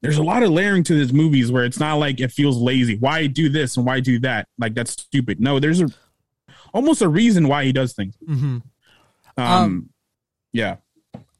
there's 0.00 0.18
a 0.18 0.22
lot 0.22 0.42
of 0.42 0.50
layering 0.50 0.82
to 0.84 0.94
these 0.94 1.12
movies 1.12 1.52
where 1.52 1.64
it's 1.64 1.78
not 1.78 1.94
like 1.94 2.20
it 2.20 2.32
feels 2.32 2.58
lazy. 2.58 2.96
Why 2.98 3.28
do 3.28 3.48
this 3.48 3.76
and 3.76 3.86
why 3.86 4.00
do 4.00 4.18
that? 4.20 4.48
Like 4.58 4.74
that's 4.74 4.92
stupid. 4.92 5.40
No, 5.40 5.60
there's 5.60 5.80
a 5.80 5.88
almost 6.74 7.02
a 7.02 7.08
reason 7.08 7.48
why 7.48 7.64
he 7.64 7.72
does 7.72 7.92
things. 7.92 8.16
Mm-hmm. 8.28 8.58
Um, 9.36 9.46
Um, 9.46 9.90
yeah, 10.52 10.76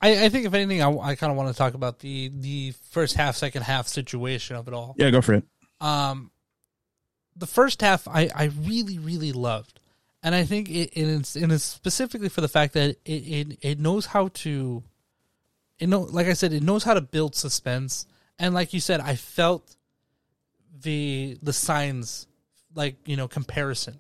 I, 0.01 0.24
I 0.24 0.28
think 0.28 0.47
if 0.47 0.55
anything, 0.55 0.82
I, 0.82 0.90
I 0.90 1.14
kind 1.16 1.31
of 1.31 1.36
want 1.36 1.51
to 1.51 1.55
talk 1.55 1.74
about 1.74 1.98
the 2.01 2.31
the 2.35 2.73
first 2.90 3.16
half, 3.16 3.36
second 3.36 3.62
half 3.62 3.89
situation 3.89 4.56
of 4.56 4.69
it 4.69 4.74
all. 4.74 4.94
yeah, 4.97 5.10
go 5.10 5.20
for 5.20 5.35
it. 5.35 5.44
Um, 5.81 6.31
the 7.36 7.47
first 7.47 7.81
half 7.81 8.06
I, 8.09 8.31
I 8.35 8.44
really 8.44 8.98
really 8.98 9.32
loved, 9.32 9.81
and 10.23 10.35
I 10.35 10.44
think 10.44 10.69
it, 10.70 10.90
it 10.93 11.09
is 11.09 11.36
and 11.36 11.53
it's 11.53 11.65
specifically 11.65 12.28
for 12.28 12.40
the 12.40 12.49
fact 12.49 12.74
that 12.74 12.97
it, 13.05 13.11
it 13.11 13.59
it 13.62 13.81
knows 13.81 14.07
how 14.07 14.28
to, 14.28 14.82
it 15.78 15.89
know 15.89 16.01
like 16.03 16.27
I 16.27 16.35
said, 16.35 16.53
it 16.53 16.62
knows 16.62 16.85
how 16.85 16.94
to 16.94 17.01
build 17.01 17.35
suspense, 17.35 18.07
and 18.39 18.55
like 18.55 18.73
you 18.73 18.81
said, 18.81 19.01
I 19.01 19.16
felt 19.16 19.77
the 20.81 21.39
the 21.43 21.53
signs 21.53 22.27
like 22.74 22.97
you 23.07 23.16
know 23.16 23.28
comparison. 23.28 23.99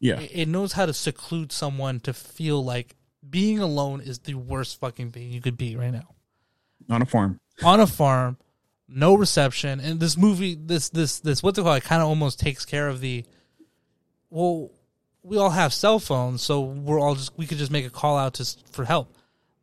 Yeah, 0.00 0.20
It, 0.20 0.30
it 0.34 0.48
knows 0.48 0.72
how 0.72 0.84
to 0.86 0.92
seclude 0.92 1.50
someone 1.50 2.00
to 2.00 2.12
feel 2.12 2.62
like 2.62 2.94
being 3.28 3.58
alone 3.58 4.00
is 4.02 4.18
the 4.18 4.34
worst 4.34 4.78
fucking 4.78 5.12
thing 5.12 5.30
you 5.30 5.40
could 5.40 5.56
be 5.56 5.76
right 5.76 5.92
now 5.92 6.14
on 6.90 7.00
a 7.00 7.06
farm. 7.06 7.40
on 7.64 7.80
a 7.80 7.86
farm, 7.86 8.36
no 8.86 9.14
reception, 9.14 9.80
and 9.80 10.00
this 10.00 10.16
movie, 10.18 10.56
this 10.56 10.90
this 10.90 11.20
this 11.20 11.42
what's 11.42 11.58
it 11.58 11.62
called? 11.62 11.78
It 11.78 11.84
kind 11.84 12.02
of 12.02 12.08
almost 12.08 12.38
takes 12.38 12.66
care 12.66 12.88
of 12.88 13.00
the. 13.00 13.24
Well, 14.28 14.72
we 15.24 15.38
all 15.38 15.50
have 15.50 15.72
cell 15.72 15.98
phones, 15.98 16.42
so 16.42 16.60
we're 16.60 17.00
all 17.00 17.14
just 17.16 17.36
we 17.36 17.46
could 17.46 17.58
just 17.58 17.72
make 17.72 17.84
a 17.86 17.90
call 17.90 18.16
out 18.16 18.34
to 18.34 18.56
for 18.70 18.84
help. 18.84 19.12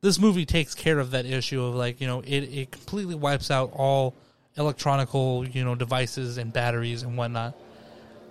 This 0.01 0.19
movie 0.19 0.45
takes 0.45 0.73
care 0.75 0.97
of 0.99 1.11
that 1.11 1.25
issue 1.25 1.63
of 1.63 1.75
like 1.75 2.01
you 2.01 2.07
know 2.07 2.21
it 2.21 2.41
it 2.41 2.71
completely 2.71 3.15
wipes 3.15 3.49
out 3.51 3.71
all 3.73 4.15
electronical 4.57 5.47
you 5.47 5.63
know 5.63 5.75
devices 5.75 6.37
and 6.37 6.51
batteries 6.51 7.03
and 7.03 7.15
whatnot. 7.17 7.55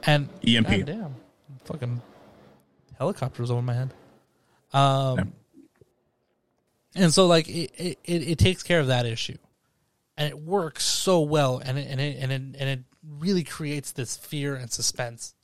And 0.05 0.29
EMP. 0.47 0.69
God 0.69 0.85
damn, 0.87 1.15
fucking 1.65 2.03
helicopters 2.99 3.51
over 3.51 3.63
my 3.63 3.75
head. 3.75 3.95
Um, 4.73 5.19
Yeah. 5.19 5.25
and 7.05 7.15
so 7.15 7.27
like 7.27 7.49
it, 7.49 7.71
it, 7.77 7.99
it, 8.05 8.29
it 8.31 8.39
takes 8.39 8.63
care 8.63 8.81
of 8.81 8.89
that 8.89 9.07
issue, 9.07 9.39
and 10.17 10.29
it 10.29 10.39
works 10.39 10.85
so 10.85 11.21
well, 11.21 11.59
and 11.65 11.79
it, 11.79 11.87
and 11.89 12.01
it 12.01 12.17
and 12.21 12.33
it 12.33 12.43
and 12.61 12.69
it 12.69 12.81
really 13.21 13.45
creates 13.45 13.93
this 13.93 14.17
fear 14.17 14.55
and 14.57 14.71
suspense. 14.73 15.35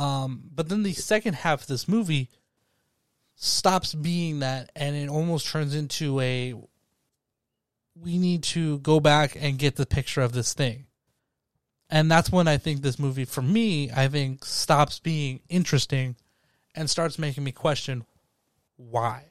Um, 0.00 0.44
but 0.54 0.70
then 0.70 0.82
the 0.82 0.94
second 0.94 1.34
half 1.34 1.62
of 1.62 1.66
this 1.66 1.86
movie 1.86 2.30
stops 3.34 3.94
being 3.94 4.38
that, 4.38 4.70
and 4.74 4.96
it 4.96 5.10
almost 5.10 5.46
turns 5.46 5.74
into 5.74 6.18
a 6.20 6.54
we 7.94 8.16
need 8.16 8.42
to 8.42 8.78
go 8.78 8.98
back 8.98 9.36
and 9.38 9.58
get 9.58 9.76
the 9.76 9.84
picture 9.84 10.22
of 10.22 10.32
this 10.32 10.54
thing. 10.54 10.86
And 11.90 12.10
that's 12.10 12.32
when 12.32 12.48
I 12.48 12.56
think 12.56 12.80
this 12.80 12.98
movie, 12.98 13.26
for 13.26 13.42
me, 13.42 13.90
I 13.90 14.08
think 14.08 14.44
stops 14.44 14.98
being 15.00 15.40
interesting 15.50 16.16
and 16.74 16.88
starts 16.88 17.18
making 17.18 17.44
me 17.44 17.52
question 17.52 18.04
why. 18.76 19.24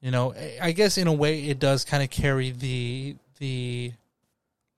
You 0.00 0.10
know, 0.10 0.34
I- 0.60 0.72
guess 0.72 0.98
in 0.98 1.06
a 1.06 1.12
way 1.12 1.44
it 1.44 1.60
does 1.60 1.84
kind 1.84 2.02
of 2.02 2.10
carry 2.10 2.50
the 2.50 3.16
the 3.38 3.92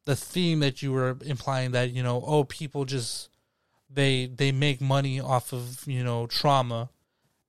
the 0.05 0.17
theme 0.17 0.61
that 0.61 0.83
you 0.83 0.93
were 0.93 1.17
implying 1.25 1.71
that 1.71 1.93
you 1.93 2.03
know, 2.03 2.23
oh, 2.27 2.45
people 2.45 2.85
just 2.85 3.31
they 3.91 4.27
they 4.27 4.53
make 4.53 4.81
money 4.81 5.21
off 5.21 5.53
of 5.53 5.87
you 5.87 6.05
know 6.05 6.27
trauma, 6.27 6.91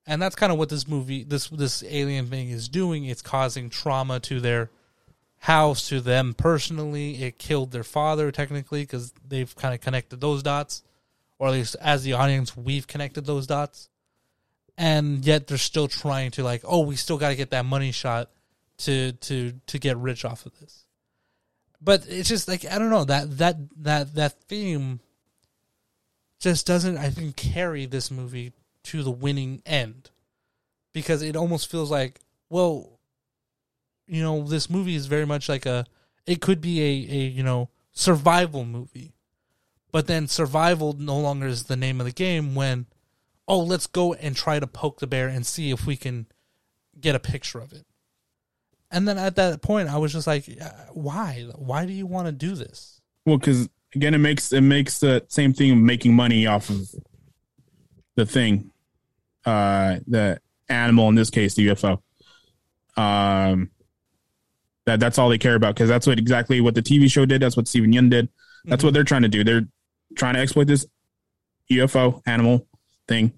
and 0.05 0.21
that's 0.21 0.35
kind 0.35 0.51
of 0.51 0.57
what 0.57 0.69
this 0.69 0.87
movie 0.87 1.23
this 1.23 1.47
this 1.49 1.83
alien 1.87 2.27
thing 2.27 2.49
is 2.49 2.69
doing. 2.69 3.05
It's 3.05 3.21
causing 3.21 3.69
trauma 3.69 4.19
to 4.21 4.39
their 4.39 4.69
house 5.39 5.89
to 5.89 6.01
them 6.01 6.33
personally. 6.33 7.23
It 7.23 7.37
killed 7.37 7.71
their 7.71 7.83
father 7.83 8.31
technically 8.31 8.83
because 8.83 9.13
they've 9.27 9.53
kind 9.55 9.73
of 9.73 9.81
connected 9.81 10.21
those 10.21 10.43
dots, 10.43 10.83
or 11.39 11.47
at 11.47 11.53
least 11.53 11.75
as 11.81 12.03
the 12.03 12.13
audience, 12.13 12.55
we've 12.55 12.87
connected 12.87 13.25
those 13.25 13.47
dots. 13.47 13.89
And 14.79 15.25
yet 15.25 15.47
they're 15.47 15.57
still 15.57 15.87
trying 15.87 16.31
to 16.31 16.43
like, 16.43 16.61
oh, 16.63 16.81
we 16.81 16.95
still 16.95 17.17
got 17.17 17.29
to 17.29 17.35
get 17.35 17.49
that 17.49 17.65
money 17.65 17.91
shot 17.91 18.29
to 18.79 19.11
to 19.13 19.53
to 19.65 19.79
get 19.79 19.97
rich 19.97 20.23
off 20.23 20.45
of 20.45 20.57
this. 20.59 20.85
But 21.81 22.05
it's 22.07 22.29
just 22.29 22.47
like 22.47 22.65
I 22.65 22.77
don't 22.77 22.89
know 22.89 23.05
that 23.05 23.37
that 23.39 23.57
that 23.83 24.13
that 24.15 24.41
theme 24.43 24.99
just 26.39 26.67
doesn't 26.67 26.97
I 26.97 27.09
think 27.09 27.35
carry 27.35 27.85
this 27.85 28.11
movie 28.11 28.53
to 28.83 29.03
the 29.03 29.11
winning 29.11 29.61
end. 29.65 30.09
Because 30.93 31.21
it 31.21 31.35
almost 31.35 31.69
feels 31.69 31.91
like 31.91 32.19
well 32.49 32.99
you 34.07 34.21
know 34.21 34.43
this 34.43 34.69
movie 34.69 34.95
is 34.95 35.05
very 35.05 35.25
much 35.25 35.49
like 35.49 35.65
a 35.65 35.85
it 36.25 36.41
could 36.41 36.61
be 36.61 36.81
a, 36.81 37.15
a 37.15 37.27
you 37.27 37.43
know 37.43 37.69
survival 37.91 38.65
movie. 38.65 39.13
But 39.91 40.07
then 40.07 40.27
survival 40.27 40.93
no 40.93 41.17
longer 41.17 41.47
is 41.47 41.63
the 41.63 41.77
name 41.77 41.99
of 41.99 42.05
the 42.05 42.11
game 42.11 42.55
when 42.55 42.85
oh 43.47 43.59
let's 43.59 43.87
go 43.87 44.13
and 44.13 44.35
try 44.35 44.59
to 44.59 44.67
poke 44.67 44.99
the 44.99 45.07
bear 45.07 45.27
and 45.27 45.45
see 45.45 45.71
if 45.71 45.85
we 45.85 45.95
can 45.95 46.27
get 46.99 47.15
a 47.15 47.19
picture 47.19 47.59
of 47.59 47.73
it. 47.73 47.85
And 48.89 49.07
then 49.07 49.17
at 49.17 49.35
that 49.35 49.61
point 49.61 49.89
i 49.89 49.97
was 49.97 50.13
just 50.13 50.27
like 50.27 50.45
why? 50.91 51.47
Why 51.55 51.85
do 51.85 51.93
you 51.93 52.05
want 52.05 52.27
to 52.27 52.31
do 52.31 52.55
this? 52.55 53.01
Well, 53.25 53.37
because 53.37 53.69
again, 53.97 54.13
it 54.13 54.19
makes 54.19 54.53
it 54.53 54.61
makes 54.61 54.99
the 54.99 55.25
same 55.27 55.53
thing 55.53 55.71
of 55.71 55.77
making 55.79 56.13
money 56.13 56.45
off 56.45 56.69
of 56.69 56.87
the 58.15 58.25
thing, 58.25 58.71
uh, 59.45 59.97
the 60.05 60.39
animal 60.69 61.09
in 61.09 61.15
this 61.15 61.31
case, 61.31 61.55
the 61.55 61.67
UFO. 61.69 62.01
Um, 62.95 63.71
that 64.85 64.99
that's 64.99 65.17
all 65.17 65.29
they 65.29 65.39
care 65.39 65.55
about 65.55 65.75
because 65.75 65.89
that's 65.89 66.05
what 66.05 66.19
exactly 66.19 66.61
what 66.61 66.75
the 66.75 66.83
TV 66.83 67.09
show 67.11 67.25
did. 67.25 67.41
That's 67.41 67.57
what 67.57 67.67
Steven 67.67 67.91
Yeun 67.91 68.09
did. 68.09 68.29
That's 68.65 68.83
what 68.83 68.93
they're 68.93 69.03
trying 69.03 69.23
to 69.23 69.29
do. 69.29 69.43
They're 69.43 69.67
trying 70.15 70.35
to 70.35 70.41
exploit 70.41 70.67
this 70.67 70.85
UFO 71.71 72.21
animal 72.25 72.67
thing 73.07 73.33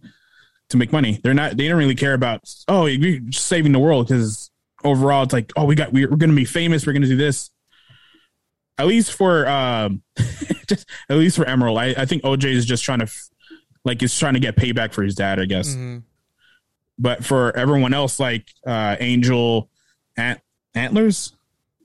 to 0.69 0.77
make 0.77 0.91
money. 0.91 1.19
They're 1.23 1.33
not. 1.33 1.55
They 1.55 1.67
don't 1.67 1.77
really 1.77 1.95
care 1.95 2.13
about 2.13 2.41
oh, 2.67 2.83
we're 2.83 3.19
just 3.19 3.47
saving 3.47 3.71
the 3.71 3.79
world 3.79 4.07
because 4.07 4.51
overall, 4.83 5.23
it's 5.23 5.33
like 5.33 5.53
oh, 5.55 5.63
we 5.63 5.75
got 5.75 5.93
we're, 5.93 6.09
we're 6.09 6.17
going 6.17 6.31
to 6.31 6.35
be 6.35 6.45
famous. 6.45 6.85
We're 6.85 6.93
going 6.93 7.03
to 7.03 7.07
do 7.07 7.17
this 7.17 7.49
at 8.79 8.87
least 8.87 9.11
for 9.13 9.47
um 9.47 10.01
just 10.67 10.85
at 11.09 11.17
least 11.17 11.35
for 11.37 11.45
emerald 11.45 11.77
i, 11.77 11.87
I 11.97 12.05
think 12.05 12.23
oj 12.23 12.45
is 12.45 12.65
just 12.65 12.83
trying 12.83 12.99
to 12.99 13.05
f- 13.05 13.29
like 13.85 14.01
is 14.01 14.17
trying 14.17 14.33
to 14.35 14.39
get 14.39 14.55
payback 14.55 14.93
for 14.93 15.03
his 15.03 15.15
dad 15.15 15.39
i 15.39 15.45
guess 15.45 15.75
Mhm. 15.75 16.03
but 16.97 17.23
for 17.25 17.55
everyone 17.55 17.93
else 17.93 18.19
like 18.19 18.45
uh 18.65 18.95
angel 18.99 19.69
ant 20.17 20.39
antlers 20.73 21.33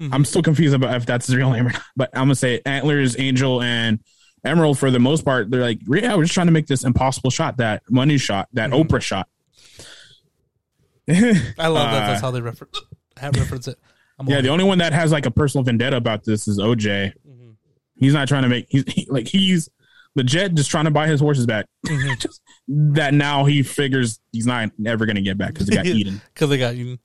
Mhm. 0.00 0.10
i'm 0.12 0.24
still 0.24 0.42
confused 0.42 0.74
about 0.74 0.94
if 0.96 1.04
that's 1.06 1.26
his 1.26 1.36
real 1.36 1.50
name 1.52 1.66
or 1.66 1.72
not 1.72 1.82
but 1.96 2.10
i'm 2.14 2.22
gonna 2.24 2.34
say 2.34 2.60
antlers 2.66 3.18
angel 3.18 3.60
and 3.62 4.00
emerald 4.44 4.78
for 4.78 4.90
the 4.90 4.98
most 5.00 5.24
part 5.24 5.50
they're 5.50 5.62
like 5.62 5.78
yeah 5.88 6.14
we're 6.14 6.22
just 6.24 6.34
trying 6.34 6.46
to 6.48 6.52
make 6.52 6.66
this 6.66 6.84
impossible 6.84 7.30
shot 7.30 7.56
that 7.58 7.82
money 7.90 8.18
shot 8.18 8.48
that 8.52 8.70
Mhm. 8.70 8.84
oprah 8.88 9.00
shot 9.00 9.28
i 11.08 11.66
love 11.68 11.90
that 11.90 12.02
Uh, 12.02 12.06
that's 12.08 12.20
how 12.20 12.30
they 12.30 12.40
refer- 12.40 12.68
have 13.16 13.36
reference 13.36 13.68
it 13.68 13.78
I'm 14.18 14.28
yeah 14.28 14.40
the 14.40 14.48
only 14.48 14.64
one 14.64 14.78
that 14.78 14.92
has 14.92 15.10
like 15.12 15.26
a 15.26 15.30
personal 15.30 15.64
vendetta 15.64 15.96
about 15.96 16.24
this 16.24 16.46
is 16.48 16.58
oj 16.58 17.12
Mhm. 17.26 17.56
He's 17.96 18.12
not 18.12 18.28
trying 18.28 18.42
to 18.44 18.48
make 18.48 18.66
he's 18.68 18.84
he, 18.86 19.06
like 19.10 19.26
he's 19.28 19.68
legit 20.16 20.54
just 20.54 20.70
trying 20.70 20.84
to 20.84 20.90
buy 20.92 21.08
his 21.08 21.20
horses 21.20 21.46
back. 21.46 21.66
Mhm. 21.86 22.18
just 22.20 22.40
that 22.68 23.12
now 23.14 23.44
he 23.44 23.62
figures 23.62 24.20
he's 24.32 24.46
not 24.46 24.70
ever 24.86 25.04
gonna 25.06 25.20
get 25.22 25.36
back 25.38 25.52
because 25.54 25.66
they 25.66 25.76
got 25.76 25.86
eaten. 25.86 26.20
because 26.32 26.48
they 26.50 26.58
got 26.58 26.74
eaten. 26.74 26.98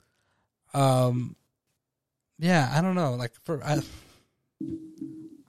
Um, 0.74 1.36
yeah, 2.38 2.72
I 2.74 2.82
don't 2.82 2.96
know. 2.96 3.16
Like 3.16 3.34
for 3.44 3.64
I, 3.64 3.80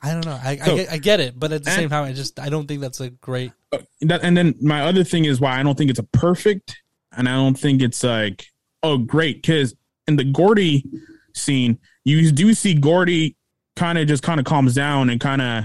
I 0.03 0.13
don't 0.13 0.25
know. 0.25 0.39
I, 0.43 0.53
I, 0.63 0.75
get, 0.77 0.93
I 0.93 0.99
get 0.99 1.21
it, 1.21 1.39
but 1.39 1.53
at 1.53 1.63
the 1.65 1.71
And- 1.71 1.79
same 1.79 1.89
time, 1.91 2.05
I 2.05 2.13
just 2.13 2.41
I 2.41 2.49
don't 2.49 2.67
think 2.67 2.81
that's 2.81 3.01
a 3.01 3.11
great. 3.11 3.53
That, 4.01 4.23
and 4.25 4.37
then 4.37 4.55
my 4.61 4.83
other 4.83 5.05
thing 5.05 5.27
is 5.27 5.41
why 5.41 5.61
I 5.61 5.63
don't 5.63 5.77
think 5.77 5.91
it's 5.91 5.99
a 5.99 6.05
perfect, 6.05 6.81
and 7.13 7.29
I 7.29 7.33
don't 7.33 7.59
think 7.59 7.83
it's 7.83 8.03
like 8.03 8.47
oh 8.83 8.97
great 8.99 9.43
because 9.43 9.75
in 10.09 10.17
the 10.17 10.25
Gordy 10.25 10.85
scene 11.35 11.79
you 12.05 12.31
do 12.33 12.55
see 12.55 12.75
Gordy 12.75 13.37
kind 13.77 13.99
of 13.99 14.07
just 14.09 14.23
kind 14.23 14.39
of 14.41 14.47
calms 14.47 14.75
down 14.75 15.11
and 15.11 15.21
kind 15.21 15.41
of 15.43 15.65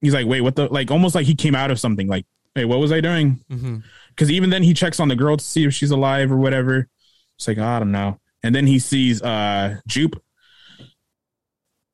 he's 0.00 0.14
like 0.14 0.26
wait 0.26 0.40
what 0.40 0.56
the 0.56 0.66
like 0.68 0.90
almost 0.90 1.14
like 1.14 1.26
he 1.26 1.34
came 1.34 1.54
out 1.54 1.70
of 1.70 1.78
something 1.78 2.06
like 2.08 2.26
hey 2.54 2.64
what 2.64 2.78
was 2.78 2.92
I 2.92 3.00
doing 3.00 3.40
Mm-hmm. 3.50 3.78
because 4.10 4.30
even 4.30 4.50
then 4.50 4.62
he 4.62 4.74
checks 4.74 5.00
on 5.00 5.08
the 5.08 5.16
girl 5.16 5.36
to 5.36 5.44
see 5.44 5.64
if 5.64 5.72
she's 5.74 5.90
alive 5.90 6.30
or 6.32 6.36
whatever. 6.36 6.88
It's 7.36 7.48
like 7.48 7.58
I 7.58 7.78
don't 7.78 7.92
know. 7.92 8.18
And 8.42 8.54
then 8.54 8.66
he 8.66 8.78
sees 8.78 9.22
uh 9.22 9.76
Jupe, 9.86 10.22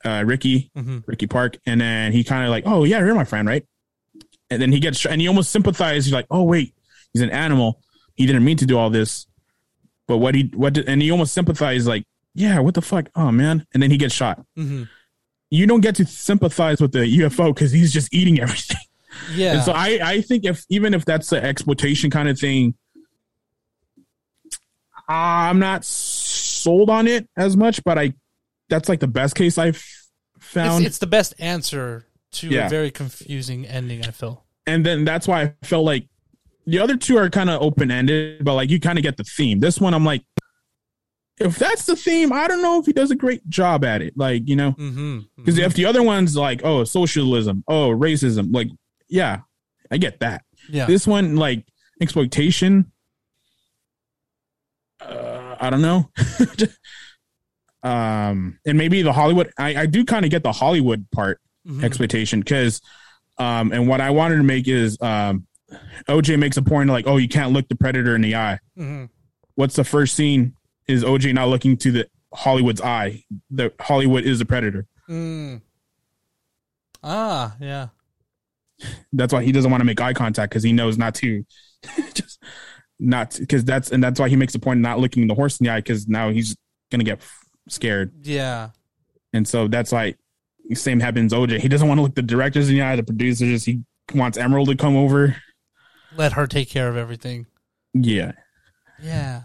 uh 0.05 0.25
Ricky, 0.27 0.71
Mm-hmm. 0.77 0.99
Ricky 1.07 1.27
Park, 1.27 1.59
and 1.67 1.81
then 1.81 2.13
he 2.13 2.25
kind 2.25 2.45
of 2.45 2.51
like, 2.51 2.65
oh 2.67 2.85
yeah, 2.85 2.99
you're 2.99 3.15
my 3.15 3.25
friend, 3.25 3.47
right? 3.49 3.65
And 4.51 4.61
then 4.63 4.73
he 4.73 4.81
gets 4.81 5.05
and 5.05 5.21
he 5.21 5.29
almost 5.29 5.51
sympathizes. 5.51 6.07
He's 6.07 6.15
like, 6.15 6.27
oh 6.31 6.43
wait, 6.45 6.75
he's 7.13 7.23
an 7.23 7.31
animal. 7.31 7.81
He 8.15 8.27
didn't 8.27 8.45
mean 8.45 8.57
to 8.59 8.67
do 8.67 8.79
all 8.79 8.91
this, 8.91 9.27
but 10.09 10.19
what 10.19 10.35
he 10.35 10.51
what 10.55 10.73
did, 10.73 10.89
and 10.89 11.01
he 11.01 11.11
almost 11.13 11.33
sympathizes 11.35 11.87
like, 11.87 12.05
yeah, 12.35 12.59
what 12.59 12.75
the 12.75 12.83
fuck, 12.83 13.09
oh 13.15 13.31
man. 13.31 13.65
And 13.73 13.83
then 13.83 13.91
he 13.91 13.97
gets 13.97 14.15
shot. 14.15 14.39
Mm-hmm. 14.59 14.85
You 15.51 15.67
don't 15.67 15.81
get 15.81 15.95
to 15.97 16.05
sympathize 16.07 16.81
with 16.81 16.93
the 16.93 17.01
UFO 17.21 17.55
because 17.55 17.71
he's 17.73 17.93
just 17.93 18.13
eating 18.13 18.41
everything. 18.41 18.77
Yeah. 19.35 19.55
And 19.55 19.63
so 19.63 19.73
I, 19.73 19.99
I 20.03 20.21
think 20.21 20.45
if 20.45 20.65
even 20.69 20.93
if 20.95 21.05
that's 21.05 21.31
an 21.33 21.45
exploitation 21.45 22.11
kind 22.11 22.29
of 22.29 22.39
thing, 22.39 22.75
I'm 25.09 25.59
not 25.59 25.85
sold 25.85 26.91
on 26.91 27.07
it 27.07 27.29
as 27.37 27.57
much, 27.57 27.83
but 27.85 27.99
I 27.99 28.13
that's 28.69 28.89
like 28.89 29.01
the 29.01 29.07
best 29.09 29.35
case 29.35 29.57
I've 29.57 29.83
found. 30.39 30.85
It's, 30.85 30.89
it's 30.91 30.99
the 30.99 31.07
best 31.07 31.35
answer 31.39 32.07
to 32.33 32.49
Yeah. 32.49 32.67
a 32.67 32.69
very 32.69 32.91
confusing 32.91 33.67
ending. 33.67 34.05
I 34.05 34.11
feel. 34.11 34.45
and 34.67 34.85
then 34.85 35.05
that's 35.05 35.27
why 35.27 35.43
I 35.43 35.55
felt 35.67 35.85
like 35.87 36.07
the 36.69 36.79
other 36.79 36.97
two 36.97 37.17
are 37.17 37.31
kind 37.31 37.51
of 37.51 37.61
open 37.63 37.91
ended, 37.91 38.45
but 38.45 38.55
like 38.55 38.71
you 38.71 38.79
kind 38.81 38.99
of 38.99 39.03
get 39.03 39.17
the 39.17 39.25
theme. 39.25 39.61
This 39.61 39.81
one, 39.81 39.95
I'm 39.95 40.05
like, 40.05 40.23
if 41.41 41.57
that's 41.59 41.87
the 41.87 41.95
theme, 41.97 42.33
I 42.33 42.49
don't 42.49 42.63
know 42.63 42.79
if 42.81 42.87
he 42.87 42.93
does 42.93 43.11
a 43.11 43.17
great 43.17 43.49
job 43.49 43.85
at 43.85 44.03
it. 44.03 44.15
Like 44.17 44.49
you 44.49 44.57
know, 44.57 44.73
Mm-hmm. 44.73 45.19
because 45.37 45.59
if 45.59 45.75
the 45.75 45.87
other 45.87 46.03
one's 46.03 46.37
like, 46.37 46.61
oh, 46.65 46.85
socialism, 46.85 47.65
oh, 47.69 47.89
racism, 47.91 48.53
like 48.53 48.69
yeah, 49.09 49.41
I 49.91 49.97
get 49.99 50.21
that. 50.21 50.43
yeah, 50.69 50.87
This 50.87 51.07
one, 51.07 51.37
like 51.37 51.65
exploitation. 52.01 52.93
Uh, 55.01 55.57
I 55.61 55.71
don't 55.71 55.81
know. 55.83 56.11
um, 57.83 58.59
and 58.67 58.77
maybe 58.79 59.03
the 59.03 59.13
Hollywood. 59.13 59.51
I, 59.59 59.83
I 59.83 59.87
do 59.87 60.05
kind 60.05 60.25
of 60.25 60.31
get 60.31 60.43
the 60.43 60.53
Hollywood 60.53 61.07
part 61.13 61.41
Mhm. 61.67 61.85
exploitation 61.85 62.41
because, 62.41 62.81
um, 63.39 63.73
and 63.73 63.87
what 63.89 64.01
I 64.01 64.11
wanted 64.11 64.37
to 64.37 64.43
make 64.43 64.67
is, 64.69 64.97
um, 65.01 65.47
OJ 66.09 66.39
makes 66.39 66.57
a 66.57 66.63
point 66.63 66.89
like, 66.91 67.07
oh, 67.07 67.17
you 67.19 67.29
can't 67.29 67.53
look 67.53 67.69
the 67.69 67.77
predator 67.77 68.15
in 68.15 68.23
the 68.23 68.35
eye. 68.37 68.59
Mhm. 68.79 69.09
What's 69.55 69.77
the 69.77 69.85
first 69.85 70.15
scene? 70.15 70.55
Is 70.87 71.05
OJ 71.05 71.35
not 71.35 71.49
looking 71.49 71.77
to 71.79 71.93
the 71.93 72.09
Hollywood's 72.33 72.81
eye? 72.81 73.25
The 73.51 73.73
Hollywood 73.81 74.25
is 74.25 74.39
the 74.39 74.47
predator. 74.47 74.87
Mm. 75.09 75.61
Ah, 77.03 77.57
yeah. 77.61 77.89
That's 79.13 79.33
why 79.33 79.43
he 79.43 79.53
doesn't 79.53 79.71
want 79.71 79.81
to 79.81 79.85
make 79.85 80.01
eye 80.01 80.13
contact 80.15 80.51
because 80.51 80.63
he 80.63 80.73
knows 80.73 80.97
not 80.97 81.15
to, 81.17 81.45
just 82.15 82.43
not 83.01 83.37
because 83.39 83.65
that's 83.65 83.91
and 83.93 84.03
that's 84.03 84.19
why 84.21 84.29
he 84.29 84.37
makes 84.37 84.55
a 84.55 84.59
point 84.59 84.79
of 84.79 84.83
not 84.83 84.99
looking 85.01 85.27
the 85.27 85.35
horse 85.35 85.59
in 85.61 85.65
the 85.65 85.71
eye 85.71 85.81
because 85.81 86.09
now 86.09 86.31
he's 86.31 86.57
gonna 86.91 87.05
get 87.05 87.21
scared, 87.69 88.13
Yeah. 88.23 88.71
and 89.33 89.47
so 89.47 89.69
that's 89.69 89.93
why 89.93 90.15
same 90.75 91.01
happens. 91.01 91.33
OJ 91.33 91.59
he 91.61 91.69
doesn't 91.69 91.87
want 91.89 91.99
to 91.99 92.03
look 92.03 92.15
the 92.15 92.23
directors 92.23 92.69
in 92.69 92.77
the 92.77 92.83
eye, 92.83 92.97
the 92.97 93.03
producers. 93.03 93.65
He 93.65 93.83
wants 94.15 94.39
Emerald 94.39 94.69
to 94.69 94.77
come 94.77 94.97
over. 94.97 95.37
Let 96.17 96.33
her 96.33 96.47
take 96.47 96.69
care 96.71 96.89
of 96.89 96.97
everything. 96.97 97.47
Yeah, 97.95 98.33
Yeah. 99.03 99.43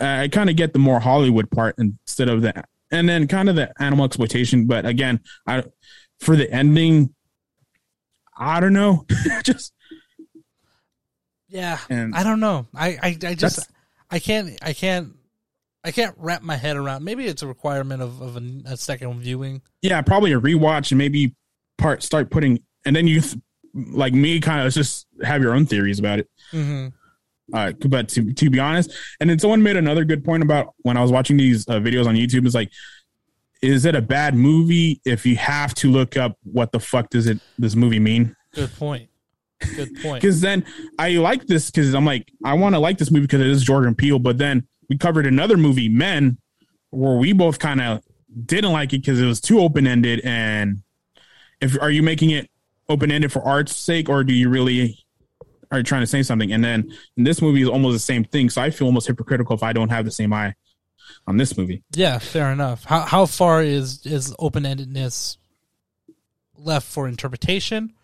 I 0.00 0.28
kind 0.28 0.50
of 0.50 0.56
get 0.56 0.72
the 0.74 0.78
more 0.78 1.00
Hollywood 1.00 1.50
part 1.50 1.74
instead 1.78 2.28
of 2.28 2.42
that, 2.42 2.68
and 2.90 3.08
then 3.08 3.26
kind 3.26 3.48
of 3.48 3.56
the 3.56 3.72
animal 3.82 4.04
exploitation. 4.04 4.66
But 4.66 4.84
again, 4.84 5.20
I 5.46 5.64
for 6.20 6.36
the 6.36 6.50
ending, 6.52 7.14
I 8.36 8.60
don't 8.60 8.74
know, 8.74 9.06
just 9.44 9.72
Yeah. 11.48 11.78
and 11.88 12.14
I 12.14 12.22
don't 12.22 12.40
know. 12.40 12.66
I, 12.74 12.98
I, 13.02 13.18
I 13.28 13.34
just 13.34 13.66
I 14.10 14.18
can't 14.18 14.58
I 14.62 14.72
can't 14.74 15.14
I 15.84 15.90
can't 15.90 16.14
wrap 16.18 16.42
my 16.42 16.56
head 16.56 16.76
around. 16.76 17.04
Maybe 17.04 17.24
it's 17.24 17.42
a 17.42 17.46
requirement 17.46 18.02
of, 18.02 18.20
of 18.20 18.36
a, 18.36 18.42
a 18.66 18.76
second 18.76 19.18
viewing. 19.20 19.62
yeah, 19.80 20.02
probably 20.02 20.32
a 20.32 20.40
rewatch 20.40 20.90
and 20.90 20.98
maybe 20.98 21.34
part 21.78 22.02
start 22.02 22.30
putting, 22.30 22.60
and 22.84 22.94
then 22.94 23.06
you 23.06 23.20
th- 23.22 23.36
like 23.92 24.12
me 24.12 24.40
kind 24.40 24.66
of 24.66 24.72
just 24.72 25.06
have 25.22 25.42
your 25.42 25.54
own 25.54 25.66
theories 25.66 25.98
about 25.98 26.20
it. 26.20 26.28
Mm-hmm. 26.52 26.88
Uh, 27.52 27.72
but 27.86 28.08
to 28.10 28.32
to 28.34 28.50
be 28.50 28.58
honest, 28.58 28.92
and 29.20 29.30
then 29.30 29.38
someone 29.38 29.62
made 29.62 29.76
another 29.76 30.04
good 30.04 30.24
point 30.24 30.42
about 30.42 30.74
when 30.78 30.96
I 30.96 31.02
was 31.02 31.10
watching 31.10 31.36
these 31.36 31.66
uh, 31.68 31.74
videos 31.74 32.06
on 32.06 32.14
YouTube. 32.14 32.46
Is 32.46 32.54
like, 32.54 32.70
is 33.62 33.84
it 33.86 33.94
a 33.94 34.02
bad 34.02 34.34
movie 34.34 35.00
if 35.04 35.24
you 35.24 35.36
have 35.36 35.74
to 35.76 35.90
look 35.90 36.16
up 36.16 36.36
what 36.42 36.72
the 36.72 36.80
fuck 36.80 37.08
does 37.10 37.26
it 37.26 37.40
this 37.58 37.74
movie 37.74 38.00
mean? 38.00 38.36
Good 38.52 38.74
point. 38.74 39.08
Good 39.76 39.94
point. 40.02 40.20
Because 40.20 40.40
then 40.42 40.64
I 40.98 41.12
like 41.12 41.46
this 41.46 41.70
because 41.70 41.94
I'm 41.94 42.04
like 42.04 42.30
I 42.44 42.52
want 42.54 42.74
to 42.74 42.78
like 42.78 42.98
this 42.98 43.10
movie 43.10 43.26
because 43.26 43.40
it 43.40 43.46
is 43.46 43.62
Jordan 43.62 43.94
Peele. 43.94 44.18
But 44.18 44.36
then 44.36 44.68
we 44.90 44.98
covered 44.98 45.26
another 45.26 45.56
movie, 45.56 45.88
Men, 45.88 46.38
where 46.90 47.16
we 47.16 47.32
both 47.32 47.58
kind 47.58 47.80
of 47.80 48.02
didn't 48.44 48.72
like 48.72 48.92
it 48.92 48.98
because 48.98 49.20
it 49.20 49.26
was 49.26 49.40
too 49.40 49.60
open 49.60 49.86
ended. 49.86 50.20
And 50.22 50.82
if 51.62 51.80
are 51.80 51.90
you 51.90 52.02
making 52.02 52.30
it 52.30 52.50
open 52.88 53.10
ended 53.10 53.32
for 53.32 53.42
art's 53.42 53.76
sake, 53.76 54.08
or 54.08 54.24
do 54.24 54.32
you 54.32 54.48
really 54.48 54.98
are 55.70 55.78
you 55.78 55.84
trying 55.84 56.02
to 56.02 56.06
say 56.06 56.22
something? 56.22 56.52
And 56.52 56.64
then 56.64 56.90
in 57.16 57.24
this 57.24 57.42
movie 57.42 57.62
is 57.62 57.68
almost 57.68 57.94
the 57.94 57.98
same 57.98 58.24
thing. 58.24 58.50
So 58.50 58.62
I 58.62 58.70
feel 58.70 58.86
almost 58.86 59.06
hypocritical 59.06 59.54
if 59.54 59.62
I 59.62 59.72
don't 59.72 59.90
have 59.90 60.04
the 60.04 60.10
same 60.10 60.32
eye 60.32 60.54
on 61.26 61.36
this 61.36 61.56
movie. 61.56 61.82
Yeah, 61.94 62.18
fair 62.18 62.50
enough. 62.50 62.84
How 62.84 63.00
how 63.00 63.26
far 63.26 63.62
is 63.62 64.04
is 64.06 64.34
open 64.38 64.64
endedness 64.64 65.36
left 66.56 66.86
for 66.86 67.06
interpretation, 67.06 67.94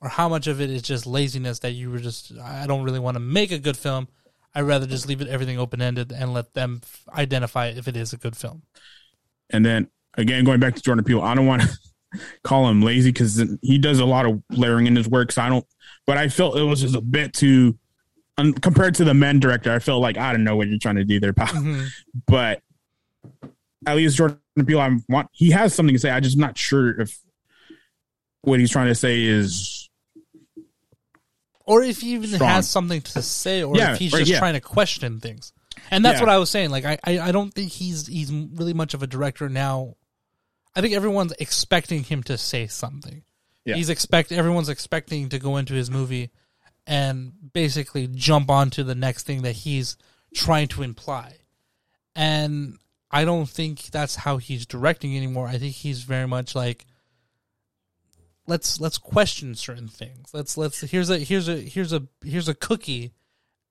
or 0.00 0.08
how 0.08 0.28
much 0.28 0.46
of 0.46 0.60
it 0.60 0.70
is 0.70 0.82
just 0.82 1.06
laziness 1.06 1.60
that 1.60 1.72
you 1.72 1.90
were 1.90 1.98
just 1.98 2.32
I 2.38 2.66
don't 2.66 2.82
really 2.82 3.00
want 3.00 3.16
to 3.16 3.20
make 3.20 3.52
a 3.52 3.58
good 3.58 3.76
film. 3.76 4.08
I'd 4.54 4.62
rather 4.62 4.86
just 4.86 5.08
leave 5.08 5.20
it 5.20 5.28
everything 5.28 5.58
open 5.58 5.82
ended 5.82 6.12
and 6.12 6.32
let 6.32 6.54
them 6.54 6.80
f- 6.82 7.08
identify 7.12 7.68
if 7.68 7.88
it 7.88 7.96
is 7.96 8.12
a 8.12 8.16
good 8.16 8.36
film. 8.36 8.62
And 9.50 9.64
then 9.64 9.88
again, 10.16 10.44
going 10.44 10.60
back 10.60 10.76
to 10.76 10.82
Jordan 10.82 11.04
Peele, 11.04 11.22
I 11.22 11.34
don't 11.34 11.46
want 11.46 11.62
to 11.62 11.68
call 12.42 12.68
him 12.68 12.82
lazy 12.82 13.10
because 13.10 13.42
he 13.62 13.78
does 13.78 13.98
a 14.00 14.04
lot 14.04 14.26
of 14.26 14.42
layering 14.50 14.86
in 14.86 14.96
his 14.96 15.08
work. 15.08 15.32
So 15.32 15.42
I 15.42 15.48
don't, 15.48 15.66
but 16.06 16.16
I 16.18 16.28
felt 16.28 16.56
it 16.56 16.62
was 16.62 16.80
just 16.80 16.94
a 16.94 17.00
bit 17.00 17.32
too, 17.32 17.78
un, 18.38 18.52
compared 18.52 18.94
to 18.96 19.04
the 19.04 19.14
men 19.14 19.40
director, 19.40 19.72
I 19.72 19.78
felt 19.78 20.00
like 20.02 20.16
I 20.18 20.32
don't 20.32 20.44
know 20.44 20.56
what 20.56 20.68
you're 20.68 20.78
trying 20.78 20.96
to 20.96 21.04
do 21.04 21.20
there, 21.20 21.32
pal. 21.32 21.48
Mhm. 21.48 21.88
But 22.26 22.60
at 23.86 23.96
least 23.96 24.16
Jordan 24.16 24.38
Peele, 24.66 24.80
I 24.80 24.96
want 25.08 25.28
he 25.32 25.50
has 25.50 25.74
something 25.74 25.94
to 25.94 25.98
say. 25.98 26.10
I'm 26.10 26.22
just 26.22 26.38
not 26.38 26.56
sure 26.56 27.00
if 27.00 27.18
what 28.42 28.60
he's 28.60 28.70
trying 28.70 28.88
to 28.88 28.94
say 28.94 29.22
is 29.22 29.88
Or 31.66 31.82
if 31.82 32.00
he 32.02 32.12
even 32.14 32.28
Strong. 32.30 32.50
has 32.50 32.68
something 32.68 33.00
to 33.00 33.22
say, 33.22 33.62
or 33.62 33.76
Yeah, 33.76 33.92
if 33.92 33.98
he's 33.98 34.12
right, 34.12 34.18
just 34.20 34.30
yeah. 34.30 34.38
trying 34.38 34.54
to 34.54 34.60
question 34.60 35.18
things. 35.20 35.52
And 35.90 36.04
that's 36.04 36.16
Yeah. 36.18 36.26
what 36.26 36.28
I 36.30 36.38
was 36.38 36.50
saying. 36.50 36.70
Like 36.70 36.84
I, 36.84 36.98
I, 37.04 37.18
I 37.20 37.32
don't 37.32 37.52
think 37.52 37.72
he's 37.72 38.06
he's 38.06 38.30
really 38.32 38.74
much 38.74 38.94
of 38.94 39.02
a 39.02 39.06
director 39.06 39.48
now. 39.48 39.94
I 40.76 40.80
think 40.80 40.94
everyone's 40.94 41.32
expecting 41.38 42.04
him 42.04 42.22
to 42.24 42.36
say 42.36 42.66
something. 42.66 43.22
Yeah. 43.64 43.76
He's 43.76 43.88
expect 43.88 44.32
everyone's 44.32 44.68
expecting 44.68 45.28
to 45.30 45.38
go 45.38 45.56
into 45.56 45.74
his 45.74 45.90
movie 45.90 46.30
and 46.86 47.32
basically 47.52 48.08
jump 48.08 48.50
onto 48.50 48.82
the 48.82 48.94
next 48.94 49.24
thing 49.24 49.42
that 49.42 49.52
he's 49.52 49.96
trying 50.34 50.68
to 50.68 50.82
imply. 50.82 51.36
And 52.14 52.78
I 53.10 53.24
don't 53.24 53.48
think 53.48 53.84
that's 53.84 54.16
how 54.16 54.36
he's 54.36 54.66
directing 54.66 55.16
anymore. 55.16 55.46
I 55.46 55.58
think 55.58 55.74
he's 55.74 56.02
very 56.02 56.26
much 56.26 56.54
like 56.54 56.86
let's 58.46 58.80
let's 58.80 58.98
question 58.98 59.54
certain 59.54 59.88
things. 59.88 60.30
Let's 60.34 60.56
let's 60.56 60.80
here's 60.80 61.10
a 61.10 61.18
here's 61.18 61.48
a 61.48 61.56
here's 61.56 61.92
a 61.92 62.02
here's 62.22 62.48
a 62.48 62.54
cookie 62.54 63.12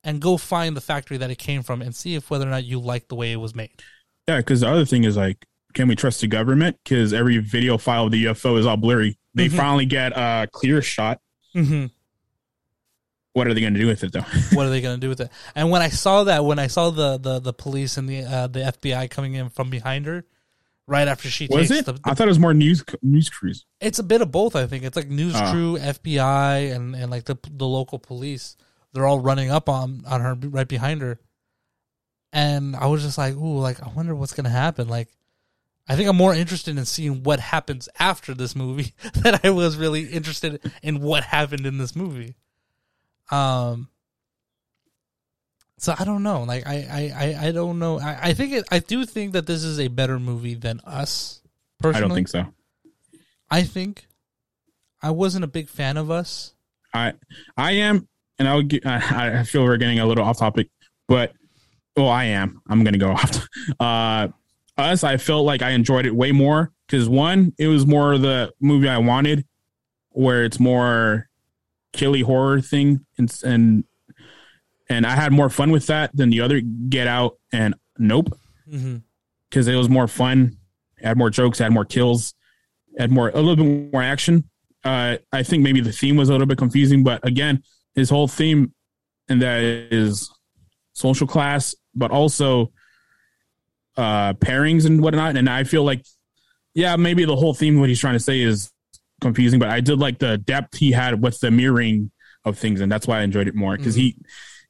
and 0.04 0.22
go 0.22 0.38
find 0.38 0.76
the 0.76 0.82
factory 0.82 1.18
that 1.18 1.32
it 1.32 1.38
came 1.38 1.64
from 1.64 1.82
and 1.82 1.96
see 1.96 2.16
if 2.16 2.30
whether 2.30 2.48
or 2.48 2.52
not 2.52 2.66
you 2.66 2.80
like 2.80 3.08
the 3.08 3.16
way 3.16 3.32
it 3.32 3.38
was 3.38 3.56
made. 3.56 3.82
yeah. 4.28 4.38
Because 4.38 4.62
the 4.62 4.70
other 4.70 4.86
thing 4.86 5.04
is 5.04 5.16
like, 5.16 5.46
can 5.74 5.88
we 5.88 5.96
trust 5.96 6.22
the 6.22 6.28
government? 6.28 6.78
Because 6.84 7.14
every 7.14 7.38
video 7.40 7.78
file 7.78 8.06
of 8.06 8.12
the 8.12 8.26
UFO 8.26 8.58
is 8.60 8.66
all 8.66 8.78
blurry. 8.78 9.18
They 9.34 9.50
Mhm. 9.50 9.58
finally 9.58 9.86
get 9.86 10.12
a 10.16 10.48
clear 10.52 10.82
shot. 10.82 11.20
Mm-hmm. 11.56 11.88
What 13.34 13.48
are 13.48 13.54
they 13.54 13.62
going 13.62 13.74
to 13.74 13.80
do 13.80 13.88
with 13.88 14.04
it 14.04 14.12
though? 14.12 14.22
what 14.54 14.68
are 14.68 14.70
they 14.70 14.82
going 14.82 14.96
to 14.96 15.02
do 15.02 15.10
with 15.10 15.20
it? 15.22 15.32
And 15.56 15.72
when 15.72 15.82
I 15.82 15.90
saw 15.90 16.26
that, 16.26 16.46
when 16.46 16.60
I 16.60 16.68
saw 16.68 16.92
the 16.92 17.18
the, 17.18 17.40
the 17.40 17.54
police 17.54 17.98
and 17.98 18.08
the 18.08 18.24
uh, 18.24 18.48
the 18.48 18.60
FBI 18.60 19.10
coming 19.10 19.34
in 19.34 19.50
from 19.50 19.70
behind 19.72 20.06
her, 20.06 20.24
right 20.86 21.08
after 21.08 21.30
she 21.30 21.48
Was 21.50 21.70
takes 21.70 21.80
it? 21.82 21.86
the, 21.88 21.94
the 21.94 22.00
I 22.06 22.14
thought 22.14 22.28
it 22.28 22.30
was 22.30 22.38
more 22.40 22.54
news 22.54 22.84
news 23.02 23.30
crews. 23.30 23.66
it's 23.82 23.98
a 23.98 24.04
bit 24.04 24.22
of 24.22 24.32
both. 24.32 24.56
I 24.56 24.68
think 24.68 24.84
it's 24.84 24.96
like 24.96 25.10
news 25.10 25.34
Ah. 25.36 25.52
crew, 25.52 25.78
FBI, 25.80 26.76
and 26.76 26.96
and 26.96 27.10
like 27.10 27.26
the 27.26 27.38
the 27.50 27.66
local 27.68 27.98
police. 27.98 28.56
They're 28.94 29.08
all 29.08 29.20
running 29.20 29.50
up 29.50 29.68
on 29.68 30.04
on 30.06 30.22
her 30.22 30.36
right 30.36 30.68
behind 30.68 31.02
her, 31.02 31.20
and 32.32 32.76
I 32.76 32.86
was 32.86 33.02
just 33.02 33.18
like, 33.18 33.34
ooh, 33.36 33.58
like 33.60 33.82
I 33.82 33.90
wonder 33.90 34.14
what's 34.16 34.34
gonna 34.34 34.50
happen. 34.50 34.88
Like, 34.88 35.10
I 35.88 35.96
think 35.96 36.08
I'm 36.08 36.16
more 36.16 36.34
interested 36.34 36.78
in 36.78 36.86
seeing 36.86 37.24
what 37.24 37.40
happens 37.40 37.90
after 38.00 38.34
this 38.34 38.56
movie 38.56 38.94
than 39.16 39.40
I 39.44 39.50
was 39.50 39.76
really 39.76 40.04
interested 40.04 40.62
in 40.82 41.02
what 41.02 41.24
happened 41.24 41.66
in 41.66 41.78
this 41.78 41.96
movie. 41.96 42.36
Um. 43.32 43.90
So 45.78 45.94
I 45.98 46.06
don't 46.06 46.24
know. 46.24 46.44
Like 46.44 46.66
I 46.66 46.76
I 46.76 47.26
I, 47.26 47.48
I 47.48 47.52
don't 47.52 47.80
know. 47.80 48.00
I, 48.00 48.30
I 48.30 48.34
think 48.34 48.54
it, 48.54 48.66
I 48.72 48.80
do 48.80 49.06
think 49.06 49.34
that 49.34 49.46
this 49.48 49.64
is 49.64 49.80
a 49.80 49.90
better 49.90 50.20
movie 50.20 50.56
than 50.56 50.80
Us. 50.86 51.42
Personally, 51.80 51.98
I 51.98 52.08
don't 52.08 52.16
think 52.16 52.28
so. 52.30 52.46
I 53.52 53.64
think 53.64 54.08
I 55.02 55.12
wasn't 55.12 55.44
a 55.44 55.48
big 55.48 55.68
fan 55.68 55.98
of 55.98 56.10
us. 56.10 56.54
I 56.94 57.14
I 57.58 57.74
am, 57.74 58.08
and 58.40 58.48
I 58.48 58.56
would. 58.56 58.70
Get, 58.70 58.86
I, 58.86 59.40
I 59.40 59.44
feel 59.44 59.64
we're 59.64 59.78
getting 59.78 60.00
a 60.00 60.06
little 60.06 60.24
off 60.24 60.40
topic, 60.40 60.70
but 61.10 61.34
well, 61.98 62.10
I 62.10 62.26
am. 62.26 62.62
I'm 62.70 62.84
gonna 62.84 62.98
go 62.98 63.12
off. 63.12 63.48
Uh, 63.80 64.28
us, 64.78 65.04
I 65.04 65.18
felt 65.18 65.46
like 65.46 65.62
I 65.62 65.72
enjoyed 65.72 66.06
it 66.06 66.16
way 66.16 66.32
more 66.32 66.72
because 66.88 67.08
one, 67.08 67.54
it 67.58 67.68
was 67.68 67.86
more 67.86 68.18
the 68.18 68.52
movie 68.60 68.88
I 68.90 68.98
wanted, 68.98 69.46
where 70.10 70.44
it's 70.44 70.60
more 70.60 71.30
killy 71.94 72.22
horror 72.22 72.62
thing, 72.62 73.06
and 73.18 73.34
and 73.44 73.84
and 74.90 75.06
I 75.06 75.12
had 75.12 75.32
more 75.32 75.50
fun 75.50 75.72
with 75.72 75.88
that 75.88 76.16
than 76.16 76.30
the 76.30 76.42
other 76.42 76.62
Get 76.62 77.08
Out 77.08 77.38
and 77.52 77.76
Nope 77.98 78.38
Mm-hmm. 78.72 78.98
because 79.50 79.68
it 79.68 79.76
was 79.76 79.90
more 79.90 80.08
fun, 80.08 80.58
had 81.02 81.18
more 81.18 81.30
jokes, 81.30 81.60
had 81.60 81.72
more 81.72 81.86
kills, 81.86 82.34
had 82.98 83.12
more 83.12 83.30
a 83.30 83.42
little 83.42 83.58
bit 83.58 83.92
more 83.94 84.02
action. 84.02 84.50
Uh, 84.84 85.18
I 85.32 85.44
think 85.44 85.64
maybe 85.64 85.82
the 85.82 85.92
theme 85.92 86.16
was 86.16 86.30
a 86.30 86.32
little 86.32 86.48
bit 86.48 86.58
confusing, 86.58 87.04
but 87.04 87.26
again, 87.28 87.62
his 87.94 88.10
whole 88.10 88.28
theme 88.28 88.74
and 89.30 89.42
that 89.42 89.62
is 89.62 90.32
social 90.94 91.28
class, 91.28 91.76
but 91.94 92.10
also 92.12 92.72
uh 93.98 94.34
pairings 94.34 94.86
and 94.86 95.02
whatnot. 95.02 95.38
And 95.38 95.50
I 95.50 95.64
feel 95.64 95.84
like, 95.84 96.04
yeah, 96.74 96.96
maybe 96.96 97.26
the 97.26 97.36
whole 97.36 97.54
theme 97.54 97.80
what 97.80 97.90
he's 97.90 98.00
trying 98.00 98.14
to 98.16 98.20
say 98.20 98.42
is 98.42 98.72
confusing, 99.22 99.60
but 99.60 99.70
I 99.70 99.80
did 99.80 100.00
like 100.00 100.20
the 100.20 100.38
depth 100.38 100.78
he 100.78 100.92
had 100.92 101.22
with 101.22 101.40
the 101.40 101.52
mirroring 101.52 102.12
of 102.46 102.58
things, 102.58 102.82
and 102.82 102.92
that's 102.92 103.08
why 103.08 103.20
I 103.20 103.24
enjoyed 103.24 103.48
it 103.48 103.56
more 103.56 103.78
because 103.78 103.96
he. 103.96 104.18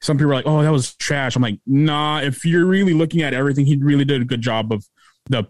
Some 0.02 0.18
people 0.18 0.32
are 0.32 0.36
like, 0.36 0.46
"Oh, 0.46 0.62
that 0.62 0.72
was 0.72 0.94
trash." 0.96 1.36
I'm 1.38 1.42
like, 1.42 1.60
"Nah." 1.66 2.20
If 2.20 2.44
you're 2.46 2.66
really 2.66 2.94
looking 2.94 3.22
at 3.22 3.34
everything, 3.34 3.66
he 3.66 3.78
really 3.78 4.04
did 4.06 4.22
a 4.22 4.26
good 4.26 4.42
job 4.42 4.72
of 4.74 4.86
the 5.30 5.46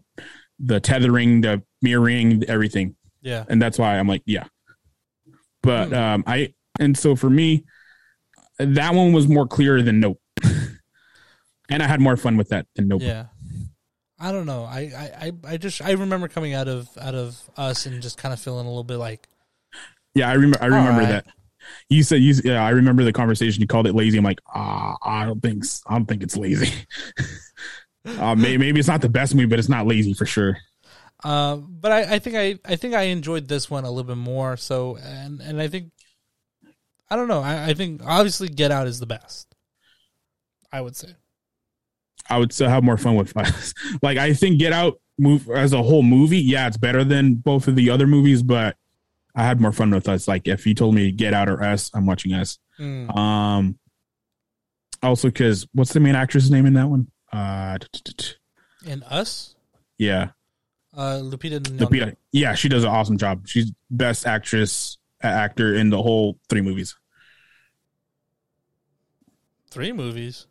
the 0.60 0.80
tethering, 0.80 1.42
the 1.42 1.64
mirroring, 1.82 2.44
everything, 2.48 2.96
Yeah. 3.24 3.44
and 3.50 3.60
that's 3.62 3.80
why 3.80 3.98
I'm 3.98 4.08
like, 4.08 4.22
"Yeah." 4.28 4.46
But 5.64 5.88
Hmm. 5.90 5.94
um, 5.96 6.24
I 6.28 6.54
and 6.80 6.96
so 6.98 7.16
for 7.16 7.30
me, 7.32 7.66
that 8.60 8.94
one 8.94 9.12
was 9.12 9.28
more 9.28 9.48
clear 9.48 9.82
than 9.82 10.00
Nope, 10.00 10.22
and 11.70 11.82
I 11.82 11.88
had 11.88 12.00
more 12.00 12.16
fun 12.16 12.38
with 12.38 12.50
that 12.50 12.68
than 12.76 12.88
Nope. 12.88 13.02
Yeah. 13.02 13.26
I 14.24 14.32
don't 14.32 14.46
know. 14.46 14.64
I, 14.64 14.80
I, 14.80 15.28
I, 15.28 15.32
I 15.54 15.58
just 15.58 15.82
I 15.82 15.92
remember 15.92 16.28
coming 16.28 16.54
out 16.54 16.68
of 16.68 16.90
out 17.00 17.16
of 17.16 17.38
us 17.58 17.86
and 17.86 18.02
just 18.02 18.18
kind 18.18 18.34
of 18.34 18.40
feeling 18.40 18.66
a 18.66 18.70
little 18.70 18.84
bit 18.84 18.98
like 18.98 19.28
Yeah, 20.16 20.30
I 20.30 20.34
remember. 20.34 20.58
I 20.62 20.68
remember 20.68 21.02
right. 21.02 21.10
that. 21.10 21.26
You 21.90 22.04
said 22.04 22.18
you. 22.22 22.34
Yeah, 22.44 22.64
I 22.64 22.70
remember 22.72 23.04
the 23.04 23.14
conversation. 23.14 23.62
You 23.62 23.68
called 23.68 23.88
it 23.88 23.96
lazy. 23.96 24.18
I'm 24.18 24.24
like, 24.24 24.42
ah, 24.54 24.98
I 25.04 25.26
don't 25.26 25.42
think. 25.42 25.64
s- 25.64 25.82
I 25.88 25.94
don't 25.94 26.06
think 26.06 26.24
it's 26.24 26.38
lazy. 26.38 26.72
uh, 28.20 28.36
maybe, 28.36 28.58
maybe 28.58 28.80
it's 28.80 28.90
not 28.90 29.02
the 29.02 29.10
best 29.10 29.36
movie, 29.36 29.48
but 29.48 29.60
it's 29.60 29.70
not 29.70 29.88
lazy 29.88 30.14
for 30.14 30.26
sure. 30.26 30.58
Uh, 31.24 31.56
but 31.56 31.92
I, 31.92 32.16
I 32.16 32.20
think 32.20 32.36
I, 32.36 32.60
I 32.72 32.76
think 32.76 32.94
I 32.94 33.04
enjoyed 33.04 33.48
this 33.48 33.70
one 33.70 33.86
a 33.86 33.90
little 33.90 34.04
bit 34.04 34.18
more. 34.18 34.58
So 34.58 34.98
and 34.98 35.40
and 35.42 35.62
I 35.62 35.68
think 35.68 35.92
I 37.10 37.16
don't 37.16 37.28
know. 37.30 37.42
I, 37.42 37.70
I 37.70 37.74
think 37.74 38.02
obviously 38.06 38.50
Get 38.50 38.72
Out 38.72 38.88
is 38.88 39.00
the 39.00 39.06
best. 39.06 39.48
I 40.72 40.82
would 40.82 40.96
say. 40.96 41.16
I 42.30 42.38
would 42.38 42.54
still 42.54 42.70
have 42.70 42.84
more 42.84 42.98
fun 42.98 43.16
with 43.16 43.36
us. 43.36 43.74
like, 44.02 44.18
I 44.18 44.34
think 44.34 44.60
Get 44.60 44.74
Out 44.74 45.00
move 45.20 45.50
as 45.50 45.74
a 45.74 45.84
whole 45.84 46.04
movie. 46.04 46.40
Yeah, 46.40 46.68
it's 46.68 46.78
better 46.78 47.04
than 47.04 47.36
both 47.36 47.68
of 47.68 47.76
the 47.76 47.90
other 47.90 48.08
movies, 48.08 48.42
but 48.44 48.78
I 49.36 49.44
had 49.44 49.60
more 49.60 49.72
fun 49.72 49.92
with 49.92 50.08
us. 50.08 50.28
Like, 50.28 50.48
if 50.48 50.66
you 50.66 50.74
told 50.74 50.96
me 50.96 51.12
Get 51.12 51.34
Out 51.34 51.50
or 51.50 51.62
Us, 51.64 51.92
I'm 51.94 52.06
watching 52.06 52.34
Us. 52.34 52.60
Mm. 52.80 53.16
Um, 53.16 53.80
also 55.04 55.28
because 55.28 55.68
what's 55.74 55.94
the 55.94 56.00
main 56.00 56.16
actress's 56.16 56.50
name 56.50 56.66
in 56.66 56.74
that 56.74 56.88
one? 56.88 57.08
Uh, 57.32 57.78
And 58.86 59.04
us, 59.10 59.56
yeah, 59.98 60.30
uh, 60.96 61.20
Lupita 61.22 61.60
Nyong'o. 61.60 61.80
Lupita. 61.80 62.16
Yeah, 62.32 62.56
she 62.56 62.70
does 62.70 62.84
an 62.84 62.90
awesome 62.90 63.18
job. 63.18 63.48
She's 63.48 63.72
best 63.90 64.26
actress 64.26 64.98
actor 65.22 65.76
in 65.76 65.90
the 65.90 66.02
whole 66.02 66.40
three 66.50 66.62
movies. 66.62 66.96
Three 69.70 69.92
movies. 69.92 70.48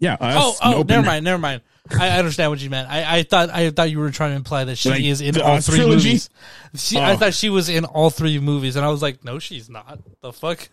Yeah. 0.00 0.16
Oh, 0.20 0.56
oh, 0.62 0.82
never 0.82 1.04
mind, 1.06 1.24
never 1.24 1.38
mind. 1.40 1.62
I 1.98 2.10
understand 2.18 2.50
what 2.50 2.60
you 2.60 2.68
meant. 2.70 2.88
I, 2.90 3.18
I 3.18 3.22
thought 3.22 3.48
I 3.50 3.70
thought 3.70 3.90
you 3.90 3.98
were 3.98 4.10
trying 4.10 4.30
to 4.32 4.36
imply 4.36 4.64
that 4.64 4.76
she 4.76 4.90
Like, 4.90 5.02
is 5.02 5.20
in 5.22 5.34
the 5.34 5.42
all 5.44 5.58
three 5.60 5.76
trilogy? 5.78 6.08
movies. 6.08 6.30
She, 6.76 6.98
I 6.98 7.12
Oh. 7.12 7.16
thought 7.16 7.32
she 7.34 7.48
was 7.50 7.68
in 7.70 7.84
all 7.86 8.10
three 8.10 8.38
movies, 8.38 8.76
and 8.76 8.84
I 8.84 8.90
was 8.90 9.00
like, 9.02 9.24
no, 9.24 9.38
she's 9.38 9.70
not. 9.70 9.98
The 10.20 10.32
fuck. 10.32 10.68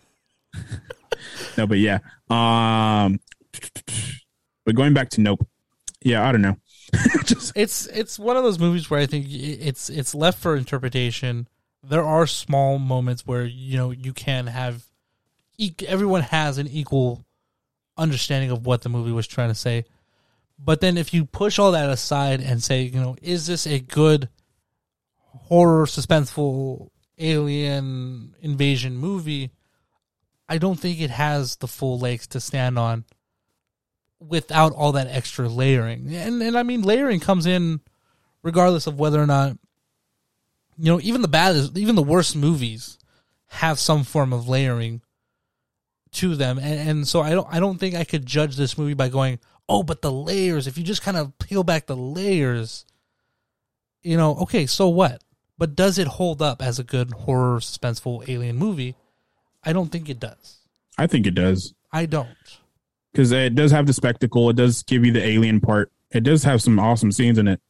No, 1.56 1.66
but 1.66 1.78
yeah. 1.78 1.98
Um, 2.28 3.18
but 4.64 4.74
going 4.74 4.92
back 4.94 5.08
to 5.10 5.20
Nope. 5.20 5.46
Yeah, 6.02 6.26
I 6.28 6.32
don't 6.32 6.42
know. 6.42 6.56
Just 7.24 7.52
it's 7.56 7.86
it's 7.86 8.18
one 8.18 8.36
of 8.36 8.44
those 8.44 8.58
movies 8.58 8.88
where 8.90 9.00
I 9.00 9.06
think 9.06 9.26
i- 9.26 9.30
it's 9.30 9.88
it's 9.90 10.14
left 10.14 10.38
for 10.38 10.54
interpretation. 10.56 11.48
There 11.82 12.04
are 12.04 12.26
small 12.26 12.78
moments 12.78 13.26
where 13.26 13.44
you 13.44 13.76
know 13.76 13.90
you 13.90 14.12
can 14.12 14.46
have 14.48 14.84
e- 15.58 15.72
everyone 15.88 16.22
has 16.22 16.58
an 16.58 16.68
equal 16.68 17.24
understanding 17.96 18.50
of 18.50 18.66
what 18.66 18.82
the 18.82 18.88
movie 18.88 19.12
was 19.12 19.26
trying 19.26 19.48
to 19.48 19.54
say. 19.54 19.84
But 20.58 20.80
then 20.80 20.96
if 20.96 21.12
you 21.12 21.24
push 21.24 21.58
all 21.58 21.72
that 21.72 21.90
aside 21.90 22.40
and 22.40 22.62
say, 22.62 22.82
you 22.82 23.00
know, 23.00 23.16
is 23.20 23.46
this 23.46 23.66
a 23.66 23.78
good 23.78 24.28
horror 25.18 25.86
suspenseful 25.86 26.88
alien 27.18 28.34
invasion 28.40 28.96
movie? 28.96 29.50
I 30.48 30.58
don't 30.58 30.78
think 30.78 31.00
it 31.00 31.10
has 31.10 31.56
the 31.56 31.68
full 31.68 31.98
legs 31.98 32.26
to 32.28 32.40
stand 32.40 32.78
on 32.78 33.04
without 34.18 34.72
all 34.72 34.92
that 34.92 35.08
extra 35.08 35.48
layering. 35.48 36.14
And 36.14 36.42
and 36.42 36.56
I 36.56 36.62
mean 36.62 36.82
layering 36.82 37.20
comes 37.20 37.46
in 37.46 37.80
regardless 38.42 38.86
of 38.86 38.98
whether 38.98 39.20
or 39.20 39.26
not 39.26 39.58
you 40.78 40.92
know, 40.92 41.00
even 41.02 41.22
the 41.22 41.28
bad 41.28 41.56
even 41.76 41.96
the 41.96 42.02
worst 42.02 42.36
movies 42.36 42.98
have 43.48 43.78
some 43.78 44.04
form 44.04 44.32
of 44.32 44.48
layering 44.48 45.00
to 46.16 46.34
them. 46.36 46.58
And 46.58 46.88
and 46.88 47.08
so 47.08 47.20
I 47.20 47.30
don't 47.30 47.46
I 47.50 47.60
don't 47.60 47.78
think 47.78 47.94
I 47.94 48.04
could 48.04 48.26
judge 48.26 48.56
this 48.56 48.76
movie 48.76 48.94
by 48.94 49.08
going, 49.08 49.38
"Oh, 49.68 49.82
but 49.82 50.02
the 50.02 50.12
layers, 50.12 50.66
if 50.66 50.76
you 50.78 50.84
just 50.84 51.02
kind 51.02 51.16
of 51.16 51.36
peel 51.38 51.62
back 51.64 51.86
the 51.86 51.96
layers, 51.96 52.84
you 54.02 54.16
know, 54.16 54.36
okay, 54.36 54.66
so 54.66 54.88
what? 54.88 55.22
But 55.58 55.74
does 55.74 55.98
it 55.98 56.06
hold 56.06 56.42
up 56.42 56.62
as 56.62 56.78
a 56.78 56.84
good 56.84 57.10
horror 57.12 57.58
suspenseful 57.60 58.28
alien 58.28 58.56
movie? 58.56 58.94
I 59.64 59.72
don't 59.72 59.90
think 59.90 60.08
it 60.08 60.20
does. 60.20 60.58
I 60.98 61.06
think 61.06 61.26
it 61.26 61.34
does 61.34 61.74
I 61.92 62.06
don't. 62.06 62.28
because 63.12 63.32
it 63.32 63.54
does 63.54 63.70
have 63.72 63.86
the 63.86 63.92
spectacle. 63.92 64.48
It 64.50 64.56
does 64.56 64.82
give 64.82 65.04
you 65.04 65.12
the 65.12 65.24
alien 65.26 65.60
part. 65.60 65.90
It 66.10 66.22
does 66.22 66.44
have 66.44 66.62
some 66.62 66.78
awesome 66.78 67.10
scenes 67.12 67.36
in 67.38 67.48
it, 67.48 67.60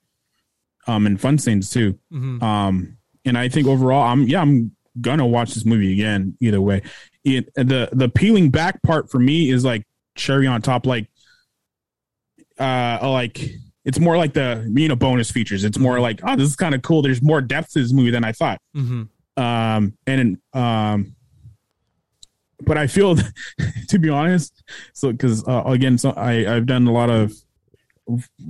um, 0.86 1.06
and 1.06 1.20
fun 1.20 1.38
scenes 1.38 1.70
too. 1.70 1.98
Mhm. 2.12 2.42
Um, 2.42 2.98
and 3.24 3.36
I 3.38 3.48
think 3.48 3.66
overall, 3.66 4.02
I'm 4.02 4.22
yeah, 4.28 4.40
I'm 4.42 4.72
gonna 5.00 5.26
watch 5.26 5.54
this 5.54 5.64
movie 5.64 5.92
again. 5.92 6.36
Either 6.40 6.60
way, 6.60 6.82
it, 7.26 7.54
the 7.54 7.88
the 7.92 8.08
peeling 8.08 8.50
back 8.50 8.82
part 8.82 9.10
for 9.10 9.18
me 9.18 9.50
is 9.50 9.64
like 9.64 9.82
cherry 10.14 10.46
on 10.46 10.62
top. 10.62 10.86
Like, 10.86 11.08
uh, 12.58 12.98
like 13.02 13.40
it's 13.84 13.98
more 13.98 14.16
like 14.16 14.32
the 14.32 14.70
you 14.74 14.88
know 14.88 14.96
bonus 14.96 15.30
features. 15.30 15.64
It's 15.64 15.78
more 15.78 16.00
like 16.00 16.20
oh, 16.22 16.36
this 16.36 16.48
is 16.48 16.56
kind 16.56 16.74
of 16.74 16.82
cool. 16.82 17.02
There's 17.02 17.22
more 17.22 17.40
depth 17.40 17.72
to 17.72 17.82
this 17.82 17.92
movie 17.92 18.10
than 18.10 18.24
I 18.24 18.32
thought. 18.32 18.60
Mhm. 18.76 19.08
Um, 19.36 19.98
and 20.06 20.38
um, 20.54 21.14
but 22.64 22.78
I 22.78 22.86
feel 22.86 23.16
to 23.88 23.98
be 23.98 24.08
honest, 24.08 24.62
so 24.94 25.12
because 25.12 25.46
uh, 25.46 25.64
again, 25.66 25.98
so 25.98 26.10
I 26.10 26.54
I've 26.56 26.66
done 26.66 26.86
a 26.86 26.92
lot 26.92 27.10
of 27.10 27.32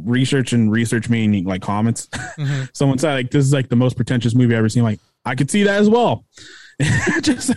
research 0.05 0.53
and 0.53 0.71
research 0.71 1.09
meaning 1.09 1.45
like 1.45 1.63
comments. 1.63 2.09
Mhm. 2.39 2.69
Someone 2.77 2.99
said 2.99 3.15
like 3.15 3.31
this 3.31 3.45
is 3.45 3.53
like 3.53 3.69
the 3.71 3.77
most 3.77 3.97
pretentious 3.97 4.35
movie 4.35 4.55
I've 4.55 4.59
ever 4.59 4.69
seen. 4.69 4.83
Like 4.83 5.01
I 5.25 5.35
could 5.35 5.51
see 5.51 5.63
that 5.65 5.81
as 5.81 5.89
well. 5.89 6.25
Just, 7.23 7.53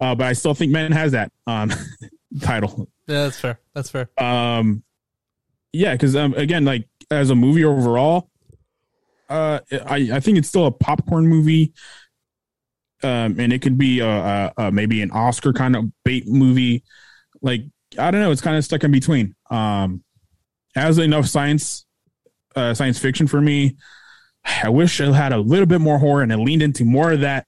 uh, 0.00 0.14
but 0.14 0.22
I 0.22 0.32
still 0.32 0.54
think 0.54 0.72
men 0.72 0.92
has 0.92 1.12
that 1.12 1.32
um 1.46 1.70
title. 2.40 2.88
Yeah, 3.06 3.24
that's 3.24 3.40
fair. 3.40 3.60
That's 3.74 3.90
fair. 3.90 4.10
Um, 4.18 4.82
yeah, 5.72 5.92
because 5.92 6.16
um, 6.16 6.34
again, 6.34 6.64
like 6.64 6.88
as 7.10 7.30
a 7.30 7.34
movie 7.34 7.64
overall, 7.64 8.30
uh, 9.28 9.60
I 9.86 10.10
I 10.14 10.20
think 10.20 10.38
it's 10.38 10.48
still 10.48 10.66
a 10.66 10.72
popcorn 10.72 11.26
movie. 11.26 11.72
Um, 13.02 13.38
and 13.38 13.52
it 13.52 13.60
could 13.60 13.76
be 13.76 14.00
a, 14.00 14.08
a, 14.08 14.52
a 14.56 14.72
maybe 14.72 15.02
an 15.02 15.10
Oscar 15.10 15.52
kind 15.52 15.76
of 15.76 15.84
bait 16.04 16.26
movie. 16.26 16.82
Like 17.42 17.62
I 17.98 18.10
don't 18.10 18.20
know, 18.20 18.30
it's 18.30 18.40
kind 18.40 18.56
of 18.56 18.64
stuck 18.64 18.84
in 18.84 18.90
between. 18.90 19.34
Um, 19.50 20.02
has 20.74 20.98
enough 20.98 21.26
science, 21.26 21.86
uh, 22.54 22.74
science 22.74 22.98
fiction 22.98 23.26
for 23.26 23.40
me. 23.40 23.76
I 24.44 24.68
wish 24.68 25.00
it 25.00 25.12
had 25.12 25.32
a 25.32 25.38
little 25.38 25.66
bit 25.66 25.80
more 25.80 25.98
horror 25.98 26.22
and 26.22 26.32
it 26.32 26.38
leaned 26.38 26.62
into 26.62 26.84
more 26.84 27.12
of 27.12 27.20
that. 27.20 27.46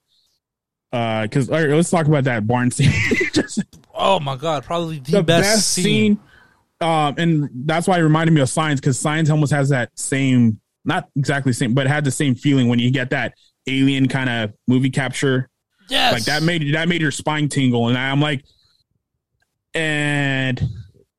Uh, 0.93 1.23
because 1.23 1.51
all 1.51 1.57
right, 1.59 1.69
let's 1.69 1.91
talk 1.91 2.07
about 2.07 2.25
that 2.25 2.47
barn 2.47 2.71
scene. 2.73 2.93
Just 3.33 3.63
Oh 3.95 4.19
my 4.21 4.37
god, 4.37 4.65
probably 4.65 4.99
the, 5.01 5.13
the 5.13 5.23
best, 5.23 5.49
best, 5.57 5.69
scene. 5.69 5.85
scene. 6.17 6.21
Um, 6.81 7.15
and 7.19 7.51
that's 7.67 7.87
why 7.89 7.99
it 7.99 8.03
reminded 8.03 8.33
me 8.33 8.41
of 8.41 8.49
Signs 8.49 8.81
because 8.81 8.99
Signs 8.99 9.29
almost 9.31 9.53
has 9.53 9.69
that 9.71 9.91
same, 9.99 10.61
not 10.85 11.09
exactly 11.17 11.53
same, 11.53 11.75
but 11.75 11.87
had 11.89 12.05
the 12.05 12.11
same 12.13 12.35
feeling 12.37 12.69
when 12.69 12.79
you 12.79 12.91
get 12.93 13.11
that 13.11 13.35
alien 13.67 14.07
kind 14.09 14.31
of 14.31 14.53
movie 14.69 14.89
capture. 14.91 15.49
Yes, 15.91 16.13
Like 16.13 16.25
that 16.25 16.43
made 16.43 16.75
that 16.75 16.89
made 16.89 17.01
your 17.03 17.11
spine 17.11 17.49
tingle, 17.49 17.89
and 17.89 17.99
I'm 17.99 18.21
like, 18.21 18.45
and 19.75 20.63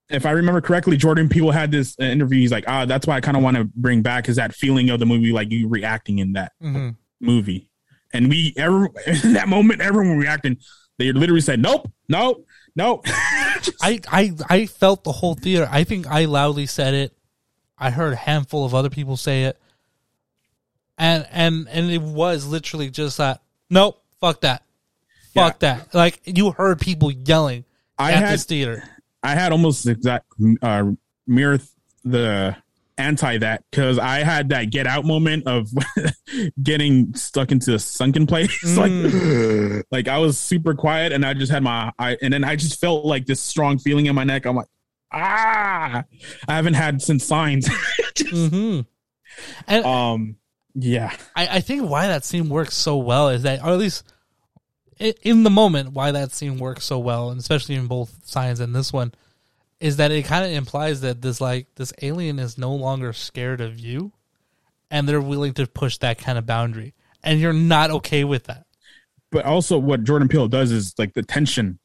if 0.10 0.26
I 0.26 0.32
remember 0.32 0.62
correctly, 0.62 0.98
Jordan 0.98 1.30
Peele 1.30 1.52
had 1.52 1.72
this 1.72 1.96
uh, 2.02 2.06
interview. 2.06 2.40
He's 2.40 2.52
like, 2.52 2.66
ah, 2.68 2.86
that's 2.86 3.06
why 3.06 3.16
I 3.16 3.22
kind 3.22 3.38
of 3.38 3.44
want 3.44 3.58
to 3.58 3.66
bring 3.76 4.02
back 4.02 4.28
is 4.30 4.38
that 4.38 4.54
feeling 4.54 4.90
of 4.90 5.00
the 5.00 5.06
movie, 5.06 5.32
like 5.32 5.52
you 5.52 5.68
reacting 5.68 6.20
in 6.20 6.34
that 6.34 6.54
Mhm. 6.62 6.96
movie. 7.22 7.69
And 8.14 8.30
we 8.30 8.54
ever 8.58 8.86
in 9.08 9.34
that 9.34 9.48
moment, 9.48 9.82
everyone 9.82 10.18
reacting. 10.18 10.58
They 10.98 11.12
literally 11.12 11.42
said, 11.42 11.62
"Nope, 11.62 11.90
nope, 12.08 12.46
nope." 12.76 13.04
I, 13.08 14.00
I 14.12 14.34
I 14.50 14.66
felt 14.66 15.04
the 15.04 15.12
whole 15.12 15.36
theater. 15.36 15.68
I 15.72 15.84
think 15.84 16.08
I 16.08 16.26
loudly 16.26 16.66
said 16.66 16.94
it. 16.94 17.14
I 17.78 17.92
heard 17.92 18.14
a 18.14 18.18
handful 18.18 18.66
of 18.66 18.76
other 18.76 18.90
people 18.90 19.16
say 19.16 19.44
it. 19.44 19.58
And 20.98 21.26
and 21.32 21.68
and 21.70 21.90
it 21.90 22.02
was 22.02 22.46
literally 22.46 22.90
just 22.90 23.18
that. 23.18 23.42
Nope, 23.70 24.04
fuck 24.20 24.42
that. 24.42 24.64
Fuck 25.34 25.60
that. 25.60 25.94
Like 25.94 26.20
you 26.26 26.52
heard 26.52 26.80
people 26.80 27.12
yelling 27.12 27.64
I 27.98 28.12
at 28.12 28.24
had 28.24 28.34
this 28.34 28.46
theater. 28.46 28.84
I 29.24 29.36
had 29.36 29.52
almost 29.52 29.88
exact 29.88 30.26
uh, 30.62 30.92
mirror 31.28 31.58
th- 31.58 31.70
the 32.04 32.56
anti 33.00 33.38
that 33.40 33.64
because 33.72 33.98
I 33.98 34.20
had 34.20 34.50
that 34.50 34.66
get 34.66 34.86
out 34.86 35.06
moment 35.06 35.48
of 35.48 35.70
getting 36.64 37.14
stuck 37.16 37.52
into 37.52 37.74
a 37.74 37.80
sunken 37.80 38.28
place. 38.28 38.64
like, 38.78 38.92
like 39.92 40.08
I 40.08 40.18
was 40.20 40.38
super 40.38 40.76
quiet 40.76 41.12
and 41.12 41.26
I 41.26 41.34
just 41.34 41.52
had 41.52 41.64
my 41.64 41.92
I 41.98 42.18
and 42.22 42.34
then 42.34 42.44
I 42.44 42.56
just 42.56 42.80
felt 42.80 43.06
like 43.06 43.26
this 43.26 43.40
strong 43.40 43.78
feeling 43.78 44.06
in 44.06 44.16
my 44.16 44.24
neck. 44.24 44.46
I'm 44.46 44.56
like, 44.56 44.68
ah, 45.12 46.04
I 46.48 46.56
haven't 46.56 46.76
had 46.76 47.02
since 47.02 47.26
signs. 47.26 47.70
Just, 48.16 48.54
hmm 48.54 48.82
And 49.68 49.86
um, 49.86 50.36
yeah, 50.76 51.16
I, 51.36 51.48
I 51.58 51.62
think 51.62 51.90
why 51.90 52.08
that 52.08 52.26
scene 52.26 52.50
works 52.50 52.76
so 52.76 52.98
well 52.98 53.30
is 53.30 53.44
that, 53.44 53.64
or 53.64 53.70
at 53.70 53.78
least 53.78 54.04
in 55.00 55.44
the 55.44 55.50
moment, 55.50 55.94
why 55.94 56.12
that 56.12 56.32
scene 56.32 56.58
works 56.58 56.86
so 56.86 57.00
well, 57.00 57.30
and 57.32 57.40
especially 57.40 57.76
in 57.76 57.88
both 57.88 58.26
signs 58.26 58.60
and 58.60 58.76
this 58.76 58.92
one, 58.92 59.14
is 59.80 59.98
that 59.98 60.12
it 60.12 60.26
kind 60.26 60.46
of 60.46 60.52
implies 60.52 61.02
that 61.02 61.22
this 61.22 61.40
like 61.42 61.68
this 61.76 61.94
alien 62.02 62.40
is 62.40 62.58
no 62.58 62.74
longer 62.74 63.14
scared 63.14 63.62
of 63.62 63.80
you, 63.80 64.12
and 64.92 65.08
they're 65.08 65.22
willing 65.22 65.54
to 65.54 65.68
push 65.68 65.98
that 66.00 66.18
kind 66.18 66.38
of 66.38 66.46
boundary, 66.46 66.94
and 67.24 67.40
you're 67.40 67.54
not 67.54 67.92
okay 67.92 68.24
with 68.24 68.46
that. 68.46 68.66
but 69.32 69.46
also 69.46 69.78
what 69.78 70.04
Jordan 70.04 70.28
Peele 70.28 70.48
does 70.48 70.72
is 70.72 70.94
like 70.98 71.14
the 71.14 71.24
tension. 71.24 71.80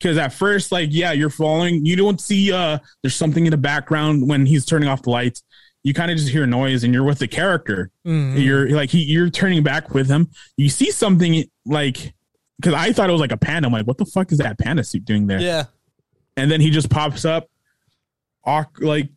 Because 0.00 0.16
at 0.16 0.32
first, 0.32 0.70
like, 0.70 0.90
yeah, 0.92 1.10
you're 1.12 1.30
falling. 1.30 1.84
You 1.84 1.96
don't 1.96 2.20
see 2.20 2.52
uh 2.52 2.78
there's 3.02 3.16
something 3.16 3.46
in 3.46 3.50
the 3.50 3.56
background 3.56 4.28
when 4.28 4.46
he's 4.46 4.64
turning 4.64 4.88
off 4.88 5.02
the 5.02 5.10
lights. 5.10 5.42
You 5.84 5.94
kind 5.94 6.10
of 6.10 6.16
just 6.18 6.28
hear 6.30 6.46
noise, 6.46 6.84
and 6.84 6.92
you're 6.92 7.04
with 7.04 7.18
the 7.20 7.26
character. 7.28 7.90
Mhm. 8.06 8.40
You're 8.44 8.70
like 8.70 8.90
he, 8.90 9.02
you're 9.04 9.30
turning 9.30 9.62
back 9.62 9.94
with 9.94 10.08
him. 10.08 10.28
You 10.56 10.68
see 10.68 10.90
something 10.90 11.44
like 11.64 12.12
because 12.60 12.74
I 12.74 12.92
thought 12.92 13.08
it 13.08 13.12
was 13.12 13.20
like 13.20 13.32
a 13.32 13.36
panda. 13.36 13.66
I'm 13.66 13.72
like, 13.72 13.86
what 13.86 13.98
the 13.98 14.04
fuck 14.04 14.30
is 14.32 14.38
that 14.38 14.58
panda 14.58 14.84
suit 14.84 15.04
doing 15.04 15.26
there? 15.28 15.40
Yeah, 15.40 15.64
And 16.38 16.50
then 16.50 16.60
he 16.60 16.70
just 16.70 16.88
pops 16.88 17.24
up, 17.24 17.48
like 18.80 19.10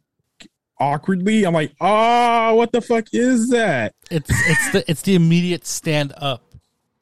awkwardly. 0.80 1.46
I'm 1.46 1.54
like, 1.54 1.74
oh, 1.80 2.56
what 2.56 2.72
the 2.72 2.82
fuck 2.82 3.08
is 3.14 3.50
that? 3.50 3.94
it's 4.10 4.30
it's 4.30 4.72
the 4.72 4.92
it's 4.92 5.02
the 5.04 5.16
immediate 5.16 5.66
stand 5.66 6.14
up. 6.18 6.44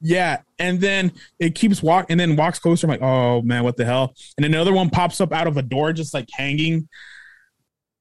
Yeah, 0.02 0.38
and 0.58 0.80
then 0.80 1.12
it 1.38 1.54
keeps 1.54 1.82
walk, 1.82 2.06
and 2.10 2.18
then 2.18 2.36
walks 2.36 2.58
closer. 2.58 2.86
I'm 2.86 2.90
like, 2.90 3.02
oh 3.02 3.42
man, 3.42 3.64
what 3.64 3.76
the 3.76 3.84
hell? 3.84 4.14
And 4.36 4.46
another 4.46 4.72
one 4.72 4.90
pops 4.90 5.20
up 5.20 5.32
out 5.32 5.46
of 5.46 5.56
a 5.56 5.62
door, 5.62 5.92
just 5.92 6.14
like 6.14 6.28
hanging. 6.32 6.88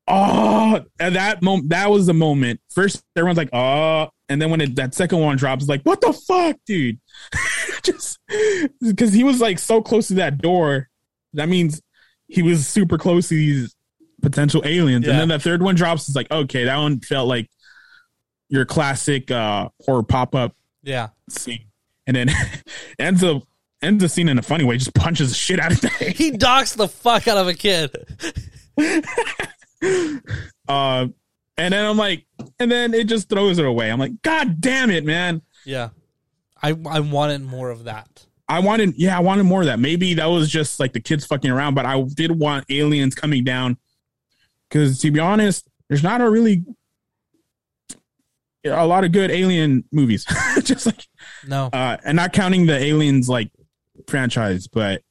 Ah, 0.07 0.79
oh, 0.79 0.85
at 0.99 1.13
that 1.13 1.41
moment, 1.41 1.69
that 1.69 1.89
was 1.89 2.07
the 2.07 2.13
moment. 2.13 2.59
First, 2.69 3.03
everyone's 3.15 3.37
like, 3.37 3.53
oh, 3.53 4.09
and 4.27 4.41
then 4.41 4.49
when 4.49 4.61
it, 4.61 4.75
that 4.75 4.95
second 4.95 5.19
one 5.19 5.37
drops, 5.37 5.67
like, 5.67 5.83
what 5.83 6.01
the 6.01 6.13
fuck, 6.13 6.55
dude? 6.65 6.99
just 7.83 8.19
because 8.81 9.13
he 9.13 9.23
was 9.23 9.39
like 9.39 9.59
so 9.59 9.81
close 9.81 10.07
to 10.07 10.15
that 10.15 10.39
door, 10.39 10.89
that 11.33 11.47
means 11.49 11.81
he 12.29 12.41
was 12.41 12.67
super 12.67 12.97
close 12.97 13.27
to 13.29 13.35
these 13.35 13.75
potential 14.21 14.61
aliens. 14.65 15.05
Yeah. 15.05 15.11
And 15.13 15.19
then 15.21 15.27
the 15.29 15.39
third 15.39 15.61
one 15.61 15.75
drops, 15.75 16.07
it's 16.07 16.15
like, 16.15 16.29
okay, 16.31 16.65
that 16.65 16.77
one 16.77 16.99
felt 17.01 17.27
like 17.27 17.49
your 18.49 18.65
classic 18.65 19.29
uh 19.31 19.69
horror 19.85 20.03
pop 20.03 20.33
up 20.35 20.55
Yeah, 20.83 21.09
scene, 21.29 21.65
and 22.07 22.15
then 22.15 22.29
ends 22.99 23.23
up 23.23 23.43
ends 23.81 24.01
the 24.03 24.09
scene 24.09 24.27
in 24.29 24.37
a 24.39 24.41
funny 24.41 24.63
way, 24.63 24.77
just 24.77 24.93
punches 24.93 25.29
the 25.29 25.35
shit 25.35 25.59
out 25.59 25.71
of 25.71 25.81
that. 25.81 25.91
he 26.15 26.31
docks 26.31 26.73
the 26.73 26.87
fuck 26.87 27.27
out 27.27 27.37
of 27.37 27.47
a 27.47 27.53
kid. 27.53 27.95
Uh, 30.67 31.07
and 31.57 31.73
then 31.73 31.85
I'm 31.85 31.97
like, 31.97 32.25
and 32.59 32.71
then 32.71 32.93
it 32.93 33.05
just 33.07 33.27
throws 33.29 33.57
it 33.57 33.65
away. 33.65 33.89
I'm 33.89 33.97
like, 33.99 34.21
God 34.21 34.61
damn 34.61 34.91
it, 34.91 35.03
man! 35.03 35.41
Yeah, 35.65 35.89
I 36.61 36.75
I 36.87 36.99
wanted 36.99 37.41
more 37.41 37.69
of 37.71 37.85
that. 37.85 38.25
I 38.49 38.59
wanted, 38.59 38.95
yeah, 38.97 39.15
I 39.15 39.21
wanted 39.21 39.43
more 39.43 39.61
of 39.61 39.67
that. 39.67 39.79
Maybe 39.79 40.15
that 40.15 40.25
was 40.25 40.49
just 40.49 40.79
like 40.79 40.91
the 40.93 40.99
kids 40.99 41.25
fucking 41.25 41.49
around, 41.51 41.75
but 41.75 41.85
I 41.85 42.01
did 42.01 42.31
want 42.31 42.65
aliens 42.69 43.15
coming 43.15 43.43
down. 43.43 43.77
Because 44.67 44.99
to 44.99 45.11
be 45.11 45.19
honest, 45.19 45.67
there's 45.87 46.03
not 46.03 46.19
a 46.21 46.29
really 46.29 46.65
a 48.65 48.85
lot 48.85 49.03
of 49.03 49.11
good 49.11 49.31
alien 49.31 49.83
movies. 49.91 50.25
just 50.63 50.85
like 50.85 51.07
No, 51.47 51.69
uh 51.71 51.97
and 52.03 52.15
not 52.17 52.33
counting 52.33 52.65
the 52.65 52.77
aliens 52.77 53.29
like 53.29 53.51
franchise 54.07 54.67
but 54.67 55.01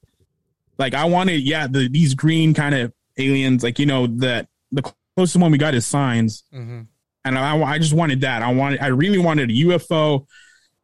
like 0.77 0.93
i 0.93 1.05
wanted 1.05 1.41
yeah 1.41 1.67
the 1.67 1.87
these 1.87 2.13
green 2.15 2.53
kind 2.53 2.73
of 2.75 2.91
aliens 3.17 3.63
like 3.63 3.79
you 3.79 3.85
know 3.85 4.07
that 4.07 4.47
the 4.71 4.81
closest 5.15 5.37
one 5.37 5.51
we 5.51 5.57
got 5.57 5.73
is 5.75 5.85
signs 5.85 6.43
hmm 6.51 6.81
and 7.25 7.37
I, 7.37 7.61
I 7.61 7.77
just 7.79 7.93
wanted 7.93 8.21
that 8.21 8.41
i 8.41 8.51
wanted 8.51 8.79
i 8.79 8.87
really 8.87 9.19
wanted 9.19 9.51
a 9.51 9.53
ufo 9.53 10.25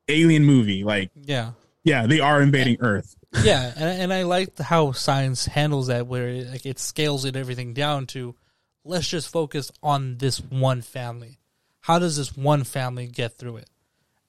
alien 0.07 0.45
movie 0.45 0.83
like 0.83 1.09
yeah. 1.15 1.51
Yeah 1.85 2.05
they 2.07 2.19
are 2.19 2.41
invading 2.41 2.77
earth 2.81 3.15
yeah, 3.43 3.71
and 3.75 4.01
and 4.03 4.13
I 4.13 4.23
liked 4.23 4.59
how 4.59 4.91
Signs 4.91 5.45
handles 5.45 5.87
that, 5.87 6.07
where 6.07 6.29
it, 6.29 6.47
like 6.47 6.65
it 6.65 6.79
scales 6.79 7.25
it 7.25 7.35
everything 7.35 7.73
down 7.73 8.05
to 8.07 8.35
let's 8.83 9.07
just 9.07 9.29
focus 9.29 9.71
on 9.83 10.17
this 10.17 10.39
one 10.39 10.81
family. 10.81 11.39
How 11.81 11.99
does 11.99 12.15
this 12.17 12.35
one 12.37 12.63
family 12.63 13.07
get 13.07 13.37
through 13.37 13.57
it? 13.57 13.69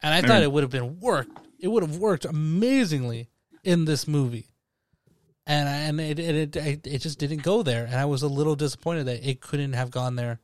And 0.02 0.12
I 0.12 0.22
thought 0.22 0.36
mean- 0.36 0.42
it 0.42 0.52
would 0.52 0.64
have 0.64 0.70
been 0.70 0.98
worked. 0.98 1.38
It 1.58 1.68
would 1.68 1.82
have 1.82 1.96
worked 1.98 2.24
amazingly 2.24 3.28
in 3.62 3.84
this 3.84 4.08
movie, 4.08 4.46
and 5.46 5.68
and 5.68 6.00
it 6.00 6.18
it, 6.18 6.56
it 6.56 6.86
it 6.86 6.98
just 6.98 7.18
didn't 7.18 7.42
go 7.42 7.62
there, 7.62 7.84
and 7.84 7.94
I 7.94 8.06
was 8.06 8.22
a 8.22 8.28
little 8.28 8.56
disappointed 8.56 9.04
that 9.04 9.28
it 9.28 9.40
couldn't 9.40 9.74
have 9.74 9.90
gone 9.90 10.16
there, 10.16 10.40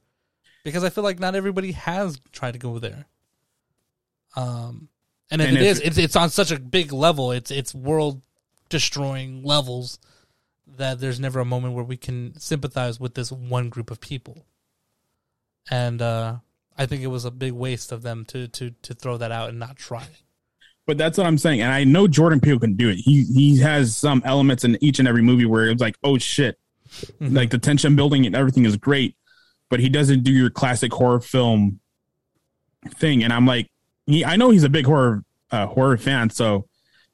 because 0.62 0.84
I 0.84 0.90
feel 0.90 1.04
like 1.04 1.18
not 1.18 1.34
everybody 1.34 1.72
has 1.72 2.20
tried 2.30 2.52
to 2.52 2.58
go 2.58 2.78
there. 2.78 3.06
Um, 4.36 4.88
and 5.30 5.40
if 5.40 5.48
And 5.48 5.56
it 5.56 5.62
if- 5.62 5.66
is, 5.76 5.80
it's 5.80 5.98
it's 5.98 6.16
on 6.16 6.30
such 6.30 6.50
a 6.50 6.58
big 6.58 6.92
level. 6.92 7.32
It's 7.32 7.50
it's 7.50 7.74
world 7.74 8.22
destroying 8.68 9.42
levels 9.42 9.98
that 10.78 10.98
there's 11.00 11.20
never 11.20 11.40
a 11.40 11.44
moment 11.44 11.74
where 11.74 11.84
we 11.84 11.96
can 11.96 12.38
sympathize 12.38 12.98
with 12.98 13.14
this 13.14 13.30
one 13.30 13.68
group 13.68 13.90
of 13.90 14.00
people. 14.00 14.46
And 15.70 16.00
uh, 16.02 16.36
I 16.76 16.86
think 16.86 17.02
it 17.02 17.08
was 17.08 17.24
a 17.24 17.30
big 17.30 17.52
waste 17.52 17.92
of 17.92 18.02
them 18.02 18.24
to 18.26 18.48
to 18.48 18.70
to 18.82 18.94
throw 18.94 19.16
that 19.18 19.30
out 19.32 19.50
and 19.50 19.58
not 19.58 19.76
try. 19.76 20.06
but 20.86 20.98
that's 20.98 21.16
what 21.16 21.26
i'm 21.28 21.38
saying 21.38 21.60
and 21.60 21.70
i 21.70 21.84
know 21.84 22.08
jordan 22.08 22.40
peele 22.40 22.58
can 22.58 22.74
do 22.74 22.88
it 22.88 22.96
he 22.96 23.22
he 23.32 23.60
has 23.60 23.96
some 23.96 24.20
elements 24.24 24.64
in 24.64 24.76
each 24.82 24.98
and 24.98 25.06
every 25.06 25.22
movie 25.22 25.46
where 25.46 25.68
it's 25.68 25.80
like 25.80 25.94
oh 26.02 26.18
shit 26.18 26.58
Mhm. 27.20 27.36
like 27.36 27.50
the 27.50 27.58
tension 27.58 27.94
building 27.94 28.26
and 28.26 28.34
everything 28.34 28.64
is 28.64 28.76
great 28.76 29.14
but 29.70 29.78
he 29.78 29.88
doesn't 29.88 30.24
do 30.24 30.32
your 30.32 30.50
classic 30.50 30.92
horror 30.92 31.20
film 31.20 31.78
thing 32.96 33.22
and 33.22 33.32
i'm 33.32 33.46
like 33.46 33.70
he 34.12 34.24
i 34.24 34.36
know 34.36 34.50
he's 34.50 34.64
a 34.64 34.68
big 34.68 34.86
horror 34.86 35.24
uh, 35.50 35.66
horror 35.66 35.96
fan 35.96 36.30
so 36.30 36.66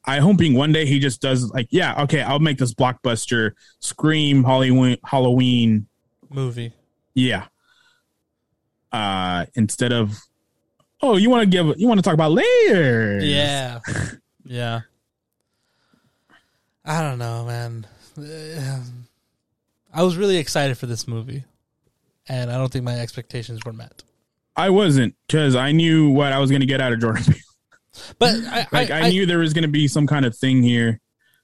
i 0.05 0.19
hoping 0.19 0.55
one 0.55 0.73
day 0.73 0.87
he 0.87 0.99
just 0.99 1.21
does 1.21 1.51
like 1.51 1.67
yeah 1.71 2.03
okay 2.03 2.23
i'll 2.23 2.39
make 2.39 2.59
this 2.59 2.75
blockbuster 2.75 3.53
scream 3.81 4.45
halloween 4.45 4.97
halloween 5.05 5.87
Movie. 6.31 6.73
yeah 7.15 7.47
uh 8.93 9.45
instead 9.55 9.93
of 9.93 10.19
oh 11.03 11.17
you 11.17 11.29
want 11.31 11.43
to 11.43 11.47
give 11.49 11.79
you 11.79 11.87
want 11.89 11.99
to 11.99 12.03
talk 12.03 12.15
about 12.15 12.33
layers 12.33 13.25
Yeah. 13.25 13.81
yeah. 14.45 14.81
I 16.85 17.03
don't 17.03 17.19
know, 17.19 17.45
man. 17.45 17.87
I 19.93 20.03
was 20.03 20.17
really 20.17 20.39
excited 20.39 20.79
for 20.79 20.87
this 20.87 21.07
movie, 21.07 21.45
and 22.29 22.51
I 22.51 22.57
don't 22.57 22.73
think 22.73 22.83
my 22.85 22.99
expectations 22.99 23.61
were 23.67 23.75
met. 23.75 24.03
I 24.59 24.69
wasn't 24.69 25.15
because 25.27 25.55
i 25.57 25.73
knew 25.73 26.11
what 26.11 26.33
i 26.33 26.39
was 26.39 26.51
going 26.51 26.61
to 26.61 26.67
get 26.67 26.81
out 26.81 26.93
of 26.93 27.01
jordan 27.01 27.25
Peele. 27.25 27.35
But 28.19 28.35
I, 28.47 28.67
like 28.71 28.91
I, 28.91 29.01
I, 29.01 29.11
knew 29.11 29.27
there 29.27 29.39
was 29.39 29.55
going 29.55 29.63
to 29.63 29.69
be 29.69 29.89
some 29.89 30.07
kind 30.07 30.25
of 30.25 30.37
thing 30.37 30.63
here 30.63 31.01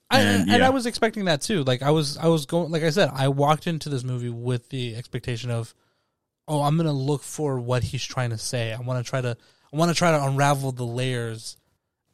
I, 0.09 0.21
and, 0.21 0.49
and. 0.49 0.63
I 0.63 0.69
was 0.69 0.85
expecting 0.85 1.25
that 1.25 1.41
too. 1.41 1.63
Like 1.63 1.81
I 1.81 1.89
was, 1.89 2.17
I 2.17 2.27
was 2.27 2.45
going. 2.45 2.69
Like 2.69 2.83
I 2.83 2.91
said, 2.91 3.09
I 3.11 3.27
walked 3.29 3.65
into 3.65 3.89
this 3.89 4.03
movie 4.03 4.29
with 4.29 4.69
the 4.69 4.95
expectation 4.95 5.49
of, 5.49 5.73
oh, 6.47 6.61
I'm 6.61 6.77
gonna 6.77 6.93
look 6.93 7.23
for 7.23 7.59
what 7.59 7.83
he's 7.83 8.03
trying 8.03 8.29
to 8.29 8.37
say. 8.37 8.71
I 8.71 8.79
want 8.81 9.03
to 9.03 9.09
try 9.09 9.21
to, 9.21 9.35
I 9.73 9.77
want 9.77 9.89
to 9.89 9.95
try 9.95 10.11
to 10.11 10.23
unravel 10.23 10.71
the 10.73 10.85
layers, 10.85 11.57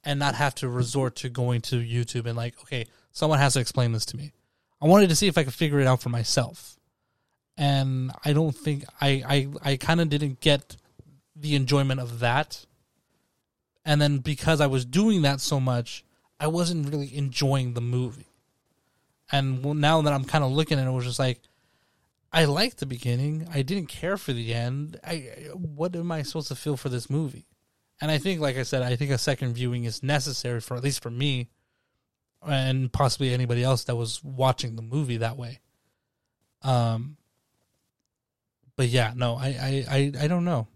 and 0.03 0.19
not 0.19 0.35
have 0.35 0.55
to 0.55 0.69
resort 0.69 1.17
to 1.17 1.29
going 1.29 1.61
to 1.61 1.75
YouTube 1.77 2.25
and 2.25 2.35
like, 2.35 2.59
okay, 2.61 2.85
someone 3.11 3.39
has 3.39 3.53
to 3.53 3.59
explain 3.59 3.91
this 3.91 4.05
to 4.07 4.17
me. 4.17 4.31
I 4.81 4.87
wanted 4.87 5.09
to 5.09 5.15
see 5.15 5.27
if 5.27 5.37
I 5.37 5.43
could 5.43 5.53
figure 5.53 5.79
it 5.79 5.87
out 5.87 6.01
for 6.01 6.09
myself, 6.09 6.77
and 7.57 8.11
I 8.25 8.33
don't 8.33 8.55
think 8.55 8.85
I, 8.99 9.23
I, 9.63 9.71
I 9.71 9.77
kind 9.77 10.01
of 10.01 10.09
didn't 10.09 10.39
get 10.39 10.77
the 11.41 11.55
enjoyment 11.55 11.99
of 11.99 12.19
that. 12.19 12.65
And 13.83 14.01
then 14.01 14.19
because 14.19 14.61
I 14.61 14.67
was 14.67 14.85
doing 14.85 15.23
that 15.23 15.41
so 15.41 15.59
much, 15.59 16.05
I 16.39 16.47
wasn't 16.47 16.89
really 16.89 17.15
enjoying 17.15 17.73
the 17.73 17.81
movie. 17.81 18.27
And 19.31 19.63
now 19.63 20.01
that 20.01 20.13
I'm 20.13 20.25
kind 20.25 20.43
of 20.43 20.51
looking 20.51 20.77
at 20.77 20.85
it, 20.85 20.89
it 20.89 20.93
was 20.93 21.05
just 21.05 21.19
like, 21.19 21.39
I 22.33 22.45
liked 22.45 22.79
the 22.79 22.85
beginning. 22.85 23.47
I 23.51 23.61
didn't 23.61 23.87
care 23.87 24.17
for 24.17 24.33
the 24.33 24.53
end. 24.53 24.99
I 25.03 25.49
what 25.53 25.95
am 25.95 26.11
I 26.11 26.21
supposed 26.21 26.47
to 26.47 26.55
feel 26.55 26.77
for 26.77 26.89
this 26.89 27.09
movie? 27.09 27.45
And 27.99 28.09
I 28.09 28.17
think, 28.17 28.39
like 28.39 28.57
I 28.57 28.63
said, 28.63 28.81
I 28.81 28.95
think 28.95 29.11
a 29.11 29.17
second 29.17 29.53
viewing 29.53 29.83
is 29.83 30.01
necessary 30.01 30.61
for 30.61 30.75
at 30.75 30.83
least 30.83 31.03
for 31.03 31.11
me, 31.11 31.49
and 32.45 32.91
possibly 32.91 33.33
anybody 33.33 33.63
else 33.63 33.83
that 33.85 33.95
was 33.95 34.23
watching 34.23 34.75
the 34.75 34.81
movie 34.81 35.17
that 35.17 35.37
way. 35.37 35.59
Um. 36.63 37.17
But 38.77 38.87
yeah, 38.87 39.13
no, 39.15 39.35
I 39.35 39.47
I 39.47 39.85
I, 39.89 40.11
I 40.23 40.27
don't 40.27 40.45
know, 40.45 40.67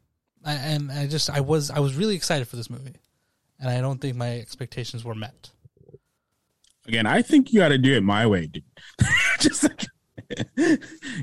I, 0.46 0.54
and 0.54 0.92
I 0.92 1.08
just 1.08 1.30
I 1.30 1.42
was 1.42 1.72
I 1.72 1.80
was 1.80 1.96
really 1.96 2.16
excited 2.16 2.48
for 2.48 2.56
this 2.56 2.70
movie, 2.70 2.96
and 3.60 3.70
I 3.70 3.82
don't 3.82 4.00
think 4.00 4.16
my 4.16 4.38
expectations 4.40 5.04
were 5.04 5.16
met. 5.16 5.50
again 6.88 7.08
i 7.08 7.22
think 7.22 7.52
you 7.52 7.60
got 7.60 7.70
to 7.70 7.78
do 7.80 7.94
it 7.96 8.04
my 8.04 8.26
way 8.28 8.48
dude. 8.48 8.64
Just 9.40 9.64
like 9.64 9.86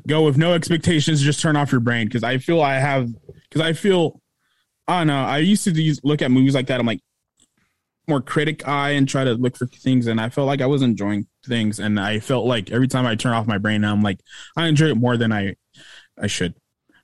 go 0.06 0.24
with 0.24 0.36
no 0.36 0.52
expectations 0.54 1.22
just 1.22 1.40
turn 1.40 1.56
off 1.56 1.72
your 1.72 1.80
brain. 1.80 2.06
Because 2.06 2.24
i 2.24 2.38
feel 2.38 2.60
i 2.60 2.74
have 2.74 3.08
because 3.48 3.60
i 3.60 3.72
feel 3.72 4.20
i 4.88 4.98
don't 4.98 5.06
know 5.06 5.22
i 5.22 5.38
used 5.38 5.64
to 5.64 5.70
use, 5.70 6.00
look 6.04 6.20
at 6.22 6.30
movies 6.30 6.54
like 6.54 6.66
that. 6.66 6.80
I'm 6.80 6.86
like 6.86 7.00
more 8.08 8.20
critic 8.20 8.66
eye 8.66 8.90
and 8.90 9.08
try 9.08 9.22
to 9.24 9.34
look 9.34 9.56
for 9.56 9.66
things. 9.66 10.06
And 10.08 10.20
i 10.20 10.28
felt 10.28 10.46
like 10.48 10.60
i 10.60 10.66
was 10.66 10.82
enjoying 10.82 11.26
things. 11.46 11.78
And 11.78 11.98
i 12.00 12.18
felt 12.20 12.44
like 12.46 12.70
every 12.72 12.88
time 12.88 13.06
i 13.06 13.14
turn 13.14 13.32
off 13.32 13.46
my 13.46 13.58
brain 13.58 13.84
i'm 13.84 14.02
like 14.02 14.20
i 14.56 14.66
enjoy 14.66 14.86
it 14.88 14.96
more 14.96 15.16
than 15.16 15.32
i 15.32 15.54
i 16.20 16.26
should 16.26 16.54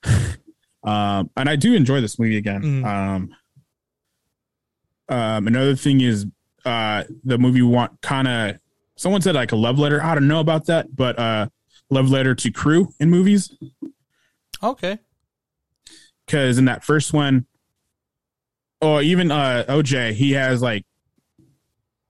Um, 0.88 1.30
and 1.36 1.48
I 1.48 1.56
do 1.56 1.74
enjoy 1.74 2.00
this 2.00 2.18
movie 2.18 2.36
again. 2.36 2.62
Mhm. 2.62 2.84
Um, 2.86 3.30
um, 5.08 5.46
another 5.46 5.74
thing 5.76 6.00
is 6.00 6.26
uh, 6.64 7.04
the 7.24 7.38
movie 7.38 7.62
want 7.62 8.00
kind 8.02 8.28
of 8.28 8.58
someone 8.96 9.22
said 9.22 9.34
like 9.34 9.52
a 9.52 9.56
love 9.56 9.78
letter. 9.78 10.02
I 10.02 10.14
don't 10.14 10.28
know 10.28 10.40
about 10.40 10.66
that, 10.66 10.94
but 10.94 11.18
uh, 11.18 11.48
love 11.90 12.10
letter 12.10 12.34
to 12.34 12.50
crew 12.50 12.92
in 13.00 13.10
movies 13.10 13.54
Okay. 14.62 14.98
because 16.26 16.58
in 16.58 16.66
that 16.66 16.84
first 16.84 17.12
one, 17.12 17.46
or 18.80 19.02
even 19.02 19.30
uh, 19.30 19.64
OJ, 19.68 20.12
he 20.12 20.32
has 20.32 20.60
like, 20.62 20.84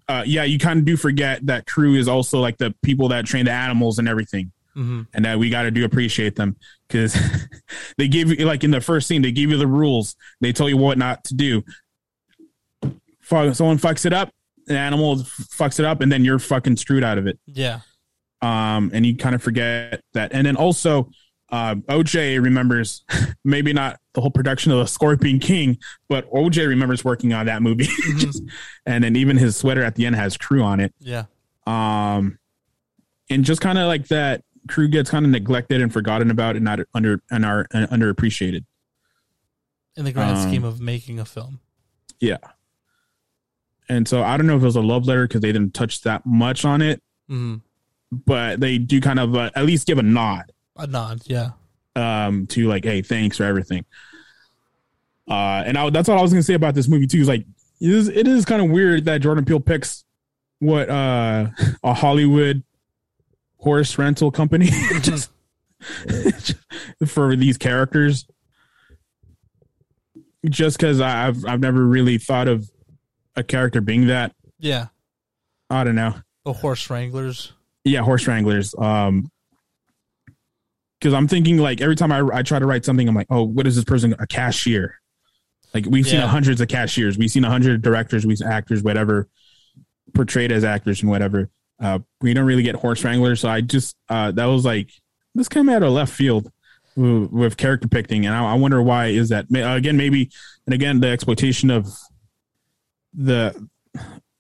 uh, 0.09 0.23
yeah, 0.27 0.45
you 0.45 0.59
kind 0.59 0.79
of 0.81 0.85
do 0.85 0.97
forget 0.97 1.45
that 1.47 1.67
crew 1.67 1.95
is 1.95 2.09
also 2.09 2.41
like 2.41 2.57
the 2.59 2.75
people 2.83 3.09
that 3.09 3.27
train 3.27 3.45
the 3.45 3.53
animals 3.53 3.99
and 3.99 4.09
everything. 4.09 4.51
Hmm 4.79 5.03
and 5.13 5.25
that 5.25 5.39
we 5.39 5.51
got 5.51 5.63
to 5.63 5.71
do 5.73 5.85
appreciate 5.85 6.37
them 6.37 6.57
because 6.87 7.17
they 7.99 8.07
give 8.07 8.31
you 8.31 8.47
like 8.47 8.63
in 8.63 8.71
the 8.71 8.81
first 8.81 9.09
scene 9.09 9.23
they 9.23 9.33
give 9.33 9.51
you 9.51 9.57
the 9.57 9.67
rules. 9.67 10.15
They 10.41 10.53
tell 10.53 10.69
you 10.69 10.77
what 10.77 10.99
not 10.99 11.25
to 11.25 11.35
do. 11.35 11.63
Fuck, 13.21 13.55
someone 13.55 13.79
fucks 13.79 14.07
it 14.07 14.13
up 14.13 14.33
an 14.69 14.77
animal 14.77 15.17
fucks 15.17 15.79
it 15.79 15.87
up 15.87 16.03
and 16.03 16.13
then 16.13 16.25
you're 16.27 16.39
fucking 16.39 16.77
screwed 16.77 17.03
out 17.03 17.17
of 17.19 17.27
it. 17.27 17.39
Yeah. 17.47 17.81
um 18.43 18.91
and 18.93 19.05
you 19.07 19.17
kind 19.17 19.35
of 19.35 19.43
forget 19.43 20.03
that. 20.13 20.33
And 20.35 20.47
then 20.47 20.57
also 20.57 21.11
uh, 21.51 21.75
oj 21.89 22.43
remembers 22.43 23.03
maybe 23.45 23.73
not 23.73 23.99
the 24.13 24.21
whole 24.21 24.31
production 24.31 24.71
of 24.71 24.79
the 24.79 24.87
scorpion 24.87 25.39
king 25.39 25.79
but 26.11 26.31
oj 26.31 26.69
remembers 26.69 27.03
working 27.05 27.33
on 27.33 27.47
that 27.47 27.63
movie. 27.63 27.87
Mhm. 28.09 28.51
and 28.87 29.03
then 29.05 29.17
even 29.17 29.37
his 29.39 29.57
sweater 29.57 29.83
at 29.83 29.95
the 29.95 30.05
end 30.07 30.15
has 30.17 30.37
crew 30.37 30.63
on 30.63 30.79
it. 30.81 30.93
Yeah. 31.01 31.25
um 31.67 32.39
and 33.31 33.45
just 33.45 33.61
kind 33.63 33.77
of 33.79 33.87
like 33.87 34.09
that 34.09 34.43
crew 34.69 34.89
gets 34.89 35.11
kind 35.11 35.25
of 35.25 35.31
neglected 35.31 35.81
and 35.81 35.93
forgotten 35.93 36.31
about 36.31 36.57
and 36.57 36.65
not 36.65 36.81
under 36.95 37.23
and 37.31 37.45
are 37.45 37.67
underappreciated 37.73 38.65
In 39.97 40.05
the 40.05 40.13
grand 40.13 40.37
Um, 40.39 40.49
scheme 40.49 40.65
of 40.65 40.81
making 40.81 41.19
a 41.19 41.25
film. 41.25 41.61
yeah 42.21 42.39
and 43.89 44.07
so 44.07 44.23
i 44.23 44.37
don't 44.37 44.47
know 44.47 44.57
if 44.57 44.63
it 44.63 44.67
was 44.67 44.77
a 44.77 44.81
love 44.81 45.07
letter 45.07 45.27
because 45.27 45.41
they 45.41 45.53
didn't 45.53 45.75
touch 45.75 46.03
that 46.03 46.25
much 46.27 46.65
on 46.65 46.83
it 46.83 47.03
hmm 47.29 47.57
but 48.11 48.59
they 48.59 48.79
do 48.79 49.01
kind 49.03 49.19
of 49.19 49.35
uh, 49.37 49.51
at 49.55 49.67
least 49.67 49.87
give 49.87 49.99
a 49.99 50.03
nod 50.03 50.51
A 50.77 50.87
nod. 50.87 51.21
Yeah. 51.27 51.51
um 51.97 52.47
to 52.49 52.67
like 52.69 52.85
hey 52.85 53.03
thanks 53.03 53.37
for 53.37 53.45
everything 53.45 53.85
uh 55.29 55.63
and 55.67 55.77
I, 55.77 55.91
that's 55.91 56.09
all 56.09 56.19
i 56.19 56.23
was 56.23 56.33
gonna 56.33 56.43
say 56.43 56.55
about 56.55 56.75
this 56.75 56.89
movie 56.89 57.07
too 57.07 57.19
is 57.21 57.29
like 57.29 57.45
it 57.81 57.91
is, 57.91 58.09
it 58.09 58.27
is 58.27 58.45
kind 58.45 58.63
of 58.63 58.71
weird 58.71 59.05
that 59.05 59.21
jordan 59.21 59.45
peele 59.45 59.61
picks 59.61 60.05
what 60.59 60.89
uh 60.89 61.49
a 61.85 61.95
hollywood 61.95 62.63
horse 63.59 63.99
rental 63.99 64.31
company. 64.31 64.67
Just 65.03 65.31
for 67.07 67.37
these 67.37 67.59
characters. 67.59 68.27
Just 70.49 70.79
because 70.79 71.01
i've 71.01 71.45
i've 71.47 71.61
never 71.61 71.85
really 71.85 72.17
thought 72.17 72.49
of 72.49 72.71
a 73.37 73.43
character 73.43 73.81
being 73.81 74.07
that. 74.07 74.35
Yeah. 74.59 74.87
i 75.71 75.85
don't 75.85 75.95
know. 75.95 76.15
The 76.45 76.53
horse 76.53 76.89
wranglers. 76.91 77.53
yeah 77.85 78.01
horse 78.03 78.27
wranglers. 78.27 78.75
Um 78.77 79.31
because 80.99 81.15
i'm 81.15 81.29
thinking 81.29 81.59
like 81.59 81.81
every 81.81 81.95
time 81.95 82.11
I, 82.11 82.27
I 82.33 82.43
try 82.43 82.59
to 82.59 82.67
write 82.67 82.85
something 82.85 83.09
i'm 83.09 83.15
like 83.15 83.29
oh 83.31 83.45
what 83.45 83.67
is 83.67 83.77
this 83.77 83.85
person 83.85 84.15
a 84.19 84.27
cashier? 84.27 85.01
Like 85.75 85.85
we've 85.87 86.07
seen 86.07 86.21
hundreds 86.21 86.61
of 86.61 86.69
cashiers. 86.69 87.19
We've 87.19 87.31
seen 87.31 87.45
a 87.45 87.51
hundred 87.51 87.83
directors 87.83 88.25
we've 88.25 88.41
actors 88.43 88.83
whatever 88.83 89.29
portrayed 90.15 90.51
as 90.51 90.65
actors 90.65 91.03
and 91.03 91.11
whatever 91.11 91.51
uh 91.81 91.99
we 92.21 92.35
don't 92.35 92.47
really 92.47 92.63
get 92.63 92.75
horse 92.75 93.05
wranglers 93.05 93.41
so 93.41 93.49
i 93.49 93.61
just 93.61 93.97
uh 94.09 94.31
that 94.33 94.47
was 94.47 94.65
like 94.65 94.91
this 95.35 95.49
came 95.49 95.69
out 95.69 95.83
of 95.83 95.93
left 95.93 96.13
field 96.13 96.51
with, 96.97 97.31
with 97.31 97.57
character 97.57 97.89
picking 97.89 98.27
and 98.27 98.35
I, 98.35 98.53
I 98.53 98.55
wonder 98.55 98.83
why 98.83 99.07
is 99.07 99.29
that? 99.29 99.51
May- 99.51 99.63
again 99.63 99.97
maybe 99.97 100.31
and 100.67 100.75
again 100.75 101.01
the 101.01 101.09
exploitation 101.09 101.71
of 101.71 101.89
the 103.15 103.69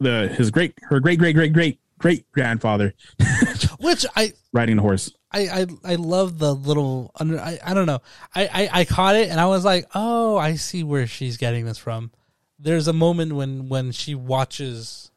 the 0.01 0.29
his 0.37 0.51
great 0.51 0.75
her 0.83 1.01
great 1.01 1.19
great 1.19 1.35
great 1.35 1.53
great 1.53 1.81
great 1.99 2.31
grandfather 2.33 2.95
Which 3.81 4.05
I 4.17 4.33
riding 4.53 4.77
the 4.77 4.83
horse. 4.83 5.15
I, 5.31 5.41
I 5.41 5.67
I 5.85 5.95
love 5.95 6.39
the 6.39 6.53
little 6.53 7.13
under 7.19 7.39
I, 7.39 7.59
I 7.65 7.75
don't 7.75 7.87
know. 7.87 8.01
I, 8.35 8.49
I 8.53 8.81
I 8.81 8.85
caught 8.85 9.15
it 9.15 9.29
and 9.29 9.39
I 9.39 9.47
was 9.47 9.65
like 9.65 9.87
oh 9.95 10.37
I 10.37 10.57
see 10.57 10.83
where 10.83 11.07
she's 11.07 11.37
getting 11.37 11.65
this 11.65 11.79
from. 11.79 12.11
There's 12.59 12.89
a 12.89 12.93
moment 12.93 13.35
when 13.35 13.69
when 13.69 13.93
she 13.93 14.17
watches 14.17 15.13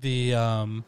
the 0.00 0.34
um 0.34 0.84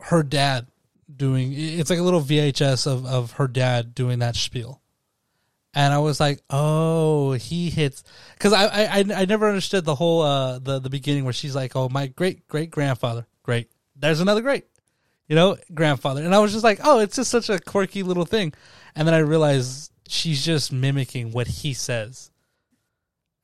her 0.00 0.22
dad 0.22 0.66
doing 1.14 1.52
it's 1.54 1.90
like 1.90 1.98
a 1.98 2.02
little 2.02 2.20
VHS 2.20 2.86
of 2.86 3.06
of 3.06 3.32
her 3.32 3.48
dad 3.48 3.94
doing 3.94 4.20
that 4.20 4.36
spiel. 4.36 4.80
And 5.74 5.92
I 5.92 5.98
was 5.98 6.18
like, 6.20 6.40
"Oh, 6.48 7.32
he 7.32 7.68
hits," 7.68 8.02
because 8.34 8.54
I, 8.54 8.64
I 8.66 9.04
I 9.14 9.24
never 9.26 9.46
understood 9.46 9.84
the 9.84 9.94
whole 9.94 10.22
uh 10.22 10.58
the 10.58 10.78
the 10.78 10.88
beginning 10.88 11.24
where 11.24 11.34
she's 11.34 11.54
like, 11.54 11.76
"Oh, 11.76 11.88
my 11.88 12.06
great 12.06 12.48
great 12.48 12.70
grandfather, 12.70 13.26
great." 13.42 13.70
There's 13.94 14.20
another 14.20 14.42
great, 14.42 14.64
you 15.28 15.36
know, 15.36 15.56
grandfather. 15.72 16.22
And 16.22 16.34
I 16.34 16.38
was 16.38 16.52
just 16.52 16.64
like, 16.64 16.80
oh, 16.84 17.00
it's 17.00 17.16
just 17.16 17.30
such 17.30 17.48
a 17.48 17.58
quirky 17.58 18.02
little 18.02 18.26
thing. 18.26 18.52
And 18.94 19.06
then 19.06 19.14
I 19.14 19.18
realized 19.18 19.90
she's 20.08 20.44
just 20.44 20.72
mimicking 20.72 21.32
what 21.32 21.46
he 21.46 21.72
says. 21.72 22.30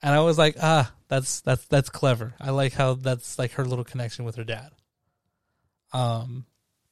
And 0.03 0.15
I 0.15 0.21
was 0.21 0.37
like, 0.39 0.57
ah, 0.61 0.93
that's 1.09 1.41
that's 1.41 1.65
that's 1.67 1.89
clever. 1.89 2.35
I 2.41 2.51
like 2.51 2.73
how 2.73 2.95
that's 2.95 3.39
like 3.39 3.53
her 3.53 3.65
little 3.65 3.85
connection 3.85 4.25
with 4.25 4.37
her 4.37 4.45
dad. 4.45 4.73
Um 5.93 6.47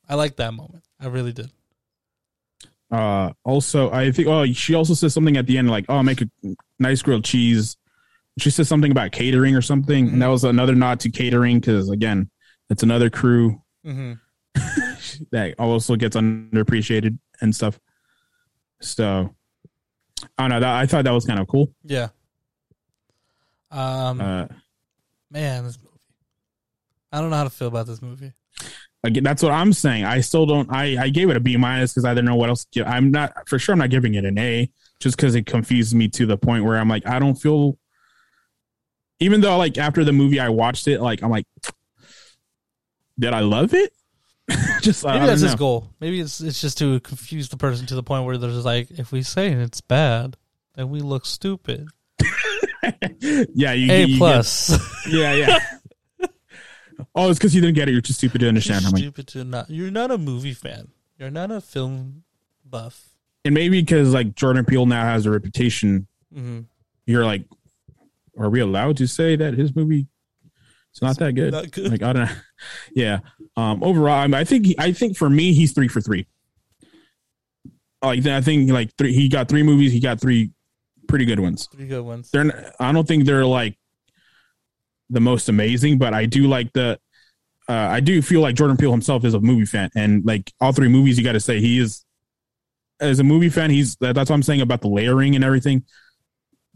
I 0.09 0.15
like 0.15 0.37
that 0.37 0.53
moment. 0.53 0.85
I 1.01 1.07
really 1.07 1.33
did. 1.33 1.51
Uh, 2.91 3.31
also, 3.45 3.91
I 3.93 4.11
think. 4.11 4.27
Oh, 4.27 4.45
she 4.47 4.75
also 4.75 4.95
says 4.95 5.15
something 5.15 5.37
at 5.37 5.47
the 5.47 5.57
end, 5.57 5.71
like, 5.71 5.85
"Oh, 5.89 6.03
make 6.03 6.23
a 6.23 6.29
nice 6.81 7.03
grilled 7.03 7.25
cheese." 7.25 7.77
She 8.39 8.51
says 8.51 8.69
something 8.69 8.91
about 8.91 9.13
catering 9.13 9.55
or 9.55 9.63
something, 9.63 10.09
and 10.09 10.21
that 10.21 10.27
was 10.27 10.43
another 10.43 10.75
nod 10.75 10.99
to 11.01 11.11
catering 11.11 11.61
because, 11.61 11.89
again, 11.91 12.31
it's 12.69 12.83
another 12.83 13.11
crew 13.11 13.63
Mm-hmm. 13.87 14.13
that 15.33 15.55
also 15.59 15.97
gets 15.97 16.17
underappreciated 16.17 17.19
and 17.41 17.55
stuff. 17.55 17.79
So, 18.81 19.35
I 20.37 20.43
don't 20.43 20.51
know. 20.51 20.61
That, 20.61 20.75
I 20.75 20.87
thought 20.87 21.05
that 21.05 21.13
was 21.13 21.25
kind 21.25 21.41
of 21.41 21.47
cool. 21.49 21.73
Yeah. 21.85 22.09
Um 23.71 24.21
Uh, 24.21 24.47
man, 25.31 25.65
this 25.65 25.79
movie. 25.79 25.97
I 27.13 27.21
don't 27.21 27.31
know 27.31 27.37
how 27.37 27.45
to 27.45 27.51
feel 27.51 27.69
about 27.69 27.87
this 27.87 28.03
movie. 28.03 28.33
Again, 29.05 29.23
that's 29.25 29.43
what 29.43 29.53
I'm 29.53 29.73
saying. 29.73 30.05
I 30.05 30.21
still 30.21 30.47
don't. 30.47 30.71
I 30.73 31.05
I 31.05 31.09
gave 31.09 31.31
it 31.31 31.37
a 31.37 31.41
B 31.41 31.57
minus 31.57 31.93
because 31.93 32.05
I 32.05 32.11
didn't 32.15 32.27
know 32.27 32.37
what 32.37 32.49
else. 32.49 32.65
To 32.65 32.71
give. 32.73 32.87
I'm 32.87 33.11
not 33.11 33.49
for 33.49 33.59
sure. 33.59 33.73
I'm 33.73 33.79
not 33.79 33.91
giving 33.91 34.15
it 34.15 34.25
an 34.25 34.39
A 34.39 34.71
just 35.01 35.17
because 35.17 35.35
it 35.35 35.47
confused 35.47 35.95
me 35.95 36.09
to 36.09 36.27
the 36.27 36.37
point 36.37 36.65
where 36.65 36.77
I'm 36.79 36.89
like, 36.89 37.07
I 37.07 37.19
don't 37.19 37.35
feel. 37.37 37.79
Even 39.21 39.41
though, 39.41 39.57
like 39.59 39.77
after 39.79 40.05
the 40.05 40.13
movie, 40.13 40.41
I 40.41 40.49
watched 40.49 40.89
it. 40.89 41.01
Like 41.01 41.23
I'm 41.23 41.31
like, 41.31 41.47
did 43.19 43.33
I 43.35 43.41
love 43.41 43.75
it? 43.75 43.93
just 44.81 45.05
Maybe 45.05 45.27
that's 45.27 45.43
his 45.43 45.55
goal. 45.55 45.91
Maybe 46.01 46.21
it's 46.21 46.41
it's 46.41 46.61
just 46.61 46.79
to 46.79 47.01
confuse 47.01 47.49
the 47.49 47.57
person 47.57 47.87
to 47.87 47.95
the 47.95 48.03
point 48.03 48.25
where 48.25 48.37
there's 48.39 48.65
like, 48.65 48.91
if 48.93 49.13
we 49.13 49.23
say 49.23 49.53
it's 49.53 49.81
bad, 49.81 50.37
then 50.75 50.91
we 50.91 51.01
look 51.01 51.27
stupid. 51.27 51.89
yeah, 53.21 53.73
you, 53.73 53.93
A 53.93 54.05
you 54.07 54.19
plus. 54.19 54.71
get- 55.07 55.13
yeah, 55.13 55.35
yeah. 55.35 55.59
oh, 57.15 57.31
it's 57.31 57.39
because 57.39 57.55
you 57.55 57.61
didn't 57.61 57.75
get 57.77 57.89
it. 57.89 57.93
You're 57.93 58.01
too 58.01 58.13
stupid 58.13 58.39
to 58.41 58.45
You're 58.45 58.49
understand. 58.49 58.85
Like, 58.85 58.97
stupid 58.99 59.27
to 59.29 59.45
not. 59.45 59.71
You're 59.71 59.91
not 59.91 60.11
a 60.11 60.19
movie 60.19 60.55
fan. 60.55 60.89
You're 61.19 61.31
not 61.31 61.51
a 61.51 61.61
film 61.61 62.25
buff. 62.65 63.09
and 63.45 63.55
maybe 63.55 63.81
because 63.81 64.13
like 64.15 64.35
Jordan 64.35 64.65
Peele 64.65 64.87
now 64.87 65.03
has 65.05 65.27
a 65.27 65.31
reputation 65.31 66.07
Mm-hmm. 66.35 66.61
you're 67.07 67.25
like, 67.25 67.45
are 68.39 68.49
we 68.49 68.61
allowed 68.61 68.97
to 68.99 69.09
say 69.09 69.35
that 69.35 69.55
his 69.55 69.75
movie 69.75 70.07
is 70.95 71.03
not 71.03 71.19
that 71.19 71.33
good? 71.33 71.53
Not 71.53 71.71
good. 71.73 71.91
Like 71.91 72.03
I 72.03 72.13
don't 72.13 72.27
know. 72.27 72.35
Yeah. 72.95 73.21
Um. 73.57 73.83
Overall, 73.83 74.15
I, 74.21 74.27
mean, 74.27 74.35
I 74.35 74.45
think 74.45 74.67
he, 74.67 74.77
I 74.79 74.93
think 74.93 75.17
for 75.17 75.29
me, 75.31 75.53
he's 75.53 75.73
three 75.73 75.89
for 75.89 76.01
three. 76.01 76.27
Like 78.03 78.25
I 78.27 78.41
think 78.41 78.71
like 78.71 78.91
three. 78.97 79.13
He 79.13 79.29
got 79.29 79.49
three 79.49 79.63
movies. 79.63 79.93
He 79.93 80.01
got 80.01 80.21
three 80.21 80.53
pretty 81.09 81.25
good 81.25 81.41
ones. 81.41 81.69
Three 81.73 81.87
good 81.87 82.03
ones. 82.03 82.31
They're. 82.31 82.73
I 82.81 82.93
don't 82.93 83.07
think 83.07 83.25
they're 83.27 83.45
like 83.45 83.77
the 85.11 85.21
most 85.21 85.49
amazing, 85.49 85.99
but 85.99 86.15
I 86.15 86.27
do 86.27 86.47
like 86.49 86.73
the. 86.73 86.99
Uh, 87.69 87.73
I 87.73 88.01
do 88.01 88.21
feel 88.23 88.41
like 88.41 88.55
Jordan 88.57 88.77
Peele 88.77 88.91
himself 88.91 89.25
is 89.25 89.35
a 89.35 89.41
movie 89.41 89.65
fan, 89.67 89.91
and 89.95 90.25
like 90.25 90.53
all 90.61 90.73
three 90.73 90.89
movies, 90.89 91.19
you 91.19 91.25
got 91.25 91.33
to 91.33 91.41
say 91.41 91.61
he 91.61 91.79
is. 91.79 92.05
As 93.01 93.19
a 93.19 93.25
movie 93.25 93.49
fan, 93.49 93.71
he's 93.71 93.97
that, 93.97 94.15
that's 94.15 94.29
what 94.29 94.35
I'm 94.37 94.43
saying 94.43 94.61
about 94.61 94.81
the 94.83 94.89
layering 94.89 95.35
and 95.35 95.43
everything. 95.45 95.85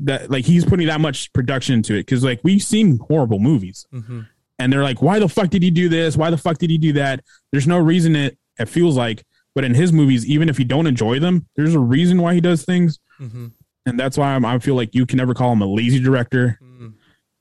That 0.00 0.30
like 0.30 0.44
he's 0.44 0.64
putting 0.64 0.86
that 0.88 1.00
much 1.00 1.32
production 1.32 1.74
into 1.76 1.94
it 1.94 2.00
because 2.00 2.24
like 2.24 2.40
we've 2.42 2.62
seen 2.62 2.98
horrible 3.08 3.38
movies, 3.38 3.86
Mm-hmm. 3.92 4.20
and 4.58 4.72
they're 4.72 4.82
like, 4.82 5.00
why 5.02 5.18
the 5.18 5.28
fuck 5.28 5.50
did 5.50 5.62
he 5.62 5.70
do 5.70 5.88
this? 5.88 6.16
Why 6.16 6.30
the 6.30 6.38
fuck 6.38 6.58
did 6.58 6.70
he 6.70 6.78
do 6.78 6.92
that? 6.94 7.22
There's 7.52 7.66
no 7.68 7.78
reason 7.78 8.16
it 8.16 8.36
it 8.58 8.68
feels 8.68 8.96
like, 8.96 9.24
but 9.54 9.64
in 9.64 9.74
his 9.74 9.92
movies, 9.92 10.26
even 10.26 10.48
if 10.48 10.58
you 10.58 10.64
don't 10.64 10.86
enjoy 10.86 11.18
them, 11.20 11.46
there's 11.56 11.74
a 11.74 11.78
reason 11.80 12.20
why 12.22 12.34
he 12.34 12.40
does 12.40 12.64
things, 12.64 12.98
Mm-hmm. 13.20 13.46
and 13.86 14.00
that's 14.00 14.16
why 14.18 14.34
I'm, 14.34 14.44
I 14.44 14.58
feel 14.58 14.74
like 14.74 14.94
you 14.94 15.06
can 15.06 15.18
never 15.18 15.34
call 15.34 15.52
him 15.52 15.62
a 15.62 15.66
lazy 15.66 16.00
director 16.00 16.58
Mm-hmm. 16.62 16.73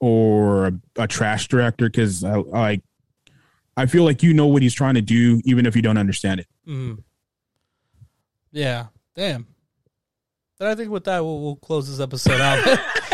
Or 0.03 0.65
a, 0.65 0.73
a 0.97 1.07
trash 1.07 1.47
director 1.47 1.85
because 1.89 2.25
I 2.25 2.35
like 2.35 2.81
I 3.77 3.85
feel 3.85 4.03
like 4.03 4.21
you 4.21 4.34
know 4.34 4.47
what 4.47 4.61
he's 4.61 4.73
trying 4.73 4.95
to 4.95 5.01
do 5.01 5.41
even 5.45 5.65
if 5.65 5.77
you 5.77 5.81
don't 5.81 5.97
understand 5.97 6.41
it. 6.41 6.47
Mm-hmm. 6.67 6.99
Yeah. 8.51 8.88
Damn. 9.15 9.47
then 10.59 10.67
I 10.67 10.75
think 10.75 10.91
with 10.91 11.05
that 11.05 11.23
we'll, 11.23 11.39
we'll 11.39 11.55
close 11.55 11.88
this 11.89 12.01
episode 12.01 12.41
out. 12.41 12.59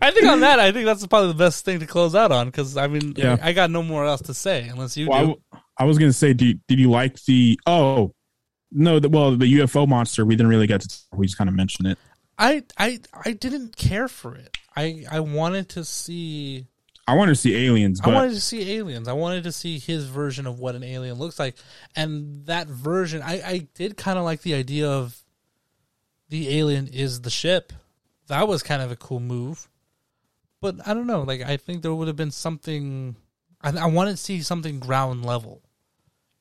I 0.00 0.10
think 0.14 0.26
on 0.26 0.40
that, 0.40 0.58
I 0.58 0.72
think 0.72 0.86
that's 0.86 1.06
probably 1.06 1.28
the 1.28 1.38
best 1.38 1.66
thing 1.66 1.80
to 1.80 1.86
close 1.86 2.14
out 2.14 2.32
on 2.32 2.46
because 2.46 2.78
I 2.78 2.86
mean, 2.86 3.12
Yeah. 3.14 3.36
I 3.42 3.52
got 3.52 3.70
no 3.70 3.82
more 3.82 4.06
else 4.06 4.22
to 4.22 4.34
say 4.34 4.68
unless 4.68 4.96
you 4.96 5.08
Well, 5.10 5.18
I, 5.18 5.24
do. 5.26 5.62
I 5.80 5.84
was 5.84 5.98
gonna 5.98 6.14
say, 6.14 6.32
do 6.32 6.46
you, 6.46 6.58
did 6.66 6.80
you 6.80 6.90
like 6.90 7.22
the? 7.24 7.60
Oh, 7.66 8.14
no. 8.72 8.98
The, 8.98 9.10
well, 9.10 9.36
the 9.36 9.52
UFO 9.60 9.86
monster. 9.86 10.24
We 10.24 10.34
didn't 10.34 10.48
really 10.48 10.66
get 10.66 10.80
to. 10.80 10.98
We 11.12 11.26
just 11.26 11.36
kind 11.36 11.48
of 11.48 11.54
mentioned 11.54 11.88
it. 11.88 11.98
I 12.38 12.62
I 12.78 13.00
I 13.24 13.32
didn't 13.32 13.76
care 13.76 14.08
for 14.08 14.34
it. 14.36 14.56
I 14.76 15.04
I 15.10 15.20
wanted 15.20 15.68
to 15.70 15.84
see 15.84 16.66
I 17.06 17.14
wanted 17.14 17.32
to 17.32 17.40
see 17.40 17.66
aliens, 17.66 18.00
I 18.02 18.10
wanted 18.10 18.34
to 18.34 18.40
see 18.40 18.76
aliens. 18.76 19.08
I 19.08 19.14
wanted 19.14 19.44
to 19.44 19.52
see 19.52 19.78
his 19.78 20.06
version 20.06 20.46
of 20.46 20.58
what 20.58 20.74
an 20.74 20.84
alien 20.84 21.16
looks 21.18 21.38
like. 21.38 21.56
And 21.96 22.46
that 22.46 22.68
version 22.68 23.22
I 23.22 23.42
I 23.44 23.68
did 23.74 23.96
kind 23.96 24.18
of 24.18 24.24
like 24.24 24.42
the 24.42 24.54
idea 24.54 24.88
of 24.88 25.20
the 26.28 26.58
alien 26.58 26.86
is 26.86 27.22
the 27.22 27.30
ship. 27.30 27.72
That 28.28 28.46
was 28.46 28.62
kind 28.62 28.82
of 28.82 28.92
a 28.92 28.96
cool 28.96 29.20
move. 29.20 29.68
But 30.60 30.86
I 30.86 30.94
don't 30.94 31.06
know, 31.06 31.22
like 31.22 31.42
I 31.42 31.56
think 31.56 31.82
there 31.82 31.94
would 31.94 32.08
have 32.08 32.16
been 32.16 32.30
something 32.30 33.16
I, 33.60 33.70
I 33.70 33.86
wanted 33.86 34.12
to 34.12 34.16
see 34.16 34.42
something 34.42 34.78
ground 34.78 35.24
level. 35.24 35.62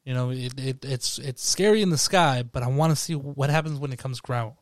You 0.03 0.13
know, 0.13 0.29
it, 0.29 0.59
it 0.59 0.85
it's 0.85 1.17
it's 1.17 1.45
scary 1.45 1.81
in 1.81 1.89
the 1.89 1.97
sky, 1.97 2.43
but 2.43 2.63
I 2.63 2.67
want 2.67 2.91
to 2.91 2.95
see 2.95 3.15
what 3.15 3.49
happens 3.49 3.79
when 3.79 3.91
it 3.91 3.99
comes 3.99 4.21
ground. 4.21 4.53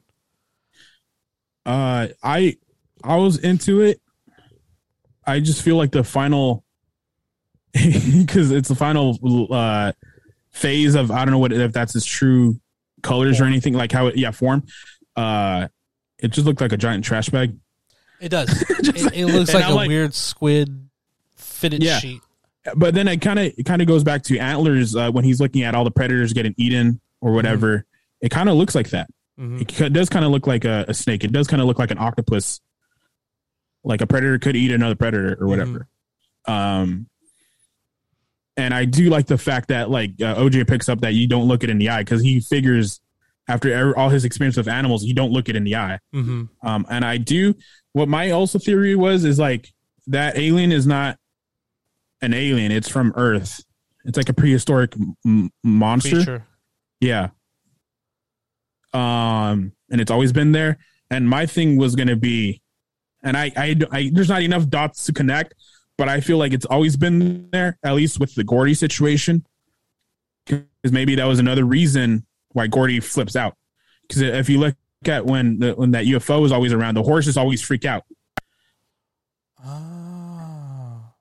Uh, 1.66 2.08
I 2.24 2.58
I 3.04 3.16
was 3.18 3.38
into 3.38 3.82
it. 3.82 4.00
I 5.26 5.40
just 5.40 5.62
feel 5.62 5.76
like 5.78 5.92
the 5.92 6.04
final 6.04 6.64
because 7.74 8.52
it's 8.52 8.70
the 8.70 8.76
final 8.76 9.18
uh 9.52 9.92
phase 10.52 10.96
of 10.96 11.12
I 11.12 11.26
don't 11.26 11.32
know 11.32 11.40
what 11.40 11.52
if 11.52 11.74
that's 11.74 11.94
his 11.94 12.06
true 12.06 12.60
colors 13.04 13.42
or 13.42 13.46
anything 13.46 13.74
like 13.74 13.92
how 13.92 14.08
it 14.08 14.18
yeah 14.18 14.32
form. 14.32 14.64
Uh, 15.16 15.68
it 16.20 16.30
just 16.30 16.46
looked 16.46 16.62
like 16.62 16.72
a 16.72 16.78
giant 16.78 17.04
trash 17.04 17.30
bag. 17.30 17.56
It 18.22 18.30
does. 18.30 18.50
it, 18.70 19.14
it 19.14 19.26
looks 19.26 19.54
like 19.54 19.66
I'm 19.66 19.72
a 19.72 19.76
like- 19.76 19.88
weird 19.88 20.14
squid 20.14 20.88
fitted 21.36 21.84
Yeah. 21.84 22.00
sheet. 22.00 22.22
but 22.76 22.94
then 22.94 23.08
it 23.08 23.22
kind 23.22 23.40
of 23.40 23.46
it 23.58 23.64
kind 23.66 23.82
of 23.82 23.88
goes 23.88 24.04
back 24.04 24.24
to 24.24 24.38
antlers 24.40 24.96
uh, 24.96 25.12
when 25.12 25.24
he's 25.24 25.40
looking 25.42 25.64
at 25.64 25.76
all 25.76 25.84
the 25.84 25.92
predators 25.92 26.34
getting 26.34 26.54
eaten 26.58 27.00
or 27.22 27.34
whatever. 27.34 27.86
It 28.22 28.30
kind 28.30 28.50
of 28.50 28.56
looks 28.56 28.74
like 28.76 28.90
that. 28.92 29.10
Mhm. 29.40 29.82
It 29.82 29.94
does 29.94 30.10
kind 30.10 30.24
of 30.26 30.32
look 30.32 30.48
like 30.48 30.64
a, 30.66 30.86
a 30.88 30.94
snake. 30.94 31.24
It 31.24 31.32
does 31.32 31.48
kind 31.48 31.62
of 31.62 31.68
look 31.68 31.80
like 31.80 31.91
an 31.91 31.98
octopus. 31.98 32.62
Like 33.84 34.02
a 34.02 34.07
predator 34.07 34.40
could 34.40 34.56
eat 34.56 34.72
another 34.72 34.95
predator 34.95 35.38
or 35.40 35.48
whatever. 35.48 35.88
Um, 36.48 37.07
and 38.57 38.74
I 38.74 38.86
do 38.86 39.10
like 39.10 39.28
the 39.28 39.38
fact 39.38 39.68
that 39.68 39.90
like 39.90 40.12
uh, 40.22 40.36
OJ 40.36 40.68
picks 40.68 40.88
up 40.90 41.02
that 41.02 41.14
you 41.14 41.28
don't 41.28 41.48
look 41.48 41.64
it 41.64 41.70
in 41.70 41.78
the 41.78 41.90
eye 41.90 42.02
because 42.02 42.22
he 42.22 42.40
figures 42.40 43.02
after 43.48 43.72
ever, 43.72 43.98
all 43.98 44.10
his 44.10 44.26
experience 44.26 44.57
with 44.57 44.68
animals, 44.68 45.03
you 45.03 45.14
don't 45.14 45.32
look 45.32 45.49
it 45.49 45.56
in 45.56 45.64
the 45.66 45.76
eye. 45.76 45.99
Mm-hmm. 46.14 46.45
Um, 46.68 46.86
and 46.90 47.03
I 47.06 47.18
do. 47.18 47.53
What 47.91 48.07
my 48.07 48.32
also 48.32 48.57
theory 48.57 48.95
was 48.95 49.24
is 49.24 49.38
like 49.38 49.72
that 50.07 50.38
alien 50.38 50.72
is 50.72 50.88
not 50.88 51.20
an 52.22 52.34
alien. 52.34 52.72
It's 52.72 52.90
from 52.90 53.14
Earth. 53.16 53.64
It's 54.06 54.18
like 54.18 54.30
a 54.30 54.34
prehistoric 54.34 54.94
m- 55.26 55.52
monster. 55.64 56.16
Creature. 56.16 56.48
Yeah. 57.02 57.30
Um, 58.96 59.74
and 59.92 60.00
it's 60.00 60.12
always 60.12 60.32
been 60.32 60.52
there. 60.52 60.78
And 61.12 61.30
my 61.30 61.46
thing 61.46 61.78
was 61.78 61.96
going 61.96 62.08
to 62.08 62.16
be, 62.16 62.62
and 63.24 63.36
I, 63.36 63.52
I, 63.56 63.76
I, 63.92 64.12
there's 64.14 64.30
not 64.30 64.42
enough 64.42 64.68
dots 64.70 65.06
to 65.06 65.14
connect, 65.14 65.54
but 65.98 66.10
I 66.10 66.22
feel 66.22 66.38
like 66.38 66.54
it's 66.54 66.66
always 66.66 66.96
been 66.98 67.50
there, 67.52 67.78
at 67.84 67.94
least 67.94 68.20
with 68.20 68.36
the 68.36 68.44
Gordy 68.44 68.74
situation. 68.74 69.46
Because 70.46 70.92
maybe 70.92 71.16
that 71.16 71.26
was 71.26 71.40
another 71.40 71.66
reason 71.66 72.26
why 72.54 72.68
Gordy 72.68 73.00
flips 73.00 73.36
out. 73.36 73.56
Because 74.08 74.22
if 74.22 74.50
you 74.50 74.60
look 74.60 74.76
at 75.06 75.26
when 75.26 75.60
the, 75.60 75.74
when 75.74 75.92
that 75.92 76.06
UFO 76.06 76.46
is 76.46 76.52
always 76.52 76.72
around, 76.72 76.96
the 76.96 77.04
horses 77.04 77.38
always 77.38 77.62
freak 77.62 77.86
out. 77.86 78.04
Ah. 79.64 81.14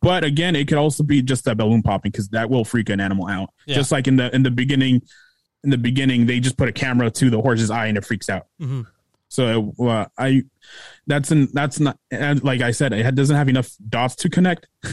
But 0.00 0.24
again, 0.24 0.56
it 0.56 0.68
could 0.68 0.78
also 0.78 1.02
be 1.02 1.22
just 1.22 1.44
that 1.44 1.56
balloon 1.56 1.82
popping 1.82 2.10
because 2.10 2.28
that 2.28 2.48
will 2.48 2.64
freak 2.64 2.88
an 2.88 3.00
animal 3.00 3.28
out. 3.28 3.50
Yeah. 3.66 3.76
Just 3.76 3.92
like 3.92 4.06
in 4.06 4.16
the 4.16 4.34
in 4.34 4.42
the 4.42 4.50
beginning, 4.50 5.02
in 5.64 5.70
the 5.70 5.78
beginning, 5.78 6.26
they 6.26 6.38
just 6.40 6.56
put 6.56 6.68
a 6.68 6.72
camera 6.72 7.10
to 7.10 7.30
the 7.30 7.40
horse's 7.40 7.70
eye 7.70 7.86
and 7.86 7.98
it 7.98 8.04
freaks 8.04 8.28
out. 8.28 8.46
hmm 8.60 8.82
So 9.28 9.72
uh, 9.80 10.06
I, 10.16 10.42
that's 11.06 11.30
an 11.30 11.48
that's 11.52 11.80
not 11.80 11.98
and 12.10 12.42
like 12.44 12.60
I 12.60 12.70
said, 12.70 12.92
it 12.92 13.14
doesn't 13.14 13.34
have 13.36 13.48
enough 13.48 13.70
dots 13.88 14.14
to 14.16 14.28
connect. 14.30 14.66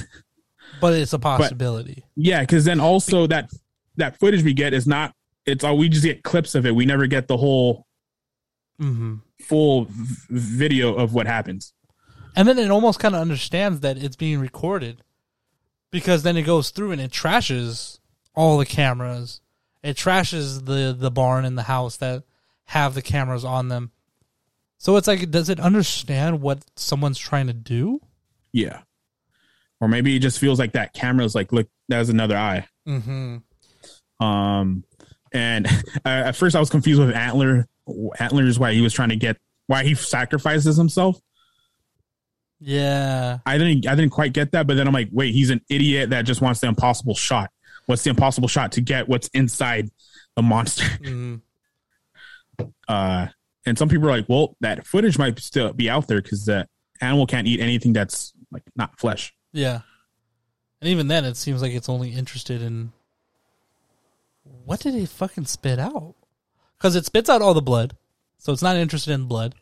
But 0.80 0.94
it's 0.94 1.14
a 1.14 1.20
possibility. 1.20 2.06
Yeah, 2.16 2.40
because 2.42 2.64
then 2.66 2.80
also 2.80 3.28
that 3.28 3.52
that 3.98 4.18
footage 4.18 4.42
we 4.44 4.54
get 4.54 4.74
is 4.74 4.88
not. 4.88 5.14
It's 5.46 5.64
all 5.64 5.78
we 5.78 5.90
just 5.90 6.04
get 6.04 6.24
clips 6.24 6.56
of 6.56 6.66
it. 6.66 6.74
We 6.74 6.86
never 6.86 7.06
get 7.08 7.28
the 7.28 7.38
whole 7.38 7.86
hmm 8.80 9.16
full 9.42 9.86
v- 9.90 10.16
video 10.30 10.96
of 10.96 11.14
what 11.14 11.28
happens. 11.28 11.74
And 12.36 12.48
then 12.48 12.58
it 12.58 12.72
almost 12.72 13.00
kind 13.00 13.14
of 13.16 13.22
understands 13.22 13.82
that 13.82 13.98
it's 14.02 14.16
being 14.16 14.40
recorded 14.40 15.04
because 15.92 16.24
then 16.24 16.38
it 16.38 16.44
goes 16.44 16.70
through 16.70 16.92
and 16.94 17.02
it 17.02 17.12
trashes 17.12 18.00
all 18.34 18.58
the 18.58 18.66
cameras. 18.66 19.42
It 19.84 19.98
trashes 19.98 20.66
the 20.66 20.96
the 20.98 21.12
barn 21.12 21.46
and 21.46 21.58
the 21.58 21.64
house 21.64 21.98
that 21.98 22.24
have 22.66 22.94
the 22.94 23.02
cameras 23.02 23.44
on 23.44 23.68
them. 23.68 23.92
So 24.78 24.98
it's 24.98 25.08
like, 25.08 25.30
does 25.30 25.50
it 25.50 25.60
understand 25.60 26.42
what 26.42 26.64
someone's 26.76 27.20
trying 27.20 27.48
to 27.48 27.54
do? 27.54 28.02
Yeah, 28.52 28.82
or 29.80 29.88
maybe 29.88 30.16
it 30.16 30.20
just 30.20 30.40
feels 30.40 30.60
like 30.60 30.74
that 30.74 30.94
camera 30.94 31.26
is 31.26 31.36
like, 31.36 31.52
look, 31.52 31.68
there's 31.90 32.10
another 32.10 32.38
eye. 32.38 32.68
Mm-hmm. 32.88 34.26
Um, 34.26 34.84
and 35.34 35.68
at 36.06 36.36
first 36.36 36.56
I 36.56 36.60
was 36.60 36.70
confused 36.70 37.02
with 37.02 37.16
Antler. 37.16 37.68
Antler 38.20 38.46
is 38.46 38.60
why 38.60 38.74
he 38.74 38.82
was 38.82 38.94
trying 38.94 39.10
to 39.10 39.16
get 39.16 39.38
why 39.68 39.84
he 39.84 39.96
sacrifices 39.96 40.78
himself. 40.78 41.20
Yeah. 42.60 43.40
I 43.46 43.58
didn't 43.58 43.88
I 43.88 43.96
didn't 43.96 44.12
quite 44.12 44.34
get 44.34 44.52
that, 44.52 44.68
but 44.68 44.78
then 44.78 44.88
I'm 44.88 44.94
like, 44.94 45.10
wait, 45.12 45.34
he's 45.34 45.50
an 45.50 45.62
idiot 45.68 46.12
that 46.12 46.26
just 46.26 46.42
wants 46.42 46.60
the 46.60 46.68
impossible 46.68 47.16
shot. 47.16 47.50
What's 47.92 48.04
the 48.04 48.10
impossible 48.10 48.48
shot 48.48 48.72
to 48.72 48.82
get 48.82 49.10
what's 49.10 49.28
inside 49.34 49.90
the 50.38 50.42
monster? 50.42 50.86
hmm 51.04 51.36
Uh, 52.88 53.28
and 53.66 53.78
some 53.78 53.90
people 53.90 54.08
are 54.08 54.12
like, 54.12 54.30
well, 54.30 54.56
that 54.62 54.88
footage 54.88 55.18
might 55.18 55.38
still 55.40 55.74
be 55.74 55.90
out 55.90 56.08
there 56.08 56.22
because 56.22 56.46
the 56.46 56.70
animal 57.02 57.28
can't 57.28 57.48
eat 57.48 57.60
anything 57.60 57.92
that's 57.92 58.32
like 58.50 58.64
not 58.78 58.98
flesh. 58.98 59.34
Yeah. 59.52 59.82
And 60.80 60.90
even 60.90 61.10
then, 61.10 61.26
it 61.26 61.36
seems 61.36 61.62
like 61.62 61.74
it's 61.74 61.90
only 61.90 62.12
interested 62.12 62.62
in 62.62 62.94
what 64.64 64.80
did 64.80 64.96
it 64.96 65.10
fucking 65.10 65.48
spit 65.48 65.78
out? 65.78 66.16
Because 66.78 66.96
it 66.96 67.06
spits 67.06 67.30
out 67.30 67.42
all 67.42 67.54
the 67.54 67.62
blood, 67.62 67.98
so 68.38 68.54
it's 68.54 68.62
not 68.62 68.78
interested 68.78 69.12
in 69.12 69.26
blood. 69.26 69.54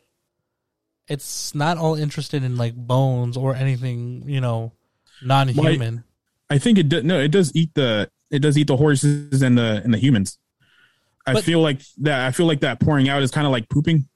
It's 1.08 1.52
not 1.52 1.78
all 1.78 1.96
interested 1.96 2.44
in 2.44 2.56
like 2.56 2.76
bones 2.76 3.36
or 3.36 3.56
anything, 3.56 4.22
you 4.28 4.40
know, 4.40 4.70
non-human. 5.20 6.04
I 6.48 6.58
think 6.58 6.78
it 6.78 6.88
does. 6.88 7.02
No, 7.02 7.18
it 7.18 7.32
does 7.32 7.50
eat 7.56 7.74
the 7.74 8.08
it 8.30 8.38
does 8.40 8.56
eat 8.58 8.66
the 8.66 8.76
horses 8.76 9.42
and 9.42 9.56
the 9.58 9.80
and 9.84 9.92
the 9.92 9.98
humans. 9.98 10.38
I 11.26 11.34
But- 11.34 11.44
feel 11.44 11.60
like 11.60 11.82
that. 11.98 12.26
I 12.26 12.30
feel 12.32 12.46
like 12.46 12.60
that 12.60 12.80
pouring 12.80 13.08
out 13.08 13.22
is 13.22 13.30
kind 13.30 13.46
of 13.46 13.52
like 13.52 13.68
pooping. 13.68 14.08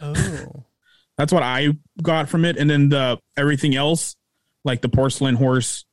Oh, 0.00 0.64
That's 1.16 1.32
what 1.32 1.42
I 1.44 1.68
got 2.02 2.28
from 2.28 2.44
it, 2.44 2.56
and 2.56 2.68
then 2.68 2.88
the 2.88 3.18
everything 3.36 3.76
else, 3.76 4.16
like 4.64 4.82
the 4.82 4.88
porcelain 4.88 5.36
horse, 5.36 5.84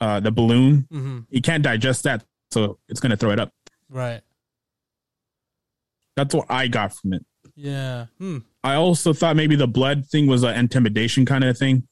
uh, 0.00 0.20
the 0.20 0.30
balloon, 0.30 0.86
hmm 0.90 1.18
you 1.28 1.42
can't 1.42 1.62
digest 1.62 2.04
that, 2.04 2.24
so 2.50 2.78
it's 2.88 2.98
gonna 3.00 3.16
throw 3.16 3.30
it 3.32 3.38
up. 3.40 3.52
right. 3.90 4.22
That's 6.16 6.34
what 6.34 6.46
I 6.48 6.68
got 6.68 6.94
from 6.94 7.12
it. 7.12 7.26
Yeah. 7.54 8.06
Hmm. 8.18 8.38
I 8.64 8.76
also 8.76 9.12
thought 9.12 9.36
maybe 9.36 9.54
the 9.54 9.66
blood 9.68 10.06
thing 10.06 10.26
was 10.26 10.42
an 10.44 10.56
intimidation 10.56 11.26
kind 11.26 11.44
of 11.44 11.58
thing. 11.58 11.86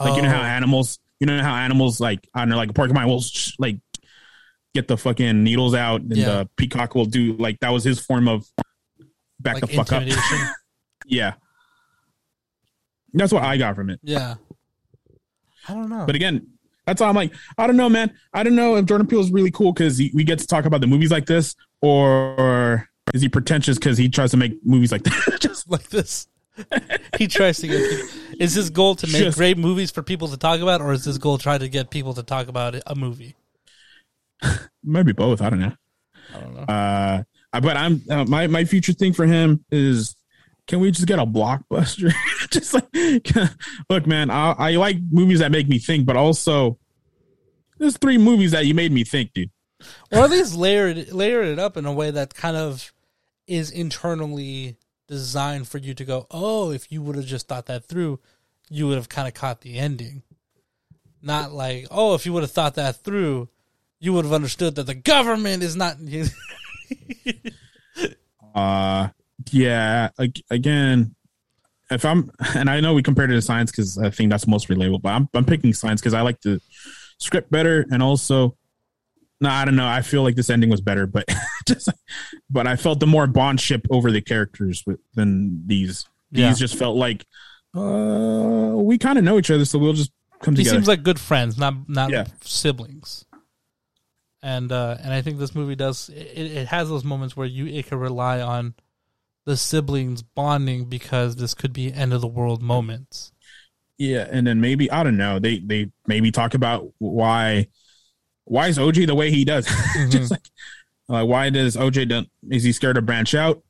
Like 0.00 0.16
you 0.16 0.22
know 0.22 0.30
how 0.30 0.40
Oh, 0.40 0.44
animals, 0.44 0.98
you 1.24 1.36
know 1.36 1.42
how 1.42 1.54
animals 1.54 2.00
like 2.00 2.28
I 2.34 2.40
don't 2.40 2.50
know, 2.50 2.56
like 2.56 2.68
a 2.70 2.74
porcupine 2.74 3.06
will 3.08 3.22
sh- 3.22 3.52
like 3.58 3.78
get 4.74 4.88
the 4.88 4.96
fucking 4.98 5.42
needles 5.42 5.74
out, 5.74 6.02
and 6.02 6.14
Yeah. 6.16 6.24
the 6.26 6.48
peacock 6.56 6.94
will 6.94 7.06
do 7.06 7.32
like 7.38 7.60
that 7.60 7.70
was 7.70 7.82
his 7.82 7.98
form 7.98 8.28
of 8.28 8.46
back 9.40 9.60
the 9.60 9.66
fuck 9.68 9.90
up. 9.92 10.02
intimidation. 10.02 10.38
Yeah, 11.06 11.34
that's 13.12 13.32
what 13.32 13.42
I 13.42 13.56
got 13.56 13.74
from 13.76 13.90
it. 13.90 14.00
yeah. 14.02 14.34
I 15.68 15.72
don't 15.74 15.88
know. 15.88 16.04
But 16.06 16.14
again, 16.14 16.46
that's 16.86 17.00
all 17.00 17.08
I'm 17.08 17.14
like. 17.16 17.32
I 17.56 17.66
don't 17.66 17.76
know, 17.76 17.88
man. 17.88 18.12
I 18.34 18.42
don't 18.42 18.54
know 18.54 18.76
if 18.76 18.84
Jordan 18.86 19.06
Peele 19.06 19.20
is 19.20 19.30
really 19.32 19.50
cool 19.50 19.72
because 19.72 19.98
we 19.98 20.24
get 20.24 20.38
to 20.40 20.46
talk 20.46 20.66
about 20.66 20.80
the 20.82 20.86
movies 20.86 21.10
like 21.10 21.24
this, 21.26 21.54
or 21.80 22.88
is 23.14 23.22
he 23.22 23.28
pretentious 23.30 23.78
because 23.78 23.96
he 23.96 24.08
tries 24.10 24.30
to 24.32 24.36
make 24.36 24.52
movies 24.64 24.92
like 24.92 25.02
that? 25.04 25.38
Just 25.40 25.70
like 25.70 25.88
this. 25.88 26.26
he 27.18 27.26
tries 27.26 27.58
to 27.58 27.68
get. 27.68 27.78
People, 27.90 28.36
is 28.40 28.54
his 28.54 28.70
goal 28.70 28.94
to 28.96 29.06
make 29.06 29.22
Just- 29.22 29.38
great 29.38 29.58
movies 29.58 29.90
for 29.90 30.02
people 30.02 30.28
to 30.28 30.36
talk 30.36 30.60
about, 30.60 30.80
or 30.80 30.92
is 30.92 31.04
his 31.04 31.18
goal 31.18 31.38
try 31.38 31.58
to 31.58 31.68
get 31.68 31.90
people 31.90 32.14
to 32.14 32.22
talk 32.22 32.48
about 32.48 32.76
a 32.86 32.94
movie? 32.94 33.34
maybe 34.84 35.12
both. 35.12 35.40
I 35.40 35.50
don't 35.50 35.60
know. 35.60 35.72
I 36.34 36.40
don't 36.40 36.54
know. 36.54 36.62
Uh, 36.62 37.22
but 37.60 37.76
I'm 37.76 38.02
uh, 38.10 38.24
my 38.24 38.46
my 38.46 38.64
future 38.64 38.92
thing 38.92 39.12
for 39.12 39.26
him 39.26 39.64
is 39.70 40.16
can 40.66 40.80
we 40.80 40.90
just 40.90 41.06
get 41.06 41.18
a 41.18 41.26
blockbuster? 41.26 42.12
just 42.50 42.74
like 42.74 42.86
look, 43.88 44.06
man, 44.06 44.30
I, 44.30 44.52
I 44.52 44.70
like 44.72 44.96
movies 45.10 45.40
that 45.40 45.52
make 45.52 45.68
me 45.68 45.78
think, 45.78 46.06
but 46.06 46.16
also 46.16 46.78
there's 47.78 47.96
three 47.98 48.18
movies 48.18 48.52
that 48.52 48.66
you 48.66 48.74
made 48.74 48.92
me 48.92 49.04
think, 49.04 49.32
dude. 49.32 49.50
or 50.10 50.20
at 50.20 50.30
least 50.30 50.54
layered 50.54 50.98
it 50.98 51.12
layer 51.12 51.42
it 51.42 51.58
up 51.58 51.76
in 51.76 51.86
a 51.86 51.92
way 51.92 52.10
that 52.10 52.34
kind 52.34 52.56
of 52.56 52.92
is 53.46 53.70
internally 53.70 54.76
designed 55.06 55.68
for 55.68 55.78
you 55.78 55.94
to 55.94 56.04
go, 56.04 56.26
oh, 56.30 56.70
if 56.70 56.90
you 56.90 57.02
would 57.02 57.16
have 57.16 57.26
just 57.26 57.48
thought 57.48 57.66
that 57.66 57.84
through, 57.84 58.20
you 58.70 58.86
would 58.86 58.96
have 58.96 59.08
kind 59.08 59.28
of 59.28 59.34
caught 59.34 59.60
the 59.60 59.78
ending. 59.78 60.22
Not 61.22 61.52
like, 61.52 61.86
oh, 61.90 62.14
if 62.14 62.26
you 62.26 62.32
would 62.32 62.42
have 62.42 62.52
thought 62.52 62.74
that 62.74 62.96
through, 62.96 63.48
you 63.98 64.12
would 64.12 64.24
have 64.24 64.34
understood 64.34 64.74
that 64.74 64.86
the 64.86 64.94
government 64.94 65.62
is 65.62 65.76
not. 65.76 65.96
Uh, 68.54 69.08
yeah. 69.50 70.10
Again, 70.48 71.14
if 71.90 72.04
I'm, 72.04 72.30
and 72.54 72.70
I 72.70 72.80
know 72.80 72.94
we 72.94 73.02
compared 73.02 73.30
it 73.30 73.34
to 73.34 73.42
Signs 73.42 73.70
because 73.70 73.98
I 73.98 74.10
think 74.10 74.30
that's 74.30 74.46
most 74.46 74.68
relatable, 74.68 75.02
but 75.02 75.10
I'm 75.10 75.28
I'm 75.34 75.44
picking 75.44 75.74
Signs 75.74 76.00
because 76.00 76.14
I 76.14 76.20
like 76.22 76.40
the 76.40 76.60
script 77.18 77.50
better, 77.50 77.84
and 77.90 78.02
also, 78.02 78.56
no, 79.40 79.50
I 79.50 79.64
don't 79.64 79.76
know. 79.76 79.88
I 79.88 80.02
feel 80.02 80.22
like 80.22 80.36
this 80.36 80.50
ending 80.50 80.70
was 80.70 80.80
better, 80.80 81.06
but 81.06 81.24
but 82.50 82.66
I 82.66 82.76
felt 82.76 83.00
the 83.00 83.06
more 83.06 83.26
bondship 83.26 83.86
over 83.90 84.10
the 84.10 84.20
characters 84.20 84.84
than 85.14 85.66
these. 85.66 86.04
These 86.30 86.40
Yeah. 86.42 86.52
just 86.54 86.76
felt 86.76 86.96
like, 86.96 87.26
uh, 87.76 88.72
we 88.76 88.98
kind 88.98 89.18
of 89.18 89.24
know 89.24 89.38
each 89.38 89.50
other, 89.50 89.64
so 89.64 89.78
we'll 89.78 89.92
just 89.92 90.12
come 90.42 90.54
together. 90.54 90.70
he 90.70 90.76
seems 90.76 90.88
like 90.88 91.02
good 91.02 91.20
friends, 91.20 91.56
not 91.58 91.88
not 91.88 92.10
Yeah. 92.10 92.26
siblings. 92.42 93.24
And 94.42 94.70
uh, 94.72 94.96
and 95.00 95.12
I 95.12 95.22
think 95.22 95.38
this 95.38 95.54
movie 95.54 95.74
does 95.74 96.10
it, 96.10 96.36
it 96.38 96.66
has 96.68 96.88
those 96.88 97.04
moments 97.04 97.36
where 97.36 97.46
you 97.46 97.66
it 97.66 97.86
can 97.86 97.98
rely 97.98 98.40
on 98.40 98.74
the 99.46 99.56
siblings 99.56 100.22
bonding 100.22 100.84
because 100.86 101.36
this 101.36 101.54
could 101.54 101.72
be 101.72 101.92
end 101.92 102.12
of 102.12 102.20
the 102.20 102.26
world 102.26 102.62
moments. 102.62 103.32
Yeah, 103.96 104.26
and 104.30 104.46
then 104.46 104.60
maybe 104.60 104.90
I 104.90 105.02
don't 105.02 105.16
know. 105.16 105.38
They 105.38 105.60
they 105.60 105.90
maybe 106.06 106.30
talk 106.30 106.52
about 106.54 106.92
why 106.98 107.68
why 108.44 108.68
is 108.68 108.76
OJ 108.76 109.06
the 109.06 109.14
way 109.14 109.30
he 109.30 109.44
does? 109.46 109.66
Just 110.10 110.30
like 110.30 110.46
like 111.08 111.26
why 111.28 111.50
does 111.50 111.76
OJ 111.76 112.08
don't 112.08 112.28
is 112.50 112.62
he 112.62 112.72
scared 112.72 112.96
to 112.96 113.02
branch 113.02 113.34
out 113.34 113.62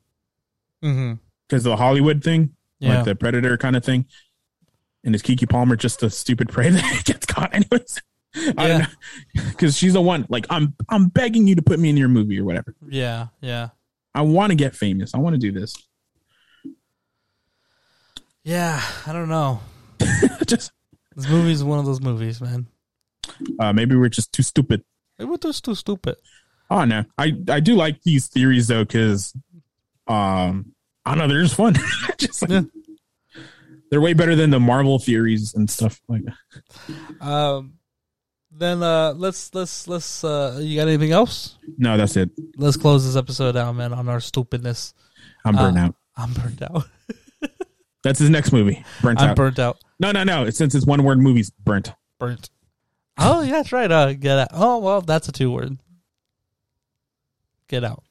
Mm-hmm. 0.83 1.13
because 1.47 1.65
of 1.65 1.71
the 1.71 1.77
Hollywood 1.77 2.23
thing, 2.23 2.55
Yeah, 2.79 2.97
like 2.97 3.05
the 3.05 3.15
Predator 3.15 3.57
kind 3.57 3.75
of 3.75 3.83
thing? 3.83 4.05
And 5.03 5.15
is 5.15 5.21
Keke 5.23 5.49
Palmer 5.49 5.75
just 5.75 6.01
a 6.03 6.09
stupid 6.09 6.49
prey 6.49 6.69
that 6.71 7.01
gets 7.05 7.25
caught 7.25 7.53
anyways? 7.55 8.01
I 8.35 8.39
Yeah. 8.39 8.67
don't 8.67 8.79
know 8.79 9.43
because 9.49 9.77
she's 9.77 9.93
the 9.93 10.01
one. 10.01 10.25
Like 10.29 10.45
I'm 10.49 10.75
I'm 10.89 11.07
begging 11.09 11.47
you 11.47 11.55
to 11.55 11.61
put 11.61 11.79
me 11.79 11.89
in 11.89 11.97
your 11.97 12.09
movie 12.09 12.39
or 12.39 12.43
whatever. 12.43 12.75
yeah, 12.89 13.27
yeah, 13.41 13.69
I 14.13 14.21
want 14.21 14.51
to 14.51 14.55
get 14.55 14.75
famous. 14.75 15.15
I 15.15 15.17
want 15.19 15.33
to 15.35 15.39
do 15.39 15.51
this. 15.51 15.75
yeah. 18.43 18.81
I 19.07 19.13
don't 19.13 19.29
know. 19.29 19.59
just 20.45 20.71
This 21.15 21.27
movie 21.29 21.51
is 21.51 21.63
one 21.63 21.79
of 21.79 21.85
those 21.85 22.01
movies, 22.01 22.41
man. 22.41 22.67
uh, 23.59 23.73
maybe 23.73 23.95
we're 23.95 24.09
just 24.09 24.31
too 24.33 24.43
stupid. 24.43 24.83
We're 25.17 25.37
just 25.37 25.63
too 25.65 25.75
stupid. 25.75 26.15
Oh 26.69 26.83
no, 26.85 27.03
I 27.17 27.33
I 27.49 27.59
do 27.59 27.75
like 27.75 28.01
these 28.03 28.27
theories 28.27 28.67
though 28.67 28.83
because 28.83 29.33
um 30.07 30.73
I 31.05 31.11
don't 31.11 31.19
know 31.19 31.27
they're 31.33 31.43
just 31.43 31.55
fun. 31.55 31.75
just 32.17 32.41
like, 32.41 32.51
Yeah. 32.51 32.61
they're 33.91 34.01
way 34.01 34.13
better 34.13 34.35
than 34.35 34.49
the 34.49 34.59
Marvel 34.59 34.97
theories 34.99 35.53
and 35.53 35.69
stuff 35.69 36.01
like 36.07 36.23
that. 36.25 37.25
Um, 37.25 37.73
then 38.51 38.81
uh, 38.81 39.13
let's 39.15 39.53
let's 39.53 39.87
let's. 39.87 40.23
Uh, 40.23 40.57
you 40.61 40.77
got 40.79 40.87
anything 40.87 41.11
else? 41.11 41.57
No, 41.77 41.97
that's 41.97 42.15
it. 42.15 42.29
Let's 42.57 42.77
close 42.77 43.05
this 43.05 43.15
episode 43.15 43.55
out, 43.57 43.73
man, 43.75 43.93
on 43.93 44.07
our 44.09 44.19
stupidness. 44.19 44.93
I'm 45.43 45.55
burnt 45.55 45.77
Uh, 45.77 45.81
out. 45.81 45.95
I'm 46.17 46.33
burnt 46.33 46.61
out. 46.61 46.83
That's 48.03 48.19
his 48.19 48.29
next 48.29 48.51
movie. 48.53 48.85
Burnt 49.01 49.19
I'm 49.19 49.31
out. 49.31 49.35
burnt 49.35 49.57
out. 49.59 49.77
no, 49.99 50.11
no, 50.11 50.23
no. 50.23 50.47
Since 50.51 50.75
it's 50.75 50.85
one 50.85 51.03
word 51.03 51.19
movies, 51.19 51.49
burnt. 51.49 51.91
Burnt. 52.19 52.49
Oh 53.17 53.41
yeah, 53.41 53.51
that's 53.53 53.71
right. 53.71 53.91
Uh, 53.91 54.13
get 54.13 54.37
out. 54.37 54.47
Oh 54.53 54.77
well, 54.77 55.01
that's 55.01 55.27
a 55.27 55.31
two 55.31 55.51
word. 55.51 55.77
Get 57.67 57.83
out. 57.83 58.03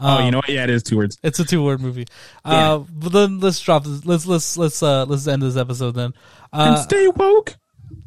Oh, 0.00 0.18
Um, 0.18 0.24
you 0.24 0.30
know 0.32 0.38
what? 0.38 0.48
Yeah, 0.48 0.64
it 0.64 0.70
is 0.70 0.82
two 0.82 0.96
words. 0.96 1.18
it's 1.22 1.38
a 1.38 1.44
two 1.44 1.62
word 1.62 1.80
movie. 1.80 2.06
Uh, 2.44 2.78
but 2.78 3.12
then 3.12 3.40
let's 3.40 3.58
drop 3.60 3.84
this. 3.84 4.04
Let's 4.04 4.26
let's 4.26 4.56
let's 4.58 4.82
uh 4.82 5.04
let's 5.06 5.26
end 5.26 5.40
this 5.42 5.56
episode 5.56 5.92
then. 5.92 6.12
and 6.52 6.74
Uh, 6.74 6.82
stay 6.82 7.08
woke. 7.08 7.56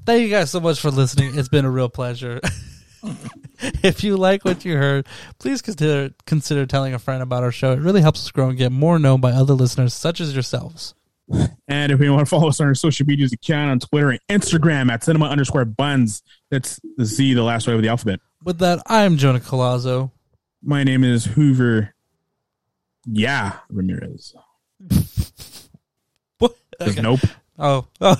thank 0.06 0.22
you 0.22 0.30
guys 0.30 0.52
so 0.52 0.60
much 0.60 0.80
for 0.80 0.92
listening. 0.92 1.36
It's 1.38 1.50
been 1.50 1.66
a 1.66 1.72
real 1.72 1.90
pleasure. 1.90 2.40
if 3.84 4.04
you 4.04 4.16
like 4.18 4.46
what 4.46 4.64
you 4.64 4.78
heard, 4.78 5.08
please 5.40 5.62
consider 5.64 6.14
consider 6.28 6.66
telling 6.68 6.94
a 6.94 7.00
friend 7.00 7.24
about 7.24 7.42
our 7.44 7.52
show. 7.52 7.72
It 7.72 7.80
really 7.80 8.02
helps 8.02 8.20
us 8.26 8.32
grow 8.32 8.50
and 8.50 8.58
get 8.58 8.72
more 8.72 9.00
known 9.00 9.22
by 9.22 9.32
other 9.32 9.54
listeners 9.56 9.94
such 9.96 10.22
as 10.22 10.34
yourselves. 10.34 10.94
And 11.68 11.92
if 11.92 12.00
you 12.00 12.12
want 12.14 12.22
to 12.26 12.30
follow 12.30 12.48
us 12.50 12.62
on 12.62 12.68
our 12.68 12.76
social 12.76 13.06
medias 13.08 13.34
account 13.34 13.72
on 13.72 13.80
Twitter 13.80 14.12
and 14.12 14.20
Instagram 14.30 14.92
at 14.92 15.04
cinema 15.04 15.26
underscore 15.26 15.66
bunz, 15.66 16.22
that's 16.52 16.80
the 16.96 17.06
Z, 17.06 17.34
the 17.34 17.44
last 17.44 17.68
way 17.68 17.74
of 17.74 17.82
the 17.82 17.88
alphabet. 17.90 18.20
With 18.48 18.60
that, 18.60 18.82
I'm 18.86 19.18
Jonah 19.18 19.42
Colazzo. 19.42 20.12
My 20.64 20.86
name 20.86 21.04
is 21.04 21.26
Hoover. 21.26 21.94
Yeah, 23.06 23.58
Ramirez. 23.70 24.34
What? 26.38 26.56
Okay. 26.80 27.02
nope. 27.02 27.20
Oh. 27.60 27.88
oh. 28.00 28.06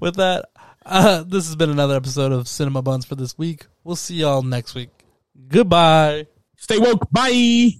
With 0.00 0.16
that, 0.16 0.46
uh, 0.84 1.22
this 1.22 1.46
has 1.46 1.54
been 1.54 1.70
another 1.70 1.94
episode 1.94 2.32
of 2.32 2.48
Cinema 2.48 2.82
Bunz 2.82 3.04
for 3.04 3.14
this 3.14 3.38
week. 3.38 3.66
We'll 3.84 3.94
see 3.94 4.16
y'all 4.16 4.42
next 4.42 4.74
week. 4.74 4.90
Goodbye. 5.46 6.26
Stay 6.56 6.78
woke. 6.78 7.08
Bye. 7.12 7.74